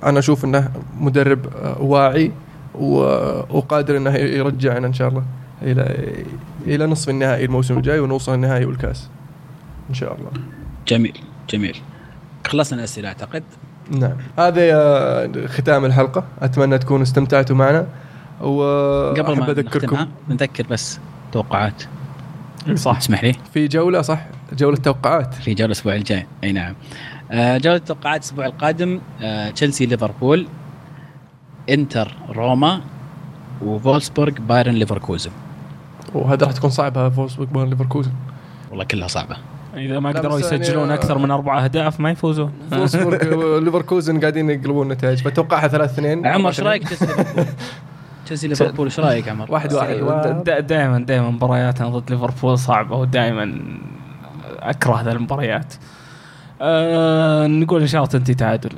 أنا 0.03 0.19
أشوف 0.19 0.45
إنه 0.45 0.71
مدرب 0.99 1.39
واعي. 1.79 2.31
وقادر 2.73 3.97
إنه 3.97 4.15
يرجعنا 4.15 4.87
إن 4.87 4.93
شاء 4.93 5.07
الله 5.09 5.23
إلى 5.61 6.13
إلى 6.67 6.85
نصف 6.85 7.09
النهائي 7.09 7.45
الموسم 7.45 7.77
الجاي 7.77 7.99
ونوصل 7.99 8.33
النهائي 8.33 8.65
والكاس 8.65 9.09
إن 9.89 9.93
شاء 9.95 10.15
الله. 10.15 10.31
جميل 10.87 11.17
جميل. 11.49 11.77
خلصنا 12.47 12.79
الاسئله 12.79 13.07
أعتقد. 13.07 13.43
نعم. 13.91 14.17
هذا 14.39 14.61
آه، 14.73 15.31
ختام 15.45 15.85
الحلقة. 15.85 16.23
أتمنى 16.41 16.77
تكونوا 16.77 17.03
استمتعتوا 17.03 17.55
معنا. 17.55 17.87
قبل 18.39 18.49
وأحب 18.49 19.39
ما 19.39 19.61
نختمها 19.61 20.07
نذكر 20.29 20.65
بس 20.69 20.99
توقعات. 21.31 21.83
صح. 22.73 22.99
تسمح 22.99 23.23
لي. 23.23 23.33
في 23.53 23.67
جولة 23.67 24.01
صح. 24.01 24.25
جولة 24.53 24.77
توقعات. 24.77 25.33
في 25.33 25.53
جولة 25.53 25.65
الأسبوع 25.65 25.95
الجاي. 25.95 26.27
أي 26.43 26.51
نعم. 26.51 26.75
آه، 27.31 27.57
جولة 27.57 27.75
التوقعات 27.75 28.21
الأسبوع 28.21 28.45
القادم 28.45 28.99
آه، 29.21 29.49
تشيلسي 29.49 29.85
ليفربول. 29.85 30.47
انتر 31.69 32.15
روما 32.29 32.81
وفولسبورغ 33.61 34.33
بايرن 34.49 34.73
ليفركوزن. 34.73 35.31
وهذا 36.13 36.45
راح 36.45 36.53
تكون 36.53 36.69
صعبة 36.69 37.09
فولسبورغ 37.09 37.49
وبايرن 37.49 37.69
ليفركوزن. 37.69 38.11
والله 38.69 38.83
كلها 38.83 39.07
صعبة. 39.07 39.37
إذا 39.75 39.99
ما 39.99 40.09
قدروا 40.09 40.39
يعني، 40.39 40.55
يسجلون 40.55 40.91
آه، 40.91 40.93
أكثر 40.93 41.17
من 41.17 41.31
أربع 41.31 41.63
أهداف 41.63 41.99
ما 41.99 42.11
يفوزون. 42.11 42.51
فولسبورغ 42.71 43.35
وليفركوزن 43.55 44.19
قاعدين 44.19 44.49
يقلبون 44.49 44.91
النتائج 44.91 45.21
فأتوقعها 45.21 45.67
ثلاث 45.67 45.93
اثنين. 45.93 46.27
عمر 46.27 46.49
إيش 46.49 46.59
رأيك 46.59 46.83
تشيلسي 48.25 48.47
ليفربول؟ 48.47 48.85
إيش 48.85 48.99
رأيك 48.99 49.29
عمر؟ 49.29 49.51
واحد 49.51 49.73
واحد. 49.73 50.43
دائما 50.67 50.99
دائما 50.99 51.29
مبارياتنا 51.29 51.89
ضد 51.89 52.11
ليفربول 52.11 52.57
صعبة 52.57 52.95
ودائما 52.95 53.61
أكره 54.59 54.93
هذه 54.93 55.11
المباريات. 55.11 55.73
آه 56.61 57.47
نقول 57.47 57.81
إن 57.81 57.87
شاء 57.87 58.01
الله 58.01 58.11
تنتهي 58.11 58.35
تعادل. 58.35 58.71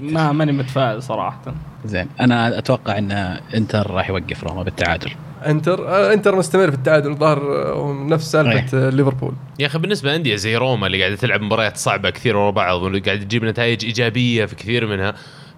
ما 0.00 0.32
ماني 0.32 0.52
متفائل 0.52 1.02
صراحة. 1.02 1.54
زين 1.84 2.08
أنا 2.20 2.58
أتوقع 2.58 2.98
إن 2.98 3.12
إنتر 3.54 3.90
راح 3.90 4.08
يوقف 4.08 4.44
روما 4.44 4.62
بالتعادل. 4.62 5.10
إنتر 5.46 5.88
آه، 5.88 6.12
إنتر 6.12 6.36
مستمر 6.36 6.70
في 6.70 6.76
التعادل 6.76 7.14
ظهر 7.14 7.38
آه، 7.38 8.06
نفس 8.08 8.32
سالفة 8.32 8.86
آه، 8.86 8.90
ليفربول. 8.90 9.34
يا 9.58 9.66
أخي 9.66 9.78
بالنسبة 9.78 10.10
لانديه 10.10 10.36
زي 10.36 10.56
روما 10.56 10.86
اللي 10.86 11.00
قاعدة 11.00 11.16
تلعب 11.16 11.40
مباريات 11.40 11.76
صعبة 11.76 12.10
كثير 12.10 12.36
ورا 12.36 12.50
بعض 12.50 12.82
واللي 12.82 13.00
قاعدة 13.00 13.22
تجيب 13.22 13.44
نتائج 13.44 13.84
إيجابية 13.84 14.44
في 14.44 14.56
كثير 14.56 14.86
منها. 14.86 15.14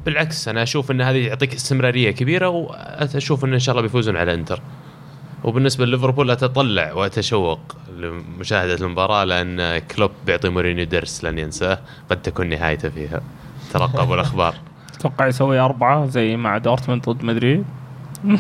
بالعكس 0.06 0.48
أنا 0.48 0.62
أشوف 0.62 0.90
إن 0.90 1.00
هذه 1.00 1.28
تعطيك 1.28 1.54
استمرارية 1.54 2.10
كبيرة 2.10 2.48
وأشوف 2.48 3.44
إن 3.44 3.52
إن 3.52 3.58
شاء 3.58 3.72
الله 3.72 3.82
بيفوزون 3.82 4.16
على 4.16 4.34
إنتر. 4.34 4.60
وبالنسبة 5.44 5.84
لليفربول 5.86 6.30
اتطلع 6.30 6.92
واتشوق 6.92 7.60
لمشاهدة 7.98 8.74
المباراة 8.74 9.24
لأن 9.24 9.78
كلوب 9.78 10.10
بيعطي 10.26 10.48
مورينيو 10.48 10.84
درس 10.84 11.24
لن 11.24 11.38
ينساه 11.38 11.78
قد 12.10 12.22
تكون 12.22 12.48
نهايته 12.48 12.88
فيها. 12.88 13.20
ترقبوا 13.72 14.14
الأخبار. 14.14 14.54
أتوقع 14.98 15.26
يسوي 15.26 15.58
أربعة 15.58 16.06
زي 16.06 16.36
مع 16.36 16.58
دورتموند 16.58 17.08
ضد 17.08 17.24
مدريد. 17.24 17.64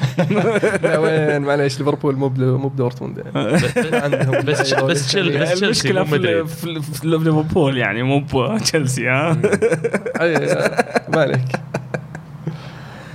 لا 0.82 0.98
وين؟ 0.98 1.42
معليش 1.42 1.78
ليفربول 1.78 2.16
مو 2.16 2.28
مو 2.38 2.68
بدورتموند 2.68 3.18
يعني. 3.18 3.60
عندهم 4.04 4.40
بس 4.44 4.60
بس 4.60 4.62
تشيل- 4.62 4.86
بس 4.86 5.06
تشيلسي 5.06 5.64
المشكلة 5.64 6.04
في, 6.44 6.80
ليفربول 7.04 7.76
يعني 7.78 8.02
مو 8.02 8.20
بتشيلسي 8.34 9.08
ها؟ 9.08 9.36
اي 10.20 10.34
ما 11.14 11.20
عليك. 11.20 11.40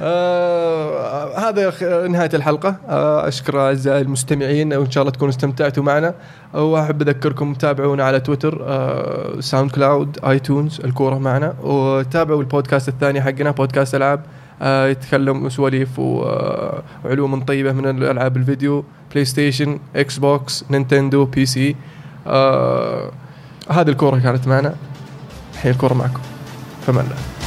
آه 0.05 1.49
هذا 1.49 1.73
نهاية 2.07 2.29
الحلقة. 2.33 2.75
آه 2.89 3.27
أشكر 3.27 3.59
أعزائي 3.59 4.01
المستمعين 4.01 4.73
وإن 4.73 4.91
شاء 4.91 5.01
الله 5.01 5.11
تكونوا 5.11 5.29
استمتعتوا 5.33 5.83
معنا. 5.83 6.13
وأحب 6.53 7.01
أذكركم 7.01 7.53
تابعونا 7.53 8.03
على 8.03 8.19
تويتر 8.19 8.61
آه 8.67 9.39
SoundCloud 9.39 10.19
iTunes 10.25 10.81
الكورة 10.83 11.17
معنا. 11.17 11.53
وتابعوا 11.63 12.41
البودكاست 12.41 12.89
الثاني 12.89 13.21
حقنا 13.21 13.51
بودكاست 13.51 13.95
ألعاب. 13.95 14.21
آه 14.61 14.87
يتكلم 14.87 15.49
سواليف 15.49 15.99
و- 15.99 16.23
آه، 16.23 16.83
وعلوم 17.05 17.43
طيبة 17.43 17.71
من 17.71 17.89
الألعاب 18.03 18.37
الفيديو 18.37 18.83
PlayStation 19.11 19.79
Xbox 19.95 20.65
Nintendo 20.71 21.25
PC 21.25 21.75
آه 22.27 23.11
هذه 23.69 23.89
الكورة 23.89 24.19
كانت 24.19 24.47
معنا. 24.47 24.75
الحين 25.53 25.71
الكورة 25.71 25.93
معكم. 25.93 26.21
فمان 26.87 27.05
الله 27.05 27.42